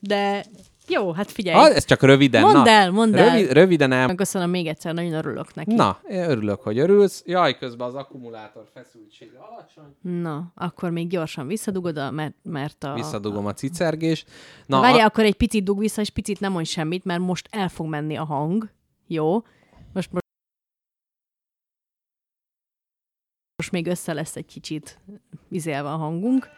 [0.00, 0.44] De
[0.90, 1.58] jó, hát figyelj.
[1.58, 2.42] Ah, ez csak röviden.
[2.42, 3.30] Mondd na, el, mondd el.
[3.30, 4.14] rövid, Röviden el.
[4.14, 5.74] Köszönöm még egyszer, nagyon örülök neki.
[5.74, 7.22] Na, én örülök, hogy örülsz.
[7.26, 10.20] Jaj, közben az akkumulátor feszültsége alacsony.
[10.22, 12.94] Na, akkor még gyorsan visszadugod, a, mert, mert a...
[12.94, 14.28] Visszadugom a cicergést.
[14.66, 17.20] Na, Na, Várjál, a, akkor egy picit dug vissza, és picit nem mondj semmit, mert
[17.20, 18.68] most el fog menni a hang.
[19.06, 19.42] Jó?
[19.92, 20.10] Most,
[23.56, 25.00] most, még össze lesz egy kicsit
[25.48, 26.48] izélve a hangunk.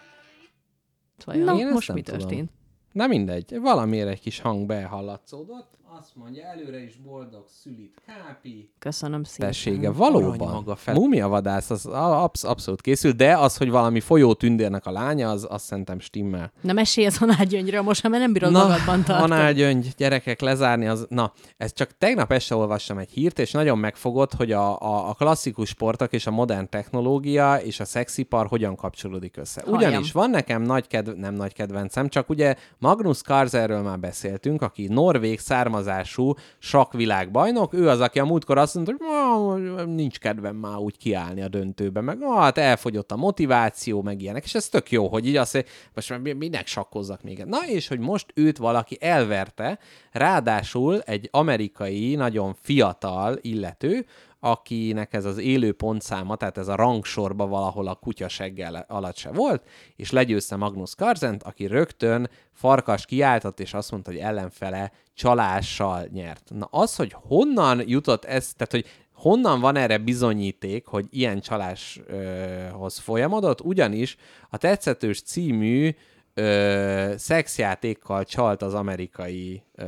[1.25, 2.21] Vajon Én ezt most mi tudom.
[2.21, 2.51] történt?
[2.93, 8.71] Na mindegy, valamiért egy kis hang behallatszódott, azt mondja, előre is boldog szülit Kápi.
[8.79, 9.47] Köszönöm szépen.
[9.47, 10.53] Tessége, valóban.
[10.53, 10.95] Maga fel.
[10.95, 15.47] Mumia vadász, az absz- abszolút készül, de az, hogy valami folyó tündérnek a lánya, az
[15.51, 16.53] azt szerintem stimmel.
[16.61, 19.31] Na mesélj az Hanágyöngyről most, mert nem bírod Na, magadban tartani.
[19.31, 21.07] Hanágyöngy, gyerekek, lezárni az...
[21.09, 25.15] Na, ez csak tegnap este olvastam egy hírt, és nagyon megfogott, hogy a, a, a
[25.15, 29.63] klasszikus sportok és a modern technológia és a szexipar hogyan kapcsolódik össze.
[29.67, 34.87] Ugyanis van nekem nagy kedv- nem nagy kedvencem, csak ugye Magnus Carlsenről már beszéltünk, aki
[34.87, 35.39] norvég
[35.83, 40.97] származású sakkvilágbajnok, ő az, aki a múltkor azt mondta, hogy "Ah, nincs kedvem már úgy
[40.97, 45.27] kiállni a döntőbe, meg hát elfogyott a motiváció, meg ilyenek, és ez tök jó, hogy
[45.27, 47.45] így azt, most minek sakkozzak még.
[47.45, 49.79] Na és hogy most őt valaki elverte,
[50.13, 54.07] ráadásul egy amerikai, nagyon fiatal illető,
[54.45, 59.69] akinek ez az élő pontszáma, tehát ez a rangsorba valahol a kutyaseggel alatt se volt,
[59.97, 66.51] és legyőzte Magnus Carlsent, aki rögtön farkas kiáltott, és azt mondta, hogy ellenfele csalással nyert.
[66.55, 72.99] Na az, hogy honnan jutott ez, tehát hogy honnan van erre bizonyíték, hogy ilyen csaláshoz
[72.99, 74.17] folyamodott, ugyanis
[74.51, 75.95] a Tetszetős című
[76.35, 79.85] ö, szexjátékkal csalt az amerikai ö,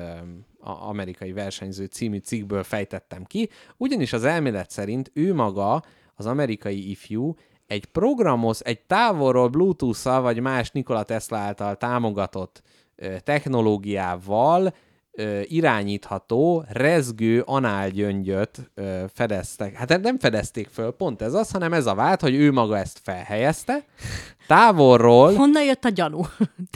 [0.64, 5.82] a amerikai versenyző című cikkből fejtettem ki, ugyanis az elmélet szerint ő maga,
[6.14, 7.34] az amerikai ifjú,
[7.66, 12.62] egy programos, egy távolról Bluetooth-szal vagy más Nikola Tesla által támogatott
[12.96, 14.74] ö, technológiával
[15.10, 19.74] ö, irányítható, rezgő análgyöngyöt ö, fedeztek.
[19.74, 23.00] Hát nem fedezték föl, pont ez az, hanem ez a vált, hogy ő maga ezt
[23.02, 23.84] felhelyezte,
[24.46, 26.26] távolról, Honnan jött a gyanú?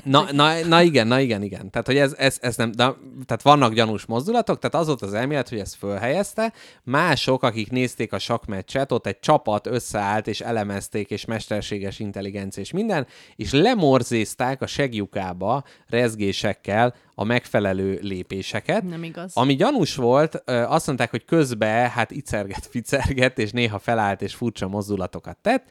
[0.04, 1.70] Na, na, na igen, na igen, igen.
[1.70, 2.94] Tehát, hogy ez, ez, ez nem, de,
[3.26, 6.52] tehát vannak gyanús mozdulatok, tehát az volt az elmélet, hogy ezt fölhelyezte.
[6.82, 12.72] Mások, akik nézték a sakmeccset, ott egy csapat összeállt, és elemezték, és mesterséges intelligencia és
[12.72, 13.06] minden,
[13.36, 18.82] és lemorzézták a segjukába rezgésekkel a megfelelő lépéseket.
[18.82, 19.32] Nem igaz.
[19.34, 24.68] Ami gyanús volt, azt mondták, hogy közben hát icerget, ficerget, és néha felállt, és furcsa
[24.68, 25.64] mozdulatokat tett.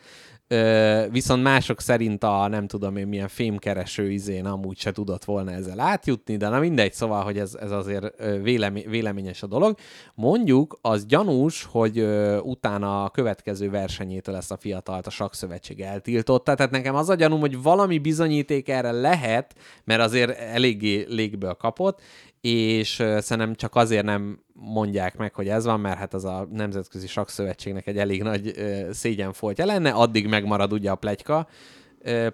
[0.49, 5.51] Ö, viszont mások szerint a nem tudom én milyen fémkereső izén amúgy se tudott volna
[5.51, 9.77] ezzel átjutni, de na mindegy, szóval, hogy ez, ez azért ö, vélemi, véleményes a dolog.
[10.15, 16.53] Mondjuk az gyanús, hogy ö, utána a következő versenyétől ezt a fiatalt a sakszövetség eltiltotta,
[16.53, 22.01] tehát nekem az a gyanúm, hogy valami bizonyíték erre lehet, mert azért eléggé légből kapott,
[22.47, 27.07] és szerintem csak azért nem mondják meg, hogy ez van, mert hát az a Nemzetközi
[27.07, 28.53] Sakszövetségnek egy elég nagy
[28.91, 31.47] szégyenfoltja lenne, addig megmarad ugye a plegyka,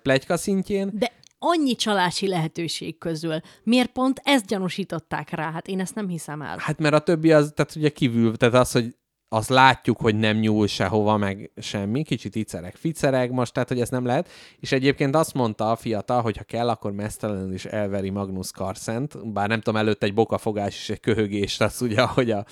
[0.02, 0.90] plegyka szintjén.
[0.94, 3.40] De annyi csalási lehetőség közül.
[3.64, 5.52] Miért pont ezt gyanúsították rá?
[5.52, 6.58] Hát én ezt nem hiszem el.
[6.60, 8.96] Hát mert a többi az, tehát ugye kívül, tehát az, hogy
[9.34, 13.90] azt látjuk, hogy nem nyúl sehova, meg semmi, kicsit icereg, ficereg most, tehát hogy ez
[13.90, 14.30] nem lehet.
[14.60, 19.32] És egyébként azt mondta a fiatal, hogy ha kell, akkor mesztelenül is elveri Magnus Carlsent,
[19.32, 22.46] bár nem tudom, előtt egy bokafogás és egy köhögés, az ugye, hogy a,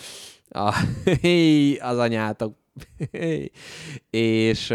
[0.49, 0.75] a
[1.91, 2.57] az anyátok,
[4.09, 4.73] és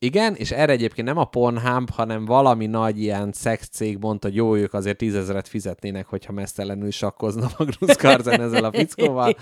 [0.00, 4.56] igen, és erre egyébként nem a Pornhub, hanem valami nagy ilyen szexcég mondta, hogy jó,
[4.56, 9.36] ők azért tízezeret fizetnének, hogyha mesztelenül sakkozna Magnus Carlsen ezzel a fickóval.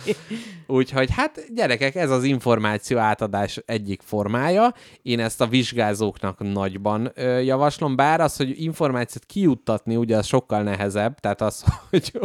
[0.66, 4.74] Úgyhogy hát gyerekek, ez az információ átadás egyik formája.
[5.02, 10.62] Én ezt a vizsgázóknak nagyban ö, javaslom, bár az, hogy információt kijuttatni, ugye az sokkal
[10.62, 12.20] nehezebb, tehát az, hogy,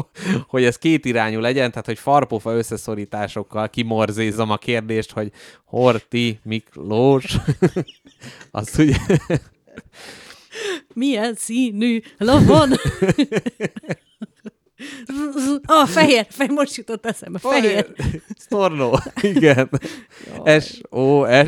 [0.47, 5.31] hogy ez két irányú legyen, tehát hogy farpofa összeszorításokkal kimorzézom a kérdést, hogy
[5.65, 7.37] Horti Miklós,
[8.51, 8.95] azt ugye
[10.93, 12.71] Milyen színű lovon?
[15.63, 17.95] Ah, fehér, fehér, most jutott eszembe, fehér.
[18.39, 19.69] Stornó, igen.
[20.59, 21.47] S-O-S.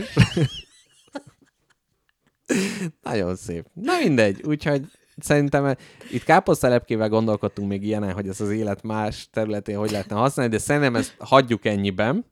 [3.01, 3.65] Nagyon szép.
[3.73, 4.81] Na mindegy, úgyhogy
[5.23, 5.75] szerintem
[6.11, 10.57] itt káposztelepkével gondolkodtunk még ilyenen, hogy ez az élet más területén hogy lehetne használni, de
[10.57, 12.25] szerintem ezt hagyjuk ennyiben.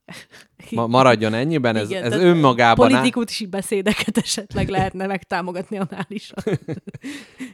[0.70, 2.88] Ma, maradjon ennyiben, ez, Igen, ez önmagában...
[2.90, 6.08] Politikusi beszédeket esetleg lehetne megtámogatni annál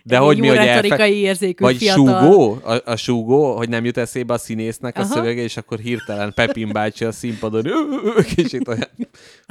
[0.03, 2.22] De Egy hogy mi, hogy retorikai érzékű Vagy fiatal.
[2.22, 2.59] súgó?
[2.64, 5.14] A, a súgó, hogy nem jut eszébe a színésznek a Aha.
[5.14, 7.64] szövege, és akkor hirtelen Pepin bácsi a színpadon
[8.35, 8.90] kicsit olyan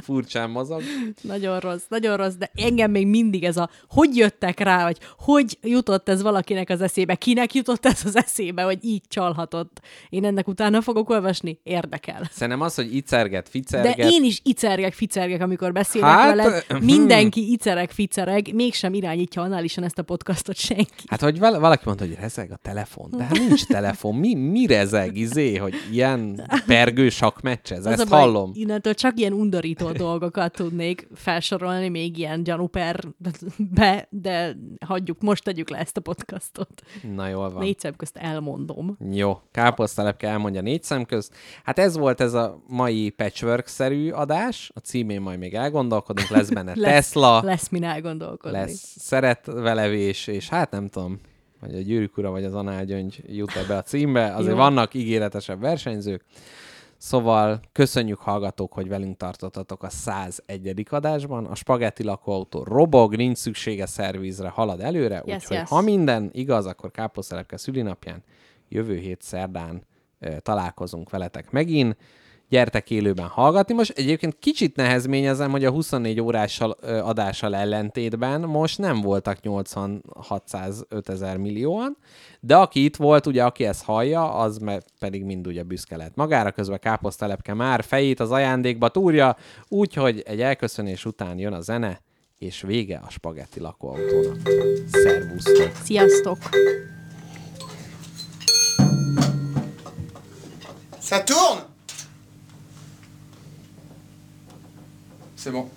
[0.03, 0.81] furcsán mozog.
[1.21, 5.57] Nagyon rossz, nagyon rossz, de engem még mindig ez a, hogy jöttek rá, vagy hogy
[5.77, 9.81] jutott ez valakinek az eszébe, kinek jutott ez az eszébe, hogy így csalhatott.
[10.09, 12.27] Én ennek utána fogok olvasni, érdekel.
[12.31, 16.63] Szerintem az, hogy icerget, De ficerget, én is icergek, ficergek, amikor beszélek Hát, hát, veled.
[16.63, 16.85] hm.
[16.85, 21.03] Mindenki icereg, ficereg, mégsem irányítja análisan ezt a podcastot senki.
[21.07, 24.15] Hát, hogy val- valaki mondta, hogy rezeg a telefon, de hát nincs telefon.
[24.15, 27.85] Mi, mi rezeg, izé, hogy ilyen pergő sakmeccsez?
[27.85, 28.51] Az Ezt baj, hallom.
[28.53, 35.77] Innentől csak ilyen undorító dolgokat tudnék felsorolni még ilyen gyanúperbe, de hagyjuk, most tegyük le
[35.77, 36.81] ezt a podcastot.
[37.15, 37.63] Na jól van.
[37.63, 38.97] Négy szem közt elmondom.
[39.11, 41.33] Jó, káposztelepke elmondja négy szem közt.
[41.63, 44.71] Hát ez volt ez a mai patchwork-szerű adás.
[44.75, 48.57] A címén majd még elgondolkodunk, lesz benne Lesz- Tesla, Lesz min elgondolkodni.
[48.57, 51.19] lesz szeretvelevés, és hát nem tudom,
[51.61, 54.33] vagy a gyűrűk ura, vagy az análgyöngy jut ebbe a címbe.
[54.35, 56.23] Azért vannak ígéretesebb versenyzők.
[56.97, 60.87] Szóval köszönjük hallgatók, hogy velünk tartottatok a 101.
[60.89, 61.45] adásban.
[61.45, 65.69] A spagetti lakóautó robog, nincs szüksége szervízre, halad előre, Yes, úgyhogy yes.
[65.69, 68.23] ha minden igaz, akkor káposztelepke szülinapján
[68.69, 69.81] jövő hét szerdán
[70.39, 71.97] találkozunk veletek megint.
[72.49, 73.73] Gyertek élőben hallgatni.
[73.73, 81.09] Most egyébként kicsit nehezményezem, hogy a 24 órással ö, adással ellentétben most nem voltak 8605
[81.09, 81.97] ezer millióan,
[82.39, 84.61] de aki itt volt, ugye aki ezt hallja, az
[84.99, 89.35] pedig mind ugye büszke lehet magára, közben káposztelepke már fejét az ajándékba túrja,
[89.67, 92.01] úgyhogy egy elköszönés után jön a zene,
[92.37, 94.37] és vége a spagetti lakóautónak.
[94.91, 95.71] Szervusztok!
[95.83, 96.37] Sziasztok!
[101.09, 101.76] Ça tourne
[105.47, 105.76] C'est bon.